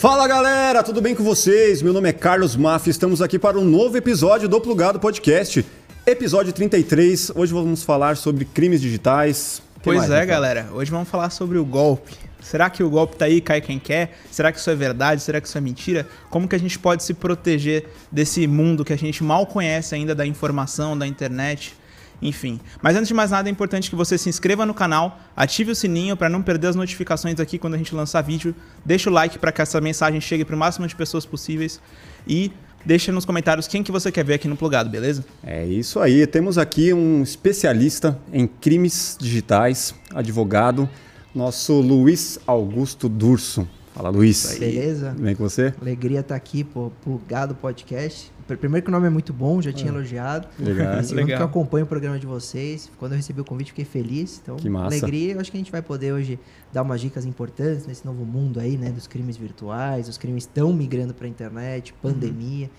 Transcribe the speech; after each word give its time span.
Fala 0.00 0.26
galera, 0.26 0.82
tudo 0.82 1.02
bem 1.02 1.14
com 1.14 1.22
vocês? 1.22 1.82
Meu 1.82 1.92
nome 1.92 2.08
é 2.08 2.12
Carlos 2.14 2.56
Maff, 2.56 2.88
estamos 2.88 3.20
aqui 3.20 3.38
para 3.38 3.58
um 3.58 3.64
novo 3.66 3.98
episódio 3.98 4.48
do 4.48 4.58
Plugado 4.58 4.98
Podcast, 4.98 5.62
episódio 6.06 6.54
33. 6.54 7.32
Hoje 7.34 7.52
vamos 7.52 7.82
falar 7.82 8.16
sobre 8.16 8.46
crimes 8.46 8.80
digitais. 8.80 9.60
Que 9.74 9.80
Pois 9.82 9.98
mais, 9.98 10.10
é, 10.10 10.14
Rafael? 10.20 10.26
galera. 10.26 10.68
Hoje 10.72 10.90
vamos 10.90 11.06
falar 11.06 11.28
sobre 11.28 11.58
o 11.58 11.66
golpe. 11.66 12.14
Será 12.40 12.70
que 12.70 12.82
o 12.82 12.88
golpe 12.88 13.14
tá 13.16 13.26
aí, 13.26 13.42
cai 13.42 13.60
quem 13.60 13.78
quer? 13.78 14.16
Será 14.30 14.50
que 14.50 14.58
isso 14.58 14.70
é 14.70 14.74
verdade? 14.74 15.20
Será 15.20 15.38
que 15.38 15.46
isso 15.46 15.58
é 15.58 15.60
mentira? 15.60 16.08
Como 16.30 16.48
que 16.48 16.56
a 16.56 16.58
gente 16.58 16.78
pode 16.78 17.04
se 17.04 17.12
proteger 17.12 17.84
desse 18.10 18.46
mundo 18.46 18.86
que 18.86 18.94
a 18.94 18.98
gente 18.98 19.22
mal 19.22 19.46
conhece 19.46 19.94
ainda 19.94 20.14
da 20.14 20.24
informação, 20.24 20.96
da 20.96 21.06
internet? 21.06 21.74
Enfim. 22.22 22.60
Mas 22.82 22.96
antes 22.96 23.08
de 23.08 23.14
mais 23.14 23.30
nada, 23.30 23.48
é 23.48 23.52
importante 23.52 23.88
que 23.88 23.96
você 23.96 24.18
se 24.18 24.28
inscreva 24.28 24.66
no 24.66 24.74
canal, 24.74 25.18
ative 25.36 25.72
o 25.72 25.74
sininho 25.74 26.16
para 26.16 26.28
não 26.28 26.42
perder 26.42 26.68
as 26.68 26.76
notificações 26.76 27.38
aqui 27.40 27.58
quando 27.58 27.74
a 27.74 27.78
gente 27.78 27.94
lançar 27.94 28.20
vídeo. 28.22 28.54
Deixa 28.84 29.08
o 29.08 29.12
like 29.12 29.38
para 29.38 29.52
que 29.52 29.62
essa 29.62 29.80
mensagem 29.80 30.20
chegue 30.20 30.44
para 30.44 30.54
o 30.54 30.58
máximo 30.58 30.86
de 30.86 30.94
pessoas 30.94 31.24
possíveis 31.24 31.80
e 32.26 32.52
deixa 32.84 33.12
nos 33.12 33.24
comentários 33.24 33.66
quem 33.66 33.82
que 33.82 33.92
você 33.92 34.10
quer 34.12 34.24
ver 34.24 34.34
aqui 34.34 34.48
no 34.48 34.56
Plugado, 34.56 34.90
beleza? 34.90 35.24
É 35.44 35.66
isso 35.66 35.98
aí, 36.00 36.26
temos 36.26 36.58
aqui 36.58 36.92
um 36.92 37.22
especialista 37.22 38.18
em 38.32 38.46
crimes 38.46 39.16
digitais, 39.18 39.94
advogado, 40.14 40.88
nosso 41.34 41.80
Luiz 41.80 42.38
Augusto 42.46 43.08
Durso. 43.08 43.68
Fala 43.94 44.08
Luiz. 44.08 44.58
Beleza? 44.58 45.10
Tudo 45.10 45.22
bem 45.22 45.34
com 45.34 45.42
você? 45.42 45.74
Alegria 45.80 46.20
estar 46.20 46.34
aqui, 46.34 46.64
pô, 46.64 46.90
plugado 47.02 47.54
podcast. 47.54 48.30
Pr- 48.54 48.58
Primeiro 48.60 48.84
que 48.84 48.90
o 48.90 48.92
nome 48.92 49.06
é 49.06 49.10
muito 49.10 49.32
bom, 49.32 49.60
já 49.62 49.72
tinha 49.72 49.90
elogiado. 49.90 50.48
Legal. 50.58 51.00
E 51.00 51.04
segundo 51.04 51.24
Legal. 51.26 51.36
que 51.38 51.42
eu 51.42 51.46
acompanho 51.46 51.84
o 51.84 51.88
programa 51.88 52.18
de 52.18 52.26
vocês. 52.26 52.90
Quando 52.98 53.12
eu 53.12 53.16
recebi 53.16 53.40
o 53.40 53.44
convite, 53.44 53.68
fiquei 53.68 53.84
feliz. 53.84 54.40
Então, 54.42 54.56
Que 54.56 54.68
massa. 54.68 54.86
alegria. 54.96 55.34
Eu 55.34 55.40
acho 55.40 55.50
que 55.50 55.56
a 55.56 55.60
gente 55.60 55.70
vai 55.72 55.82
poder 55.82 56.12
hoje 56.12 56.38
dar 56.72 56.82
umas 56.82 57.00
dicas 57.00 57.24
importantes 57.24 57.86
nesse 57.86 58.04
novo 58.04 58.24
mundo 58.24 58.58
aí, 58.60 58.76
né? 58.76 58.90
Dos 58.90 59.06
crimes 59.06 59.36
virtuais. 59.36 60.08
Os 60.08 60.18
crimes 60.18 60.44
estão 60.44 60.72
migrando 60.72 61.14
para 61.14 61.26
a 61.26 61.28
internet, 61.30 61.92
pandemia, 62.02 62.70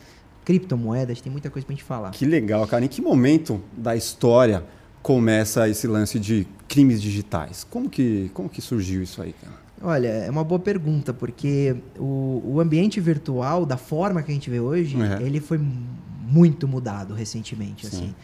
criptomoedas. 0.43 1.21
Tem 1.21 1.31
muita 1.31 1.49
coisa 1.49 1.65
pra 1.65 1.73
gente 1.75 1.83
falar. 1.83 2.11
Que 2.11 2.25
legal, 2.25 2.65
cara. 2.67 2.83
Em 2.83 2.87
que 2.87 3.01
momento 3.01 3.61
da 3.75 3.95
história 3.95 4.63
começa 5.01 5.67
esse 5.69 5.87
lance 5.87 6.19
de 6.19 6.47
crimes 6.67 7.01
digitais? 7.01 7.65
Como 7.69 7.89
que, 7.89 8.29
como 8.33 8.49
que 8.49 8.61
surgiu 8.61 9.01
isso 9.01 9.21
aí, 9.21 9.33
cara? 9.33 9.60
Olha, 9.83 10.07
é 10.07 10.29
uma 10.29 10.43
boa 10.43 10.59
pergunta, 10.59 11.13
porque 11.13 11.75
o, 11.97 12.41
o 12.45 12.59
ambiente 12.59 12.99
virtual, 12.99 13.65
da 13.65 13.77
forma 13.77 14.21
que 14.21 14.31
a 14.31 14.33
gente 14.33 14.49
vê 14.49 14.59
hoje, 14.59 14.95
Uhum. 14.95 15.19
ele 15.19 15.39
foi 15.39 15.57
muito 15.59 16.67
mudado 16.67 17.13
recentemente. 17.13 17.87
Sim. 17.87 17.97
Assim. 17.97 18.15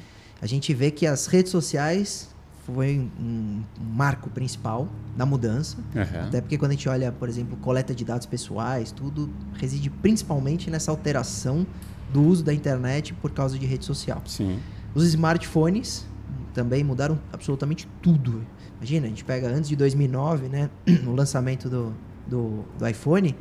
A 0.42 0.46
gente 0.46 0.74
vê 0.74 0.92
que 0.92 1.06
as 1.08 1.26
redes 1.26 1.52
sociais 1.52 2.30
foi 2.66 3.00
um, 3.20 3.62
um 3.82 3.84
marco 3.96 4.30
principal 4.30 4.88
na 5.16 5.26
mudança. 5.26 5.78
Uhum. 5.96 6.28
Até 6.28 6.42
porque 6.42 6.58
quando 6.58 6.72
a 6.72 6.74
gente 6.76 6.88
olha, 6.90 7.12
por 7.12 7.28
exemplo, 7.30 7.58
coleta 7.58 7.96
de 7.96 8.04
dados 8.06 8.28
pessoais, 8.28 8.92
tudo 8.92 9.30
reside 9.54 9.90
principalmente 9.90 10.70
nessa 10.70 10.92
alteração 10.92 11.66
do 12.14 12.22
uso 12.22 12.44
da 12.44 12.54
internet 12.54 13.14
por 13.16 13.32
causa 13.32 13.58
de 13.58 13.66
rede 13.66 13.84
social. 13.86 14.22
Sim. 14.26 14.60
Os 14.94 15.06
smartphones 15.08 16.06
também 16.54 16.84
mudaram 16.84 17.18
absolutamente 17.32 17.88
tudo. 18.02 18.42
Imagina, 18.78 19.08
a 19.08 19.10
gente 19.10 19.26
pega 19.26 19.48
antes 19.48 19.70
de 19.70 19.76
2009, 19.76 20.48
né, 20.48 20.70
o 21.08 21.12
lançamento 21.12 21.70
do, 21.70 21.94
do, 22.28 22.64
do 22.78 22.88
iPhone, 22.88 23.36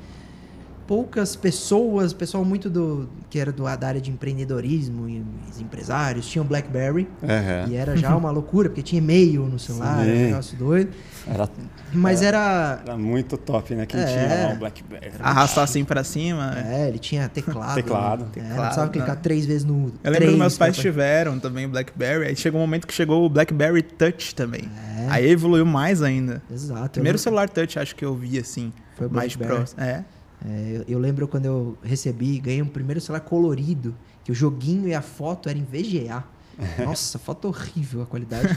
poucas 0.87 1.35
pessoas, 1.35 2.13
pessoal 2.13 2.45
muito 2.45 2.71
do 2.71 3.09
que 3.29 3.39
era 3.39 3.51
do, 3.51 3.65
da 3.65 3.89
área 3.89 4.01
de 4.01 4.11
empreendedorismo 4.11 5.09
e 5.09 5.25
os 5.51 5.61
empresários 5.61 6.27
tinham 6.29 6.45
BlackBerry 6.47 7.09
Uhum. 7.23 7.73
e 7.73 7.77
era 7.77 7.97
já 7.97 8.15
uma 8.17 8.31
loucura 8.31 8.69
porque 8.69 8.83
tinha 8.83 8.99
e-mail 9.01 9.45
no 9.47 9.59
celular, 9.59 10.05
era 10.07 10.15
Sim. 10.17 10.23
um 10.23 10.27
negócio 10.27 10.57
doido. 10.59 10.91
Era, 11.29 11.49
Mas 11.93 12.23
era, 12.23 12.81
era 12.85 12.97
muito 12.97 13.37
top, 13.37 13.75
né? 13.75 13.85
Quem 13.85 13.99
É. 14.01 14.05
tinha 14.07 14.47
lá 14.49 14.55
o 14.55 14.59
BlackBerry. 14.59 15.13
Arrastar 15.19 15.65
assim 15.65 15.85
pra 15.85 16.05
cima. 16.05 16.55
é, 16.57 16.89
ele 16.89 16.99
tinha 17.01 17.29
teclado. 17.29 17.75
Teclado. 17.75 18.25
né? 18.25 18.31
É, 18.37 18.41
não 18.41 18.49
Teclado, 18.49 18.61
precisava 18.67 18.91
clicar 18.91 19.15
né? 19.17 19.21
três 19.23 19.45
vezes 19.45 19.65
no. 19.65 19.75
Eu 19.75 19.83
lembro 20.05 20.15
três 20.19 20.33
que 20.33 20.39
meus 20.39 20.57
pais 20.57 20.77
pra- 20.77 20.83
tiveram 20.83 21.39
também 21.41 21.67
o 21.67 21.69
BlackBerry. 21.69 22.27
Aí 22.29 22.37
chegou 22.37 22.61
um 22.61 22.65
momento 22.65 22.87
que 22.87 22.95
chegou 22.95 23.25
o 23.25 23.29
BlackBerry 23.29 23.83
Touch 23.83 24.35
também. 24.37 24.71
É. 24.99 25.07
Aí 25.11 25.29
evoluiu 25.31 25.67
mais 25.67 26.01
ainda. 26.01 26.41
Exato. 26.49 26.91
Primeiro 26.91 27.17
eu 27.17 27.21
celular 27.21 27.49
Touch 27.49 27.77
acho 27.79 27.97
que 27.97 28.05
eu 28.05 28.15
vi 28.15 28.39
assim, 28.39 28.73
Foi 28.97 29.09
o 29.09 29.11
mais 29.11 29.35
BlackBerry. 29.35 29.57
próximo. 29.59 29.83
É. 29.83 30.05
É, 30.45 30.77
eu, 30.77 30.85
eu 30.95 30.99
lembro 30.99 31.27
quando 31.27 31.47
eu 31.47 31.79
recebi, 31.83 32.39
ganhei 32.39 32.63
um 32.63 32.67
primeiro 32.69 33.01
celular 33.01 33.21
colorido, 33.21 33.95
que 34.25 34.31
o 34.31 34.35
joguinho 34.35 34.89
e 34.89 34.95
a 34.95 35.03
foto 35.03 35.49
eram 35.49 35.61
em 35.61 35.65
VGA. 35.65 36.25
Nossa, 36.85 37.19
foto 37.19 37.49
horrível 37.49 38.03
a 38.03 38.07
qualidade. 38.07 38.49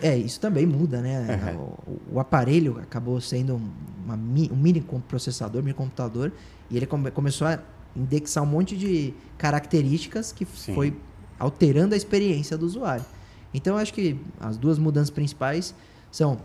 É, 0.00 0.16
isso 0.16 0.40
também 0.40 0.64
muda, 0.66 1.00
né? 1.02 1.54
O, 1.86 2.14
o 2.16 2.20
aparelho 2.20 2.78
acabou 2.80 3.20
sendo 3.20 3.60
uma, 4.04 4.14
um 4.14 4.56
mini 4.56 4.82
processador, 5.06 5.62
mini 5.62 5.74
computador, 5.74 6.32
e 6.70 6.76
ele 6.76 6.86
come- 6.86 7.10
começou 7.10 7.46
a 7.46 7.58
indexar 7.94 8.42
um 8.42 8.46
monte 8.46 8.76
de 8.76 9.12
características 9.36 10.32
que 10.32 10.44
Sim. 10.46 10.74
foi 10.74 10.96
alterando 11.38 11.94
a 11.94 11.96
experiência 11.96 12.56
do 12.56 12.64
usuário. 12.66 13.04
Então, 13.52 13.74
eu 13.76 13.80
acho 13.82 13.92
que 13.92 14.18
as 14.40 14.56
duas 14.56 14.78
mudanças 14.78 15.10
principais 15.10 15.74
são 16.10 16.38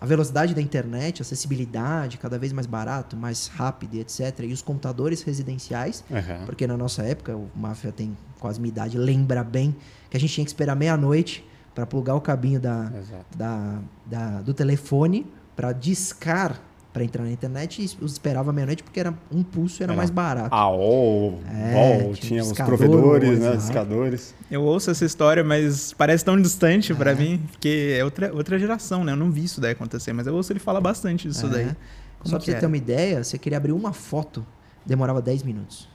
a 0.00 0.04
velocidade 0.06 0.54
da 0.54 0.60
internet, 0.60 1.22
acessibilidade, 1.22 2.18
cada 2.18 2.38
vez 2.38 2.52
mais 2.52 2.66
barato, 2.66 3.16
mais 3.16 3.46
rápido 3.48 3.94
etc. 3.96 4.40
E 4.40 4.52
os 4.52 4.60
computadores 4.62 5.22
residenciais, 5.22 6.04
Uhum. 6.10 6.44
porque 6.44 6.66
na 6.66 6.76
nossa 6.76 7.02
época, 7.02 7.34
o 7.34 7.48
Máfia 7.56 7.90
tem 7.92 8.16
quase 8.38 8.60
minha 8.60 8.70
idade, 8.70 8.98
lembra 8.98 9.42
bem 9.42 9.74
que 10.10 10.16
a 10.16 10.20
gente 10.20 10.32
tinha 10.34 10.44
que 10.44 10.50
esperar 10.50 10.76
meia-noite 10.76 11.44
para 11.74 11.86
plugar 11.86 12.14
o 12.14 12.20
cabinho 12.20 12.60
da, 12.60 12.90
da, 13.36 13.78
da- 14.04 14.40
do 14.42 14.52
telefone 14.54 15.26
para 15.54 15.72
discar 15.72 16.60
para 16.96 17.04
entrar 17.04 17.24
na 17.24 17.30
internet 17.30 17.82
e 17.82 17.84
os 18.02 18.12
esperava 18.12 18.54
meia-noite 18.54 18.82
porque 18.82 18.98
era 18.98 19.12
um 19.30 19.42
pulso 19.42 19.82
era 19.82 19.92
Era 19.92 19.96
mais 19.98 20.08
barato. 20.08 20.48
AOL, 20.54 21.40
É, 21.46 21.72
BOL, 21.74 22.14
tinha 22.14 22.40
tinha 22.40 22.42
os 22.42 22.52
provedores, 22.52 23.38
né? 23.38 23.54
Discadores. 23.54 24.34
Eu 24.50 24.62
ouço 24.62 24.90
essa 24.90 25.04
história, 25.04 25.44
mas 25.44 25.92
parece 25.92 26.24
tão 26.24 26.40
distante 26.40 26.94
pra 26.94 27.10
É. 27.10 27.14
mim, 27.14 27.42
porque 27.52 27.94
é 27.98 28.02
outra, 28.02 28.32
outra 28.32 28.58
geração, 28.58 29.04
né? 29.04 29.12
Eu 29.12 29.16
não 29.16 29.30
vi 29.30 29.44
isso 29.44 29.60
daí 29.60 29.72
acontecer, 29.72 30.14
mas 30.14 30.26
eu 30.26 30.34
ouço 30.34 30.50
ele 30.54 30.58
falar 30.58 30.80
bastante 30.80 31.28
disso 31.28 31.44
É. 31.44 31.50
daí. 31.50 31.66
Só 31.66 31.74
Como 31.74 32.30
pra 32.30 32.38
que 32.38 32.44
você 32.46 32.52
é? 32.52 32.60
ter 32.60 32.66
uma 32.66 32.76
ideia, 32.78 33.22
você 33.22 33.36
queria 33.36 33.58
abrir 33.58 33.72
uma 33.72 33.92
foto, 33.92 34.46
demorava 34.86 35.20
10 35.20 35.42
minutos. 35.42 35.86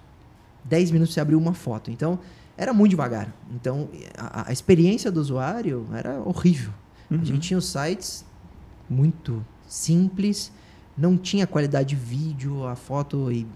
10 0.65 0.91
minutos 0.91 1.15
você 1.15 1.19
abriu 1.19 1.39
uma 1.39 1.55
foto. 1.55 1.89
Então, 1.89 2.19
era 2.55 2.73
muito 2.75 2.91
devagar. 2.91 3.33
Então, 3.55 3.89
a, 4.15 4.49
a 4.49 4.53
experiência 4.53 5.11
do 5.11 5.19
usuário 5.19 5.87
era 5.95 6.21
horrível. 6.23 6.69
Uhum. 7.09 7.19
A 7.21 7.25
gente 7.25 7.39
tinha 7.39 7.57
os 7.57 7.65
sites 7.65 8.23
muito 8.87 9.43
simples, 9.67 10.51
não 10.97 11.17
tinha 11.17 11.45
qualidade 11.47 11.89
de 11.89 11.95
vídeo, 11.95 12.65
a 12.67 12.75
foto 12.75 13.31
e 13.31 13.47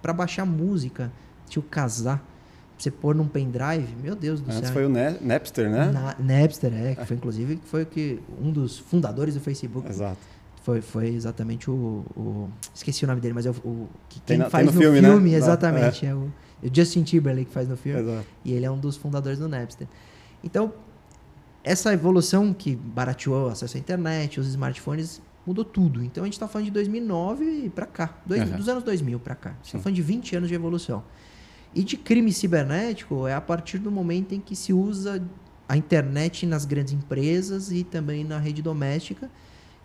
para 0.00 0.12
baixar 0.12 0.44
música, 0.46 1.10
tinha 1.48 1.60
o 1.60 1.64
casar, 1.66 2.22
você 2.76 2.90
pôr 2.90 3.14
num 3.14 3.26
pendrive, 3.28 3.94
meu 4.02 4.14
Deus 4.14 4.40
do 4.40 4.46
Antes 4.50 4.64
céu. 4.64 4.72
foi 4.72 4.84
o 4.86 4.88
Ne- 4.88 5.16
Napster, 5.20 5.70
né? 5.70 5.90
Na, 5.92 6.16
Napster, 6.18 6.72
é, 6.74 6.94
que 6.94 7.04
foi 7.06 7.16
inclusive 7.16 7.56
que 7.56 7.66
foi 7.68 7.84
que 7.84 8.20
um 8.40 8.50
dos 8.50 8.78
fundadores 8.78 9.34
do 9.34 9.40
Facebook 9.40 9.88
Exato. 9.88 10.18
foi, 10.62 10.80
foi 10.80 11.08
exatamente 11.08 11.70
o, 11.70 12.04
o- 12.16 12.48
Esqueci 12.74 13.04
o 13.04 13.08
nome 13.08 13.20
dele, 13.20 13.34
mas 13.34 13.46
é 13.46 13.50
o, 13.50 13.54
o 13.64 13.88
que 14.08 14.20
Tem 14.20 14.36
quem 14.38 14.40
tem 14.42 14.50
faz 14.50 14.66
no 14.66 14.72
no, 14.72 14.78
filme, 14.80 15.00
filme, 15.00 15.30
né? 15.30 15.36
exatamente. 15.36 16.04
É. 16.06 16.14
o, 16.14 16.30
é 16.62 16.66
o 16.66 16.74
Justin 16.74 17.02
Timberlake 17.04 17.46
que 17.46 17.52
faz 17.54 17.68
no 17.68 17.76
filme. 17.76 18.00
Exato. 18.00 18.26
E 18.44 18.52
ele 18.52 18.66
é 18.66 18.70
um 18.70 18.78
dos 18.78 18.96
fundadores 18.96 19.38
do 19.38 19.48
Napster. 19.48 19.86
Então, 20.42 20.72
essa 21.62 21.92
evolução 21.94 22.52
que 22.52 22.74
barateou 22.76 23.46
o 23.46 23.50
acesso 23.50 23.76
à 23.76 23.80
internet, 23.80 24.38
os 24.40 24.48
smartphones, 24.48 25.22
mudou 25.46 25.64
tudo. 25.64 26.02
Então, 26.02 26.24
a 26.24 26.26
gente 26.26 26.34
está 26.34 26.48
falando 26.48 26.66
de 26.66 26.70
2009 26.72 27.70
para 27.74 27.86
cá, 27.86 28.16
dois- 28.24 28.48
Uhum. 28.50 28.56
dos 28.56 28.68
anos 28.68 28.82
2000 28.84 29.18
para 29.20 29.34
cá. 29.34 29.50
A 29.50 29.52
gente 29.54 29.66
está 29.66 29.78
falando 29.78 29.96
de 29.96 30.02
20 30.02 30.36
anos 30.36 30.48
de 30.48 30.54
evolução. 30.54 31.04
E 31.74 31.82
de 31.82 31.96
crime 31.96 32.32
cibernético 32.32 33.26
é 33.26 33.34
a 33.34 33.40
partir 33.40 33.78
do 33.78 33.90
momento 33.90 34.32
em 34.34 34.40
que 34.40 34.54
se 34.54 34.72
usa 34.72 35.22
a 35.68 35.76
internet 35.76 36.46
nas 36.46 36.64
grandes 36.64 36.92
empresas 36.92 37.72
e 37.72 37.82
também 37.82 38.22
na 38.24 38.38
rede 38.38 38.62
doméstica. 38.62 39.30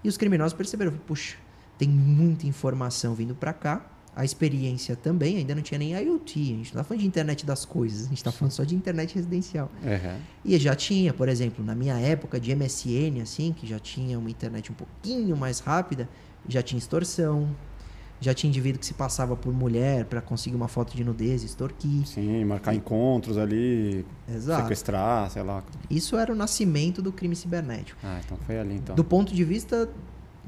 E 0.03 0.07
os 0.07 0.15
criminosos 0.17 0.53
perceberam, 0.53 0.91
puxa, 1.07 1.35
tem 1.77 1.89
muita 1.89 2.45
informação 2.45 3.13
vindo 3.15 3.33
para 3.35 3.53
cá. 3.53 3.85
A 4.19 4.25
experiência 4.25 4.97
também, 4.97 5.37
ainda 5.37 5.55
não 5.55 5.61
tinha 5.61 5.77
nem 5.77 5.93
IoT. 5.93 6.39
A 6.39 6.43
gente 6.43 6.55
não 6.55 6.61
está 6.63 6.83
falando 6.83 6.99
de 6.99 7.07
internet 7.07 7.45
das 7.45 7.63
coisas, 7.63 8.01
a 8.01 8.09
gente 8.09 8.17
está 8.17 8.33
falando 8.33 8.51
só 8.51 8.65
de 8.65 8.75
internet 8.75 9.15
residencial. 9.15 9.71
Uhum. 9.81 10.19
E 10.43 10.57
já 10.57 10.75
tinha, 10.75 11.13
por 11.13 11.29
exemplo, 11.29 11.63
na 11.63 11.73
minha 11.73 11.97
época 11.97 12.37
de 12.37 12.53
MSN, 12.53 13.21
assim, 13.21 13.53
que 13.53 13.65
já 13.65 13.79
tinha 13.79 14.19
uma 14.19 14.29
internet 14.29 14.73
um 14.73 14.75
pouquinho 14.75 15.37
mais 15.37 15.61
rápida, 15.61 16.09
já 16.49 16.61
tinha 16.61 16.77
extorsão, 16.77 17.47
já 18.19 18.33
tinha 18.33 18.49
indivíduo 18.49 18.77
que 18.81 18.85
se 18.85 18.93
passava 18.93 19.37
por 19.37 19.53
mulher 19.53 20.03
para 20.03 20.19
conseguir 20.19 20.57
uma 20.57 20.67
foto 20.67 20.97
de 20.97 21.03
nudez, 21.05 21.41
extorquir. 21.41 22.05
Sim, 22.05 22.43
marcar 22.43 22.75
encontros 22.75 23.37
ali, 23.37 24.05
Exato. 24.27 24.63
sequestrar, 24.63 25.29
sei 25.31 25.43
lá. 25.43 25.63
Isso 25.89 26.17
era 26.17 26.29
o 26.29 26.35
nascimento 26.35 27.01
do 27.01 27.13
crime 27.13 27.37
cibernético. 27.37 27.97
Ah, 28.03 28.19
então 28.25 28.37
foi 28.45 28.59
ali 28.59 28.75
então. 28.75 28.97
Do 28.97 29.03
ponto 29.05 29.33
de 29.33 29.45
vista. 29.45 29.89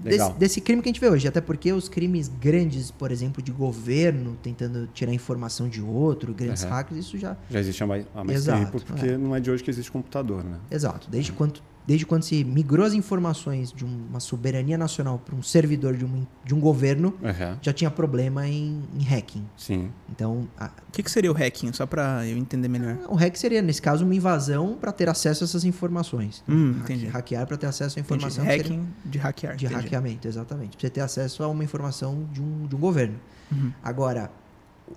Desse, 0.01 0.33
desse 0.33 0.61
crime 0.61 0.81
que 0.81 0.89
a 0.89 0.91
gente 0.91 0.99
vê 1.01 1.09
hoje. 1.09 1.27
Até 1.27 1.39
porque 1.41 1.71
os 1.71 1.87
crimes 1.89 2.27
grandes, 2.27 2.91
por 2.91 3.11
exemplo, 3.11 3.41
de 3.41 3.51
governo, 3.51 4.37
tentando 4.41 4.87
tirar 4.93 5.13
informação 5.13 5.67
de 5.69 5.81
outro, 5.81 6.33
grandes 6.33 6.63
Uhum. 6.63 6.69
hackers, 6.69 6.99
isso 7.05 7.17
já. 7.17 7.37
Já 7.49 7.59
existe 7.59 7.83
há 7.83 7.87
mais, 7.87 8.05
há 8.13 8.23
mais 8.23 8.37
Exato, 8.39 8.65
tempo, 8.65 8.85
porque 8.85 9.07
é. 9.07 9.17
não 9.17 9.35
é 9.35 9.39
de 9.39 9.49
hoje 9.51 9.63
que 9.63 9.69
existe 9.69 9.91
computador, 9.91 10.43
né? 10.43 10.57
Exato. 10.69 11.09
Desde 11.09 11.31
quanto 11.31 11.63
desde 11.85 12.05
quando 12.05 12.23
se 12.23 12.43
migrou 12.43 12.85
as 12.85 12.93
informações 12.93 13.71
de 13.71 13.83
uma 13.83 14.19
soberania 14.19 14.77
nacional 14.77 15.17
para 15.19 15.35
um 15.35 15.41
servidor 15.41 15.95
de 15.95 16.05
um, 16.05 16.25
de 16.45 16.53
um 16.53 16.59
governo, 16.59 17.13
Aham. 17.23 17.57
já 17.61 17.73
tinha 17.73 17.89
problema 17.89 18.47
em, 18.47 18.83
em 18.97 19.03
hacking. 19.03 19.45
Sim. 19.57 19.89
Então, 20.09 20.47
a- 20.57 20.69
O 20.87 20.91
que, 20.91 21.01
que 21.03 21.09
seria 21.11 21.31
o 21.31 21.33
hacking? 21.33 21.73
Só 21.73 21.85
pra 21.85 22.25
eu 22.27 22.37
entender 22.37 22.67
melhor. 22.67 22.97
o 23.09 23.15
hack 23.15 23.35
seria, 23.35 23.61
nesse 23.61 23.81
caso, 23.81 24.05
uma 24.05 24.13
invasão 24.15 24.77
para 24.79 24.91
ter 24.91 25.09
acesso 25.09 25.43
a 25.43 25.45
essas 25.45 25.63
informações. 25.65 26.43
Hum, 26.47 26.75
entendi. 26.81 27.07
Hackear 27.07 27.47
para 27.47 27.57
ter 27.57 27.67
acesso 27.67 27.97
à 27.97 28.01
Entendi. 28.01 28.15
informação. 28.25 28.45
seria- 28.45 28.61
Hacking 28.61 28.87
de 29.05 29.17
hackear. 29.17 29.55
De 29.55 29.65
entendi. 29.65 29.81
hackeamento, 29.81 30.27
exatamente. 30.27 30.77
Pra 30.77 30.81
você 30.81 30.89
ter 30.89 31.01
acesso 31.01 31.43
a 31.43 31.47
uma 31.47 31.63
informação 31.63 32.27
de 32.31 32.41
um, 32.41 32.67
de 32.67 32.75
um 32.75 32.79
governo. 32.79 33.19
Uhum. 33.51 33.71
Agora, 33.83 34.29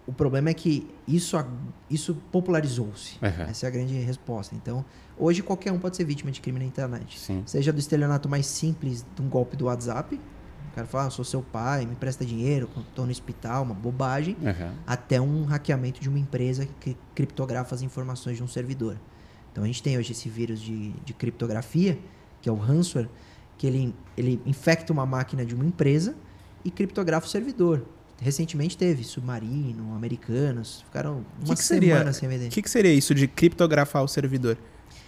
o 0.07 0.13
problema 0.13 0.51
é 0.51 0.55
que 0.55 0.87
isso, 1.09 1.37
isso 1.91 2.15
popularizou-se. 2.31 3.17
Aham. 3.23 3.45
Essa 3.49 3.67
é 3.67 3.69
a 3.69 3.71
grande 3.71 3.95
resposta. 3.95 4.55
Então, 4.55 4.85
hoje 5.19 5.43
qualquer 5.43 5.73
um 5.73 5.79
pode 5.79 5.97
ser 5.97 6.05
vítima 6.05 6.31
de 6.31 6.41
crime 6.41 6.59
na 6.59 6.65
internet. 6.65 7.19
Sim. 7.19 7.43
Seja 7.47 7.73
do 7.73 7.79
estelionato 7.79 8.29
mais 8.29 8.47
simples 8.47 9.05
de 9.15 9.23
um 9.23 9.29
golpe 9.29 9.57
do 9.57 9.67
WhatsApp. 9.67 10.21
O 10.71 10.75
cara 10.75 10.87
fala, 10.89 11.07
ah, 11.07 11.11
sou 11.11 11.25
seu 11.25 11.41
pai, 11.41 11.87
me 11.87 11.95
presta 11.95 12.25
dinheiro, 12.25 12.69
estou 12.89 13.05
no 13.05 13.13
hospital, 13.13 13.63
uma 13.63 13.75
bobagem. 13.75 14.37
Aham. 14.45 14.75
Até 14.87 15.21
um 15.21 15.45
hackeamento 15.45 16.01
de 16.01 16.09
uma 16.09 16.19
empresa 16.19 16.67
que 16.81 16.97
criptografa 17.15 17.75
as 17.75 17.83
informações 17.83 18.37
de 18.37 18.43
um 18.43 18.49
servidor. 18.49 18.97
Então 19.53 19.63
a 19.63 19.67
gente 19.69 19.81
tem 19.83 19.97
hoje 19.97 20.11
esse 20.11 20.29
vírus 20.29 20.61
de, 20.61 20.91
de 21.05 21.15
criptografia, 21.15 21.97
que 22.43 22.49
é 22.49 22.53
o 22.53 22.57
ransomware, 22.57 23.09
que 23.57 23.69
ele, 23.69 23.95
ele 24.17 24.41
infecta 24.45 24.93
uma 24.93 25.07
máquina 25.07 25.47
de 25.47 25.55
uma 25.55 25.65
empresa 25.65 26.17
e 26.65 26.73
criptografa 26.73 27.27
o 27.27 27.31
servidor. 27.31 27.87
Recentemente 28.21 28.77
teve 28.77 29.05
Submarino, 29.05 29.95
Americanas, 29.95 30.83
ficaram 30.83 31.25
que 31.41 31.47
uma 31.47 31.55
que 31.55 31.63
seria- 31.63 31.95
semana 31.95 32.13
sem 32.13 32.29
vender. 32.29 32.47
O 32.47 32.51
que, 32.51 32.63
que 32.63 32.71
seria 32.71 32.93
isso 32.93 33.15
de 33.15 33.29
criptografar 33.29 34.03
o 34.03 34.09
servidor? 34.09 34.59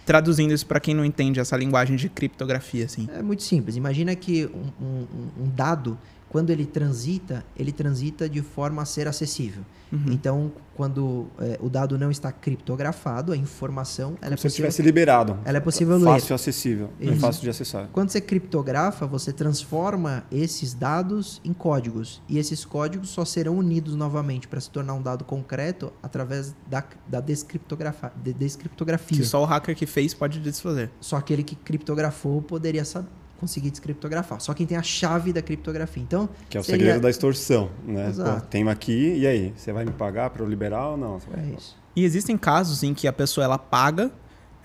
Traduzindo 0.07 0.53
isso 0.53 0.65
pra 0.65 0.79
quem 0.79 0.95
não 0.95 1.03
entende 1.03 1.37
essa 1.39 1.55
linguagem 1.57 1.97
de 1.97 2.07
criptografia, 2.07 2.85
assim. 2.85 3.09
É 3.13 3.21
muito 3.21 3.43
simples. 3.43 3.75
Imagina 3.75 4.15
que 4.15 4.45
um, 4.45 4.85
um- 4.85 5.43
um 5.43 5.49
dado, 5.49 5.97
quando 6.29 6.49
ele 6.49 6.65
transita, 6.65 7.45
ele 7.55 7.71
transita 7.71 8.27
de 8.29 8.41
forma 8.41 8.81
a 8.81 8.85
ser 8.85 9.07
acessível. 9.07 9.63
Uhum. 9.89 10.03
Então, 10.11 10.51
quando 10.75 11.27
é, 11.39 11.57
o 11.61 11.69
dado 11.69 11.97
não 11.97 12.11
está 12.11 12.29
criptografado, 12.29 13.31
a 13.31 13.37
informação 13.37 14.17
ela 14.21 14.33
é 14.33 14.37
Como 14.37 14.37
se 14.37 14.47
ele 14.47 14.49
possível, 14.49 14.51
tivesse 14.69 14.81
liberado. 14.81 15.39
ela 15.45 15.57
é 15.57 15.61
possível 15.61 15.95
ler. 15.97 16.03
Fácil 16.03 16.35
acessível. 16.35 16.89
É 16.99 17.15
fácil 17.15 17.41
de 17.43 17.49
acessar. 17.49 17.87
Quando 17.93 18.09
você 18.09 18.19
criptografa, 18.19 19.07
você 19.07 19.31
transforma 19.31 20.25
esses 20.29 20.73
dados 20.73 21.39
em 21.45 21.53
códigos. 21.53 22.21
E 22.27 22.37
esses 22.37 22.65
códigos 22.65 23.09
só 23.09 23.23
serão 23.23 23.57
unidos 23.57 23.95
novamente 23.95 24.45
para 24.47 24.59
se 24.59 24.69
tornar 24.69 24.93
um 24.93 25.01
dado 25.01 25.23
concreto 25.23 25.93
através 26.03 26.53
da, 26.69 26.83
da 27.07 27.21
descriptografa- 27.21 28.11
de- 28.21 28.33
descriptografia. 28.33 29.17
Que 29.17 29.23
só 29.25 29.41
o 29.41 29.45
hacker 29.45 29.73
que 29.75 29.85
fez 29.85 30.13
pode 30.13 30.39
desfazer. 30.41 30.91
Só 30.99 31.15
aquele 31.15 31.43
que 31.43 31.55
criptografou 31.55 32.41
poderia 32.41 32.83
sa- 32.83 33.05
conseguir 33.39 33.69
descriptografar. 33.71 34.39
Só 34.41 34.53
quem 34.53 34.65
tem 34.65 34.77
a 34.77 34.83
chave 34.83 35.31
da 35.31 35.41
criptografia. 35.41 36.01
Então, 36.03 36.27
Que 36.49 36.57
é 36.57 36.59
o 36.59 36.63
seria- 36.63 36.79
segredo 36.79 37.01
da 37.01 37.09
extorsão, 37.09 37.69
né? 37.85 38.09
Exato. 38.09 38.41
Pô, 38.41 38.47
tem 38.47 38.67
aqui, 38.69 39.15
e 39.17 39.27
aí? 39.27 39.53
Você 39.55 39.71
vai 39.71 39.85
me 39.85 39.91
pagar 39.91 40.29
para 40.29 40.43
eu 40.43 40.49
liberar 40.49 40.89
ou 40.89 40.97
não? 40.97 41.17
É 41.35 41.55
isso. 41.57 41.75
E 41.95 42.03
existem 42.03 42.37
casos 42.37 42.83
em 42.83 42.93
que 42.93 43.07
a 43.07 43.13
pessoa 43.13 43.43
ela 43.45 43.57
paga, 43.57 44.11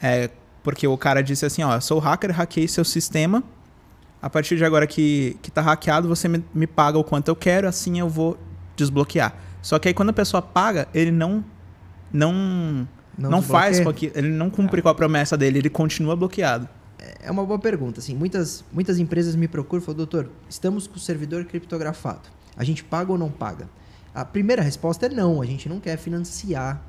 é, 0.02 0.30
porque 0.62 0.86
o 0.86 0.96
cara 0.98 1.22
disse 1.22 1.44
assim, 1.46 1.62
ó, 1.62 1.74
eu 1.74 1.80
sou 1.80 1.98
hacker, 1.98 2.30
hackei 2.38 2.66
seu 2.68 2.84
sistema. 2.84 3.42
A 4.20 4.30
partir 4.30 4.56
de 4.56 4.64
agora 4.64 4.86
que, 4.86 5.36
que 5.42 5.50
tá 5.50 5.60
hackeado, 5.60 6.06
você 6.08 6.28
me, 6.28 6.44
me 6.54 6.66
paga 6.66 6.98
o 6.98 7.02
quanto 7.04 7.28
eu 7.28 7.34
quero, 7.36 7.66
assim 7.66 7.98
eu 7.98 8.08
vou 8.08 8.38
desbloquear. 8.76 9.34
Só 9.60 9.78
que 9.78 9.88
aí 9.88 9.94
quando 9.94 10.10
a 10.10 10.12
pessoa 10.12 10.40
paga, 10.42 10.86
ele 10.94 11.10
não 11.10 11.44
não 12.12 12.86
não, 13.16 13.42
faz 13.42 13.80
com 13.80 13.92
que 13.92 14.10
ele 14.14 14.28
não 14.28 14.48
cumpre 14.50 14.80
com 14.82 14.88
a 14.88 14.94
promessa 14.94 15.36
dele, 15.36 15.58
ele 15.58 15.70
continua 15.70 16.14
bloqueado. 16.16 16.68
É 17.20 17.30
uma 17.30 17.44
boa 17.44 17.58
pergunta. 17.58 18.00
Assim, 18.00 18.14
muitas, 18.14 18.64
muitas 18.72 18.98
empresas 18.98 19.34
me 19.34 19.48
procuram 19.48 19.82
e 19.82 19.84
falam, 19.84 19.96
doutor, 19.96 20.30
estamos 20.48 20.86
com 20.86 20.96
o 20.96 21.00
servidor 21.00 21.44
criptografado. 21.44 22.28
A 22.56 22.64
gente 22.64 22.84
paga 22.84 23.10
ou 23.12 23.18
não 23.18 23.30
paga? 23.30 23.68
A 24.14 24.24
primeira 24.24 24.62
resposta 24.62 25.06
é 25.06 25.08
não. 25.08 25.40
A 25.40 25.46
gente 25.46 25.68
não 25.68 25.80
quer 25.80 25.96
financiar 25.96 26.82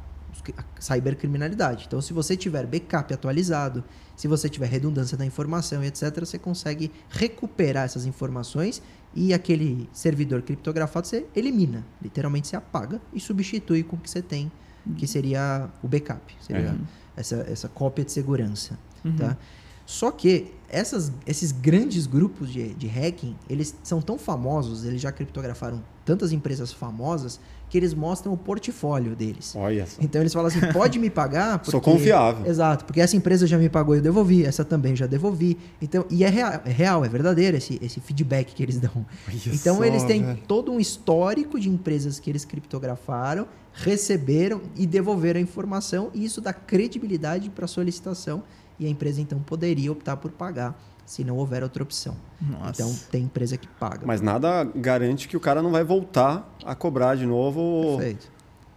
a 0.57 0.63
cybercriminalidade. 0.81 1.86
Então, 1.88 2.01
se 2.01 2.12
você 2.12 2.36
tiver 2.36 2.65
backup 2.65 3.13
atualizado, 3.13 3.83
se 4.15 4.27
você 4.27 4.50
tiver 4.50 4.68
redundância 4.68 5.18
da 5.18 5.25
informação 5.25 5.83
e 5.83 5.88
etc., 5.88 6.19
você 6.19 6.38
consegue 6.38 6.92
recuperar 7.10 7.86
essas 7.86 8.06
informações 8.06 8.81
e 9.15 9.33
aquele 9.33 9.89
servidor 9.94 10.42
criptografado 10.42 11.07
você 11.07 11.25
elimina. 11.36 11.86
Literalmente, 12.01 12.48
você 12.48 12.56
apaga 12.56 13.00
e 13.13 13.19
substitui 13.19 13.83
com 13.83 13.95
o 13.95 14.00
que 14.00 14.10
você 14.10 14.21
tem, 14.21 14.51
que 14.98 15.07
seria 15.07 15.69
o 15.81 15.88
backup. 15.88 16.36
Seria 16.42 16.71
É. 16.71 16.75
essa, 17.21 17.36
essa 17.50 17.69
cópia 17.69 18.04
de 18.04 18.12
segurança. 18.12 18.77
Uhum. 19.06 19.15
Tá? 19.15 19.38
Só 19.85 20.12
que 20.12 20.53
essas, 20.69 21.12
esses 21.25 21.51
grandes 21.51 22.07
grupos 22.07 22.51
de, 22.51 22.74
de 22.74 22.88
hacking, 22.88 23.35
eles 23.50 23.75
são 23.83 24.01
tão 24.01 24.18
famosos, 24.18 24.83
eles 24.83 25.00
já 25.00 25.12
criptografaram 25.12 25.83
tantas 26.03 26.31
empresas 26.31 26.74
famosas, 26.74 27.39
que 27.69 27.77
eles 27.77 27.94
mostram 27.94 28.33
o 28.33 28.38
portfólio 28.38 29.15
deles. 29.15 29.56
Olha 29.56 29.88
só. 29.88 30.00
Então 30.00 30.21
eles 30.21 30.31
falam 30.31 30.47
assim, 30.47 30.59
pode 30.71 31.00
me 31.00 31.09
pagar? 31.09 31.57
Porque... 31.59 31.71
Sou 31.71 31.81
confiável. 31.81 32.45
Exato, 32.45 32.85
porque 32.85 33.01
essa 33.01 33.15
empresa 33.15 33.47
já 33.47 33.57
me 33.57 33.68
pagou 33.68 33.95
e 33.95 33.97
eu 33.97 34.01
devolvi, 34.03 34.45
essa 34.45 34.63
também 34.63 34.95
já 34.95 35.07
devolvi. 35.07 35.57
Então, 35.81 36.06
e 36.09 36.24
é 36.24 36.29
real, 36.29 36.62
é, 36.65 36.69
real, 36.69 37.03
é 37.06 37.09
verdadeiro 37.09 37.57
esse, 37.57 37.79
esse 37.81 38.00
feedback 38.00 38.53
que 38.53 38.62
eles 38.62 38.79
dão. 38.79 39.06
Olha 39.27 39.38
Então 39.47 39.77
só, 39.77 39.83
eles 39.86 40.03
têm 40.03 40.24
velho. 40.24 40.39
todo 40.47 40.71
um 40.71 40.79
histórico 40.79 41.59
de 41.59 41.68
empresas 41.68 42.19
que 42.19 42.29
eles 42.29 42.45
criptografaram, 42.45 43.47
receberam 43.74 44.62
e 44.75 44.86
devolveram 44.86 45.39
a 45.39 45.44
informação, 45.44 46.12
e 46.13 46.25
isso 46.25 46.41
dá 46.41 46.53
credibilidade 46.53 47.50
para 47.50 47.65
a 47.65 47.68
solicitação, 47.68 48.44
e 48.83 48.88
a 48.88 48.89
empresa 48.89 49.21
então 49.21 49.39
poderia 49.39 49.91
optar 49.91 50.18
por 50.18 50.31
pagar, 50.31 50.80
se 51.06 51.24
não 51.24 51.38
houver 51.38 51.63
outra 51.63 51.81
opção. 51.83 52.15
Nossa. 52.41 52.81
Então 52.81 52.95
tem 53.12 53.24
empresa 53.24 53.57
que 53.57 53.68
paga. 53.68 54.01
Mas 54.06 54.21
nada 54.21 54.63
garante 54.75 55.27
que 55.27 55.35
o 55.35 55.39
cara 55.39 55.62
não 55.62 55.71
vai 55.71 55.83
voltar 55.83 56.56
a 56.65 56.75
cobrar 56.75 57.15
de 57.15 57.25
novo, 57.25 57.97
Perfeito. 57.97 58.31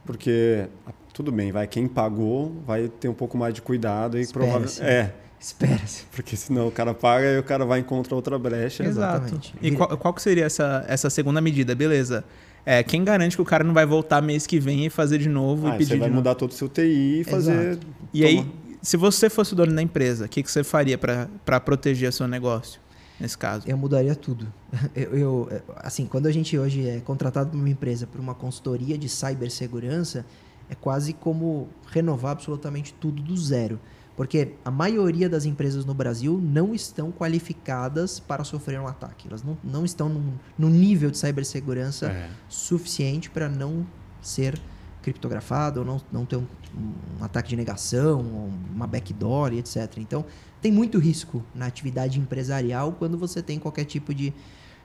porque 0.05 0.67
ah, 0.87 0.93
tudo 1.13 1.31
bem, 1.33 1.53
vai 1.53 1.67
quem 1.67 1.87
pagou 1.89 2.53
vai 2.67 2.89
ter 2.89 3.09
um 3.09 3.15
pouco 3.15 3.37
mais 3.39 3.55
de 3.55 3.63
cuidado 3.63 4.19
e 4.19 4.27
provavelmente 4.27 4.83
é, 4.83 5.13
Espera-se. 5.41 6.05
porque 6.15 6.37
senão 6.37 6.69
o 6.69 6.71
cara 6.73 6.93
paga 6.95 7.27
e 7.33 7.39
o 7.39 7.43
cara 7.43 7.65
vai 7.65 7.81
encontrar 7.81 8.17
outra 8.17 8.39
brecha. 8.39 8.85
Exato. 8.85 9.27
Exatamente. 9.27 9.55
E 9.63 9.71
qual, 9.73 9.97
qual 9.97 10.13
que 10.15 10.23
seria 10.23 10.45
essa, 10.47 10.85
essa 10.89 11.09
segunda 11.11 11.41
medida? 11.41 11.75
Beleza. 11.75 12.25
É, 12.65 12.83
quem 12.83 13.05
garante 13.05 13.37
que 13.37 13.43
o 13.43 13.45
cara 13.45 13.63
não 13.63 13.73
vai 13.73 13.87
voltar 13.87 14.21
mês 14.21 14.45
que 14.45 14.59
vem 14.59 14.87
e 14.87 14.91
fazer 14.91 15.19
de 15.19 15.29
novo 15.29 15.69
Ah, 15.69 15.75
e 15.77 15.79
pedir 15.79 15.85
você 15.91 15.99
vai 15.99 16.09
de 16.09 16.15
novo? 16.15 16.15
mudar 16.17 16.35
todo 16.35 16.51
o 16.51 16.55
seu 16.55 16.69
TI 16.69 17.21
e 17.21 17.25
fazer 17.25 17.71
Exato. 17.73 17.87
E 18.13 18.23
Toma. 18.23 18.29
aí, 18.41 18.47
se 18.87 18.97
você 18.97 19.29
fosse 19.29 19.53
o 19.53 19.57
dono 19.57 19.75
da 19.75 19.83
empresa, 19.83 20.27
o 20.27 20.29
que, 20.29 20.45
que 20.45 20.49
você 20.51 20.63
faria 20.63 20.97
para 20.97 21.61
proteger 21.61 22.09
o 22.09 22.13
seu 22.13 22.29
negócio 22.29 22.81
nesse 23.19 23.37
caso? 23.37 23.67
Eu 23.69 23.77
mudaria 23.77 24.15
tudo. 24.15 24.47
Eu, 24.95 25.19
eu, 25.19 25.63
assim, 25.79 26.07
quando 26.07 26.27
a 26.27 26.31
gente 26.31 26.57
hoje 26.57 26.87
é 26.89 27.01
contratado 27.01 27.51
por 27.51 27.57
uma 27.57 27.69
empresa 27.69 28.07
por 28.07 28.21
uma 28.21 28.33
consultoria 28.33 28.97
de 28.97 29.09
cibersegurança, 29.09 30.25
é 30.71 30.75
quase 30.77 31.13
como 31.13 31.69
renovar 31.89 32.31
absolutamente 32.31 32.95
tudo 32.95 33.21
do 33.21 33.37
zero. 33.37 33.81
Porque 34.17 34.53
a 34.65 34.71
maioria 34.71 35.29
das 35.29 35.45
empresas 35.45 35.85
no 35.85 35.93
Brasil 35.93 36.41
não 36.41 36.73
estão 36.73 37.11
qualificadas 37.11 38.21
para 38.21 38.45
sofrer 38.45 38.79
um 38.79 38.87
ataque. 38.87 39.27
Elas 39.27 39.43
não, 39.43 39.59
não 39.65 39.85
estão 39.85 40.09
num, 40.09 40.35
num 40.57 40.71
nível 40.71 41.11
de 41.11 41.19
cibersegurança 41.19 42.07
É. 42.07 42.31
suficiente 42.49 43.29
para 43.31 43.49
não 43.49 43.85
ser 44.23 44.61
criptografado 45.03 45.81
ou 45.81 45.87
não, 45.87 46.01
não 46.13 46.25
ter 46.25 46.37
um, 46.37 46.47
um 46.77 47.25
ataque 47.25 47.51
de 47.51 47.57
negação, 47.57 48.51
uma 48.75 48.87
backdoor 48.87 49.53
e 49.53 49.59
etc. 49.59 49.99
Então, 49.99 50.25
tem 50.61 50.71
muito 50.71 50.99
risco 50.99 51.43
na 51.55 51.67
atividade 51.67 52.19
empresarial 52.19 52.93
quando 52.93 53.17
você 53.17 53.43
tem 53.43 53.59
qualquer 53.59 53.85
tipo 53.85 54.15
de 54.15 54.33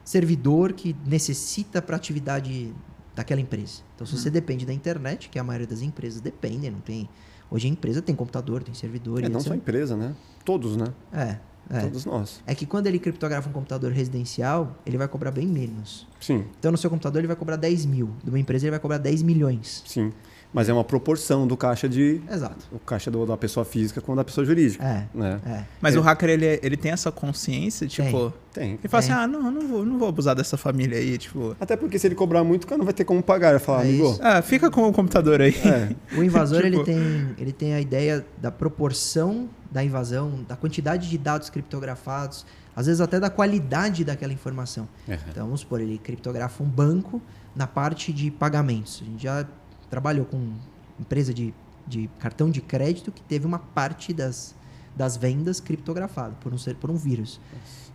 servidor 0.04 0.72
que 0.72 0.96
necessita 1.06 1.80
para 1.80 1.96
a 1.96 1.98
atividade 1.98 2.72
daquela 3.14 3.40
empresa. 3.40 3.82
Então, 3.94 4.06
se 4.06 4.16
você 4.16 4.30
depende 4.30 4.64
da 4.64 4.72
internet, 4.72 5.28
que 5.28 5.38
a 5.38 5.44
maioria 5.44 5.66
das 5.66 5.82
empresas 5.82 6.20
dependem, 6.20 6.70
não 6.70 6.80
tem... 6.80 7.08
Hoje 7.50 7.66
a 7.68 7.70
empresa 7.70 8.00
tem 8.00 8.14
computador, 8.14 8.62
tem 8.62 8.72
servidor 8.72 9.22
É, 9.22 9.26
e 9.26 9.28
não 9.28 9.36
etc. 9.36 9.48
só 9.48 9.52
a 9.52 9.56
empresa, 9.56 9.96
né? 9.96 10.14
Todos, 10.42 10.76
né? 10.76 10.86
É, 11.12 11.36
é. 11.68 11.80
Todos 11.82 12.06
nós. 12.06 12.42
É 12.46 12.54
que 12.54 12.64
quando 12.64 12.86
ele 12.86 12.98
criptografa 12.98 13.48
um 13.50 13.52
computador 13.52 13.92
residencial, 13.92 14.74
ele 14.86 14.96
vai 14.96 15.06
cobrar 15.06 15.30
bem 15.30 15.46
menos. 15.46 16.08
Sim, 16.18 16.46
Então, 16.58 16.72
no 16.72 16.78
seu 16.78 16.88
computador, 16.88 17.18
ele 17.18 17.26
vai 17.26 17.36
cobrar 17.36 17.56
10 17.56 17.84
mil. 17.84 18.10
De 18.24 18.30
uma 18.30 18.38
empresa, 18.38 18.64
ele 18.64 18.70
vai 18.70 18.80
cobrar 18.80 18.98
10 18.98 19.22
milhões. 19.22 19.82
sim. 19.86 20.10
Mas 20.54 20.68
é 20.68 20.72
uma 20.72 20.84
proporção 20.84 21.46
do 21.46 21.56
caixa 21.56 21.88
de 21.88 22.20
Exato. 22.30 22.66
o 22.70 22.78
caixa 22.78 23.10
do- 23.10 23.24
da 23.24 23.36
pessoa 23.38 23.64
física 23.64 24.00
com 24.02 24.12
o 24.12 24.16
da 24.16 24.22
pessoa 24.22 24.44
jurídica, 24.44 24.84
É, 24.84 25.06
né? 25.14 25.40
é. 25.46 25.64
Mas 25.80 25.94
É. 25.94 25.98
o 25.98 26.02
hacker, 26.02 26.28
ele, 26.28 26.60
ele 26.62 26.76
tem 26.76 26.92
essa 26.92 27.10
consciência, 27.10 27.86
tipo... 27.86 28.32
Tem. 28.52 28.72
Ele 28.72 28.88
fala 28.88 29.02
Tem. 29.02 29.12
assim, 29.12 29.22
ah, 29.22 29.26
não, 29.26 29.50
não 29.50 29.66
vou, 29.66 29.82
não 29.86 29.98
vou 29.98 30.08
abusar 30.08 30.36
dessa 30.36 30.58
família 30.58 30.98
aí, 30.98 31.16
tipo... 31.16 31.56
Até 31.58 31.74
porque 31.74 31.98
se 31.98 32.06
ele 32.06 32.14
cobrar 32.14 32.44
muito, 32.44 32.64
o 32.64 32.66
cara 32.66 32.76
não 32.76 32.84
vai 32.84 32.92
ter 32.92 33.04
como 33.04 33.22
pagar. 33.22 33.52
Vai 33.52 33.58
falar, 33.60 33.84
É 33.86 33.88
amigo. 33.88 34.18
Ah, 34.20 34.42
fica 34.42 34.70
com 34.70 34.86
o 34.86 34.92
computador 34.92 35.40
aí. 35.40 35.54
É, 35.64 36.18
O 36.18 36.22
invasor 36.22 36.62
Tipo- 36.62 36.76
ele, 36.76 36.84
tem, 36.84 37.34
ele 37.38 37.52
tem 37.52 37.72
a 37.74 37.80
ideia 37.80 38.22
da 38.36 38.50
proporção 38.50 39.48
da 39.70 39.82
invasão, 39.82 40.44
da 40.46 40.54
quantidade 40.54 41.08
de 41.08 41.16
dados 41.16 41.48
criptografados, 41.48 42.44
às 42.76 42.84
vezes 42.86 43.00
até 43.00 43.18
da 43.18 43.30
qualidade 43.30 44.04
daquela 44.04 44.32
informação. 44.34 44.86
é. 45.08 45.18
Então, 45.30 45.44
vamos 45.46 45.60
supor, 45.60 45.80
ele 45.80 45.96
criptografa 45.96 46.62
um 46.62 46.66
banco 46.68 47.22
na 47.56 47.66
parte 47.66 48.12
de 48.12 48.30
pagamentos. 48.30 49.02
A 49.02 49.10
gente 49.10 49.22
já 49.22 49.46
trabalhou 49.92 50.24
com 50.24 50.52
empresa 50.98 51.34
de, 51.34 51.52
de 51.86 52.08
cartão 52.18 52.48
de 52.50 52.62
crédito 52.62 53.12
que 53.12 53.20
teve 53.20 53.44
uma 53.46 53.58
parte 53.58 54.14
das, 54.14 54.54
das 54.96 55.18
vendas 55.18 55.60
criptografado 55.60 56.34
por 56.40 56.50
um, 56.50 56.56
ser- 56.56 56.76
por 56.76 56.90
um 56.90 56.96
vírus. 56.96 57.38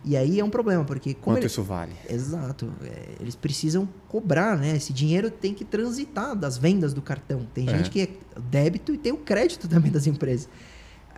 E 0.04 0.16
aí 0.16 0.38
é 0.38 0.44
um 0.44 0.48
problema, 0.48 0.84
porque 0.84 1.12
como 1.12 1.34
Quanto 1.34 1.38
ele- 1.38 1.46
isso 1.46 1.60
vale? 1.64 1.92
Exato. 2.08 2.72
É, 2.84 3.16
eles 3.18 3.34
precisam 3.34 3.88
cobrar, 4.06 4.56
né? 4.56 4.76
Esse 4.76 4.92
dinheiro 4.92 5.28
tem 5.28 5.52
que 5.52 5.64
transitar 5.64 6.36
das 6.36 6.56
vendas 6.56 6.94
do 6.94 7.02
cartão. 7.02 7.44
Tem 7.52 7.68
É. 7.68 7.76
gente 7.76 7.90
que 7.90 8.02
é 8.02 8.08
débito 8.48 8.94
e 8.94 8.96
tem 8.96 9.10
o 9.10 9.16
crédito 9.16 9.66
também 9.66 9.90
das 9.90 10.06
empresas. 10.06 10.48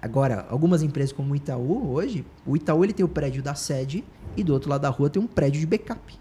Agora, 0.00 0.46
algumas 0.48 0.82
empresas 0.82 1.12
como 1.12 1.34
o 1.34 1.36
Itaú, 1.36 1.90
hoje, 1.92 2.24
o 2.46 2.56
Itaú 2.56 2.82
ele 2.82 2.94
tem 2.94 3.04
o 3.04 3.08
prédio 3.08 3.42
da 3.42 3.54
sede 3.54 4.02
e 4.34 4.42
do 4.42 4.54
outro 4.54 4.70
lado 4.70 4.80
da 4.80 4.88
rua 4.88 5.10
tem 5.10 5.20
um 5.22 5.26
prédio 5.26 5.60
de 5.60 5.66
backup. 5.66 6.18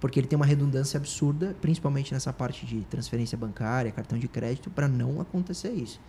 Porque 0.00 0.20
ele 0.20 0.26
tem 0.26 0.36
uma 0.36 0.46
redundância 0.46 0.98
absurda, 0.98 1.56
principalmente 1.60 2.12
nessa 2.12 2.32
parte 2.32 2.66
de 2.66 2.80
transferência 2.82 3.36
bancária, 3.36 3.90
cartão 3.90 4.18
de 4.18 4.28
crédito, 4.28 4.70
para 4.70 4.86
não 4.86 5.20
acontecer 5.20 5.72
isso. 5.72 6.00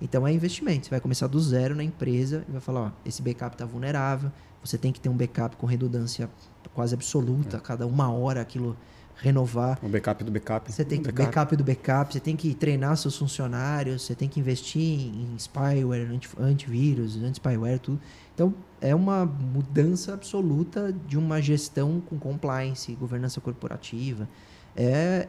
Então 0.00 0.26
é 0.26 0.32
investimento. 0.32 0.86
Você 0.86 0.90
vai 0.90 1.00
começar 1.00 1.26
do 1.26 1.40
zero 1.40 1.74
na 1.74 1.84
empresa 1.84 2.44
e 2.48 2.52
vai 2.52 2.60
falar, 2.60 2.80
ó, 2.80 2.90
esse 3.04 3.22
backup 3.22 3.54
está 3.54 3.64
vulnerável, 3.64 4.30
você 4.62 4.76
tem 4.76 4.92
que 4.92 5.00
ter 5.00 5.08
um 5.08 5.16
backup 5.16 5.56
com 5.56 5.66
redundância 5.66 6.28
quase 6.74 6.94
absoluta, 6.94 7.58
cada 7.60 7.86
uma 7.86 8.10
hora 8.10 8.40
aquilo 8.40 8.76
renovar. 9.16 9.78
O 9.82 9.88
backup 9.88 10.22
do 10.22 10.30
backup. 10.30 10.70
Você 10.70 10.84
tem 10.84 11.00
O 11.00 11.02
que 11.02 11.12
backup. 11.12 11.56
do 11.56 11.64
backup, 11.64 12.12
você 12.12 12.20
tem 12.20 12.36
que 12.36 12.54
treinar 12.54 12.96
seus 12.96 13.16
funcionários, 13.16 14.02
você 14.02 14.14
tem 14.14 14.28
que 14.28 14.38
investir 14.38 14.82
em 14.82 15.34
spyware, 15.38 16.10
anti, 16.10 16.28
antivírus, 16.38 17.16
anti-spyware, 17.16 17.78
tudo. 17.78 18.00
Então, 18.34 18.54
é 18.80 18.94
uma 18.94 19.24
mudança 19.24 20.12
absoluta 20.12 20.94
de 21.06 21.16
uma 21.16 21.40
gestão 21.40 22.00
com 22.00 22.18
compliance, 22.18 22.92
governança 22.94 23.40
corporativa. 23.40 24.28
É, 24.76 25.28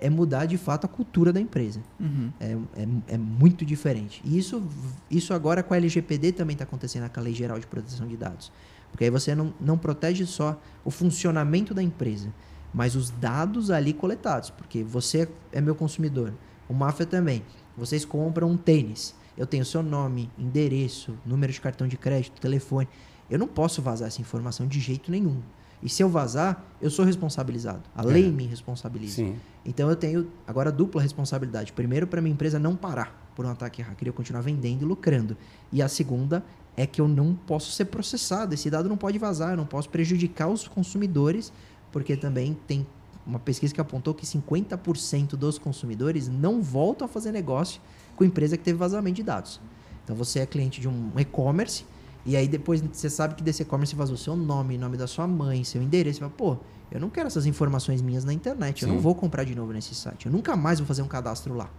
é 0.00 0.10
mudar 0.10 0.46
de 0.46 0.56
fato 0.56 0.84
a 0.84 0.88
cultura 0.88 1.32
da 1.32 1.40
empresa. 1.40 1.80
Uhum. 2.00 2.32
É, 2.40 2.56
é, 2.76 3.14
é 3.14 3.18
muito 3.18 3.64
diferente. 3.64 4.22
E 4.24 4.38
isso, 4.38 4.62
isso 5.10 5.34
agora 5.34 5.62
com 5.62 5.74
a 5.74 5.76
LGPD 5.76 6.32
também 6.32 6.54
está 6.54 6.64
acontecendo, 6.64 7.08
com 7.10 7.20
a 7.20 7.22
Lei 7.22 7.34
Geral 7.34 7.58
de 7.58 7.66
Proteção 7.66 8.06
de 8.06 8.16
Dados. 8.16 8.50
Porque 8.90 9.04
aí 9.04 9.10
você 9.10 9.34
não, 9.34 9.52
não 9.60 9.76
protege 9.76 10.24
só 10.24 10.58
o 10.84 10.90
funcionamento 10.90 11.74
da 11.74 11.82
empresa, 11.82 12.32
mas 12.76 12.94
os 12.94 13.08
dados 13.08 13.70
ali 13.70 13.94
coletados. 13.94 14.50
Porque 14.50 14.84
você 14.84 15.26
é 15.50 15.62
meu 15.62 15.74
consumidor, 15.74 16.34
o 16.68 16.74
Máfia 16.74 17.06
também. 17.06 17.42
Vocês 17.74 18.04
compram 18.04 18.50
um 18.50 18.56
tênis. 18.56 19.14
Eu 19.36 19.46
tenho 19.46 19.64
seu 19.64 19.82
nome, 19.82 20.30
endereço, 20.38 21.14
número 21.24 21.50
de 21.52 21.60
cartão 21.60 21.88
de 21.88 21.96
crédito, 21.96 22.38
telefone. 22.38 22.86
Eu 23.30 23.38
não 23.38 23.48
posso 23.48 23.80
vazar 23.80 24.08
essa 24.08 24.20
informação 24.20 24.66
de 24.66 24.78
jeito 24.78 25.10
nenhum. 25.10 25.40
E 25.82 25.88
se 25.88 26.02
eu 26.02 26.08
vazar, 26.08 26.64
eu 26.80 26.90
sou 26.90 27.04
responsabilizado. 27.04 27.82
A 27.94 28.02
É. 28.02 28.06
lei 28.06 28.30
me 28.30 28.46
responsabiliza. 28.46 29.16
Sim. 29.16 29.36
Então 29.64 29.88
eu 29.90 29.96
tenho 29.96 30.30
agora 30.46 30.70
dupla 30.70 31.00
responsabilidade. 31.02 31.72
Primeiro, 31.72 32.06
para 32.06 32.20
minha 32.20 32.32
empresa 32.32 32.58
não 32.58 32.76
parar 32.76 33.30
por 33.34 33.44
um 33.44 33.50
ataque 33.50 33.82
hacker, 33.82 34.08
eu 34.08 34.12
continuar 34.12 34.42
vendendo 34.42 34.82
e 34.82 34.84
lucrando. 34.84 35.36
E 35.72 35.82
a 35.82 35.88
segunda 35.88 36.42
é 36.76 36.86
que 36.86 37.00
eu 37.00 37.08
não 37.08 37.34
posso 37.34 37.70
ser 37.72 37.86
processado. 37.86 38.54
Esse 38.54 38.70
dado 38.70 38.88
não 38.88 38.96
pode 38.96 39.18
vazar, 39.18 39.50
eu 39.50 39.56
não 39.56 39.66
posso 39.66 39.88
prejudicar 39.90 40.48
os 40.48 40.66
consumidores, 40.68 41.52
porque 41.96 42.14
também 42.14 42.54
tem 42.66 42.86
uma 43.26 43.38
pesquisa 43.38 43.72
que 43.72 43.80
apontou 43.80 44.12
que 44.12 44.26
50% 44.26 45.30
dos 45.30 45.56
consumidores 45.58 46.28
não 46.28 46.60
voltam 46.60 47.06
a 47.06 47.08
fazer 47.08 47.32
negócio 47.32 47.80
com 48.14 48.22
empresa 48.22 48.54
que 48.54 48.62
teve 48.62 48.76
vazamento 48.78 49.16
de 49.16 49.22
dados. 49.22 49.58
Então 50.04 50.14
você 50.14 50.40
é 50.40 50.46
cliente 50.46 50.78
de 50.78 50.86
um 50.86 51.10
e-commerce 51.16 51.86
e 52.26 52.36
aí 52.36 52.46
depois 52.46 52.82
você 52.92 53.08
sabe 53.08 53.34
que 53.34 53.42
desse 53.42 53.62
e-commerce 53.62 53.96
vazou 53.96 54.14
seu 54.18 54.36
nome, 54.36 54.76
nome 54.76 54.98
da 54.98 55.06
sua 55.06 55.26
mãe, 55.26 55.64
seu 55.64 55.80
endereço. 55.82 56.16
Você 56.18 56.20
fala, 56.20 56.32
pô, 56.36 56.58
eu 56.90 57.00
não 57.00 57.08
quero 57.08 57.28
essas 57.28 57.46
informações 57.46 58.02
minhas 58.02 58.26
na 58.26 58.32
internet. 58.34 58.82
Eu 58.82 58.88
Sim. 58.90 58.94
não 58.96 59.00
vou 59.00 59.14
comprar 59.14 59.44
de 59.44 59.54
novo 59.54 59.72
nesse 59.72 59.94
site. 59.94 60.26
Eu 60.26 60.32
nunca 60.32 60.54
mais 60.54 60.78
vou 60.78 60.86
fazer 60.86 61.00
um 61.00 61.08
cadastro 61.08 61.54
lá. 61.54 61.70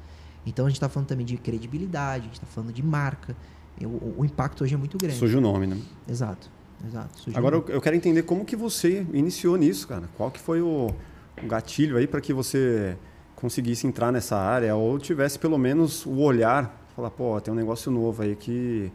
Então 0.48 0.66
a 0.66 0.70
gente 0.70 0.78
está 0.78 0.90
falando 0.90 1.10
também 1.10 1.28
de 1.28 1.38
credibilidade, 1.38 2.22
a 2.22 2.26
gente 2.26 2.34
está 2.34 2.48
falando 2.48 2.74
de 2.74 2.82
marca. 2.82 3.36
O, 3.80 3.86
o- 3.86 4.16
o 4.22 4.26
impacto 4.26 4.64
hoje 4.64 4.74
é 4.74 4.78
muito 4.78 4.98
grande. 4.98 5.20
Surge 5.20 5.38
o 5.38 5.42
nome, 5.42 5.68
né? 5.68 5.78
Exato, 6.10 6.50
exato. 6.86 7.20
Surgiu 7.20 7.38
Agora 7.38 7.56
eu, 7.68 7.82
quero 7.82 7.96
entender 7.96 8.24
como 8.24 8.46
que 8.46 8.56
você 8.56 9.06
iniciou 9.14 9.56
nisso, 9.56 9.88
cara. 9.88 10.10
Qual 10.18 10.30
que 10.30 10.40
foi 10.40 10.62
o, 10.62 10.94
o 11.42 11.48
gatilho 11.48 11.98
aí 11.98 12.08
para 12.08 12.22
que 12.22 12.34
você 12.34 12.98
conseguisse 13.36 13.86
entrar 13.88 14.12
nessa 14.12 14.36
área 14.36 14.76
ou 14.76 14.98
tivesse 14.98 15.38
pelo 15.38 15.58
menos 15.58 16.06
o 16.06 16.20
olhar, 16.20 16.86
falar, 16.96 17.12
pô, 17.12 17.40
tem 17.40 17.54
um 17.54 17.58
negócio 17.58 17.92
novo 17.92 18.24
aí 18.24 18.36
que 18.36 18.92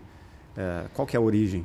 é, 0.56 0.84
qual 0.92 1.06
que 1.06 1.16
é 1.16 1.18
a 1.18 1.22
origem? 1.22 1.64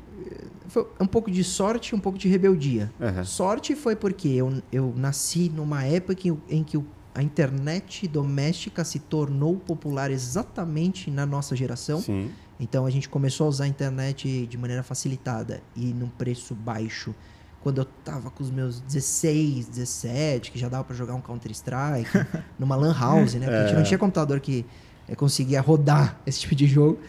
Foi 0.67 0.87
um 0.99 1.07
pouco 1.07 1.29
de 1.29 1.43
sorte 1.43 1.95
um 1.95 1.99
pouco 1.99 2.17
de 2.17 2.27
rebeldia. 2.27 2.91
Aham. 3.01 3.23
Sorte 3.23 3.75
foi 3.75 3.95
porque 3.95 4.29
eu, 4.29 4.61
eu 4.71 4.93
nasci 4.95 5.49
numa 5.49 5.83
época 5.83 6.27
em, 6.27 6.37
em 6.49 6.63
que 6.63 6.81
a 7.13 7.23
internet 7.23 8.07
doméstica 8.07 8.83
se 8.83 8.99
tornou 8.99 9.55
popular 9.55 10.11
exatamente 10.11 11.09
na 11.09 11.25
nossa 11.25 11.55
geração. 11.55 11.99
Sim. 11.99 12.29
Então 12.59 12.85
a 12.85 12.89
gente 12.89 13.07
começou 13.07 13.45
a 13.45 13.49
usar 13.49 13.63
a 13.65 13.67
internet 13.67 14.47
de 14.47 14.57
maneira 14.57 14.81
facilitada 14.83 15.61
e 15.75 15.93
num 15.93 16.09
preço 16.09 16.55
baixo. 16.55 17.13
Quando 17.61 17.79
eu 17.79 17.85
tava 17.85 18.29
com 18.31 18.43
os 18.43 18.49
meus 18.49 18.79
16, 18.81 19.67
17, 19.67 20.51
que 20.51 20.57
já 20.59 20.69
dava 20.69 20.83
para 20.83 20.95
jogar 20.95 21.13
um 21.15 21.21
Counter-Strike, 21.21 22.09
numa 22.57 22.75
Lan 22.75 22.93
House, 22.97 23.33
né? 23.35 23.45
Porque 23.45 23.55
a 23.55 23.67
gente 23.67 23.75
não 23.75 23.83
tinha 23.83 23.97
computador 23.97 24.39
que 24.39 24.65
eh, 25.07 25.15
conseguia 25.15 25.59
rodar 25.61 26.17
esse 26.25 26.39
tipo 26.39 26.55
de 26.55 26.65
jogo. 26.67 26.99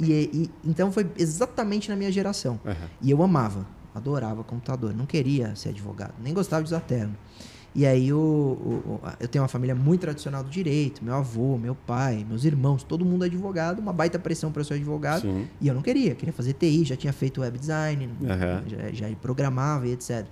E, 0.00 0.12
e- 0.12 0.50
então 0.64 0.90
foi 0.90 1.06
exatamente 1.18 1.88
na 1.90 1.96
minha 1.96 2.10
geração. 2.10 2.58
Aham. 2.64 2.88
E 3.02 3.10
eu 3.10 3.22
amava, 3.22 3.66
adorava 3.94 4.42
computador, 4.42 4.94
não 4.94 5.04
queria 5.06 5.54
ser 5.54 5.68
advogado, 5.68 6.14
nem 6.22 6.32
gostava 6.32 6.62
de 6.62 6.68
usar 6.68 6.80
terno. 6.80 7.14
E 7.74 7.86
aí 7.86 8.12
o, 8.12 8.18
o- 8.18 9.00
eu 9.20 9.28
tenho 9.28 9.42
uma 9.42 9.48
família 9.48 9.74
muito 9.76 10.00
tradicional 10.00 10.42
do 10.42 10.50
direito, 10.50 11.04
meu 11.04 11.14
avô, 11.14 11.56
meu 11.56 11.74
pai, 11.74 12.26
meus 12.28 12.44
irmãos, 12.44 12.82
todo 12.82 13.04
mundo 13.04 13.22
é 13.24 13.26
advogado, 13.28 13.78
uma 13.78 13.92
baita 13.92 14.18
pressão 14.18 14.50
para 14.50 14.64
ser 14.64 14.74
advogado. 14.74 15.22
Sim. 15.22 15.46
E 15.60 15.68
eu 15.68 15.74
não 15.74 15.80
queria, 15.82 16.14
queria 16.16 16.32
fazer 16.32 16.54
TI, 16.54 16.84
já 16.84 16.96
tinha 16.96 17.12
feito 17.12 17.40
web 17.40 17.56
design, 17.58 18.10
Aham. 18.28 18.62
já, 18.66 19.08
já 19.08 19.16
programava 19.16 19.86
e 19.86 19.92
etc. 19.92 20.26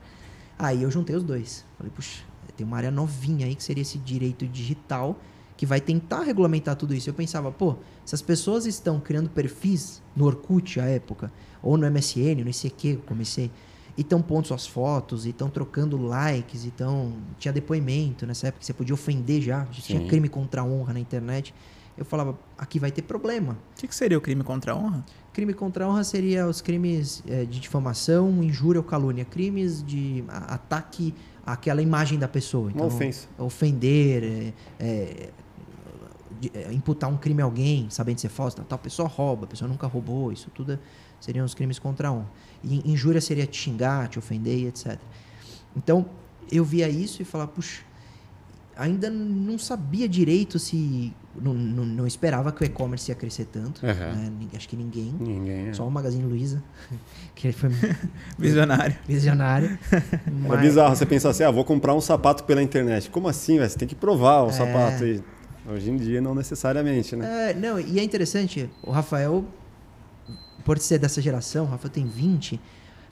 Aí 0.58 0.82
eu 0.82 0.90
juntei 0.90 1.14
os 1.14 1.22
dois. 1.22 1.64
Falei, 1.76 1.92
puxa, 1.94 2.22
tem 2.56 2.66
uma 2.66 2.76
área 2.76 2.90
novinha 2.90 3.46
aí 3.46 3.54
que 3.54 3.62
seria 3.62 3.82
esse 3.82 3.98
direito 3.98 4.44
digital 4.46 5.16
que 5.56 5.64
vai 5.64 5.80
tentar 5.80 6.22
regulamentar 6.22 6.74
tudo 6.74 6.92
isso. 6.94 7.08
Eu 7.08 7.14
pensava, 7.14 7.52
pô, 7.52 7.76
se 8.04 8.14
as 8.16 8.22
pessoas 8.22 8.66
estão 8.66 8.98
criando 8.98 9.28
perfis 9.30 10.02
no 10.16 10.24
Orkut 10.24 10.80
à 10.80 10.84
época, 10.86 11.32
ou 11.62 11.76
no 11.76 11.86
MSN, 11.88 12.42
no 12.42 12.50
ICQ 12.50 12.88
eu 12.88 12.98
comecei, 13.06 13.50
e 13.98 14.02
estão 14.02 14.22
pondo 14.22 14.46
suas 14.46 14.64
fotos, 14.64 15.26
e 15.26 15.30
estão 15.30 15.50
trocando 15.50 15.96
likes, 16.00 16.64
e 16.64 16.70
tão... 16.70 17.12
tinha 17.36 17.52
depoimento 17.52 18.24
nessa 18.26 18.46
época 18.46 18.60
que 18.60 18.66
você 18.66 18.72
podia 18.72 18.94
ofender 18.94 19.42
já, 19.42 19.66
já 19.72 19.82
tinha 19.82 20.00
Sim. 20.00 20.06
crime 20.06 20.28
contra 20.28 20.60
a 20.60 20.64
honra 20.64 20.92
na 20.94 21.00
internet. 21.00 21.52
Eu 21.96 22.04
falava, 22.04 22.38
aqui 22.56 22.78
vai 22.78 22.92
ter 22.92 23.02
problema. 23.02 23.54
O 23.76 23.80
que, 23.80 23.88
que 23.88 23.94
seria 23.96 24.16
o 24.16 24.20
crime 24.20 24.44
contra 24.44 24.70
a 24.72 24.76
honra? 24.76 25.04
Crime 25.32 25.52
contra 25.52 25.84
a 25.84 25.88
honra 25.88 26.04
seria 26.04 26.46
os 26.46 26.60
crimes 26.60 27.24
eh, 27.26 27.44
de 27.44 27.58
difamação, 27.58 28.40
injúria 28.44 28.78
ou 28.78 28.84
calúnia. 28.84 29.24
Crimes 29.24 29.82
de 29.82 30.22
a- 30.28 30.54
ataque 30.54 31.12
àquela 31.44 31.82
imagem 31.82 32.16
da 32.16 32.28
pessoa. 32.28 32.70
Então, 32.70 32.86
Uma 32.86 32.94
ofensa. 32.94 33.26
Ofender, 33.36 34.22
eh, 34.22 34.52
eh, 34.78 35.30
de- 36.40 36.52
imputar 36.72 37.10
um 37.10 37.16
crime 37.16 37.42
a 37.42 37.44
alguém, 37.44 37.88
sabendo 37.90 38.20
ser 38.20 38.28
falso. 38.28 38.58
Tal, 38.58 38.64
tal 38.64 38.78
pessoa 38.78 39.08
rouba, 39.08 39.44
a 39.44 39.48
pessoa 39.48 39.68
nunca 39.68 39.88
roubou. 39.88 40.30
Isso 40.32 40.50
tudo 40.54 40.74
é- 40.74 40.78
seriam 41.20 41.44
os 41.44 41.54
crimes 41.54 41.78
contra 41.78 42.08
a 42.08 42.12
honra. 42.12 42.30
E 42.64 42.90
injúria 42.90 43.20
seria 43.20 43.46
te 43.46 43.56
xingar, 43.56 44.08
te 44.08 44.18
ofender 44.18 44.66
etc. 44.66 44.98
Então, 45.76 46.06
eu 46.50 46.64
via 46.64 46.88
isso 46.88 47.22
e 47.22 47.24
falava, 47.24 47.50
puxa, 47.52 47.82
ainda 48.76 49.10
não 49.10 49.58
sabia 49.58 50.08
direito 50.08 50.58
se... 50.58 51.12
Não, 51.40 51.54
não, 51.54 51.84
não 51.84 52.06
esperava 52.06 52.50
que 52.50 52.62
o 52.62 52.64
e-commerce 52.64 53.08
ia 53.10 53.14
crescer 53.14 53.44
tanto. 53.44 53.86
Aham. 53.86 54.12
né? 54.12 54.32
Acho 54.56 54.68
que 54.68 54.76
ninguém. 54.76 55.14
Ninguém. 55.20 55.68
É. 55.68 55.72
Só 55.72 55.86
o 55.86 55.90
Magazine 55.90 56.24
Luiza, 56.24 56.60
que 57.36 57.46
ele 57.46 57.52
foi 57.54 57.70
Visionário. 58.36 58.96
visionário. 59.06 59.78
É 59.92 60.02
mas- 60.48 60.60
bizarro 60.60 60.96
você 60.96 61.06
pensar 61.06 61.30
assim, 61.30 61.44
ah, 61.44 61.50
vou 61.52 61.64
comprar 61.64 61.94
um 61.94 62.00
sapato 62.00 62.42
pela 62.42 62.60
internet. 62.60 63.08
Como 63.08 63.28
assim, 63.28 63.56
velho? 63.56 63.70
Você 63.70 63.78
tem 63.78 63.86
que 63.86 63.94
provar 63.94 64.42
o 64.42 64.48
É. 64.48 64.52
sapato. 64.52 65.04
E 65.04 65.22
hoje 65.68 65.90
em 65.90 65.96
dia, 65.96 66.20
não 66.20 66.34
necessariamente, 66.34 67.14
né? 67.14 67.50
É, 67.50 67.54
não, 67.54 67.78
e 67.78 68.00
é 68.00 68.02
interessante, 68.02 68.68
o 68.82 68.90
Rafael, 68.90 69.44
por 70.68 70.78
ser 70.78 70.98
dessa 70.98 71.22
geração, 71.22 71.64
Rafael 71.64 71.90
tem 71.90 72.04
20. 72.04 72.60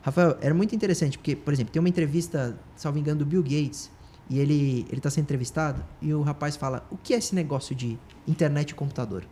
Rafael, 0.03 0.37
era 0.41 0.53
muito 0.53 0.75
interessante, 0.75 1.17
porque, 1.17 1.35
por 1.35 1.51
exemplo, 1.51 1.73
tem 1.73 1.79
uma 1.79 1.89
entrevista, 1.89 2.55
salvo 2.75 2.99
engano, 2.99 3.17
do 3.17 3.25
Bill 3.25 3.41
Gates, 3.41 3.89
e 4.29 4.37
ele 4.37 4.85
ele 4.89 4.97
está 4.97 5.09
sendo 5.09 5.23
entrevistado, 5.23 5.83
e 5.99 6.13
o 6.13 6.21
rapaz 6.21 6.55
fala: 6.55 6.85
o 6.91 6.97
que 6.97 7.15
é 7.15 7.17
esse 7.17 7.33
negócio 7.33 7.73
de 7.73 7.97
internet 8.27 8.69
e 8.69 8.75
computador? 8.75 9.25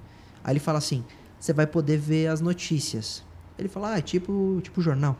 Aí 0.44 0.54
ele 0.54 0.60
fala 0.60 0.80
assim: 0.80 1.06
você 1.40 1.54
vai 1.54 1.68
poder 1.68 2.00
ver 2.00 2.26
as 2.26 2.42
notícias. 2.42 3.24
Ele 3.60 3.70
fala: 3.70 3.94
ah, 3.94 4.00
é 4.00 4.02
tipo, 4.02 4.60
tipo 4.64 4.82
jornal. 4.82 5.16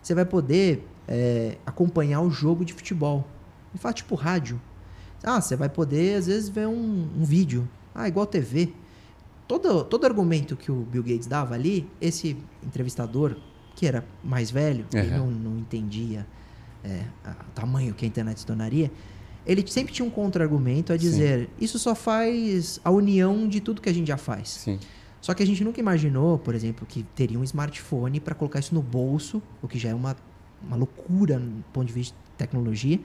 Você 0.00 0.14
vai 0.14 0.24
poder 0.24 0.86
é, 1.08 1.58
acompanhar 1.66 2.20
o 2.20 2.30
jogo 2.30 2.64
de 2.64 2.72
futebol. 2.72 3.26
Ele 3.72 3.80
fala: 3.80 3.94
tipo 3.94 4.14
rádio. 4.14 4.60
Ah, 5.24 5.40
você 5.40 5.56
vai 5.56 5.68
poder, 5.68 6.14
às 6.14 6.28
vezes, 6.28 6.48
ver 6.48 6.68
um, 6.68 7.10
um 7.18 7.24
vídeo. 7.24 7.68
Ah, 7.92 8.06
igual 8.06 8.26
TV. 8.26 8.72
Todo, 9.48 9.82
todo 9.82 10.04
argumento 10.04 10.56
que 10.56 10.70
o 10.70 10.82
Bill 10.82 11.02
Gates 11.02 11.26
dava 11.26 11.54
ali, 11.54 11.88
esse 12.00 12.36
entrevistador, 12.62 13.34
que 13.74 13.86
era 13.86 14.04
mais 14.22 14.50
velho, 14.50 14.84
ele 14.92 15.08
Aham. 15.08 15.18
não, 15.18 15.30
não 15.30 15.58
entendia 15.58 16.26
é, 16.84 17.02
o 17.24 17.50
tamanho 17.54 17.94
que 17.94 18.04
a 18.04 18.08
internet 18.08 18.40
se 18.40 18.46
tornaria, 18.46 18.92
ele 19.46 19.66
sempre 19.66 19.92
tinha 19.94 20.06
um 20.06 20.10
contra-argumento 20.10 20.92
a 20.92 20.96
dizer: 20.98 21.48
isso 21.58 21.78
só 21.78 21.94
faz 21.94 22.78
a 22.84 22.90
união 22.90 23.48
de 23.48 23.60
tudo 23.60 23.80
que 23.80 23.88
a 23.88 23.94
gente 23.94 24.08
já 24.08 24.18
faz. 24.18 24.50
Sim. 24.50 24.78
Só 25.20 25.32
que 25.32 25.42
a 25.42 25.46
gente 25.46 25.64
nunca 25.64 25.80
imaginou, 25.80 26.38
por 26.38 26.54
exemplo, 26.54 26.86
que 26.86 27.02
teria 27.02 27.38
um 27.38 27.42
smartphone 27.42 28.20
para 28.20 28.34
colocar 28.34 28.60
isso 28.60 28.74
no 28.74 28.82
bolso, 28.82 29.42
o 29.62 29.66
que 29.66 29.78
já 29.78 29.88
é 29.88 29.94
uma, 29.94 30.14
uma 30.62 30.76
loucura 30.76 31.38
do 31.38 31.64
ponto 31.72 31.86
de 31.86 31.92
vista 31.92 32.14
de 32.14 32.36
tecnologia 32.36 33.00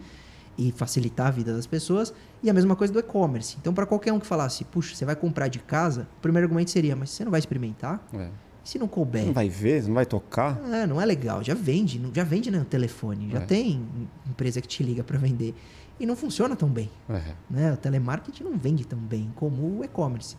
e 0.57 0.71
facilitar 0.71 1.27
a 1.27 1.31
vida 1.31 1.53
das 1.53 1.65
pessoas. 1.65 2.13
E 2.41 2.49
a 2.49 2.53
mesma 2.53 2.75
coisa 2.75 2.91
do 2.93 2.99
e-commerce. 2.99 3.55
Então, 3.59 3.73
para 3.73 3.85
qualquer 3.85 4.11
um 4.13 4.19
que 4.19 4.27
falasse, 4.27 4.63
puxa, 4.65 4.95
você 4.95 5.05
vai 5.05 5.15
comprar 5.15 5.47
de 5.47 5.59
casa, 5.59 6.07
o 6.17 6.21
primeiro 6.21 6.45
argumento 6.45 6.71
seria, 6.71 6.95
mas 6.95 7.09
você 7.11 7.23
não 7.23 7.31
vai 7.31 7.39
experimentar? 7.39 8.05
É. 8.13 8.29
Se 8.63 8.79
não 8.79 8.87
couber? 8.87 9.25
Não 9.25 9.33
vai 9.33 9.49
ver, 9.49 9.83
não 9.83 9.93
vai 9.93 10.05
tocar. 10.05 10.57
É, 10.71 10.87
não 10.87 11.01
é 11.01 11.05
legal. 11.05 11.43
Já 11.43 11.53
vende, 11.53 12.01
já 12.13 12.23
vende 12.23 12.49
no 12.49 12.63
telefone, 12.63 13.29
já 13.31 13.39
É. 13.39 13.45
tem 13.45 13.85
empresa 14.29 14.61
que 14.61 14.67
te 14.67 14.83
liga 14.83 15.03
para 15.03 15.17
vender. 15.17 15.53
E 15.99 16.05
não 16.05 16.15
funciona 16.15 16.55
tão 16.55 16.69
bem. 16.69 16.89
É. 17.09 17.21
Né? 17.49 17.73
O 17.73 17.77
telemarketing 17.77 18.43
não 18.43 18.57
vende 18.57 18.85
tão 18.85 18.97
bem 18.99 19.31
como 19.35 19.79
o 19.79 19.83
e-commerce. 19.83 20.35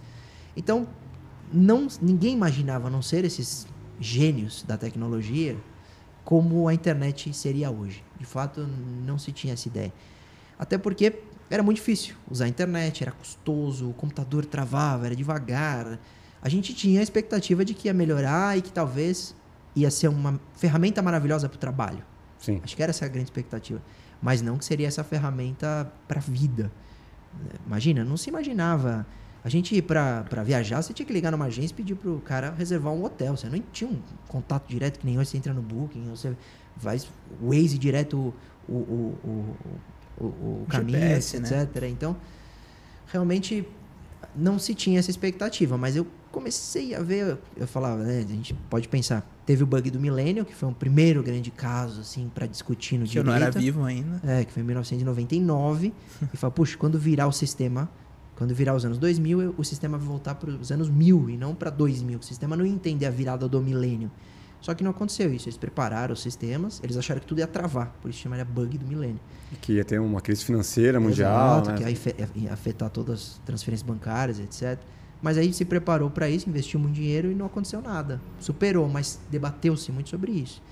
Então, 0.56 0.86
não, 1.52 1.86
ninguém 2.00 2.32
imaginava, 2.34 2.88
a 2.88 2.90
não 2.90 3.02
ser 3.02 3.24
esses 3.24 3.66
gênios 4.00 4.62
da 4.62 4.76
tecnologia, 4.76 5.56
como 6.24 6.68
a 6.68 6.74
internet 6.74 7.32
seria 7.34 7.70
hoje. 7.70 8.02
De 8.18 8.24
fato, 8.24 8.66
não 9.04 9.18
se 9.18 9.30
tinha 9.32 9.52
essa 9.52 9.68
ideia. 9.68 9.92
Até 10.58 10.78
porque 10.78 11.20
era 11.50 11.62
muito 11.62 11.76
difícil 11.76 12.16
usar 12.30 12.46
a 12.46 12.48
internet, 12.48 13.02
era 13.02 13.12
custoso, 13.12 13.90
o 13.90 13.92
computador 13.92 14.44
travava, 14.46 15.06
era 15.06 15.16
devagar. 15.16 15.98
A 16.40 16.48
gente 16.48 16.74
tinha 16.74 17.00
a 17.00 17.02
expectativa 17.02 17.64
de 17.64 17.74
que 17.74 17.88
ia 17.88 17.94
melhorar 17.94 18.56
e 18.56 18.62
que 18.62 18.72
talvez 18.72 19.34
ia 19.76 19.90
ser 19.90 20.08
uma 20.08 20.40
ferramenta 20.54 21.02
maravilhosa 21.02 21.48
para 21.48 21.56
o 21.56 21.58
trabalho. 21.58 22.04
Sim. 22.38 22.60
Acho 22.62 22.76
que 22.76 22.82
era 22.82 22.90
essa 22.90 23.04
a 23.04 23.08
grande 23.08 23.26
expectativa. 23.26 23.82
Mas 24.22 24.40
não 24.40 24.56
que 24.56 24.64
seria 24.64 24.86
essa 24.86 25.04
ferramenta 25.04 25.92
para 26.08 26.18
a 26.18 26.22
vida. 26.22 26.72
Imagina, 27.66 28.04
não 28.04 28.16
se 28.16 28.30
imaginava. 28.30 29.06
A 29.44 29.48
gente 29.50 29.80
para 29.82 30.42
viajar, 30.42 30.80
você 30.80 30.94
tinha 30.94 31.04
que 31.04 31.12
ligar 31.12 31.30
numa 31.30 31.44
agência 31.44 31.74
e 31.74 31.76
pedir 31.76 31.94
para 31.94 32.10
o 32.10 32.18
cara 32.18 32.54
reservar 32.56 32.94
um 32.94 33.04
hotel. 33.04 33.36
Você 33.36 33.46
não 33.46 33.62
tinha 33.70 33.90
um 33.90 34.00
contato 34.26 34.66
direto 34.66 34.98
que 34.98 35.06
nem 35.06 35.18
hoje 35.18 35.30
você 35.30 35.36
entra 35.36 35.52
no 35.52 35.60
Booking, 35.60 36.08
você 36.08 36.34
vai 36.74 36.98
Waze 37.42 37.76
direto 37.76 38.32
o, 38.66 38.72
o, 38.72 39.56
o, 40.18 40.24
o, 40.24 40.66
caminho, 40.66 40.98
GPS, 40.98 41.40
né? 41.40 41.62
etc. 41.62 41.82
Então, 41.90 42.16
realmente 43.06 43.68
não 44.34 44.58
se 44.58 44.74
tinha 44.74 44.98
essa 44.98 45.10
expectativa, 45.10 45.76
mas 45.76 45.94
eu 45.94 46.06
comecei 46.32 46.94
a 46.94 47.00
ver, 47.00 47.38
eu 47.56 47.66
falava, 47.66 48.02
né, 48.02 48.24
a 48.26 48.32
gente 48.32 48.54
pode 48.68 48.88
pensar, 48.88 49.24
teve 49.46 49.62
o 49.62 49.66
bug 49.66 49.90
do 49.90 50.00
milênio, 50.00 50.44
que 50.44 50.54
foi 50.54 50.68
um 50.68 50.72
primeiro 50.72 51.22
grande 51.22 51.50
caso 51.50 52.00
assim 52.00 52.30
para 52.34 52.46
discutir 52.46 52.98
no 52.98 53.06
Que 53.06 53.18
eu 53.18 53.22
direito. 53.22 53.40
não 53.40 53.46
era 53.46 53.50
vivo 53.50 53.84
ainda. 53.84 54.20
É, 54.24 54.44
que 54.44 54.52
foi 54.52 54.62
em 54.62 54.66
1999. 54.66 55.92
e 56.32 56.36
fala, 56.38 56.50
puxa, 56.50 56.76
quando 56.76 56.98
virar 56.98 57.26
o 57.28 57.32
sistema, 57.32 57.88
quando 58.36 58.54
virar 58.54 58.74
os 58.74 58.84
anos 58.84 58.98
2000, 58.98 59.40
eu- 59.42 59.54
o 59.56 59.64
sistema 59.64 59.96
vai 59.98 60.06
voltar 60.06 60.34
para 60.34 60.50
os 60.50 60.70
anos 60.72 60.88
1000 60.88 61.30
e 61.30 61.36
não 61.36 61.54
para 61.54 61.70
2000. 61.70 62.18
O 62.18 62.22
sistema 62.22 62.56
não 62.56 62.64
ia 62.66 62.72
entender 62.72 63.06
a 63.06 63.10
virada 63.10 63.48
do 63.48 63.60
milênio. 63.60 64.10
Só 64.60 64.72
que 64.74 64.82
não 64.82 64.92
aconteceu 64.92 65.32
isso. 65.32 65.46
Eles 65.46 65.58
prepararam 65.58 66.14
os 66.14 66.22
sistemas, 66.22 66.80
eles 66.82 66.96
acharam 66.96 67.20
que 67.20 67.26
tudo 67.26 67.38
ia 67.40 67.46
travar, 67.46 67.94
por 68.00 68.10
isso 68.10 68.20
chamaria 68.20 68.44
bug 68.46 68.78
do 68.78 68.86
milênio. 68.86 69.20
Que 69.60 69.74
ia 69.74 69.84
ter 69.84 70.00
uma 70.00 70.20
crise 70.22 70.42
financeira 70.44 70.98
mundial. 70.98 71.60
Exato, 71.60 71.70
né? 71.82 71.92
que 71.92 72.38
ia 72.40 72.52
afetar 72.52 72.88
todas 72.88 73.14
as 73.14 73.40
transferências 73.44 73.86
bancárias, 73.86 74.38
etc. 74.40 74.78
Mas 75.20 75.36
aí 75.38 75.52
se 75.52 75.64
preparou 75.66 76.10
para 76.10 76.28
isso, 76.30 76.48
investiu 76.48 76.80
muito 76.80 76.94
dinheiro 76.94 77.30
e 77.30 77.34
não 77.34 77.46
aconteceu 77.46 77.80
nada. 77.82 78.20
Superou, 78.40 78.88
mas 78.88 79.20
debateu-se 79.30 79.92
muito 79.92 80.08
sobre 80.08 80.32
isso. 80.32 80.62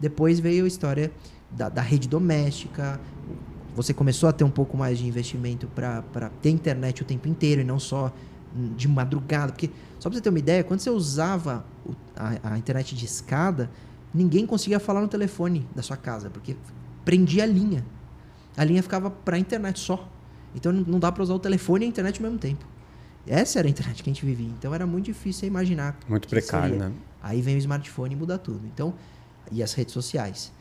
Depois 0.00 0.40
veio 0.40 0.64
a 0.64 0.68
história 0.68 1.12
da, 1.50 1.68
da 1.68 1.82
rede 1.82 2.08
doméstica. 2.08 2.98
Você 3.74 3.94
começou 3.94 4.28
a 4.28 4.32
ter 4.32 4.44
um 4.44 4.50
pouco 4.50 4.76
mais 4.76 4.98
de 4.98 5.06
investimento 5.06 5.66
para 5.68 6.30
ter 6.40 6.50
internet 6.50 7.02
o 7.02 7.04
tempo 7.04 7.28
inteiro 7.28 7.62
e 7.62 7.64
não 7.64 7.78
só 7.78 8.12
de 8.76 8.86
madrugada. 8.86 9.52
Porque, 9.52 9.70
só 9.98 10.08
para 10.10 10.18
você 10.18 10.22
ter 10.22 10.28
uma 10.28 10.38
ideia, 10.38 10.62
quando 10.62 10.80
você 10.80 10.90
usava 10.90 11.64
a, 12.14 12.52
a 12.54 12.58
internet 12.58 12.94
de 12.94 13.04
escada, 13.04 13.70
ninguém 14.12 14.46
conseguia 14.46 14.78
falar 14.78 15.00
no 15.00 15.08
telefone 15.08 15.66
da 15.74 15.82
sua 15.82 15.96
casa, 15.96 16.28
porque 16.28 16.56
prendia 17.04 17.44
a 17.44 17.46
linha. 17.46 17.84
A 18.56 18.64
linha 18.64 18.82
ficava 18.82 19.10
para 19.10 19.36
a 19.36 19.38
internet 19.38 19.80
só. 19.80 20.06
Então 20.54 20.70
não 20.72 20.98
dá 20.98 21.10
para 21.10 21.22
usar 21.22 21.34
o 21.34 21.38
telefone 21.38 21.84
e 21.84 21.86
a 21.86 21.88
internet 21.88 22.18
ao 22.18 22.24
mesmo 22.24 22.38
tempo. 22.38 22.66
Essa 23.26 23.60
era 23.60 23.68
a 23.68 23.70
internet 23.70 24.02
que 24.02 24.10
a 24.10 24.12
gente 24.12 24.26
vivia. 24.26 24.48
Então 24.58 24.74
era 24.74 24.86
muito 24.86 25.06
difícil 25.06 25.48
imaginar. 25.48 25.98
Muito 26.08 26.28
precário, 26.28 26.74
seria. 26.74 26.88
né? 26.90 26.94
Aí 27.22 27.40
vem 27.40 27.54
o 27.54 27.58
smartphone 27.58 28.14
e 28.14 28.16
muda 28.16 28.36
tudo. 28.36 28.60
Então, 28.66 28.92
e 29.50 29.62
as 29.62 29.72
redes 29.72 29.94
sociais. 29.94 30.52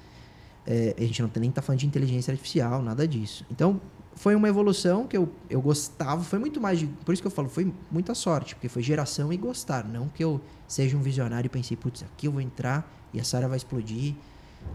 É, 0.66 0.96
a 0.98 1.02
gente 1.02 1.22
não 1.22 1.30
tem 1.30 1.42
nem 1.42 1.52
tá 1.52 1.62
falando 1.62 1.80
de 1.80 1.88
inteligência 1.88 2.32
artificial, 2.32 2.82
nada 2.82 3.08
disso. 3.08 3.46
Então, 3.50 3.82
foi 4.16 4.36
uma 4.36 4.48
evolução 4.48 5.08
que 5.08 5.18
eu, 5.18 5.30
eu 5.50 5.62
gostava. 5.62 6.24
Foi 6.24 6.38
muito 6.38 6.60
mais 6.60 6.80
de. 6.80 6.88
Por 6.88 7.14
isso 7.14 7.22
que 7.22 7.28
eu 7.28 7.32
falo, 7.32 7.50
foi 7.50 7.74
muita 7.90 8.14
sorte, 8.14 8.56
porque 8.56 8.70
foi 8.70 8.84
geração 8.84 9.32
e 9.32 9.38
gostar. 9.38 9.88
Não 9.88 10.08
que 10.08 10.24
eu 10.24 10.40
seja 10.68 10.96
um 10.98 11.02
visionário 11.02 11.48
e 11.48 11.50
pensei, 11.50 11.76
putz, 11.76 12.04
aqui 12.04 12.28
eu 12.28 12.32
vou 12.32 12.42
entrar 12.42 12.90
e 13.14 13.20
essa 13.20 13.38
área 13.38 13.48
vai 13.48 13.58
explodir. 13.58 14.16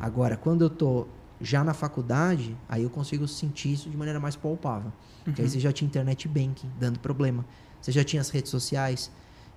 Agora, 0.01 0.37
quando 0.37 0.63
eu 0.63 0.71
tô 0.71 1.07
já 1.41 1.63
na 1.63 1.75
faculdade, 1.75 2.57
aí 2.69 2.83
eu 2.83 2.91
consigo 2.91 3.29
sentir 3.29 3.73
isso 3.73 3.91
de 3.91 3.97
maneira 3.97 4.19
mais 4.19 4.35
palpável. 4.37 4.93
Porque 5.25 5.43
aí 5.43 5.49
você 5.49 5.61
já 5.61 5.73
tinha 5.73 5.87
internet 5.87 6.27
banking 6.29 6.71
dando 6.79 6.99
problema. 6.99 7.45
Você 7.81 7.93
já 7.93 8.03
tinha 8.03 8.21
as 8.21 8.31
redes 8.31 8.51
sociais. 8.51 9.11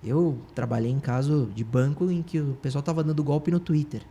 Eu 0.04 0.38
trabalhei 0.54 0.92
em 0.92 1.00
caso 1.00 1.50
de 1.56 1.64
banco 1.64 2.10
em 2.12 2.22
que 2.22 2.40
o 2.40 2.54
pessoal 2.62 2.82
tava 2.82 3.04
dando 3.04 3.24
golpe 3.24 3.50
no 3.50 3.60
Twitter. 3.60 4.04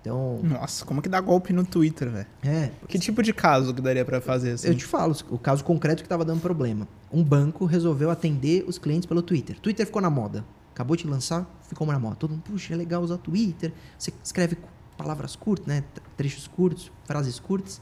Então, 0.00 0.40
Nossa, 0.42 0.84
como 0.84 1.02
que 1.02 1.08
dá 1.08 1.20
golpe 1.20 1.52
no 1.52 1.64
Twitter, 1.64 2.08
velho? 2.10 2.26
é, 2.44 2.70
Que 2.86 2.98
tipo 2.98 3.22
de 3.22 3.32
caso 3.32 3.74
que 3.74 3.80
daria 3.82 4.04
pra 4.04 4.20
fazer 4.20 4.52
assim? 4.52 4.68
eu 4.68 4.74
te 4.74 4.84
falo, 4.84 5.14
o 5.30 5.38
caso 5.38 5.64
concreto 5.64 6.02
que 6.02 6.06
estava 6.06 6.24
dando 6.24 6.40
problema. 6.40 6.86
Um 7.12 7.22
banco 7.22 7.64
resolveu 7.64 8.10
atender 8.10 8.64
os 8.66 8.78
clientes 8.78 9.06
pelo 9.06 9.22
Twitter. 9.22 9.58
Twitter 9.60 9.84
ficou 9.84 10.00
na 10.00 10.08
moda. 10.10 10.44
Acabou 10.72 10.96
de 10.96 11.06
lançar, 11.06 11.44
ficou 11.68 11.86
na 11.86 11.98
moda. 11.98 12.14
Todo 12.16 12.30
mundo, 12.30 12.42
puxa, 12.44 12.72
é 12.72 12.76
legal 12.76 13.02
usar 13.02 13.18
Twitter. 13.18 13.72
Você 13.98 14.12
escreve 14.22 14.56
palavras 14.96 15.34
curtas, 15.34 15.66
né? 15.66 15.82
Tre- 15.92 16.04
Trechos 16.16 16.46
curtos, 16.46 16.90
frases 17.04 17.40
curtas. 17.40 17.80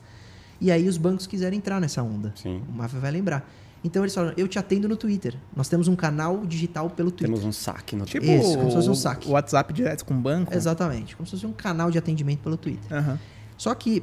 E 0.61 0.71
aí 0.71 0.89
os 0.89 0.97
bancos 0.97 1.27
quiseram 1.27 1.55
entrar 1.57 1.79
nessa 1.81 2.03
onda. 2.03 2.33
Sim. 2.35 2.63
O 2.67 2.73
Mafia 2.73 2.99
vai 2.99 3.11
lembrar. 3.11 3.47
Então 3.87 4.03
eles 4.03 4.13
falaram, 4.13 4.35
eu 4.37 4.49
te 4.49 4.59
atendo 4.59 4.89
no 4.89 4.97
Twitter. 4.97 5.37
Nós 5.55 5.69
temos 5.69 5.87
um 5.87 5.95
canal 5.95 6.45
digital 6.45 6.91
pelo 6.91 7.11
Twitter. 7.13 7.29
Temos 7.29 7.45
um 7.45 7.53
saque 7.53 7.95
no 7.95 8.05
Tipo 8.05 8.27
Isso, 8.27 8.57
como 8.57 8.69
se 8.71 8.75
fosse 8.77 8.89
um 8.89 8.93
o- 8.93 8.97
saque. 8.97 9.29
o 9.29 9.31
WhatsApp 9.31 9.73
direto 9.73 10.05
com 10.05 10.15
o 10.15 10.17
banco? 10.21 10.53
Exatamente. 10.53 11.15
Como 11.15 11.25
se 11.25 11.31
fosse 11.31 11.47
um 11.47 11.53
canal 11.53 11.89
de 11.89 11.97
atendimento 11.97 12.41
pelo 12.41 12.57
Twitter. 12.57 12.93
Aham. 12.93 13.17
Só 13.57 13.73
que, 13.77 14.03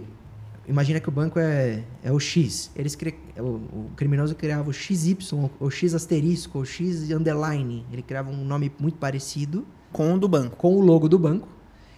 imagina 0.65 1.02
que 1.02 1.10
o 1.10 1.12
banco 1.12 1.38
é, 1.38 1.84
é 2.02 2.12
o 2.13 2.19
X. 2.19 2.72
Eles 2.78 2.96
cri... 2.96 3.13
o, 3.38 3.41
o 3.41 3.91
criminoso 3.98 4.34
criava 4.36 4.69
o 4.69 4.74
XY, 4.74 5.17
ou 5.60 5.69
X 5.69 5.93
asterisco, 5.93 6.60
ou 6.60 6.65
X 6.65 7.10
underline. 7.12 7.86
Ele 7.91 8.02
criava 8.02 8.32
um 8.32 8.46
nome 8.46 8.72
muito 8.80 8.98
parecido 8.98 9.67
Com 9.91 10.13
o 10.13 10.17
do 10.17 10.30
banco. 10.30 10.56
com 10.56 10.76
o 10.78 10.80
logo 10.80 11.10
do 11.10 11.19
banco 11.19 11.48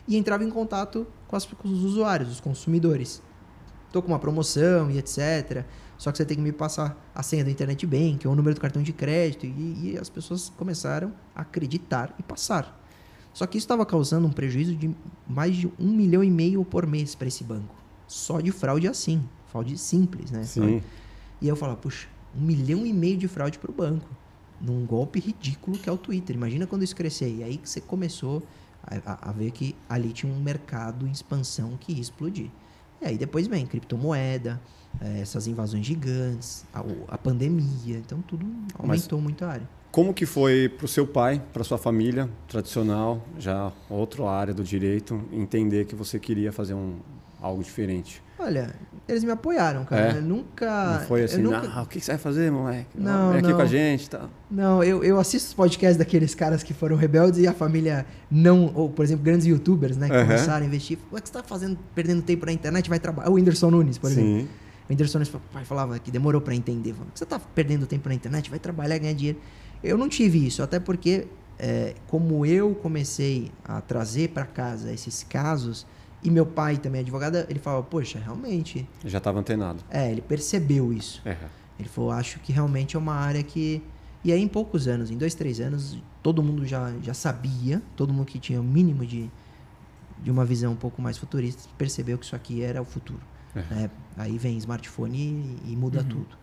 e 0.07 0.17
entrava 0.17 0.43
em 0.43 0.49
contato 0.49 1.05
com, 1.27 1.35
as- 1.35 1.45
com 1.45 1.67
os 1.69 1.83
usuários, 1.83 2.31
os 2.31 2.39
consumidores. 2.39 3.21
Tô 3.91 4.01
com 4.01 4.07
uma 4.09 4.19
promoção 4.19 4.89
e 4.89 4.97
etc. 4.97 5.63
Só 5.97 6.11
que 6.11 6.17
você 6.17 6.25
tem 6.25 6.35
que 6.37 6.43
me 6.43 6.51
passar 6.51 6.97
a 7.13 7.23
senha 7.23 7.43
do 7.43 7.49
Internet 7.49 7.85
Bank 7.85 8.27
ou 8.27 8.33
o 8.33 8.35
número 8.35 8.53
do 8.55 8.61
cartão 8.61 8.83
de 8.83 8.91
crédito. 8.91 9.45
E, 9.45 9.91
e 9.93 9.97
as 9.97 10.09
pessoas 10.09 10.49
começaram 10.57 11.13
a 11.35 11.41
acreditar 11.41 12.13
e 12.19 12.23
passar. 12.23 12.81
Só 13.33 13.45
que 13.45 13.57
isso 13.57 13.65
estava 13.65 13.85
causando 13.85 14.27
um 14.27 14.31
prejuízo 14.31 14.75
de 14.75 14.89
mais 15.27 15.55
de 15.55 15.67
um 15.79 15.91
milhão 15.91 16.23
e 16.23 16.29
meio 16.29 16.63
por 16.65 16.85
mês 16.87 17.15
para 17.15 17.27
esse 17.27 17.43
banco. 17.43 17.75
Só 18.07 18.39
de 18.41 18.51
fraude 18.51 18.87
assim. 18.87 19.23
Fraude 19.47 19.77
simples, 19.77 20.31
né? 20.31 20.43
Sim. 20.43 20.81
E 21.41 21.45
aí 21.45 21.47
eu 21.49 21.55
falava, 21.55 21.77
puxa, 21.77 22.07
um 22.37 22.41
milhão 22.41 22.85
e 22.85 22.93
meio 22.93 23.17
de 23.17 23.27
fraude 23.27 23.57
para 23.59 23.71
o 23.71 23.73
banco. 23.73 24.07
Num 24.61 24.85
golpe 24.85 25.19
ridículo 25.19 25.77
que 25.77 25.89
é 25.89 25.91
o 25.91 25.97
Twitter. 25.97 26.35
Imagina 26.35 26.65
quando 26.67 26.83
isso 26.83 26.95
crescer. 26.95 27.29
E 27.33 27.43
aí 27.43 27.57
que 27.57 27.69
você 27.69 27.81
começou 27.81 28.41
a, 28.83 28.95
a- 29.13 29.29
a 29.29 29.31
ver 29.31 29.51
que 29.51 29.75
ali 29.89 30.13
tinha 30.13 30.31
um 30.31 30.39
mercado 30.41 31.05
em 31.07 31.11
expansão 31.11 31.77
que 31.79 31.91
ia 31.93 32.01
explodir. 32.01 32.49
E 33.01 33.05
aí 33.05 33.17
depois 33.17 33.47
vem 33.47 33.65
criptomoeda, 33.65 34.61
eh, 35.01 35.19
essas 35.21 35.47
invasões 35.47 35.85
gigantes, 35.85 36.65
a, 36.73 36.83
a 37.09 37.17
pandemia. 37.17 37.97
Então 37.97 38.21
tudo 38.21 38.45
aumentou 38.77 39.19
muito 39.21 39.43
a 39.45 39.49
área. 39.49 39.69
Como 39.91 40.13
que 40.13 40.25
foi 40.25 40.67
para 40.67 40.85
o 40.85 40.87
seu 40.89 41.07
pai, 41.07 41.41
para 41.53 41.63
sua 41.63 41.77
família 41.77 42.29
tradicional, 42.49 43.25
já 43.39 43.71
outra 43.89 44.29
área 44.29 44.53
do 44.53 44.63
direito, 44.63 45.21
entender 45.31 45.85
que 45.85 45.95
você 45.95 46.19
queria 46.19 46.51
fazer 46.51 46.73
um, 46.73 46.95
algo 47.41 47.63
diferente? 47.63 48.21
Olha, 48.37 48.75
eles 49.07 49.23
me 49.23 49.31
apoiaram, 49.31 49.85
cara. 49.85 50.17
É? 50.17 50.19
Nunca. 50.19 50.99
Não 50.99 51.07
foi 51.07 51.23
assim, 51.23 51.41
nunca- 51.41 51.71
ah, 51.73 51.83
o 51.83 51.85
que 51.85 52.01
você 52.01 52.11
vai 52.11 52.17
fazer, 52.17 52.51
moleque? 52.51 52.87
Não, 52.93 53.29
Vem 53.29 53.39
aqui 53.39 53.47
não. 53.47 53.55
com 53.55 53.61
a 53.61 53.65
gente, 53.65 54.09
tá? 54.09 54.27
Não, 54.51 54.83
eu, 54.83 55.01
eu 55.01 55.17
assisto 55.17 55.47
os 55.47 55.53
podcasts 55.53 55.95
daqueles 55.95 56.35
caras 56.35 56.61
que 56.61 56.73
foram 56.73 56.97
rebeldes 56.97 57.39
e 57.39 57.47
a 57.47 57.53
família 57.53 58.05
não, 58.29 58.73
ou 58.75 58.89
por 58.89 59.05
exemplo, 59.05 59.23
grandes 59.23 59.47
youtubers, 59.47 59.95
né, 59.95 60.09
que 60.09 60.13
Aham. 60.15 60.25
começaram 60.25 60.65
a 60.65 60.67
investir. 60.67 60.97
O 61.09 61.15
que 61.15 61.29
você 61.29 61.33
tá 61.33 61.41
fazendo, 61.43 61.79
perdendo 61.95 62.21
tempo 62.21 62.45
na 62.45 62.51
internet, 62.51 62.89
vai 62.89 62.99
trabalhar. 62.99 63.29
O 63.29 63.35
Whindersson 63.35 63.71
Nunes, 63.71 63.97
por 63.97 64.11
exemplo. 64.11 64.45
O 64.87 64.91
Whindersson 64.91 65.17
Nunes 65.19 65.33
pai 65.51 65.65
falava 65.65 65.97
que 65.99 66.11
demorou 66.11 66.39
pra 66.41 66.53
entender. 66.53 66.93
Falava, 66.93 67.11
você 67.13 67.25
tá 67.25 67.39
perdendo 67.39 67.87
tempo 67.87 68.07
na 68.07 68.15
internet, 68.15 68.49
vai 68.49 68.59
trabalhar, 68.59 68.97
ganhar 68.97 69.13
dinheiro. 69.13 69.39
Eu 69.83 69.97
não 69.97 70.07
tive 70.07 70.45
isso, 70.45 70.61
até 70.63 70.79
porque 70.79 71.27
é, 71.57 71.95
como 72.07 72.45
eu 72.45 72.75
comecei 72.75 73.51
a 73.63 73.81
trazer 73.81 74.29
pra 74.29 74.45
casa 74.45 74.91
esses 74.91 75.23
casos, 75.23 75.85
e 76.23 76.29
meu 76.29 76.45
pai 76.45 76.77
também 76.77 76.99
é 76.99 77.01
advogado, 77.03 77.35
ele 77.49 77.59
falava, 77.59 77.83
poxa, 77.83 78.19
realmente, 78.19 78.87
Já 79.03 79.19
estava 79.19 79.39
antenado. 79.39 79.83
é, 79.89 80.11
ele 80.11 80.21
percebeu 80.21 80.91
isso. 80.91 81.21
É. 81.25 81.37
Ele 81.79 81.89
falou, 81.89 82.11
acho 82.11 82.39
que 82.39 82.51
realmente 82.53 82.95
é 82.95 82.99
uma 82.99 83.13
área 83.13 83.43
que 83.43 83.81
E 84.23 84.31
aí, 84.31 84.41
em 84.41 84.47
poucos 84.47 84.87
anos, 84.87 85.11
em 85.11 85.17
dois, 85.17 85.35
três 85.35 85.59
anos, 85.59 85.97
todo 86.23 86.41
mundo 86.41 86.65
já, 86.65 86.91
já 87.01 87.13
sabia, 87.13 87.81
todo 87.95 88.11
mundo 88.11 88.25
que 88.25 88.39
tinha 88.39 88.59
o 88.59 88.63
mínimo 88.63 89.05
de, 89.05 89.29
de 90.23 90.31
uma 90.31 90.43
visão 90.45 90.71
um 90.71 90.75
pouco 90.75 90.99
mais 91.01 91.17
futurista, 91.17 91.69
percebeu 91.77 92.17
que 92.17 92.25
isso 92.25 92.35
aqui 92.35 92.63
era 92.63 92.81
o 92.81 92.85
futuro. 92.85 93.19
É. 93.55 93.73
né? 93.73 93.89
Aí 94.17 94.37
vem 94.37 94.57
smartphone 94.57 95.57
e, 95.65 95.71
e 95.73 95.75
muda 95.75 95.99
Uhum. 95.99 96.05
tudo. 96.07 96.37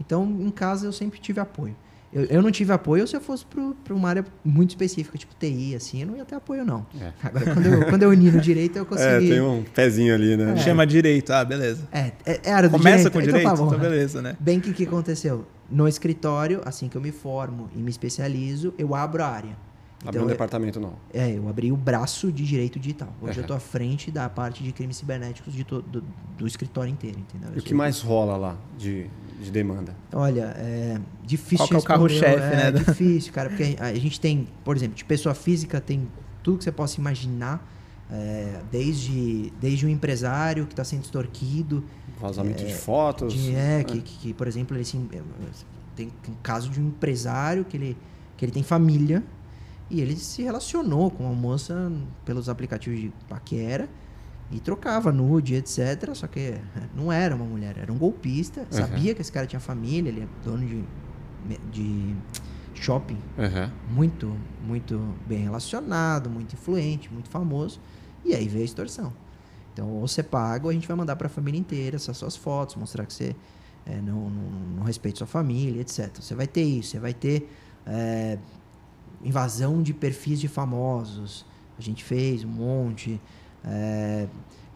Então, 0.00 0.24
em 0.40 0.50
casa, 0.50 0.86
eu 0.86 0.92
sempre 0.92 1.18
tive 1.20 1.40
apoio. 1.40 1.76
Eu, 2.12 2.24
eu 2.24 2.42
não 2.42 2.50
tive 2.50 2.72
apoio 2.72 3.06
se 3.06 3.16
eu 3.16 3.20
fosse 3.22 3.44
para 3.46 3.94
uma 3.94 4.08
área 4.08 4.24
muito 4.44 4.70
específica, 4.70 5.16
tipo 5.16 5.34
TI, 5.38 5.74
assim, 5.74 6.02
eu 6.02 6.06
não 6.08 6.16
ia 6.16 6.24
ter 6.26 6.34
apoio, 6.34 6.62
não. 6.64 6.84
É. 7.00 7.12
Agora, 7.22 7.54
quando 7.54 7.66
eu, 7.66 7.86
quando 7.86 8.02
eu 8.02 8.10
uni 8.10 8.30
no 8.30 8.40
direito, 8.40 8.76
eu 8.76 8.82
É, 8.84 8.86
consegui. 8.86 9.28
tem 9.30 9.40
um 9.40 9.62
pezinho 9.74 10.14
ali, 10.14 10.36
né? 10.36 10.56
Chama 10.58 10.86
direito. 10.86 11.32
Ah, 11.32 11.42
beleza. 11.44 11.88
É, 11.90 12.12
é, 12.26 12.40
é 12.44 12.52
área 12.52 12.68
do 12.68 12.72
Começa 12.76 13.08
direito. 13.08 13.12
com 13.12 13.20
então 13.20 13.32
direito? 13.32 13.48
tá 13.50 13.56
bom. 13.56 13.66
Então, 13.68 13.78
beleza, 13.78 14.20
né? 14.20 14.36
Bem, 14.38 14.58
o 14.58 14.60
que, 14.60 14.74
que 14.74 14.84
aconteceu? 14.84 15.46
No 15.70 15.88
escritório, 15.88 16.60
assim 16.66 16.86
que 16.86 16.96
eu 16.96 17.00
me 17.00 17.12
formo 17.12 17.70
e 17.74 17.78
me 17.78 17.90
especializo, 17.90 18.74
eu 18.76 18.94
abro 18.94 19.22
a 19.24 19.28
área. 19.28 19.56
Abriu 20.04 20.22
um 20.22 20.24
eu, 20.24 20.30
departamento 20.30 20.80
não. 20.80 20.94
é, 21.12 21.30
eu 21.36 21.48
abri 21.48 21.70
o 21.70 21.76
braço 21.76 22.32
de 22.32 22.44
direito 22.44 22.78
digital. 22.78 23.12
Hoje 23.22 23.38
eu 23.38 23.42
estou 23.42 23.56
à 23.56 23.60
frente 23.60 24.10
da 24.10 24.28
parte 24.28 24.62
de 24.64 24.72
crimes 24.72 24.96
cibernéticos 24.96 25.52
de 25.54 25.62
to- 25.64 25.82
do, 25.82 26.02
do 26.36 26.46
escritório 26.46 26.90
inteiro, 26.90 27.18
entendeu? 27.20 27.50
Eu 27.50 27.56
E 27.56 27.60
o 27.60 27.62
que 27.62 27.72
mais 27.74 28.00
rola 28.00 28.36
lá 28.36 28.56
de, 28.76 29.06
de 29.40 29.50
demanda? 29.50 29.94
Olha, 30.12 30.54
é 30.58 30.98
difícil 31.24 31.58
Qual 31.58 31.68
que 31.68 31.74
é 31.74 31.78
o 31.78 31.82
carro-chefe, 31.82 32.42
é 32.54 32.70
né? 32.70 32.72
difícil, 32.84 33.32
cara, 33.32 33.48
porque 33.48 33.76
a 33.78 33.94
gente 33.94 34.20
tem, 34.20 34.48
por 34.64 34.76
exemplo, 34.76 34.96
de 34.96 35.04
pessoa 35.04 35.34
física 35.34 35.80
tem 35.80 36.08
tudo 36.42 36.58
que 36.58 36.64
você 36.64 36.72
possa 36.72 36.98
imaginar, 37.00 37.64
é, 38.10 38.60
desde, 38.72 39.52
desde 39.60 39.86
um 39.86 39.88
empresário 39.88 40.66
que 40.66 40.72
está 40.72 40.82
sendo 40.84 41.02
extorquido, 41.04 41.84
Vazamento 42.20 42.64
de 42.64 42.74
fotos? 42.74 43.32
de, 43.32 43.54
é, 43.54 43.82
que, 43.84 44.00
que, 44.00 44.18
que, 44.18 44.34
por 44.34 44.46
exemplo, 44.48 44.76
ele 44.76 44.84
se, 44.84 44.96
tem 45.94 46.08
um 46.28 46.34
caso 46.42 46.70
de 46.70 46.80
um 46.80 46.88
empresário 46.88 47.64
que 47.64 47.76
ele, 47.76 47.96
que 48.36 48.44
ele 48.44 48.52
tem 48.52 48.62
família 48.62 49.22
e 49.92 50.00
ele 50.00 50.16
se 50.16 50.42
relacionou 50.42 51.10
com 51.10 51.24
uma 51.24 51.34
moça 51.34 51.92
pelos 52.24 52.48
aplicativos 52.48 52.98
de 52.98 53.12
paquera 53.28 53.86
e 54.50 54.58
trocava 54.58 55.12
nude, 55.12 55.54
etc. 55.54 56.14
Só 56.14 56.26
que 56.26 56.54
não 56.96 57.12
era 57.12 57.36
uma 57.36 57.44
mulher, 57.44 57.76
era 57.76 57.92
um 57.92 57.98
golpista. 57.98 58.66
Sabia 58.70 59.14
que 59.14 59.20
esse 59.20 59.30
cara 59.30 59.46
tinha 59.46 59.60
família, 59.60 60.08
ele 60.08 60.22
é 60.22 60.28
dono 60.42 60.66
de, 60.66 60.82
de 61.70 62.16
shopping 62.74 63.18
Aham. 63.38 63.70
muito, 63.90 64.34
muito 64.66 65.14
bem 65.26 65.40
relacionado, 65.40 66.30
muito 66.30 66.54
influente, 66.54 67.12
muito 67.12 67.28
famoso. 67.28 67.78
E 68.24 68.34
aí 68.34 68.48
veio 68.48 68.62
a 68.62 68.64
extorsão. 68.64 69.12
Então, 69.74 69.90
ou 69.90 70.08
você 70.08 70.22
paga, 70.22 70.64
ou 70.64 70.70
a 70.70 70.72
gente 70.72 70.88
vai 70.88 70.96
mandar 70.96 71.16
para 71.16 71.26
a 71.26 71.30
família 71.30 71.60
inteira 71.60 71.96
essas 71.96 72.16
suas 72.16 72.34
fotos, 72.34 72.76
mostrar 72.76 73.04
que 73.04 73.12
você 73.12 73.36
é, 73.84 73.96
não, 73.96 74.30
não, 74.30 74.50
não 74.76 74.82
respeita 74.84 75.18
sua 75.18 75.26
família, 75.26 75.82
etc. 75.82 76.10
Você 76.18 76.34
vai 76.34 76.46
ter 76.46 76.62
isso, 76.62 76.92
você 76.92 76.98
vai 76.98 77.12
ter 77.12 77.50
é, 77.86 78.38
invasão 79.22 79.82
de 79.82 79.92
perfis 79.92 80.40
de 80.40 80.48
famosos. 80.48 81.44
A 81.78 81.82
gente 81.82 82.02
fez 82.04 82.44
um 82.44 82.48
monte. 82.48 83.20
É, 83.64 84.26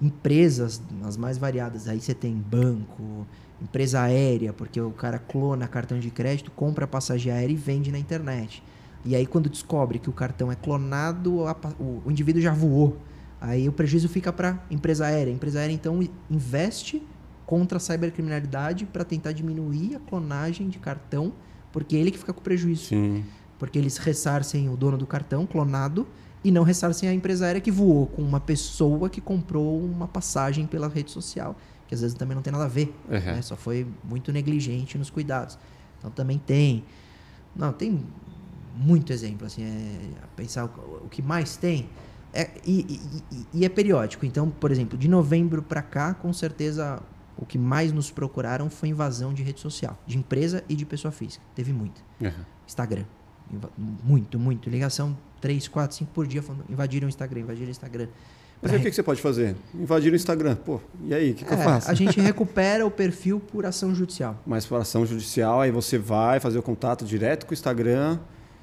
empresas, 0.01 0.81
as 1.05 1.17
mais 1.17 1.39
variadas. 1.39 1.89
Aí 1.89 2.01
você 2.01 2.15
tem 2.15 2.35
banco, 2.35 3.27
empresa 3.61 4.01
aérea, 4.03 4.53
porque 4.53 4.81
o 4.81 4.91
cara 4.91 5.19
clona 5.19 5.67
cartão 5.67 5.99
de 5.99 6.11
crédito, 6.11 6.51
compra 6.51 6.87
passagem 6.87 7.33
aérea 7.33 7.53
e 7.53 7.57
vende 7.57 7.91
na 7.91 7.99
internet. 7.99 8.63
E 9.05 9.15
aí, 9.15 9.25
quando 9.25 9.49
descobre 9.49 9.99
que 9.99 10.11
o 10.11 10.13
cartão 10.13 10.51
é 10.51 10.57
clonado, 10.57 11.47
a 11.47 11.57
o, 11.79 12.03
o 12.05 12.11
indivíduo 12.11 12.43
já 12.43 12.53
voou. 12.53 12.99
Aí 13.41 13.69
o 13.69 13.73
prejuízo 13.73 14.09
fica 14.09 14.33
para 14.33 14.61
empresa 14.71 15.07
aérea. 15.07 15.33
A 15.33 15.37
empresa 15.37 15.61
aérea, 15.61 15.73
então, 15.73 16.01
investe 16.29 17.03
contra 17.47 17.77
a 17.77 17.81
cybercriminalidade 17.81 18.85
para 18.85 19.05
tentar 19.05 19.31
diminuir 19.31 19.95
a 19.95 20.01
clonagem 20.01 20.69
de 20.69 20.79
cartão, 20.79 21.33
porque 21.71 21.95
é 21.95 22.01
ele 22.01 22.11
que 22.11 22.19
fica 22.19 22.33
com 22.33 22.43
prejuízo. 22.43 22.87
Sim. 22.87 23.25
Porque 23.59 23.79
eles 23.79 23.97
ressarcem 23.97 24.69
o 24.69 24.77
dono 24.77 24.99
do 24.99 25.07
cartão 25.07 25.47
clonado 25.47 26.07
e 26.45 26.51
não 26.51 26.63
ressarcem 26.63 27.09
a 27.09 27.13
empresa 27.15 27.47
aérea 27.47 27.61
que 27.61 27.71
voou 27.71 28.07
com 28.07 28.23
uma 28.23 28.39
pessoa 28.41 29.09
que 29.09 29.21
comprou 29.21 29.81
uma 29.83 30.07
passagem 30.07 30.67
pela 30.67 30.89
rede 30.89 31.11
social, 31.11 31.57
que 31.89 31.95
às 31.95 32.01
vezes 32.03 32.17
também 32.17 32.35
não 32.35 32.43
tem 32.43 32.53
nada 32.53 32.65
a 32.65 32.69
ver, 32.69 32.95
Uhum. 33.09 33.19
né? 33.19 33.43
só 33.43 33.57
foi 33.57 33.87
muito 34.05 34.31
negligente 34.33 34.97
nos 34.99 35.11
cuidados. 35.11 35.59
Então 35.99 36.11
também 36.11 36.39
tem, 36.39 36.85
não 37.55 37.73
tem 37.73 38.05
muito 38.77 39.13
exemplo 39.13 39.47
assim, 39.47 39.65
é, 39.65 39.99
pensar 40.37 40.67
o, 40.67 41.07
o 41.07 41.09
que 41.09 41.23
mais 41.23 41.57
tem 41.57 41.89
é, 42.33 42.51
e, 42.67 43.01
e- 43.33 43.47
e- 43.61 43.65
é 43.65 43.69
periódico. 43.71 44.27
Então, 44.27 44.51
por 44.51 44.71
exemplo, 44.71 44.99
de 44.99 45.09
novembro 45.09 45.63
para 45.63 45.81
cá, 45.81 46.13
com 46.13 46.31
certeza 46.33 47.03
o 47.39 47.47
que 47.47 47.57
mais 47.59 47.91
nos 47.93 48.11
procuraram 48.11 48.69
foi 48.69 48.91
invasão 48.91 49.33
de 49.33 49.43
rede 49.43 49.61
social, 49.61 49.99
de 50.07 50.19
empresa 50.19 50.63
e 50.69 50.75
de 50.77 50.85
pessoa 50.85 51.11
física. 51.11 51.43
Teve 51.55 51.73
muito. 51.73 52.05
Aham. 52.23 52.45
Instagram. 52.67 53.05
Muito, 54.05 54.39
muito. 54.39 54.69
Ligação 54.69 55.17
3, 55.41 55.69
4, 55.69 55.97
5 55.99 56.11
por 56.13 56.27
dia 56.27 56.43
falando, 56.43 56.65
invadiram 56.69 57.07
o 57.07 57.09
Instagram, 57.09 57.41
invadiram 57.41 57.69
o 57.69 57.71
Instagram. 57.71 58.09
Mas 58.63 58.73
aí 58.73 58.79
o 58.79 58.83
que, 58.83 58.89
que 58.89 58.97
você 58.97 59.03
pode 59.03 59.21
fazer? 59.21 59.55
Invadir 59.75 60.13
o 60.13 60.17
Instagram. 60.17 60.57
Pô, 60.57 60.81
e 61.05 61.15
aí, 61.15 61.33
o 61.33 61.35
que, 61.35 61.45
que 61.45 61.53
eu 61.53 61.59
É, 61.59 61.63
faço? 61.63 61.91
A 61.91 61.95
gente 61.95 62.19
recupera 62.21 62.87
o 62.87 62.91
perfil 62.91 63.39
por 63.39 63.67
ação 63.67 63.95
judicial. 63.95 64.41
Mais 64.47 64.65
para 64.65 64.79
ação 64.79 65.05
judicial, 65.05 65.61
aí 65.61 65.71
você 65.71 65.99
vai 65.99 66.41
fazer 66.41 66.59
o 66.59 66.63
contato 66.63 67.05
direto 67.05 67.45
com 67.45 67.51
o 67.53 67.55
Instagram. 67.55 68.19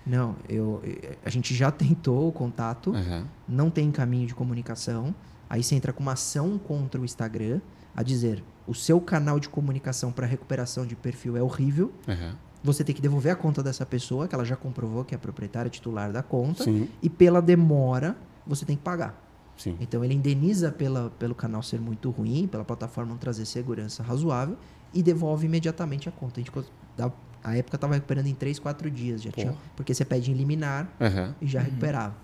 Não, 0.06 0.36
eu, 0.50 0.82
a 1.24 1.30
gente 1.30 1.54
já 1.54 1.72
tentou 1.72 2.28
o 2.28 2.32
contato, 2.32 2.94
Aham. 2.94 3.26
não 3.48 3.70
tem 3.70 3.90
caminho 3.92 4.28
de 4.28 4.34
comunicação. 4.36 5.14
Aí 5.50 5.64
você 5.64 5.76
entra 5.76 5.94
com 5.94 6.02
uma 6.02 6.14
ação 6.14 6.58
contra 6.58 7.00
o 7.00 7.06
Instagram, 7.06 7.62
a 7.96 8.02
dizer, 8.02 8.44
o 8.68 8.74
seu 8.74 9.00
canal 9.00 9.40
de 9.40 9.48
comunicação 9.48 10.12
para 10.12 10.26
recuperação 10.26 10.86
de 10.88 10.96
perfil 10.96 11.38
é 11.38 11.42
horrível. 11.44 11.94
Aham. 12.08 12.36
Você 12.64 12.84
tem 12.84 12.96
que 12.96 13.02
devolver 13.02 13.34
a 13.34 13.36
conta 13.36 13.62
dessa 13.62 13.86
pessoa, 13.86 14.28
que 14.28 14.34
ela 14.34 14.46
já 14.46 14.56
comprovou 14.56 15.04
que 15.04 15.14
é 15.14 15.18
a 15.18 15.20
proprietária 15.20 15.70
titular 15.70 16.12
da 16.14 16.24
conta. 16.24 16.64
Sim, 16.64 16.88
E 17.02 17.10
pela 17.10 17.42
demora, 17.42 18.16
você 18.48 18.66
tem 18.66 18.78
que 18.78 18.84
pagar. 18.84 19.22
sim. 19.58 19.76
Então 19.82 20.04
ele 20.04 20.14
indeniza 20.14 20.72
pela, 20.72 21.10
pelo 21.20 21.36
canal 21.36 21.62
ser 21.62 21.80
muito 21.82 22.10
ruim, 22.10 22.48
pela 22.48 22.64
plataforma 22.64 23.12
não 23.12 23.18
trazer 23.18 23.46
segurança 23.46 24.02
razoável 24.02 24.58
e 24.94 25.04
devolve 25.04 25.46
imediatamente 25.46 26.08
a 26.08 26.12
conta. 26.12 26.40
A, 26.40 26.44
gente, 26.44 26.52
da- 26.96 27.12
a 27.44 27.58
época 27.58 27.76
estava 27.76 27.94
recuperando 27.96 28.28
em 28.28 28.34
3, 28.36 28.58
4 28.60 28.90
dias, 28.90 29.22
já 29.22 29.32
tinha, 29.32 29.54
porque 29.76 29.94
você 29.94 30.06
pede 30.06 30.32
em 30.32 30.34
liminar 30.34 30.90
Aham. 31.02 31.36
e 31.42 31.48
já 31.48 31.60
recuperava. 31.60 32.16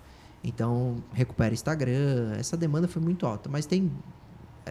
Então 0.42 0.96
recupera 1.12 1.52
Instagram, 1.52 2.34
essa 2.38 2.56
demanda 2.56 2.88
foi 2.88 3.02
muito 3.02 3.26
alta, 3.26 3.50
mas 3.50 3.66
tem 3.66 3.92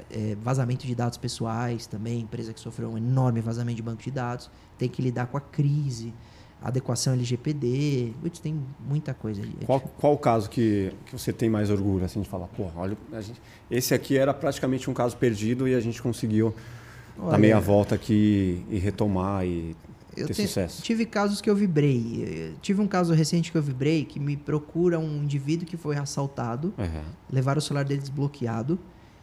é, 0.10 0.36
vazamento 0.42 0.86
de 0.86 0.94
dados 0.96 1.18
pessoais 1.18 1.88
também, 1.88 2.22
empresa 2.22 2.54
que 2.54 2.60
sofreu 2.60 2.90
um 2.92 2.98
enorme 2.98 3.42
vazamento 3.42 3.76
de 3.78 3.82
banco 3.82 4.02
de 4.02 4.12
dados, 4.12 4.50
tem 4.78 4.88
que 4.90 5.02
lidar 5.02 5.28
com 5.28 5.38
a 5.38 5.42
crise, 5.42 6.14
adequação 6.62 7.14
LGPD, 7.14 8.14
putz, 8.22 8.40
tem 8.40 8.60
muita 8.88 9.14
coisa. 9.14 9.42
É 9.62 9.66
Qual, 9.66 9.80
qual 9.80 10.14
o 10.14 10.18
caso 10.18 10.50
que, 10.50 10.92
que 11.06 11.14
você 11.18 11.32
tem 11.34 11.50
mais 11.50 11.70
orgulho, 11.70 12.04
assim, 12.06 12.22
de 12.22 12.28
falar, 12.30 12.48
pô, 12.48 12.68
olha, 12.76 12.98
a 13.14 13.22
gente- 13.22 13.42
esse 13.72 13.94
aqui 13.94 14.18
era 14.18 14.34
praticamente 14.34 14.90
um 14.90 14.94
caso 14.94 15.16
perdido 15.18 15.68
e 15.68 15.74
a 15.76 15.80
gente 15.80 16.02
conseguiu 16.02 16.54
dar 17.18 17.24
Olha, 17.26 17.38
meia 17.38 17.60
volta 17.60 17.96
aqui 17.96 18.66
e 18.70 18.78
retomar 18.78 19.46
e 19.46 19.76
Eu 20.18 20.28
ter 20.28 20.34
tenho- 20.36 20.48
sucesso. 20.50 20.82
Tive 20.82 21.06
casos 21.06 21.40
que 21.42 21.50
eu 21.50 21.56
vibrei. 21.56 22.24
Eh, 22.28 22.52
Tive 22.62 22.82
um 22.82 22.88
caso 22.88 23.14
recente 23.14 23.52
que 23.52 23.58
eu 23.58 23.62
vibrei 23.64 24.04
que 24.04 24.20
me 24.20 24.36
procura 24.36 25.00
um 25.00 25.24
indivíduo 25.24 25.66
que 25.66 25.78
foi 25.78 25.96
assaltado, 25.98 26.74
Aham. 26.78 27.04
levaram 27.32 27.60
o 27.60 27.62
celular 27.62 27.84
dele 27.86 28.02
desbloqueado. 28.02 28.78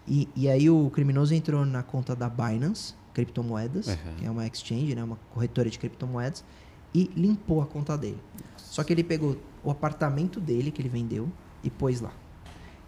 E, 0.06 0.28
e 0.36 0.48
aí 0.48 0.70
o 0.70 0.88
criminoso 0.90 1.34
entrou 1.34 1.64
na 1.64 1.82
conta 1.82 2.14
da 2.14 2.28
Binance, 2.28 2.94
criptomoedas, 3.12 3.88
Uhum. 3.88 4.14
que 4.18 4.26
é 4.26 4.30
uma 4.30 4.46
exchange, 4.46 4.94
né, 4.94 5.02
uma 5.02 5.18
corretora 5.32 5.68
de 5.70 5.78
criptomoedas, 5.78 6.44
e 6.94 7.10
limpou 7.16 7.60
a 7.60 7.66
conta 7.66 7.96
dele. 7.96 8.18
Só 8.56 8.84
que 8.84 8.92
ele 8.92 9.02
pegou 9.02 9.36
o 9.64 9.70
apartamento 9.70 10.40
dele 10.40 10.70
que 10.70 10.80
ele 10.80 10.88
vendeu 10.88 11.28
e 11.62 11.70
pôs 11.70 12.00
lá. 12.00 12.12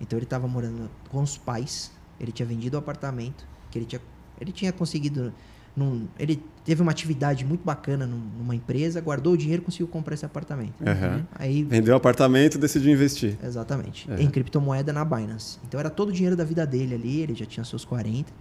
Então 0.00 0.18
ele 0.18 0.24
estava 0.24 0.46
morando 0.46 0.88
com 1.10 1.22
os 1.22 1.36
pais, 1.36 1.90
ele 2.20 2.30
tinha 2.30 2.46
vendido 2.46 2.76
o 2.76 2.78
apartamento, 2.78 3.46
que 3.70 3.78
ele 3.78 3.86
tinha, 3.86 4.00
ele 4.40 4.52
tinha 4.52 4.72
conseguido. 4.72 5.32
Num, 5.78 6.08
ele 6.18 6.42
teve 6.64 6.82
uma 6.82 6.90
atividade 6.90 7.44
muito 7.44 7.64
bacana 7.64 8.06
num- 8.06 8.30
numa 8.38 8.54
empresa, 8.54 9.00
guardou 9.00 9.34
o 9.34 9.36
dinheiro 9.36 9.62
e 9.62 9.64
conseguiu 9.64 9.86
comprar 9.88 10.14
esse 10.14 10.24
apartamento. 10.26 10.74
Aham. 10.86 11.24
Aí 11.34 11.62
Vendeu 11.62 11.94
o 11.94 11.96
apartamento 11.96 12.56
e 12.56 12.58
decidiu 12.58 12.92
investir. 12.92 13.38
Exatamente. 13.42 14.10
É. 14.10 14.20
Em 14.20 14.28
criptomoeda 14.28 14.92
na 14.92 15.04
Binance. 15.04 15.58
Então 15.66 15.78
era 15.78 15.88
todo 15.88 16.08
o 16.08 16.12
dinheiro 16.12 16.36
da 16.36 16.44
vida 16.44 16.66
dele 16.66 16.94
ali, 16.94 17.20
ele 17.20 17.34
já 17.34 17.46
tinha 17.46 17.64
seus 17.64 17.84
40. 17.84 18.32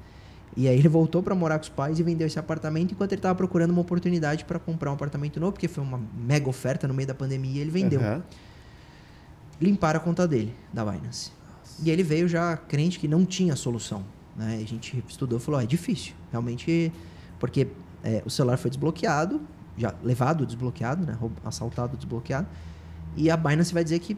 E 0.55 0.67
aí 0.67 0.77
ele 0.79 0.87
voltou 0.89 1.21
para 1.21 1.35
morar 1.35 1.59
com 1.59 1.63
os 1.63 1.69
pais 1.69 1.99
e 1.99 2.03
vendeu 2.03 2.25
esse 2.25 2.39
apartamento 2.39 2.91
enquanto 2.93 3.11
ele 3.11 3.19
estava 3.19 3.35
procurando 3.35 3.69
uma 3.69 3.81
oportunidade 3.81 4.43
para 4.45 4.57
comprar 4.57 4.89
um 4.89 4.95
apartamento 4.95 5.39
novo, 5.39 5.51
porque 5.53 5.67
foi 5.67 5.83
uma 5.83 6.01
mega 6.17 6.49
oferta 6.49 6.87
no 6.87 6.93
meio 6.95 7.07
da 7.07 7.13
pandemia 7.13 7.57
e 7.57 7.59
ele 7.59 7.69
vendeu. 7.69 7.99
Limparam 9.61 9.97
a 9.99 10.03
conta 10.03 10.27
dele, 10.27 10.53
da 10.73 10.83
Binance. 10.83 11.31
E 11.83 11.89
ele 11.91 12.01
veio 12.03 12.27
já 12.27 12.57
crente 12.57 12.97
que 12.99 13.07
não 13.07 13.25
tinha 13.25 13.55
solução. 13.55 14.03
Né? 14.35 14.59
A 14.61 14.65
gente 14.67 15.03
estudou 15.07 15.37
e 15.37 15.41
falou: 15.41 15.59
"Ó, 15.59 15.63
é 15.63 15.65
difícil, 15.65 16.13
realmente, 16.31 16.91
porque 17.39 17.67
é, 18.03 18.21
o 18.25 18.29
celular 18.29 18.57
foi 18.57 18.69
desbloqueado, 18.69 19.41
já 19.77 19.93
levado 20.03 20.45
desbloqueado, 20.45 21.05
né? 21.05 21.17
assaltado 21.45 21.95
desbloqueado, 21.97 22.47
e 23.15 23.29
a 23.29 23.37
Binance 23.37 23.73
vai 23.73 23.83
dizer 23.83 23.99
que 23.99 24.17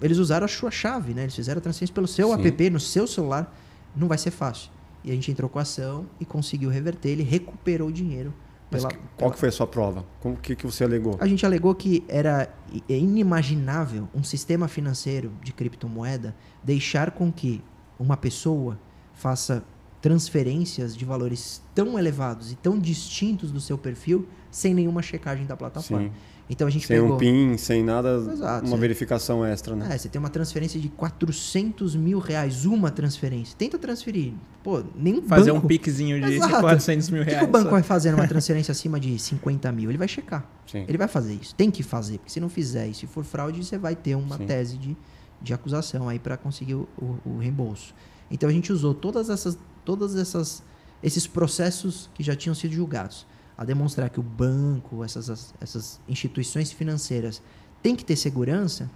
eles 0.00 0.18
usaram 0.18 0.44
a 0.44 0.48
sua 0.48 0.70
chave, 0.70 1.12
né? 1.14 1.22
Eles 1.22 1.34
fizeram 1.34 1.58
a 1.58 1.62
transferência 1.62 1.94
pelo 1.94 2.06
seu 2.06 2.28
Sim. 2.36 2.46
app, 2.46 2.70
no 2.70 2.78
seu 2.80 3.06
celular, 3.06 3.52
não 3.96 4.06
vai 4.06 4.16
ser 4.18 4.30
fácil. 4.30 4.70
E 5.04 5.10
a 5.10 5.14
gente 5.14 5.30
entrou 5.30 5.48
com 5.48 5.58
a 5.58 5.62
ação 5.62 6.06
e 6.20 6.24
conseguiu 6.24 6.70
reverter, 6.70 7.08
ele 7.10 7.22
recuperou 7.22 7.88
o 7.88 7.92
dinheiro 7.92 8.32
pela- 8.70 8.88
que- 8.88 8.98
qual 9.16 9.30
que 9.30 9.38
foi 9.38 9.48
a 9.48 9.52
sua 9.52 9.66
prova? 9.66 10.04
Como 10.20 10.36
que, 10.36 10.54
que 10.54 10.66
você 10.66 10.84
alegou? 10.84 11.16
A 11.20 11.26
gente 11.26 11.44
alegou 11.44 11.74
que 11.74 12.04
era 12.06 12.48
é 12.88 12.96
inimaginável 12.96 14.08
um 14.14 14.22
sistema 14.22 14.68
financeiro 14.68 15.32
de 15.42 15.52
criptomoeda 15.52 16.34
deixar 16.62 17.10
com 17.10 17.32
que 17.32 17.62
uma 17.98 18.16
pessoa 18.16 18.78
faça 19.14 19.64
transferências 20.00 20.96
de 20.96 21.04
valores 21.04 21.62
tão 21.74 21.98
elevados 21.98 22.50
e 22.52 22.56
tão 22.56 22.78
distintos 22.78 23.50
do 23.50 23.60
seu 23.60 23.76
perfil 23.76 24.26
sem 24.50 24.72
nenhuma 24.74 25.02
checagem 25.02 25.44
da 25.46 25.56
plataforma. 25.56 26.08
Sim. 26.08 26.12
Então 26.50 26.66
a 26.66 26.70
gente 26.70 26.86
Sem 26.86 26.98
pegou. 26.98 27.16
um 27.16 27.18
PIN, 27.18 27.58
sem 27.58 27.84
nada, 27.84 28.08
Exato, 28.32 28.66
uma 28.66 28.76
verificação 28.78 29.44
extra, 29.44 29.76
né? 29.76 29.86
É, 29.90 29.98
você 29.98 30.08
tem 30.08 30.18
uma 30.18 30.30
transferência 30.30 30.80
de 30.80 30.88
400 30.88 31.94
mil 31.94 32.18
reais, 32.18 32.64
uma 32.64 32.90
transferência. 32.90 33.54
Tenta 33.58 33.78
transferir. 33.78 34.32
Pô, 34.64 34.82
nenhum 34.96 35.20
Fazer 35.20 35.52
banco... 35.52 35.66
um 35.66 35.68
piquezinho 35.68 36.18
de 36.18 36.32
Exato. 36.36 36.60
400 36.62 37.10
mil 37.10 37.20
O 37.20 37.24
que, 37.26 37.32
reais. 37.32 37.46
o 37.46 37.50
banco 37.50 37.64
só. 37.66 37.70
vai 37.72 37.82
fazer 37.82 38.12
numa 38.12 38.26
transferência 38.26 38.72
acima 38.72 38.98
de 38.98 39.18
50 39.18 39.70
mil? 39.72 39.90
Ele 39.90 39.98
vai 39.98 40.08
checar. 40.08 40.48
Sim. 40.66 40.86
Ele 40.88 40.96
vai 40.96 41.06
fazer 41.06 41.34
isso. 41.34 41.54
Tem 41.54 41.70
que 41.70 41.82
fazer, 41.82 42.16
porque 42.16 42.30
se 42.32 42.40
não 42.40 42.48
fizer 42.48 42.88
e 42.88 42.94
se 42.94 43.06
for 43.06 43.24
fraude, 43.24 43.62
você 43.62 43.76
vai 43.76 43.94
ter 43.94 44.14
uma 44.14 44.38
Sim. 44.38 44.46
tese 44.46 44.78
de, 44.78 44.96
de 45.42 45.52
acusação 45.52 46.08
aí 46.08 46.18
para 46.18 46.38
conseguir 46.38 46.76
o, 46.76 46.88
o- 46.98 47.18
o 47.26 47.38
reembolso. 47.40 47.94
Então 48.30 48.48
a 48.48 48.52
gente 48.52 48.72
usou 48.72 48.94
todas 48.94 49.28
essas, 49.28 49.58
essas, 49.96 50.62
esses 51.02 51.26
processos 51.26 52.10
que 52.14 52.22
já 52.22 52.34
tinham 52.36 52.54
sido 52.54 52.72
julgados 52.74 53.26
a 53.56 53.64
demonstrar 53.64 54.10
que 54.10 54.20
o 54.20 54.22
banco, 54.22 55.02
essas, 55.04 55.30
as- 55.30 55.54
essas 55.60 56.00
instituições 56.08 56.70
financeiras 56.72 57.42
têm 57.82 57.94
que 57.96 58.04
ter 58.04 58.16
segurança 58.16 58.90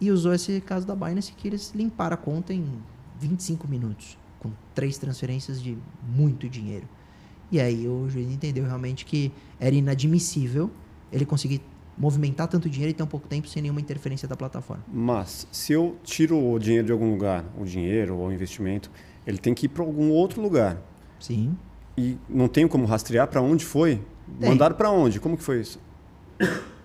e 0.00 0.10
usou 0.10 0.34
esse 0.34 0.60
caso 0.60 0.86
da 0.86 0.94
Binance 0.96 1.32
que 1.32 1.46
eles 1.48 1.72
limparam 1.74 2.14
a 2.14 2.16
conta 2.16 2.52
em 2.52 2.64
25 3.20 3.68
minutos 3.68 4.18
com 4.40 4.50
três 4.74 4.98
transferências 4.98 5.62
de 5.62 5.78
muito 6.06 6.48
dinheiro. 6.48 6.88
E 7.50 7.60
aí 7.60 7.86
o 7.86 8.08
juiz 8.08 8.30
entendeu 8.30 8.64
realmente 8.64 9.04
que 9.04 9.30
era 9.60 9.74
inadmissível 9.74 10.70
ele 11.12 11.24
conseguir 11.24 11.60
movimentar 11.96 12.48
tanto 12.48 12.68
dinheiro 12.68 12.90
em 12.90 12.94
tão 12.96 13.06
pouco 13.06 13.28
tempo 13.28 13.46
sem 13.46 13.62
nenhuma 13.62 13.80
interferência 13.80 14.26
da 14.26 14.34
plataforma. 14.34 14.82
Mas 14.92 15.46
se 15.52 15.72
eu 15.74 15.96
tiro 16.02 16.36
o 16.52 16.58
dinheiro 16.58 16.86
de 16.86 16.92
algum 16.92 17.10
lugar, 17.10 17.44
o 17.58 17.64
dinheiro 17.64 18.16
ou 18.16 18.28
o 18.28 18.32
investimento, 18.32 18.90
ele 19.26 19.38
tem 19.38 19.54
que 19.54 19.66
ir 19.66 19.68
para 19.68 19.82
algum 19.82 20.10
outro 20.10 20.40
lugar. 20.40 20.78
Sim. 21.18 21.56
E 21.96 22.16
não 22.28 22.48
tenho 22.48 22.68
como 22.68 22.84
rastrear 22.86 23.28
para 23.28 23.40
onde 23.40 23.64
foi? 23.64 24.00
Tem. 24.40 24.48
Mandaram 24.50 24.74
para 24.74 24.90
onde? 24.90 25.20
Como 25.20 25.36
que 25.36 25.42
foi 25.42 25.60
isso? 25.60 25.78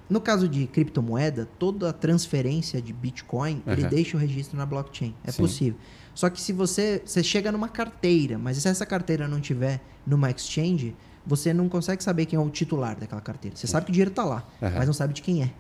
No 0.10 0.22
caso 0.22 0.48
de 0.48 0.68
criptomoeda, 0.68 1.48
toda 1.60 1.90
a 1.90 1.94
transferência 1.94 2.82
de 2.82 2.94
Bitcoin, 2.94 3.62
ele 3.68 3.82
Aham. 3.82 3.90
deixa 3.90 4.16
o 4.16 4.20
registro 4.20 4.58
na 4.58 4.66
blockchain. 4.66 5.14
É 5.24 5.32
Sim. 5.32 5.42
possível. 5.42 5.80
Só 6.14 6.30
que 6.30 6.40
se 6.42 6.54
você, 6.54 7.02
você 7.06 7.22
chega 7.24 7.52
numa 7.52 7.68
carteira, 7.68 8.38
mas 8.38 8.58
se 8.58 8.68
essa 8.68 8.86
carteira 8.86 9.28
não 9.28 9.42
tiver 9.42 9.82
numa 10.06 10.32
exchange, 10.32 10.96
você 11.26 11.54
não 11.54 11.68
consegue 11.68 12.02
saber 12.04 12.26
quem 12.26 12.38
é 12.38 12.42
o 12.42 12.50
titular 12.50 12.96
daquela 12.98 13.20
carteira. 13.22 13.56
Você 13.58 13.68
sabe 13.68 13.86
que 13.86 13.92
o 13.92 13.94
dinheiro 13.94 14.12
está 14.12 14.24
lá, 14.24 14.48
Aham. 14.62 14.76
mas 14.78 14.86
não 14.88 14.94
sabe 14.94 15.14
de 15.14 15.22
quem 15.22 15.44
é. 15.44 15.52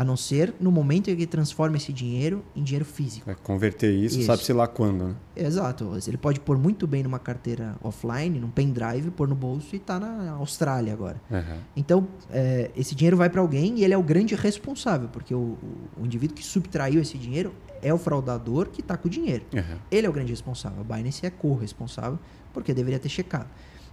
A 0.00 0.04
não 0.04 0.16
ser 0.16 0.54
no 0.58 0.72
momento 0.72 1.10
em 1.10 1.16
que 1.16 1.26
transforma 1.26 1.76
esse 1.76 1.92
dinheiro 1.92 2.42
em 2.56 2.62
dinheiro 2.62 2.86
físico. 2.86 3.26
Vai 3.26 3.34
converter 3.34 3.92
isso, 3.92 4.16
Isso. 4.16 4.26
sabe-se 4.28 4.50
lá 4.50 4.66
quando, 4.66 5.08
né? 5.08 5.14
Exato. 5.36 5.92
Ele 6.08 6.16
pode 6.16 6.40
pôr 6.40 6.56
muito 6.56 6.86
bem 6.86 7.02
numa 7.02 7.18
carteira 7.18 7.76
offline, 7.82 8.40
num 8.40 8.48
pendrive, 8.48 9.10
pôr 9.10 9.28
no 9.28 9.34
bolso 9.34 9.76
e 9.76 9.78
tá 9.78 10.00
na 10.00 10.30
Austrália 10.32 10.94
agora. 10.94 11.20
Aham. 11.30 11.58
Então, 11.76 12.08
é, 12.30 12.70
esse 12.74 12.94
dinheiro 12.94 13.14
vai 13.14 13.28
para 13.28 13.42
alguém 13.42 13.78
e 13.78 13.84
ele 13.84 13.92
é 13.92 13.98
o 13.98 14.02
grande 14.02 14.34
responsável, 14.34 15.06
porque 15.12 15.34
o, 15.34 15.58
o- 16.00 16.02
indivíduo 16.06 16.34
que 16.34 16.42
subtraiu 16.46 17.02
esse 17.02 17.18
dinheiro 17.18 17.52
é 17.82 17.92
o 17.92 17.98
fraudador 17.98 18.68
que 18.70 18.80
está 18.80 18.96
com 18.96 19.06
o 19.06 19.10
dinheiro. 19.10 19.44
Aham. 19.54 19.76
Ele 19.90 20.06
é 20.06 20.08
o 20.08 20.12
grande 20.14 20.32
responsável. 20.32 20.80
A 20.80 20.96
Binance 20.96 21.26
é 21.26 21.30
corresponsável, 21.30 22.18
porque 22.54 22.72
deveria 22.72 22.98
ter 22.98 23.10
checado. 23.10 23.48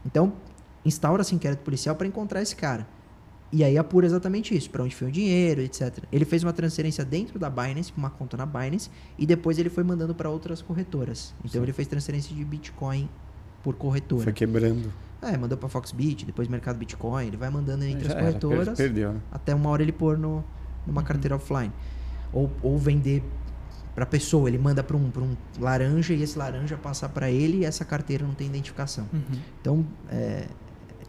Então, 0.06 0.32
instaura-se 0.86 1.36
inquérito 1.36 1.64
policial 1.64 1.98
para 1.98 2.08
encontrar 2.08 2.42
esse 2.42 2.56
cara. 2.56 2.88
E 3.52 3.64
aí 3.64 3.78
apura 3.78 4.06
exatamente 4.06 4.56
isso, 4.56 4.70
para 4.70 4.84
onde 4.84 4.94
foi 4.96 5.08
o 5.08 5.12
dinheiro, 5.12 5.62
etc. 5.62 6.04
Ele 6.12 6.26
fez 6.26 6.44
uma 6.44 6.52
transferência 6.52 7.06
dentro 7.06 7.40
da 7.40 7.50
Binance, 7.50 7.94
uma 7.96 8.10
conta 8.10 8.36
na 8.36 8.46
Binance, 8.46 8.90
e 9.18 9.26
depois 9.26 9.58
ele 9.58 9.70
foi 9.70 9.84
mandando 9.86 10.14
para 10.14 10.30
outras 10.30 10.62
corretoras. 10.62 11.34
Então 11.40 11.52
Sim. 11.52 11.64
ele 11.64 11.72
fez 11.74 11.88
transferência 11.88 12.36
de 12.36 12.44
Bitcoin 12.44 13.08
por 13.64 13.76
corretora. 13.76 14.24
Foi 14.24 14.34
quebrando. 14.34 14.92
É, 15.22 15.36
mandou 15.38 15.58
para 15.58 15.70
Foxbit, 15.70 16.26
depois 16.26 16.48
Mercado 16.48 16.78
Bitcoin, 16.78 17.26
ele 17.28 17.38
vai 17.38 17.50
mandando 17.50 17.84
entre 17.86 18.04
Já 18.06 18.10
as 18.10 18.16
era, 18.16 18.26
corretoras 18.26 18.68
per- 18.68 18.76
Perdeu, 18.76 19.14
né? 19.14 19.20
até 19.32 19.56
uma 19.56 19.70
hora 19.70 19.82
ele 19.82 19.92
pôr 19.94 20.18
no, 20.18 20.44
numa 20.86 21.02
carteira 21.02 21.36
offline. 21.36 21.72
Ou, 22.34 22.52
ou 22.62 22.78
vender 22.78 23.24
para 23.96 24.06
pessoa, 24.06 24.48
ele 24.48 24.58
manda 24.60 24.84
para 24.84 24.96
um, 24.96 25.10
pra 25.10 25.24
um 25.24 25.36
laranja 25.60 26.14
e 26.14 26.22
esse 26.22 26.38
laranja 26.38 26.78
passa 26.78 27.08
para 27.10 27.32
ele 27.32 27.60
e 27.60 27.66
essa 27.66 27.84
carteira 27.84 28.28
não 28.28 28.34
tem 28.36 28.46
identificação. 28.48 29.08
Uhum. 29.12 29.40
Então, 29.60 29.86
é, 30.12 30.46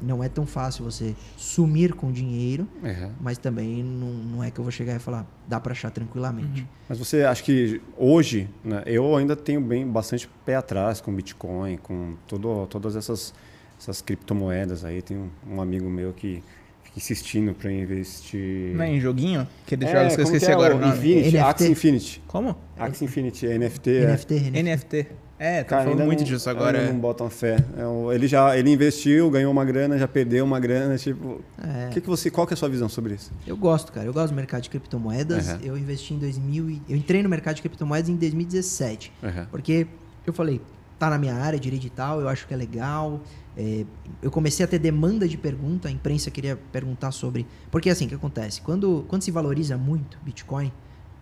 não 0.01 0.23
é 0.23 0.29
tão 0.29 0.47
fácil 0.47 0.85
você 0.85 1.15
sumir 1.37 1.95
com 1.95 2.11
dinheiro, 2.13 2.67
Aham. 2.85 3.11
mas 3.21 3.39
também 3.39 3.83
não, 3.83 4.09
não 4.13 4.45
é 4.45 4.51
que 4.51 4.59
eu 4.59 4.65
vou 4.65 4.71
chegar 4.71 4.95
e 4.97 4.99
falar, 4.99 5.27
dá 5.47 5.59
para 5.61 5.73
achar 5.73 5.91
tranquilamente. 5.91 6.67
Mas 6.89 6.99
você 6.99 7.23
acha 7.25 7.43
que 7.43 7.81
hoje, 7.97 8.49
né, 8.65 8.83
eu 8.87 9.17
ainda 9.17 9.35
tenho 9.37 9.61
bem 9.61 9.87
bastante 9.87 10.29
pé 10.45 10.57
atrás 10.57 11.01
com 11.01 11.13
Bitcoin, 11.15 11.77
com 11.79 12.15
todo, 12.27 12.67
todas 12.67 12.97
essas, 12.97 13.35
essas 13.79 14.01
criptomoedas 14.01 14.85
aí. 14.85 15.03
Tem 15.03 15.17
um, 15.17 15.29
um 15.49 15.61
amigo 15.61 15.89
meu 15.89 16.13
que 16.13 16.43
fica 16.85 16.99
insistindo 16.99 17.53
para 17.55 17.71
investir. 17.73 18.75
Não 18.75 18.85
é 18.85 18.91
em 18.91 19.01
joguinho? 19.01 19.47
Aqueles 19.67 19.89
É, 19.89 19.93
jogos 19.93 20.15
que 20.15 20.21
eu 20.21 20.25
esqueci 20.25 20.47
que 20.47 20.51
é 20.53 20.55
agora 20.55 20.75
o 20.75 20.79
o 20.79 20.81
nome. 20.81 20.93
Infinity, 20.97 21.27
NFT. 21.29 21.39
Axie 21.39 21.71
Infinity. 21.71 22.23
Como? 22.27 22.57
Axie 22.79 23.05
Infinity, 23.05 23.47
NFT. 23.59 23.91
é. 23.91 24.13
NFT, 24.13 24.51
NFT. 24.63 25.07
É, 25.39 25.63
tá 25.63 25.77
falando 25.79 25.91
ainda 25.93 26.05
muito 26.05 26.19
não- 26.21 26.27
disso 26.27 26.51
agora. 26.51 26.79
ainda 26.81 26.93
não 26.93 26.99
botam 26.99 27.31
fé. 27.31 27.57
É, 27.77 28.15
ele 28.15 28.27
já 28.27 28.57
ele 28.59 28.71
investiu, 28.71 29.31
ganhou 29.31 29.53
uma 29.53 29.65
grana, 29.65 29.97
já 29.97 30.09
perdeu 30.09 30.45
uma 30.45 30.59
grana. 30.59 30.97
Tipo, 30.99 31.41
É. 31.63 31.89
que 31.93 32.01
que 32.01 32.07
você, 32.09 32.31
qual 32.31 32.47
que 32.47 32.53
é 32.53 32.55
a 32.55 32.57
sua 32.57 32.69
visão 32.69 32.89
sobre 32.89 33.15
isso? 33.15 33.31
Eu 33.47 33.57
gosto, 33.57 33.93
cara. 33.93 34.07
Eu 34.07 34.13
gosto 34.13 34.31
do 34.33 34.37
mercado 34.37 34.63
de 34.63 34.71
criptomoedas. 34.71 35.49
Aham. 35.49 35.61
Eu 35.63 35.79
investi 35.79 36.15
em 36.15 36.19
2000 36.19 36.69
e... 36.71 36.83
Eu 36.89 36.97
entrei 36.97 37.23
no 37.23 37.29
mercado 37.29 37.55
de 37.57 37.63
criptomoedas 37.63 38.09
em 38.09 38.17
2017. 38.17 39.13
Aham. 39.23 39.47
Porque 39.51 39.87
eu 40.27 40.33
falei, 40.33 40.61
tá 40.99 41.09
na 41.09 41.19
minha 41.19 41.35
área 41.35 41.59
de 41.59 41.71
digital, 41.71 42.21
eu 42.21 42.29
acho 42.29 42.47
que 42.47 42.53
é 42.53 42.57
legal. 42.57 43.21
É, 43.57 43.85
eu 44.23 44.31
comecei 44.31 44.65
a 44.65 44.69
ter 44.69 44.79
demanda 44.79 45.27
de 45.29 45.37
pergunta, 45.37 45.89
a 45.89 45.91
imprensa 45.91 46.31
queria 46.31 46.57
perguntar 46.73 47.11
sobre. 47.13 47.47
Porque 47.71 47.91
assim, 47.91 48.07
o 48.07 48.09
que 48.09 48.15
acontece? 48.15 48.61
Quando, 48.61 49.05
quando 49.09 49.23
se 49.23 49.31
valoriza 49.31 49.77
muito 49.77 50.19
Bitcoin, 50.25 50.73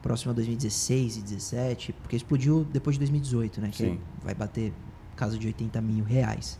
próximo 0.07 0.31
a 0.31 0.35
2016 0.35 1.16
e 1.16 1.21
2017, 1.21 1.92
porque 1.95 2.14
explodiu 2.14 2.64
depois 2.73 2.95
de 2.95 3.01
2018, 3.01 3.61
né? 3.61 3.69
Que 3.73 3.79
Sim. 3.79 3.99
vai 4.23 4.35
bater 4.35 4.73
casa 5.16 5.37
de 5.37 5.49
80 5.49 5.81
mil 5.81 6.05
reais. 6.05 6.59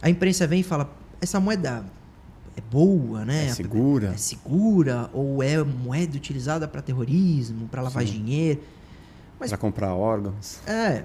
A 0.00 0.08
imprensa 0.08 0.46
vem 0.46 0.60
e 0.60 0.62
fala: 0.62 0.88
essa 1.20 1.40
moeda 1.40 1.84
é 2.56 2.60
boa, 2.60 3.24
né? 3.24 3.46
É 3.46 3.54
segura. 3.54 4.10
É 4.10 4.16
segura 4.16 5.10
ou 5.12 5.42
é 5.42 5.62
moeda 5.64 6.16
utilizada 6.16 6.68
para 6.68 6.80
terrorismo, 6.80 7.66
para 7.66 7.82
lavar 7.82 8.06
Sim. 8.06 8.12
dinheiro? 8.22 8.60
Mas- 9.40 9.50
Para 9.50 9.58
comprar 9.58 9.92
órgãos. 9.94 10.60
É, 10.64 11.04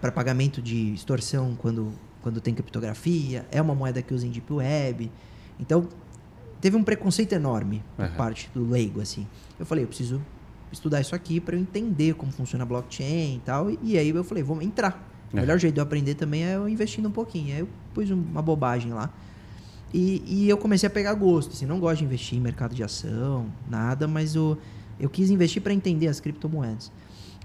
para 0.00 0.10
pagamento 0.12 0.62
de 0.62 0.94
extorsão 0.94 1.54
quando, 1.56 1.92
quando 2.22 2.40
tem 2.40 2.54
criptografia, 2.54 3.46
é 3.50 3.60
uma 3.60 3.74
moeda 3.74 4.00
que 4.00 4.14
usa 4.14 4.26
em 4.26 4.30
Deep 4.30 4.50
Web. 4.50 5.10
Então, 5.60 5.86
teve 6.62 6.76
um 6.76 6.82
preconceito 6.84 7.32
enorme 7.34 7.82
por 7.94 8.06
Aham. 8.06 8.14
parte 8.16 8.50
do 8.54 8.66
leigo, 8.68 9.02
assim. 9.02 9.26
Eu 9.58 9.64
falei, 9.66 9.84
eu 9.84 9.88
preciso 9.88 10.20
estudar 10.76 11.00
isso 11.00 11.14
aqui 11.14 11.40
para 11.40 11.56
eu 11.56 11.60
entender 11.60 12.14
como 12.14 12.30
funciona 12.32 12.62
a 12.64 12.66
blockchain 12.66 13.36
e 13.36 13.42
tal. 13.44 13.70
E, 13.70 13.78
e 13.82 13.98
aí 13.98 14.08
eu 14.08 14.24
falei, 14.24 14.42
vamos 14.42 14.64
entrar. 14.64 14.92
O 15.32 15.36
Aham. 15.36 15.40
melhor 15.42 15.58
jeito 15.58 15.74
de 15.74 15.80
eu 15.80 15.84
aprender 15.84 16.14
também 16.14 16.44
é 16.44 16.56
eu 16.56 16.68
investindo 16.68 17.08
um 17.08 17.12
pouquinho. 17.12 17.54
Aí 17.54 17.60
eu 17.60 17.68
pus 17.94 18.10
um- 18.10 18.14
uma 18.22 18.42
bobagem 18.42 18.92
lá. 18.92 19.10
E, 19.92 20.22
e 20.26 20.48
eu 20.48 20.56
comecei 20.58 20.86
a 20.86 20.90
pegar 20.90 21.14
gosto. 21.14 21.52
Assim, 21.52 21.66
não 21.66 21.80
gosto 21.80 21.98
de 21.98 22.04
investir 22.04 22.38
em 22.38 22.40
mercado 22.40 22.74
de 22.74 22.82
ação, 22.82 23.46
nada, 23.68 24.06
mas 24.06 24.36
o, 24.36 24.56
eu 25.00 25.08
quis 25.08 25.30
investir 25.30 25.62
para 25.62 25.72
entender 25.72 26.08
as 26.08 26.20
criptomoedas. 26.20 26.90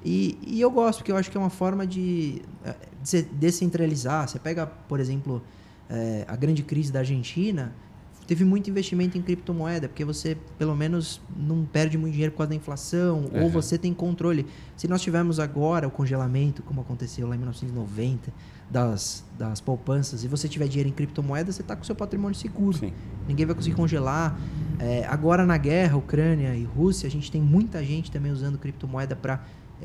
E, 0.04 0.38
e 0.46 0.60
eu 0.60 0.72
gosto, 0.72 1.00
porque 1.00 1.12
eu 1.12 1.18
acho 1.18 1.30
que 1.30 1.38
é 1.38 1.40
uma 1.40 1.50
forma 1.52 1.86
de, 1.86 2.42
eh, 2.66 2.76
de 3.04 3.22
descentralizar. 3.22 4.28
Você 4.28 4.40
pega, 4.40 4.66
por 4.66 5.00
exemplo, 5.00 5.42
eh, 5.90 6.26
a 6.28 6.36
grande 6.36 6.64
crise 6.64 6.92
da 6.92 7.00
Argentina, 7.00 7.72
teve 8.32 8.46
muito 8.46 8.70
investimento 8.70 9.18
em 9.18 9.22
criptomoeda, 9.22 9.90
porque 9.90 10.06
você, 10.06 10.38
pelo 10.58 10.74
menos, 10.74 11.20
não 11.36 11.66
perde 11.66 11.98
muito 11.98 12.14
dinheiro 12.14 12.32
por 12.32 12.38
causa 12.38 12.52
da 12.52 12.56
inflação, 12.56 13.26
ou 13.34 13.42
Aham. 13.42 13.50
você 13.50 13.78
tem 13.78 13.94
controle. 13.94 14.48
Se 14.78 14.88
nós 14.88 15.02
tivermos 15.02 15.38
agora 15.38 15.86
o 15.86 15.92
congelamento, 15.92 16.64
como 16.64 16.80
aconteceu 16.80 17.28
lá 17.28 17.36
em 17.36 17.40
1990, 17.40 18.32
das, 18.70 19.26
das 19.38 19.60
poupanças, 19.60 20.24
e 20.24 20.30
você 20.30 20.48
tiver 20.48 20.70
dinheiro 20.70 20.88
em 20.88 20.94
criptomoeda, 20.94 21.52
você 21.52 21.62
está 21.62 21.76
com 21.76 21.84
seu 21.84 21.94
patrimônio 21.94 22.34
seguro. 22.34 22.78
Sim. 22.78 22.94
Ninguém 23.28 23.46
vai 23.46 23.54
conseguir 23.54 23.76
congelar. 23.76 24.40
É, 24.80 25.06
agora 25.10 25.46
na 25.46 25.58
guerra, 25.58 25.98
Ucrânia 25.98 26.56
e 26.56 26.64
Rússia, 26.64 27.08
a 27.08 27.12
gente 27.12 27.30
tem 27.30 27.42
muita 27.42 27.84
gente 27.84 28.10
também 28.10 28.32
usando 28.32 28.58
criptomoeda 28.58 29.14
para 29.14 29.44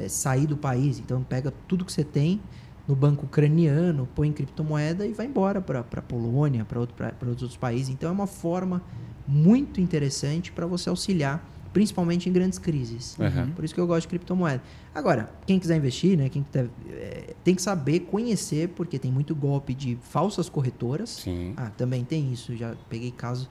sair 0.09 0.47
do 0.47 0.57
país. 0.57 1.01
Então 1.01 1.21
pega 1.25 1.53
tudo 1.67 1.85
que 1.85 1.93
você 1.93 2.05
tem 2.05 2.41
no 2.87 2.95
banco 2.95 3.27
ucraniano, 3.27 4.09
põe 4.15 4.29
em 4.29 4.33
criptomoeda 4.33 5.07
e 5.07 5.13
vai 5.13 5.27
embora 5.27 5.61
para 5.61 5.81
a 5.81 6.03
Polônia, 6.03 6.65
para 6.65 6.79
outro, 6.79 6.95
pra- 6.95 7.11
pra 7.13 7.29
outros 7.29 7.57
países. 7.57 7.89
Então 7.89 8.09
é 8.09 8.13
uma 8.13 8.27
forma 8.27 8.83
muito 9.27 9.81
interessante 9.81 10.53
para 10.53 10.67
você 10.67 10.89
auxiliar, 10.89 11.45
principalmente 11.73 12.29
em 12.29 12.33
grandes 12.33 12.59
crises. 12.61 13.17
Uhum. 13.19 13.51
Por 13.53 13.65
isso 13.65 13.75
que 13.75 13.81
eu 13.81 13.87
gosto 13.87 14.03
de 14.03 14.09
criptomoeda. 14.09 14.63
Agora, 14.95 15.29
quem 15.47 15.59
quiser 15.59 15.77
investir, 15.77 16.17
né, 16.17 16.29
quem 16.29 16.43
quiser, 16.45 16.69
é, 16.89 17.35
tem 17.43 17.55
que 17.57 17.61
saber 17.63 18.01
conhecer, 18.01 18.69
porque 18.71 18.99
tem 18.99 19.11
muito 19.11 19.35
golpe 19.35 19.75
de 19.75 19.99
falsas 20.01 20.49
corretoras. 20.49 21.11
Sim. 21.11 21.55
Ah, 21.57 21.71
também 21.77 22.05
tem 22.05 22.33
isso. 22.33 22.57
Já 22.57 22.75
peguei 22.89 23.11
casos 23.11 23.49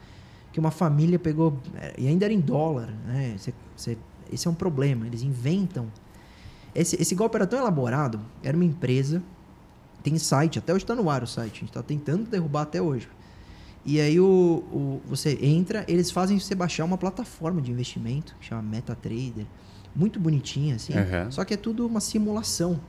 que 0.54 0.60
uma 0.60 0.72
família 0.72 1.20
pegou 1.20 1.60
é, 1.76 1.94
e 1.98 2.08
ainda 2.08 2.24
era 2.24 2.34
em 2.34 2.40
dólar, 2.40 2.88
né? 3.06 3.36
Cê- 3.38 3.54
cê- 3.76 3.98
esse 4.32 4.48
é 4.48 4.50
um 4.52 4.56
problema. 4.56 5.06
Eles 5.06 5.22
inventam. 5.22 5.88
Esse, 6.76 7.02
esse 7.02 7.16
golpe 7.16 7.36
era 7.38 7.48
tão 7.48 7.58
elaborado. 7.60 8.20
Era 8.44 8.56
uma 8.56 8.66
empresa. 8.66 9.24
Tem 10.04 10.18
site, 10.18 10.60
até 10.60 10.74
hoje 10.74 10.84
está 10.84 10.94
no 10.94 11.10
ar 11.10 11.24
o 11.24 11.28
site. 11.28 11.52
A 11.54 11.60
gente 11.62 11.70
está 11.70 11.82
tentando 11.82 12.30
derrubar 12.30 12.64
até 12.64 12.82
hoje. 12.82 13.08
E 13.86 14.00
aí 14.00 14.20
o, 14.20 14.26
o- 14.72 15.02
você 15.08 15.38
entra, 15.42 15.86
eles 15.88 16.12
fazem 16.12 16.40
você 16.40 16.54
baixar 16.56 16.84
uma 16.86 16.98
plataforma 16.98 17.62
de 17.62 17.72
investimento 17.72 18.36
que 18.40 18.46
chama 18.48 18.62
MetaTrader, 18.64 19.46
muito 19.96 20.20
bonitinha 20.20 20.76
assim. 20.76 20.94
Uhum. 20.94 21.32
Só 21.32 21.46
que 21.46 21.54
é 21.54 21.58
tudo 21.58 21.86
uma 21.86 22.00
simulação. 22.00 22.80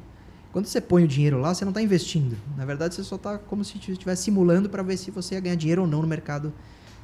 Quando 0.52 0.66
você 0.66 0.80
põe 0.80 1.04
o 1.04 1.08
dinheiro 1.08 1.38
lá, 1.38 1.54
você 1.54 1.64
não 1.66 1.70
está 1.70 1.82
investindo. 1.82 2.36
Na 2.56 2.64
verdade, 2.64 2.94
você 2.94 3.04
só 3.04 3.16
está 3.16 3.36
como 3.38 3.62
se 3.62 3.76
estivesse 3.76 4.22
simulando 4.24 4.70
para 4.70 4.82
ver 4.82 4.96
se 4.96 5.10
você 5.10 5.34
ia 5.34 5.40
ganhar 5.40 5.54
dinheiro 5.56 5.82
ou 5.82 5.88
não 5.88 6.00
no 6.00 6.08
mercado 6.08 6.50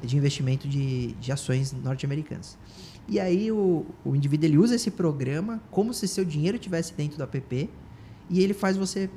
de 0.01 0.17
investimento 0.17 0.67
de, 0.67 1.13
de 1.13 1.31
ações 1.31 1.71
norte-americanas. 1.71 2.57
E 3.07 3.19
aí 3.19 3.51
o, 3.51 3.85
o 4.05 4.15
indivíduo 4.15 4.47
ele 4.47 4.57
usa 4.57 4.75
esse 4.75 4.89
programa 4.89 5.61
como 5.69 5.93
se 5.93 6.07
seu 6.07 6.23
dinheiro 6.23 6.55
estivesse 6.57 6.93
dentro 6.93 7.17
do 7.17 7.23
app 7.23 7.69
e 8.29 8.41
ele 8.41 8.53
faz 8.53 8.77
você 8.77 9.09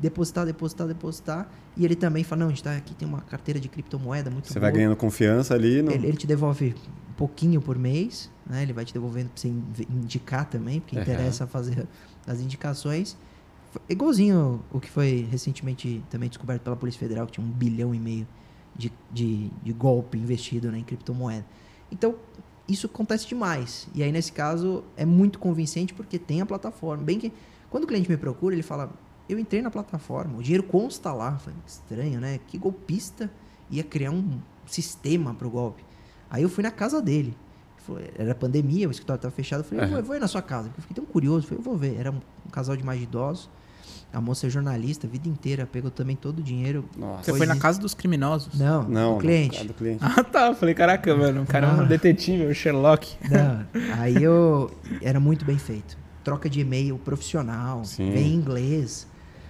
depositar, 0.00 0.46
depositar, 0.46 0.86
depositar. 0.86 1.50
E 1.76 1.84
ele 1.84 1.94
também 1.94 2.24
fala, 2.24 2.40
não, 2.40 2.46
a 2.46 2.50
gente 2.50 2.64
tá 2.64 2.74
aqui, 2.76 2.94
tem 2.94 3.06
uma 3.06 3.20
carteira 3.20 3.60
de 3.60 3.68
criptomoeda 3.68 4.30
muito 4.30 4.48
Você 4.48 4.54
boa. 4.54 4.62
vai 4.62 4.72
ganhando 4.72 4.96
confiança 4.96 5.54
ali. 5.54 5.82
No... 5.82 5.92
Ele, 5.92 6.08
ele 6.08 6.16
te 6.16 6.26
devolve 6.26 6.74
um 7.10 7.12
pouquinho 7.12 7.60
por 7.60 7.78
mês, 7.78 8.30
né? 8.48 8.62
Ele 8.62 8.72
vai 8.72 8.84
te 8.84 8.92
devolvendo 8.92 9.28
pra 9.28 9.40
você 9.40 9.48
indicar 9.88 10.46
também, 10.46 10.80
porque 10.80 10.96
Uhum. 10.96 11.02
interessa 11.02 11.46
fazer 11.46 11.86
as 12.26 12.40
indicações. 12.40 13.16
Igualzinho 13.88 14.60
o 14.72 14.80
que 14.80 14.90
foi 14.90 15.28
recentemente 15.30 16.02
também 16.10 16.28
descoberto 16.28 16.62
pela 16.62 16.74
Polícia 16.74 16.98
Federal, 16.98 17.26
que 17.26 17.32
tinha 17.32 17.46
um 17.46 17.50
bilhão 17.50 17.94
e 17.94 18.00
meio 18.00 18.26
de, 18.74 18.90
de, 19.12 19.50
de 19.62 19.72
golpe 19.72 20.18
investido 20.18 20.72
né, 20.72 20.78
em 20.78 20.84
criptomoeda. 20.84 21.44
Então, 21.92 22.16
isso 22.68 22.86
acontece 22.86 23.26
demais. 23.26 23.88
E 23.94 24.02
aí, 24.02 24.12
nesse 24.12 24.30
caso, 24.30 24.84
é 24.96 25.04
muito 25.04 25.38
convincente 25.38 25.94
porque 25.94 26.18
tem 26.18 26.40
a 26.40 26.46
plataforma. 26.46 27.02
Bem 27.02 27.18
que, 27.18 27.32
quando 27.70 27.84
o 27.84 27.86
cliente 27.86 28.10
me 28.10 28.16
procura, 28.16 28.54
ele 28.54 28.62
fala, 28.62 28.92
eu 29.28 29.38
entrei 29.38 29.62
na 29.62 29.70
plataforma, 29.70 30.38
o 30.38 30.42
dinheiro 30.42 30.62
consta 30.62 31.12
lá. 31.12 31.32
Eu 31.32 31.38
falei, 31.38 31.58
estranho, 31.66 32.20
né? 32.20 32.38
Que 32.46 32.58
golpista 32.58 33.30
ia 33.70 33.82
criar 33.82 34.10
um 34.10 34.38
sistema 34.66 35.34
para 35.34 35.46
o 35.46 35.50
golpe. 35.50 35.84
Aí 36.30 36.42
eu 36.42 36.48
fui 36.48 36.62
na 36.62 36.70
casa 36.70 37.00
dele. 37.00 37.36
Falou, 37.78 38.02
Era 38.16 38.34
pandemia, 38.34 38.86
o 38.86 38.90
escritório 38.90 39.18
estava 39.18 39.34
fechado. 39.34 39.60
Eu 39.60 39.64
falei, 39.64 39.84
eu, 39.84 39.88
vou, 39.88 39.98
eu 39.98 40.04
vou 40.04 40.16
ir 40.16 40.20
na 40.20 40.28
sua 40.28 40.42
casa. 40.42 40.68
porque 40.68 40.80
Eu 40.80 40.82
fiquei 40.82 40.94
tão 40.94 41.06
curioso. 41.06 41.46
Eu 41.46 41.48
falei, 41.48 41.58
eu 41.60 41.64
vou 41.64 41.76
ver. 41.76 41.96
Era 41.98 42.10
um, 42.10 42.20
um 42.46 42.50
casal 42.50 42.76
de 42.76 42.84
mais 42.84 42.98
de 42.98 43.04
idosos. 43.04 43.48
A 44.12 44.20
moça 44.22 44.46
é 44.46 44.50
jornalista, 44.50 45.06
a 45.06 45.10
vida 45.10 45.28
inteira, 45.28 45.66
pegou 45.70 45.90
também 45.90 46.16
todo 46.16 46.38
o 46.38 46.42
dinheiro. 46.42 46.84
Nossa. 46.96 47.24
Você 47.24 47.36
foi 47.36 47.46
na 47.46 47.56
casa 47.56 47.78
dos 47.78 47.92
criminosos? 47.92 48.58
Não, 48.58 48.82
Não, 48.88 49.16
o 49.16 49.18
cliente. 49.18 49.62
do 49.66 49.74
cliente. 49.74 49.98
Ah, 50.02 50.24
tá. 50.24 50.54
Falei, 50.54 50.74
caraca, 50.74 51.14
mano. 51.14 51.42
O 51.42 51.46
cara 51.46 51.66
é 51.66 51.70
um 51.72 51.86
detetive, 51.86 52.46
o 52.46 52.54
Sherlock. 52.54 53.16
Não, 53.30 53.66
aí 53.98 54.22
eu. 54.22 54.70
Era 55.02 55.20
muito 55.20 55.44
bem 55.44 55.58
feito. 55.58 55.98
Troca 56.24 56.48
de 56.48 56.60
e-mail 56.60 56.96
profissional, 56.98 57.84
Sim. 57.84 58.10
vem 58.10 58.28
em 58.28 58.34
inglês. 58.34 59.06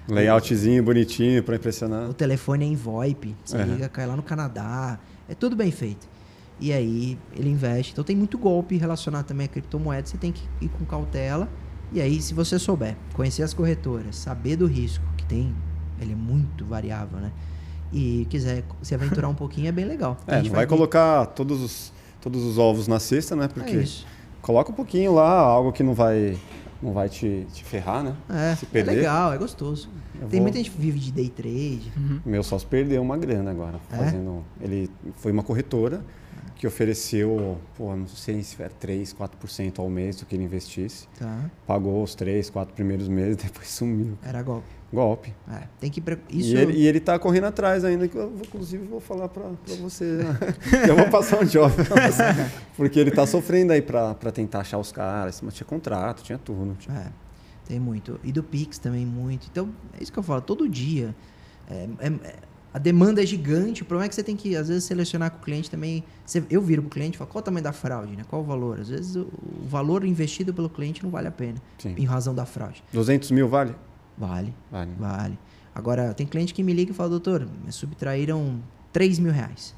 Layoutzinho 0.08 0.82
bonitinho 0.82 1.42
pra 1.42 1.56
impressionar. 1.56 2.08
O 2.08 2.14
telefone 2.14 2.64
é 2.64 2.68
em 2.68 2.74
VoIP. 2.76 3.36
Você 3.44 3.56
Uhum. 3.58 3.64
liga, 3.64 3.88
cai 3.88 4.06
lá 4.06 4.16
no 4.16 4.22
Canadá. 4.22 4.98
É 5.28 5.34
tudo 5.34 5.54
bem 5.54 5.70
feito. 5.70 6.08
E 6.60 6.72
aí 6.72 7.16
ele 7.36 7.50
investe. 7.50 7.92
Então 7.92 8.02
tem 8.02 8.16
muito 8.16 8.36
golpe 8.38 8.76
relacionado 8.76 9.26
também 9.26 9.44
a 9.44 9.48
criptomoedas. 9.48 10.10
Você 10.10 10.16
tem 10.16 10.32
que 10.32 10.42
ir 10.60 10.68
com 10.70 10.84
cautela. 10.84 11.48
E 11.92 12.00
aí, 12.00 12.20
se 12.20 12.34
você 12.34 12.58
souber 12.58 12.96
conhecer 13.14 13.42
as 13.42 13.54
corretoras, 13.54 14.16
saber 14.16 14.56
do 14.56 14.66
risco 14.66 15.04
que 15.16 15.24
tem, 15.24 15.54
ele 16.00 16.12
é 16.12 16.16
muito 16.16 16.64
variável, 16.64 17.18
né? 17.18 17.32
E 17.92 18.26
quiser 18.28 18.64
se 18.82 18.94
aventurar 18.94 19.28
um 19.28 19.34
pouquinho, 19.34 19.68
é 19.68 19.72
bem 19.72 19.86
legal. 19.86 20.16
A 20.26 20.32
É, 20.34 20.36
gente 20.38 20.48
não 20.48 20.56
vai 20.56 20.66
ver- 20.66 20.70
colocar 20.70 21.26
todos 21.26 21.62
os, 21.62 21.92
todos 22.20 22.42
os 22.44 22.58
ovos 22.58 22.86
na 22.86 23.00
cesta, 23.00 23.34
né? 23.34 23.46
É 23.46 23.48
Porque 23.48 23.76
isso. 23.76 24.06
coloca 24.42 24.70
um 24.70 24.74
pouquinho 24.74 25.14
lá, 25.14 25.30
algo 25.40 25.72
que 25.72 25.82
não 25.82 25.94
vai, 25.94 26.36
não 26.82 26.92
vai 26.92 27.08
te, 27.08 27.46
te 27.54 27.64
ferrar, 27.64 28.04
né? 28.04 28.14
É, 28.28 28.54
Se 28.54 28.66
é 28.66 28.68
perder. 28.68 28.94
legal, 28.96 29.32
é 29.32 29.38
gostoso. 29.38 29.88
Eu 30.20 30.28
Tem 30.28 30.40
vou- 30.40 30.42
muita 30.42 30.58
gente 30.58 30.70
que 30.70 30.78
vive 30.80 30.98
de 30.98 31.10
day 31.12 31.30
trade. 31.30 31.90
Meu 32.26 32.42
sócio 32.42 32.68
perdeu 32.68 33.00
uma 33.00 33.16
grana 33.16 33.50
agora. 33.50 33.80
É? 33.90 33.96
Fazendo, 33.96 34.44
Ele 34.60 34.90
foi 35.16 35.32
uma 35.32 35.42
corretora 35.42 36.04
que 36.58 36.66
ofereceu, 36.66 37.56
pô, 37.76 37.94
não 37.94 38.08
sei 38.08 38.42
se 38.42 38.60
era 38.60 38.68
3, 38.68 39.14
4% 39.14 39.78
ao 39.78 39.88
mês 39.88 40.16
do 40.16 40.26
que 40.26 40.34
ele 40.34 40.42
investisse. 40.42 41.06
Tá? 41.16 41.48
Pagou 41.64 42.02
os 42.02 42.16
3, 42.16 42.50
4 42.50 42.74
primeiros 42.74 43.06
meses, 43.08 43.36
depois 43.42 43.68
sumiu. 43.68 44.18
Era 44.22 44.42
golpe. 44.42 44.66
Golpe. 44.92 45.34
É, 45.48 45.68
tem 45.78 45.88
que. 45.90 46.02
Isso. 46.30 46.54
E, 46.54 46.56
ele, 46.56 46.72
e 46.72 46.86
ele 46.86 46.98
tá 46.98 47.16
correndo 47.18 47.44
atrás 47.44 47.84
ainda, 47.84 48.08
que 48.08 48.16
eu 48.16 48.32
inclusive 48.44 48.84
vou 48.86 48.98
falar 48.98 49.28
pra, 49.28 49.44
pra 49.44 49.74
você. 49.76 50.04
né? 50.04 50.36
eu 50.88 50.96
vou 50.96 51.08
passar 51.08 51.40
um 51.40 51.44
job 51.44 51.72
pra 51.84 52.10
você. 52.10 52.22
Porque 52.76 52.98
ele 52.98 53.10
tá 53.12 53.24
sofrendo 53.26 53.72
aí 53.72 53.82
pra, 53.82 54.14
pra 54.14 54.32
tentar 54.32 54.60
achar 54.60 54.78
os 54.78 54.90
caras. 54.90 55.40
Mas 55.42 55.54
tinha 55.54 55.66
contrato, 55.66 56.22
tinha 56.24 56.38
tudo. 56.38 56.74
Tinha... 56.78 56.96
É, 56.98 57.12
tem 57.68 57.78
muito. 57.78 58.18
E 58.24 58.32
do 58.32 58.42
Pix 58.42 58.78
também 58.78 59.04
muito. 59.06 59.46
Então, 59.50 59.68
é 59.98 60.02
isso 60.02 60.12
que 60.12 60.18
eu 60.18 60.22
falo, 60.22 60.40
todo 60.40 60.68
dia. 60.68 61.14
É, 61.70 61.86
é- 62.00 62.08
é- 62.08 62.47
a 62.78 62.80
demanda 62.80 63.20
é 63.20 63.26
gigante. 63.26 63.82
O 63.82 63.84
problema 63.84 64.06
é 64.06 64.08
que 64.08 64.14
você 64.14 64.22
tem 64.22 64.36
que, 64.36 64.54
às 64.54 64.68
vezes, 64.68 64.84
selecionar 64.84 65.32
com 65.32 65.38
o 65.38 65.40
cliente 65.40 65.68
também. 65.68 66.04
Você- 66.24 66.44
eu 66.48 66.62
viro 66.62 66.80
pro 66.82 66.90
cliente 66.92 67.16
e 67.16 67.18
falo, 67.18 67.28
qual 67.28 67.40
o 67.40 67.44
tamanho 67.44 67.64
da 67.64 67.72
fraude, 67.72 68.14
né? 68.16 68.22
Qual 68.28 68.40
o 68.40 68.44
valor? 68.44 68.78
Às 68.78 68.88
vezes 68.88 69.16
o, 69.16 69.22
o 69.22 69.66
valor 69.68 70.04
investido 70.04 70.54
pelo 70.54 70.70
cliente 70.70 71.02
não 71.02 71.10
vale 71.10 71.26
a 71.26 71.30
pena, 71.32 71.56
Sim. 71.76 71.96
em 71.98 72.04
razão 72.04 72.32
da 72.32 72.46
fraude. 72.46 72.84
200 72.92 73.32
mil 73.32 73.48
vale? 73.48 73.74
Vale, 74.16 74.54
Vale. 74.70 74.92
vale. 74.96 75.38
Agora, 75.74 76.14
tem 76.14 76.24
cliente 76.26 76.54
que 76.54 76.62
me 76.62 76.72
liga 76.72 76.92
e 76.92 76.94
fala, 76.94 77.08
doutor, 77.10 77.48
me 77.64 77.72
subtraíram 77.72 78.60
3 78.92 79.18
mil 79.18 79.32
reais. 79.32 79.74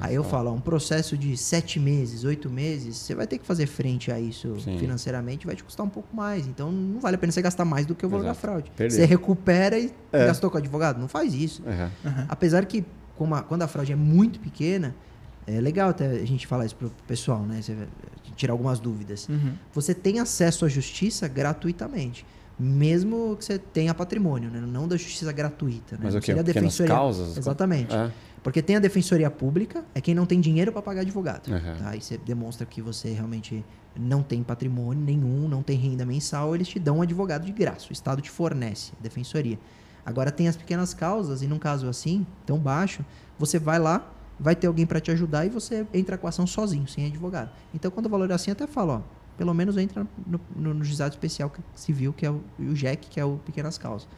Aí 0.00 0.14
eu 0.14 0.22
falo, 0.22 0.50
ó, 0.50 0.54
um 0.54 0.60
processo 0.60 1.16
de 1.16 1.36
sete 1.36 1.80
meses, 1.80 2.22
oito 2.24 2.48
meses, 2.48 2.96
você 2.96 3.14
vai 3.14 3.26
ter 3.26 3.38
que 3.38 3.44
fazer 3.46 3.66
frente 3.66 4.10
a 4.12 4.20
isso 4.20 4.58
Sim. 4.60 4.78
financeiramente, 4.78 5.46
vai 5.46 5.56
te 5.56 5.64
custar 5.64 5.84
um 5.84 5.88
pouco 5.88 6.14
mais. 6.14 6.46
Então 6.46 6.70
não 6.70 7.00
vale 7.00 7.16
a 7.16 7.18
pena 7.18 7.32
você 7.32 7.42
gastar 7.42 7.64
mais 7.64 7.84
do 7.86 7.94
que 7.94 8.06
o 8.06 8.08
valor 8.08 8.24
da 8.24 8.34
fraude. 8.34 8.70
Perdeu. 8.76 8.96
Você 8.96 9.04
recupera 9.04 9.78
e 9.78 9.92
É. 10.12 10.26
gastou 10.26 10.50
com 10.50 10.56
o 10.56 10.58
advogado. 10.60 11.00
Não 11.00 11.08
faz 11.08 11.34
isso. 11.34 11.62
Uhum. 11.66 12.24
Apesar 12.28 12.64
que 12.66 12.84
como 13.16 13.34
a- 13.34 13.42
quando 13.42 13.62
a 13.62 13.68
fraude 13.68 13.92
é 13.92 13.96
muito 13.96 14.38
pequena, 14.38 14.94
é 15.46 15.60
legal 15.60 15.90
até 15.90 16.06
a 16.06 16.24
gente 16.26 16.46
falar 16.46 16.66
isso 16.66 16.76
pro 16.76 16.90
pessoal, 17.06 17.42
né? 17.42 17.60
Você 17.60 17.74
vai 17.74 17.86
tirar 18.36 18.52
algumas 18.52 18.78
dúvidas. 18.78 19.28
Uhum. 19.28 19.52
Você 19.74 19.92
tem 19.94 20.20
acesso 20.20 20.64
à 20.64 20.68
justiça 20.68 21.26
gratuitamente. 21.26 22.24
Mesmo 22.60 23.36
que 23.38 23.44
você 23.44 23.56
tenha 23.58 23.94
patrimônio, 23.94 24.50
né? 24.50 24.60
Não 24.60 24.86
da 24.88 24.96
justiça 24.96 25.30
gratuita. 25.32 25.94
Né? 25.96 26.00
Mas 26.04 26.14
Não 26.14 26.18
o 26.18 26.20
Pequenas 26.20 26.44
defensoria- 26.44 26.92
causas? 26.94 27.36
Exatamente. 27.36 27.94
É. 27.94 28.10
Porque 28.42 28.62
tem 28.62 28.76
a 28.76 28.78
defensoria 28.78 29.30
pública, 29.30 29.84
é 29.94 30.00
quem 30.00 30.14
não 30.14 30.26
tem 30.26 30.40
dinheiro 30.40 30.72
para 30.72 30.82
pagar 30.82 31.00
advogado. 31.02 31.48
Uhum. 31.48 31.76
Tá? 31.78 31.90
Aí 31.90 32.00
você 32.00 32.16
demonstra 32.16 32.66
que 32.66 32.80
você 32.80 33.12
realmente 33.12 33.64
não 33.98 34.22
tem 34.22 34.42
patrimônio 34.42 35.02
nenhum, 35.02 35.48
não 35.48 35.62
tem 35.62 35.76
renda 35.76 36.06
mensal, 36.06 36.54
eles 36.54 36.68
te 36.68 36.78
dão 36.78 36.98
um 36.98 37.02
advogado 37.02 37.44
de 37.44 37.52
graça. 37.52 37.86
O 37.90 37.92
Estado 37.92 38.22
te 38.22 38.30
fornece, 38.30 38.92
a 38.98 39.02
defensoria. 39.02 39.58
Agora 40.04 40.30
tem 40.30 40.48
as 40.48 40.56
pequenas 40.56 40.94
causas, 40.94 41.42
e 41.42 41.46
num 41.46 41.58
caso 41.58 41.88
assim, 41.88 42.26
tão 42.46 42.58
baixo, 42.58 43.04
você 43.38 43.58
vai 43.58 43.78
lá, 43.78 44.10
vai 44.38 44.54
ter 44.54 44.66
alguém 44.66 44.86
para 44.86 45.00
te 45.00 45.10
ajudar 45.10 45.44
e 45.44 45.48
você 45.48 45.86
entra 45.92 46.16
com 46.16 46.26
a 46.26 46.30
ação 46.30 46.46
sozinho, 46.46 46.86
sem 46.86 47.06
advogado. 47.06 47.50
Então, 47.74 47.90
quando 47.90 48.06
o 48.06 48.08
valor 48.08 48.30
é 48.30 48.34
assim, 48.34 48.50
até 48.50 48.66
falo, 48.66 48.92
ó, 48.92 49.00
pelo 49.36 49.52
menos 49.52 49.76
entra 49.76 50.06
no, 50.26 50.40
no, 50.54 50.74
no 50.74 50.84
juizado 50.84 51.14
especial 51.14 51.52
civil, 51.74 52.12
que 52.12 52.24
é 52.24 52.30
o, 52.30 52.42
o 52.58 52.74
JEC, 52.74 53.08
que 53.08 53.20
é 53.20 53.24
o 53.24 53.38
Pequenas 53.44 53.76
Causas. 53.76 54.08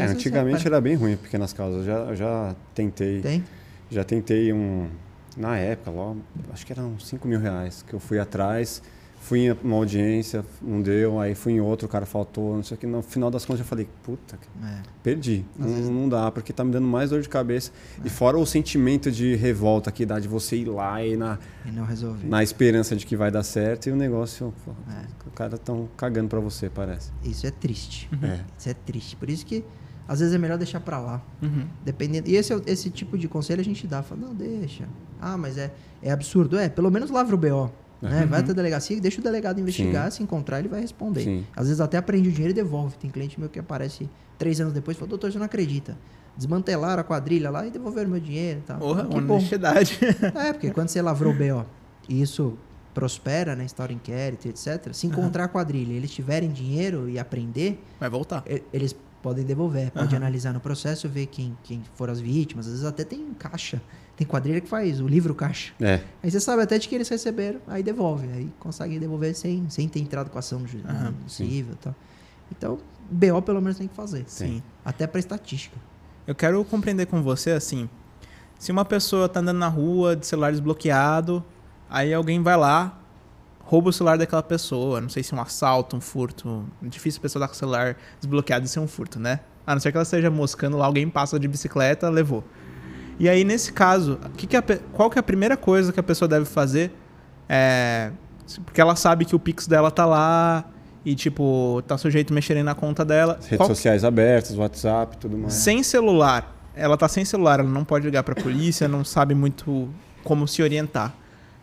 É, 0.00 0.06
antigamente 0.06 0.66
era 0.66 0.80
bem 0.80 0.94
ruim 0.94 1.16
pequenas 1.16 1.52
causas. 1.52 1.80
Eu 1.80 1.84
já, 1.86 1.98
eu 2.10 2.16
já 2.16 2.56
tentei. 2.74 3.20
Tem? 3.20 3.44
Já 3.90 4.04
tentei 4.04 4.52
um. 4.52 4.88
Na 5.36 5.56
época, 5.56 5.90
lá, 5.90 6.14
acho 6.52 6.66
que 6.66 6.72
eram 6.72 6.98
5 6.98 7.26
mil 7.26 7.40
reais. 7.40 7.82
Que 7.88 7.94
eu 7.94 8.00
fui 8.00 8.18
atrás, 8.18 8.82
fui 9.18 9.46
em 9.46 9.52
uma 9.64 9.76
audiência, 9.76 10.44
não 10.60 10.82
deu, 10.82 11.18
aí 11.18 11.34
fui 11.34 11.52
em 11.54 11.60
outro, 11.60 11.86
o 11.86 11.88
cara 11.88 12.04
faltou, 12.04 12.54
não 12.56 12.62
sei 12.62 12.76
o 12.76 12.78
que. 12.78 12.86
No 12.86 13.00
final 13.02 13.30
das 13.30 13.46
contas 13.46 13.60
eu 13.60 13.64
falei, 13.66 13.88
puta, 14.02 14.38
É. 14.62 14.82
perdi. 15.02 15.42
Não, 15.58 15.68
não 15.68 16.08
dá, 16.08 16.30
porque 16.30 16.52
tá 16.52 16.62
me 16.62 16.70
dando 16.70 16.86
mais 16.86 17.08
dor 17.08 17.22
de 17.22 17.30
cabeça. 17.30 17.70
E 18.04 18.10
fora 18.10 18.36
o 18.36 18.44
sentimento 18.44 19.10
de 19.10 19.34
revolta 19.34 19.90
que 19.90 20.04
dá 20.04 20.18
de 20.20 20.28
você 20.28 20.56
ir 20.56 20.66
lá 20.66 21.02
e 21.02 21.16
na, 21.16 21.38
E 21.64 21.70
não 21.70 21.84
resolver. 21.86 22.26
na 22.26 22.42
esperança 22.42 22.94
de 22.94 23.06
que 23.06 23.16
vai 23.16 23.30
dar 23.30 23.42
certo 23.42 23.88
e 23.88 23.92
o 23.92 23.96
negócio. 23.96 24.52
É. 24.90 25.06
O 25.26 25.30
cara 25.30 25.56
tão 25.56 25.88
cagando 25.96 26.28
pra 26.28 26.40
você, 26.40 26.68
parece. 26.68 27.10
Isso 27.24 27.46
é 27.46 27.50
triste. 27.50 28.10
É. 28.22 28.40
Isso 28.58 28.68
é 28.68 28.74
triste. 28.74 29.16
Por 29.16 29.30
isso 29.30 29.46
que 29.46 29.64
às 30.12 30.20
vezes 30.20 30.34
é 30.34 30.38
melhor 30.38 30.58
deixar 30.58 30.80
pra 30.80 30.98
lá. 30.98 31.22
Uhum. 31.42 31.66
Dependendo. 31.84 32.28
E 32.28 32.36
esse, 32.36 32.52
é 32.52 32.60
esse 32.66 32.90
tipo 32.90 33.16
de 33.16 33.26
conselho 33.28 33.60
a 33.60 33.64
gente 33.64 33.86
dá. 33.86 34.02
Fala, 34.02 34.20
não, 34.20 34.34
deixa. 34.34 34.84
Ah, 35.20 35.36
mas 35.36 35.56
é, 35.58 35.72
é 36.02 36.10
absurdo. 36.10 36.58
É, 36.58 36.68
pelo 36.68 36.90
menos 36.90 37.10
lavra 37.10 37.34
o 37.34 37.38
BO. 37.38 37.70
Né? 38.00 38.26
Vai 38.26 38.40
até 38.40 38.50
a 38.50 38.54
delegacia, 38.54 39.00
deixa 39.00 39.20
o 39.20 39.22
delegado 39.24 39.60
investigar, 39.60 40.10
se 40.10 40.22
encontrar, 40.24 40.58
ele 40.58 40.68
vai 40.68 40.80
responder. 40.80 41.22
Sim. 41.22 41.46
Às 41.56 41.66
vezes 41.68 41.80
até 41.80 41.96
aprende 41.96 42.28
o 42.28 42.32
dinheiro 42.32 42.50
e 42.50 42.54
devolve. 42.54 42.96
Tem 42.96 43.08
cliente 43.08 43.38
meu 43.38 43.48
que 43.48 43.60
aparece 43.60 44.10
três 44.36 44.60
anos 44.60 44.72
depois 44.72 44.96
e 44.96 45.00
fala, 45.00 45.08
doutor, 45.10 45.30
você 45.30 45.38
não 45.38 45.46
acredita. 45.46 45.96
Desmantelaram 46.36 47.00
a 47.00 47.04
quadrilha 47.04 47.48
lá 47.50 47.64
e 47.66 47.70
devolveram 47.70 48.10
meu 48.10 48.18
dinheiro 48.20 48.58
e 48.58 48.62
tal. 48.62 48.78
Porra, 48.78 49.06
que 49.06 49.20
bom. 49.20 49.34
honestidade. 49.34 49.98
É, 50.34 50.52
porque 50.52 50.70
quando 50.72 50.88
você 50.88 51.00
lavrou 51.00 51.32
o 51.32 51.36
BO, 51.36 51.64
e 52.08 52.20
isso 52.20 52.58
prospera, 52.92 53.54
né, 53.54 53.64
instaura 53.64 53.92
inquérito, 53.92 54.48
etc., 54.48 54.92
se 54.92 55.06
encontrar 55.06 55.44
a 55.44 55.48
quadrilha 55.48 55.92
e 55.92 55.96
eles 55.96 56.10
tiverem 56.10 56.50
dinheiro 56.50 57.08
e 57.08 57.18
aprender, 57.18 57.82
Vai 58.00 58.10
voltar. 58.10 58.42
e- 58.46 58.62
eles 58.72 58.94
podem 59.22 59.44
devolver, 59.44 59.90
pode 59.92 60.08
Aham. 60.08 60.16
analisar 60.16 60.52
no 60.52 60.60
processo, 60.60 61.08
ver 61.08 61.26
quem, 61.26 61.56
quem 61.62 61.82
foram 61.94 62.12
as 62.12 62.20
vítimas, 62.20 62.66
às 62.66 62.72
vezes 62.72 62.86
até 62.86 63.04
tem 63.04 63.32
caixa, 63.38 63.80
tem 64.16 64.26
quadrilha 64.26 64.60
que 64.60 64.68
faz 64.68 65.00
o 65.00 65.06
livro 65.06 65.34
caixa. 65.34 65.72
É, 65.80 66.00
Aí 66.22 66.30
você 66.30 66.40
sabe 66.40 66.62
até 66.62 66.78
de 66.78 66.88
que 66.88 66.94
eles 66.94 67.08
receberam, 67.08 67.60
aí 67.66 67.82
devolve, 67.82 68.26
aí 68.32 68.52
consegue 68.58 68.98
devolver 68.98 69.34
sem, 69.34 69.68
sem 69.70 69.88
ter 69.88 70.00
entrado 70.00 70.28
com 70.28 70.38
ação 70.38 70.58
no 70.58 70.66
no 70.66 71.28
civil 71.30 71.66
e 71.72 71.76
tal. 71.76 71.94
Então, 72.50 72.78
BO 73.10 73.40
pelo 73.42 73.60
menos 73.60 73.78
tem 73.78 73.86
que 73.88 73.94
fazer, 73.94 74.24
Sim. 74.26 74.62
até 74.84 75.06
para 75.06 75.20
estatística. 75.20 75.76
Eu 76.26 76.34
quero 76.34 76.62
compreender 76.64 77.06
com 77.06 77.22
você 77.22 77.50
assim. 77.52 77.88
Se 78.58 78.70
uma 78.70 78.84
pessoa 78.84 79.28
tá 79.28 79.40
andando 79.40 79.58
na 79.58 79.68
rua 79.68 80.14
de 80.14 80.26
celular 80.26 80.50
desbloqueado, 80.52 81.44
aí 81.90 82.12
alguém 82.14 82.40
vai 82.42 82.56
lá, 82.56 83.00
rouba 83.72 83.88
o 83.88 83.92
celular 83.92 84.18
daquela 84.18 84.42
pessoa. 84.42 85.00
Não 85.00 85.08
sei 85.08 85.22
se 85.22 85.32
é 85.32 85.36
um 85.36 85.40
assalto, 85.40 85.96
um 85.96 86.00
furto. 86.00 86.66
É 86.84 86.88
difícil 86.88 87.20
a 87.20 87.22
pessoa 87.22 87.40
estar 87.40 87.48
com 87.48 87.54
o 87.54 87.58
celular 87.58 87.96
desbloqueado 88.20 88.66
e 88.66 88.68
ser 88.68 88.80
um 88.80 88.86
furto, 88.86 89.18
né? 89.18 89.40
A 89.66 89.74
não 89.74 89.80
ser 89.80 89.90
que 89.90 89.96
ela 89.96 90.02
esteja 90.02 90.30
moscando 90.30 90.76
lá, 90.76 90.84
alguém 90.84 91.08
passa 91.08 91.38
de 91.40 91.48
bicicleta, 91.48 92.10
levou. 92.10 92.44
E 93.18 93.28
aí, 93.30 93.44
nesse 93.44 93.72
caso, 93.72 94.18
que 94.36 94.46
que 94.46 94.56
a 94.58 94.62
qual 94.92 95.08
que 95.08 95.18
é 95.18 95.20
a 95.20 95.22
primeira 95.22 95.56
coisa 95.56 95.90
que 95.90 95.98
a 95.98 96.02
pessoa 96.02 96.28
deve 96.28 96.44
fazer? 96.44 96.92
É, 97.48 98.10
porque 98.66 98.78
ela 98.80 98.94
sabe 98.94 99.24
que 99.24 99.34
o 99.34 99.38
Pix 99.38 99.66
dela 99.66 99.90
tá 99.90 100.04
lá 100.04 100.64
e, 101.04 101.14
tipo, 101.14 101.82
tá 101.86 101.96
sujeito 101.96 102.30
a 102.30 102.34
mexerem 102.34 102.62
na 102.62 102.74
conta 102.74 103.04
dela. 103.06 103.34
as 103.38 103.44
redes 103.46 103.56
Qual- 103.56 103.68
sociais 103.68 104.04
abertas, 104.04 104.54
WhatsApp, 104.56 105.16
tudo 105.16 105.38
mais. 105.38 105.54
sem 105.54 105.82
celular. 105.82 106.54
Ela 106.74 106.96
tá 106.98 107.08
sem 107.08 107.24
celular, 107.24 107.60
ela 107.60 107.68
não 107.68 107.84
pode 107.84 108.04
ligar 108.04 108.22
pra 108.22 108.34
polícia, 108.34 108.86
não 108.88 109.02
sabe 109.04 109.34
muito 109.34 109.88
como 110.24 110.46
se 110.48 110.62
orientar. 110.62 111.14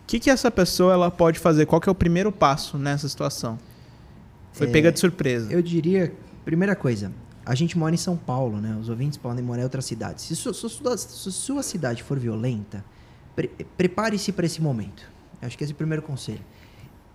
O 0.10 0.12
que, 0.12 0.20
que 0.20 0.32
essa 0.32 0.50
pessoa 0.50 0.92
ela 0.92 1.12
pode 1.12 1.38
fazer? 1.38 1.68
Qual 1.68 1.80
que 1.80 1.88
é 1.88 1.92
o 1.92 1.94
primeiro 1.94 2.32
passo 2.32 2.80
nessa 2.80 3.08
situação? 3.08 3.60
Foi 4.52 4.66
É, 4.66 4.72
pega 4.72 4.92
de 4.92 5.00
surpresa. 5.00 5.54
Eu 5.54 5.62
diria, 5.62 6.12
primeira 6.44 6.76
coisa, 6.76 7.12
a 7.46 7.54
gente 7.54 7.78
mora 7.78 7.94
em 7.94 7.98
São 8.00 8.18
Paulo, 8.18 8.60
né? 8.60 8.76
Os 8.82 8.90
ouvintes 8.90 9.20
podem 9.20 9.46
morar 9.46 9.60
em 9.62 9.66
outras 9.66 9.86
cidades. 9.86 10.24
Se 10.26 10.36
sua, 10.36 10.52
sua- 10.52 10.68
sua- 10.68 10.98
se 10.98 11.32
sua 11.32 11.62
cidade 11.62 12.02
for 12.02 12.18
violenta, 12.18 12.84
pre- 13.36 13.52
prepare-se 13.78 14.32
para 14.32 14.48
esse 14.48 14.60
momento. 14.60 15.04
Acho 15.44 15.56
que 15.56 15.64
esse 15.64 15.74
é 15.74 15.76
o 15.76 15.78
primeiro 15.78 16.02
conselho. 16.02 16.42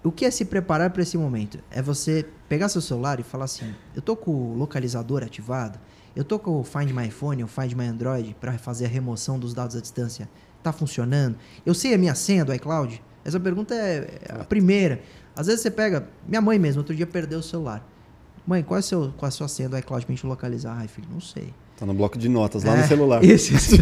O 0.05 0.13
que 0.13 0.25
é 0.25 0.31
se 0.31 0.45
preparar 0.45 0.91
para 0.91 1.03
esse 1.03 1.19
momento? 1.19 1.59
É 1.73 1.83
você 1.83 2.25
pegar 2.49 2.69
seu 2.69 2.81
celular 2.81 3.19
e 3.19 3.25
falar 3.25 3.47
assim: 3.47 3.75
eu 3.97 4.03
tô 4.03 4.15
com 4.15 4.31
o 4.31 4.55
localizador 4.57 5.25
ativado, 5.25 5.81
eu 6.15 6.23
tô 6.23 6.39
com 6.39 6.61
o 6.61 6.63
Find 6.63 6.93
My 6.93 7.09
iPhone 7.09 7.43
ou 7.43 7.49
Find 7.49 7.73
My 7.73 7.87
Android 7.87 8.37
para 8.41 8.57
fazer 8.57 8.85
a 8.85 8.89
remoção 8.89 9.37
dos 9.37 9.53
dados 9.53 9.75
à 9.75 9.81
distância. 9.81 10.29
Tá 10.65 10.73
funcionando? 10.73 11.37
Eu 11.65 11.75
sei 11.75 11.93
a 11.95 11.99
minha 11.99 12.15
senha 12.15 12.45
do 12.45 12.53
iCloud? 12.55 13.01
Essa 13.25 13.39
pergunta 13.39 13.75
é 13.75 14.19
é 14.29 14.41
a 14.41 14.45
primeira. 14.45 15.01
Às 15.37 15.47
vezes 15.47 15.61
você 15.61 15.71
pega. 15.71 16.09
Minha 16.27 16.41
mãe 16.41 16.59
mesmo, 16.59 16.81
outro 16.81 16.97
dia 16.97 17.07
perdeu 17.07 17.39
o 17.39 17.43
celular. 17.43 17.87
Mãe, 18.47 18.63
qual 18.63 18.79
é, 18.79 18.83
seu, 18.83 19.13
qual 19.17 19.27
é 19.27 19.29
a 19.29 19.31
sua 19.31 19.47
senha 19.47 19.69
do 19.69 19.77
iCloud 19.79 20.07
pra 20.07 20.15
gente 20.15 20.27
localizar? 20.27 20.75
Ai, 20.79 20.89
filho, 20.89 21.07
não 21.13 21.21
sei. 21.21 21.53
Tá 21.77 21.85
no 21.85 21.93
bloco 21.93 22.17
de 22.17 22.29
notas, 22.31 22.65
lá 22.65 22.75
É, 22.77 22.81
no 22.81 22.87
celular. 22.89 23.23
Isso, 23.25 23.53
isso. 23.55 23.77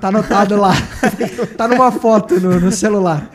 tá 0.00 0.08
anotado 0.08 0.54
lá. 0.56 0.72
tá 1.58 1.66
numa 1.66 1.90
foto 1.90 2.38
no, 2.38 2.60
no 2.60 2.70
celular. 2.70 3.30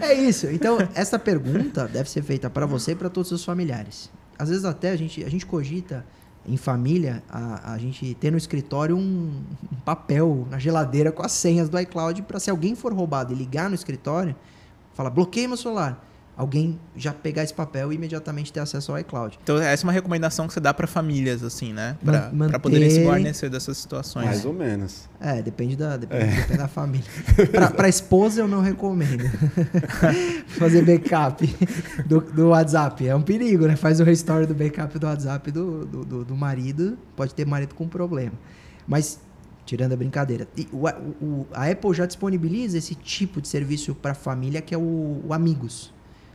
É 0.00 0.14
isso. 0.14 0.46
Então, 0.48 0.78
essa 0.94 1.18
pergunta 1.18 1.86
deve 1.86 2.08
ser 2.10 2.22
feita 2.22 2.48
para 2.50 2.66
você 2.66 2.92
e 2.92 2.94
para 2.96 3.08
todos 3.08 3.30
os 3.30 3.38
seus 3.40 3.44
familiares. 3.44 4.10
Às 4.38 4.48
vezes 4.48 4.64
até 4.64 4.90
a 4.90 4.96
gente, 4.96 5.22
a 5.22 5.28
gente 5.28 5.44
cogita 5.46 6.04
em 6.46 6.56
família 6.56 7.22
a, 7.28 7.74
a 7.74 7.78
gente 7.78 8.14
ter 8.14 8.30
no 8.30 8.36
escritório 8.36 8.96
um, 8.96 9.42
um 9.72 9.76
papel 9.84 10.46
na 10.50 10.58
geladeira 10.58 11.12
com 11.12 11.22
as 11.22 11.32
senhas 11.32 11.68
do 11.68 11.78
iCloud 11.78 12.22
para 12.22 12.40
se 12.40 12.50
alguém 12.50 12.74
for 12.74 12.92
roubado 12.92 13.32
e 13.32 13.36
ligar 13.36 13.68
no 13.68 13.74
escritório, 13.74 14.34
fala 14.94 15.10
bloqueia 15.10 15.48
meu 15.48 15.56
celular. 15.56 16.11
Alguém 16.34 16.80
já 16.96 17.12
pegar 17.12 17.42
esse 17.44 17.52
papel 17.52 17.92
e 17.92 17.96
imediatamente 17.96 18.50
ter 18.50 18.60
acesso 18.60 18.90
ao 18.90 18.98
iCloud. 18.98 19.38
Então, 19.42 19.58
essa 19.60 19.82
é 19.82 19.86
uma 19.86 19.92
recomendação 19.92 20.46
que 20.46 20.54
você 20.54 20.60
dá 20.60 20.72
pra 20.72 20.86
famílias, 20.86 21.42
assim, 21.42 21.74
né? 21.74 21.96
Pra 22.48 22.58
poderem 22.58 22.88
se 22.88 22.96
guarnecer 23.04 23.50
dessas 23.50 23.76
situações. 23.76 24.24
Mais 24.24 24.44
ou 24.46 24.52
menos. 24.54 25.08
É, 25.20 25.42
depende 25.42 25.76
da, 25.76 25.96
depende, 25.98 26.34
depende 26.34 26.56
da 26.58 26.68
família. 26.68 27.06
Pra, 27.52 27.70
pra 27.70 27.88
esposa 27.88 28.40
eu 28.40 28.48
não 28.48 28.62
recomendo. 28.62 29.24
Fazer 30.48 30.82
backup 30.84 31.46
do, 32.06 32.20
do 32.20 32.48
WhatsApp. 32.48 33.06
É 33.06 33.14
um 33.14 33.22
perigo, 33.22 33.66
né? 33.66 33.76
Faz 33.76 34.00
o 34.00 34.04
restore 34.04 34.46
do 34.46 34.54
backup 34.54 34.98
do 34.98 35.06
WhatsApp 35.06 35.50
do, 35.50 35.84
do, 35.86 36.04
do- 36.04 36.24
do 36.24 36.36
marido. 36.36 36.98
Pode 37.16 37.34
ter 37.34 37.46
marido 37.46 37.74
com 37.74 37.86
problema. 37.88 38.32
Mas, 38.86 39.20
tirando 39.64 39.92
a 39.92 39.96
brincadeira, 39.96 40.48
e 40.56 40.66
o, 40.72 40.86
o- 41.24 41.46
a 41.52 41.70
Apple 41.70 41.92
já 41.94 42.06
disponibiliza 42.06 42.78
esse 42.78 42.94
tipo 42.94 43.40
de 43.40 43.48
serviço 43.48 43.94
para 43.94 44.14
família 44.14 44.60
que 44.62 44.74
é 44.74 44.78
o, 44.78 45.22
o 45.26 45.32
Amigos. 45.32 45.92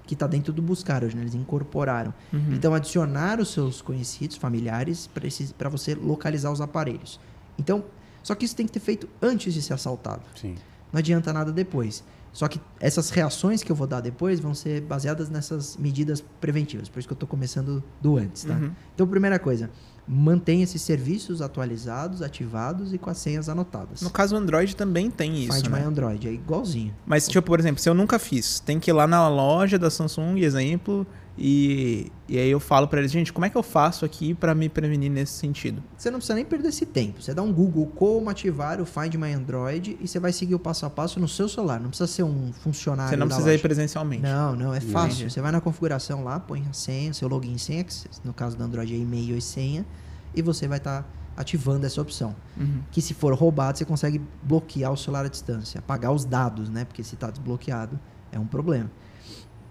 Que 0.08 0.16
está 0.16 0.26
dentro 0.26 0.52
do 0.52 0.62
Buscar 0.62 1.04
hoje, 1.04 1.16
né? 1.16 1.22
Eles 1.22 1.36
incorporaram. 1.36 2.12
Uhum. 2.34 2.54
Então, 2.54 2.74
adicionar 2.74 3.40
os 3.40 3.52
seus 3.52 3.82
conhecidos, 3.82 4.38
familiares, 4.38 5.08
para 5.56 5.70
você 5.70 5.94
localizar 5.94 6.52
os 6.52 6.62
aparelhos. 6.62 7.20
Então, 7.60 7.84
só 8.24 8.34
que 8.34 8.46
isso 8.46 8.56
tem 8.56 8.66
que 8.66 8.72
ter 8.72 8.80
feito 8.80 9.08
antes 9.22 9.54
de 9.54 9.62
ser 9.62 9.74
assaltado. 9.74 10.24
Sim. 10.36 10.56
Não 10.92 10.98
adianta 10.98 11.32
nada 11.32 11.52
depois. 11.52 12.04
Só 12.34 12.48
que 12.48 12.62
essas 12.80 13.10
reações 13.10 13.62
que 13.64 13.72
eu 13.72 13.76
vou 13.76 13.88
dar 13.88 14.00
depois 14.00 14.40
vão 14.40 14.54
ser 14.54 14.82
baseadas 14.82 15.30
nessas 15.30 15.76
medidas 15.76 16.24
preventivas. 16.40 16.88
Por 16.88 17.00
isso 17.00 17.08
que 17.08 17.14
eu 17.14 17.16
estou 17.16 17.28
começando 17.28 17.84
do 18.02 18.18
antes, 18.18 18.44
tá? 18.44 18.54
Uhum. 18.54 18.72
Então, 18.96 19.08
primeira 19.08 19.38
coisa, 19.40 19.70
mantenha 20.08 20.64
esses 20.64 20.82
serviços 20.82 21.42
atualizados, 21.42 22.22
ativados 22.22 22.94
e 22.94 22.98
com 22.98 23.10
as 23.10 23.18
senhas 23.18 23.50
anotadas. 23.50 24.02
No 24.02 24.10
caso, 24.10 24.36
o 24.36 24.38
Android 24.38 24.76
também 24.76 25.12
tem 25.12 25.44
isso, 25.44 25.54
Find 25.54 25.68
né? 25.68 25.80
My 25.80 25.86
Android, 25.86 26.28
é 26.28 26.32
igualzinho. 26.32 26.94
Mas, 27.06 27.28
tipo, 27.28 27.42
por 27.42 27.60
exemplo, 27.60 27.82
se 27.82 27.90
eu 27.90 27.94
nunca 27.94 28.18
fiz, 28.18 28.60
tem 28.60 28.80
que 28.80 28.90
ir 28.90 28.94
lá 28.94 29.06
na 29.06 29.28
loja 29.28 29.78
da 29.78 29.90
Samsung, 29.90 30.40
exemplo, 30.40 31.06
e, 31.38 32.12
e 32.28 32.38
aí 32.38 32.50
eu 32.50 32.60
falo 32.60 32.88
pra 32.88 33.00
eles, 33.00 33.12
gente, 33.12 33.32
como 33.32 33.46
é 33.46 33.50
que 33.50 33.56
eu 33.56 33.62
faço 33.62 34.04
aqui 34.04 34.34
pra 34.34 34.56
me 34.56 34.68
prevenir 34.68 35.12
nesse 35.12 35.34
sentido? 35.34 35.84
Você 35.96 36.10
não 36.10 36.18
precisa 36.18 36.34
nem 36.34 36.44
perder 36.44 36.70
esse 36.70 36.86
tempo. 36.86 37.22
Você 37.22 37.34
dá 37.34 37.44
um 37.44 37.54
Google 37.54 37.86
como 37.96 38.30
ativar 38.30 38.82
o 38.82 38.86
Find 38.86 39.14
My 39.16 39.34
Android 39.34 39.98
e 40.02 40.08
você 40.08 40.20
vai 40.20 40.34
seguir 40.34 40.56
o 40.56 40.60
passo 40.60 40.86
a 40.86 40.90
passo 40.90 41.20
no 41.20 41.28
seu 41.28 41.48
celular. 41.48 41.80
Não 41.80 41.90
precisa 41.90 42.08
ser 42.08 42.24
um 42.24 42.52
funcionário 42.52 43.12
Você 43.12 43.18
não 43.18 43.28
da 43.28 43.36
precisa 43.36 43.52
ir 43.52 43.54
loja. 43.58 43.62
presencialmente. 43.62 44.24
Não, 44.24 44.56
não, 44.56 44.74
é 44.74 44.80
fácil. 44.80 45.12
Entendi. 45.20 45.34
Você 45.34 45.42
vai 45.42 45.52
na 45.52 45.62
configuração 45.62 46.24
lá, 46.24 46.40
põe 46.40 46.66
a 46.68 46.74
senha, 46.74 47.14
seu 47.14 47.28
login 47.28 47.54
e 47.54 47.60
senha, 47.60 47.84
que 47.84 47.94
no 48.24 48.34
caso 48.34 48.58
do 48.58 48.64
Android 48.64 48.92
é 48.92 48.98
e-mail 48.98 49.38
e 49.38 49.42
senha, 49.42 49.86
e 50.34 50.42
você 50.42 50.68
vai 50.68 50.80
estar 50.80 51.08
ativando 51.36 51.86
essa 51.86 52.02
opção. 52.02 52.36
Uhum. 52.60 52.82
Que 52.92 53.00
se 53.00 53.14
for 53.14 53.32
roubado, 53.36 53.78
você 53.78 53.86
consegue 53.86 54.20
bloquear 54.42 54.92
o 54.92 54.98
celular 54.98 55.26
à 55.26 55.30
distância, 55.30 55.78
apagar 55.78 56.12
os 56.12 56.26
dados, 56.26 56.68
né? 56.68 56.84
Porque 56.84 57.04
se 57.04 57.14
está 57.14 57.30
desbloqueado, 57.30 58.00
é 58.32 58.40
um 58.40 58.48
problema. 58.48 58.90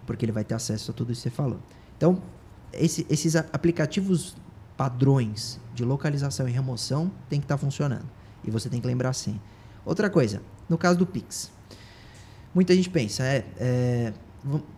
Porque 0.07 0.25
ele 0.25 0.31
vai 0.31 0.43
ter 0.43 0.55
acesso 0.55 0.89
a 0.89 0.93
tudo 0.93 1.11
isso 1.11 1.21
que 1.21 1.29
você 1.29 1.35
falou. 1.35 1.59
Então, 1.95 2.19
esse- 2.73 3.05
esses 3.09 3.35
aplicativos 3.35 4.35
padrões 4.75 5.59
de 5.75 5.83
localização 5.83 6.47
e 6.47 6.51
remoção 6.51 7.11
tem 7.29 7.39
que 7.39 7.45
estar 7.45 7.57
funcionando. 7.57 8.05
E 8.43 8.49
você 8.49 8.69
tem 8.69 8.81
que 8.81 8.87
lembrar 8.87 9.09
assim. 9.09 9.39
Outra 9.85 10.09
coisa, 10.09 10.41
no 10.67 10.77
caso 10.77 10.97
do 10.97 11.05
Pix. 11.05 11.51
Muita 12.55 12.73
gente 12.73 12.89
pensa, 12.89 13.23
é, 13.23 13.45
é, 13.57 14.13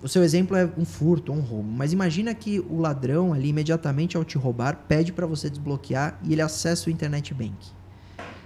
o 0.02 0.08
seu 0.08 0.24
exemplo 0.24 0.58
é 0.58 0.70
um 0.78 0.84
furto 0.84 1.32
um 1.32 1.40
roubo, 1.40 1.70
mas 1.70 1.94
imagina 1.94 2.34
que 2.34 2.60
o 2.60 2.80
ladrão 2.80 3.32
ali 3.34 3.50
imediatamente 3.50 4.18
ao 4.18 4.26
te 4.26 4.38
roubar 4.38 4.86
pede 4.88 5.14
para 5.14 5.26
você 5.26 5.50
desbloquear 5.50 6.20
e 6.24 6.34
ele 6.34 6.42
acessa 6.42 6.90
o 6.90 6.92
internet 6.92 7.34
bank. 7.34 7.56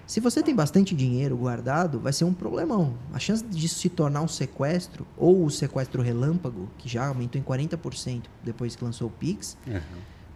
Se 0.06 0.20
você 0.20 0.44
tem 0.44 0.54
bastante 0.54 0.94
dinheiro 0.94 1.36
guardado, 1.38 2.00
vai 2.00 2.12
ser 2.12 2.26
um 2.26 2.34
problemão. 2.34 2.94
A 3.14 3.20
chance 3.20 3.44
disso 3.46 3.76
se 3.80 3.90
tornar 3.90 4.22
um 4.22 4.28
sequestro 4.28 5.08
ou 5.18 5.46
o 5.46 5.50
sequestro 5.50 6.02
relâmpago, 6.02 6.70
que 6.78 6.90
já 6.90 7.08
aumentou 7.08 7.40
em 7.40 7.44
40% 7.44 8.24
depois 8.44 8.76
que 8.76 8.84
lançou 8.84 9.08
o 9.08 9.12
Pix, 9.12 9.58
Uhum. 9.66 9.80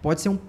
pode 0.01 0.21
ser 0.21 0.29
um, 0.29 0.39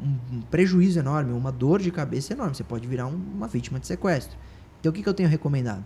um- 0.00 0.36
um 0.36 0.40
prejuízo 0.42 0.98
enorme, 1.00 1.32
uma 1.32 1.50
dor 1.50 1.80
de 1.80 1.90
cabeça 1.90 2.32
enorme. 2.32 2.54
Você 2.54 2.62
pode 2.64 2.86
virar 2.86 3.06
um- 3.06 3.20
uma 3.34 3.48
vítima 3.48 3.80
de 3.80 3.86
sequestro. 3.88 4.38
Então, 4.78 4.90
o 4.90 4.92
que, 4.94 5.02
que 5.02 5.08
eu 5.08 5.14
tenho 5.14 5.28
recomendado? 5.28 5.84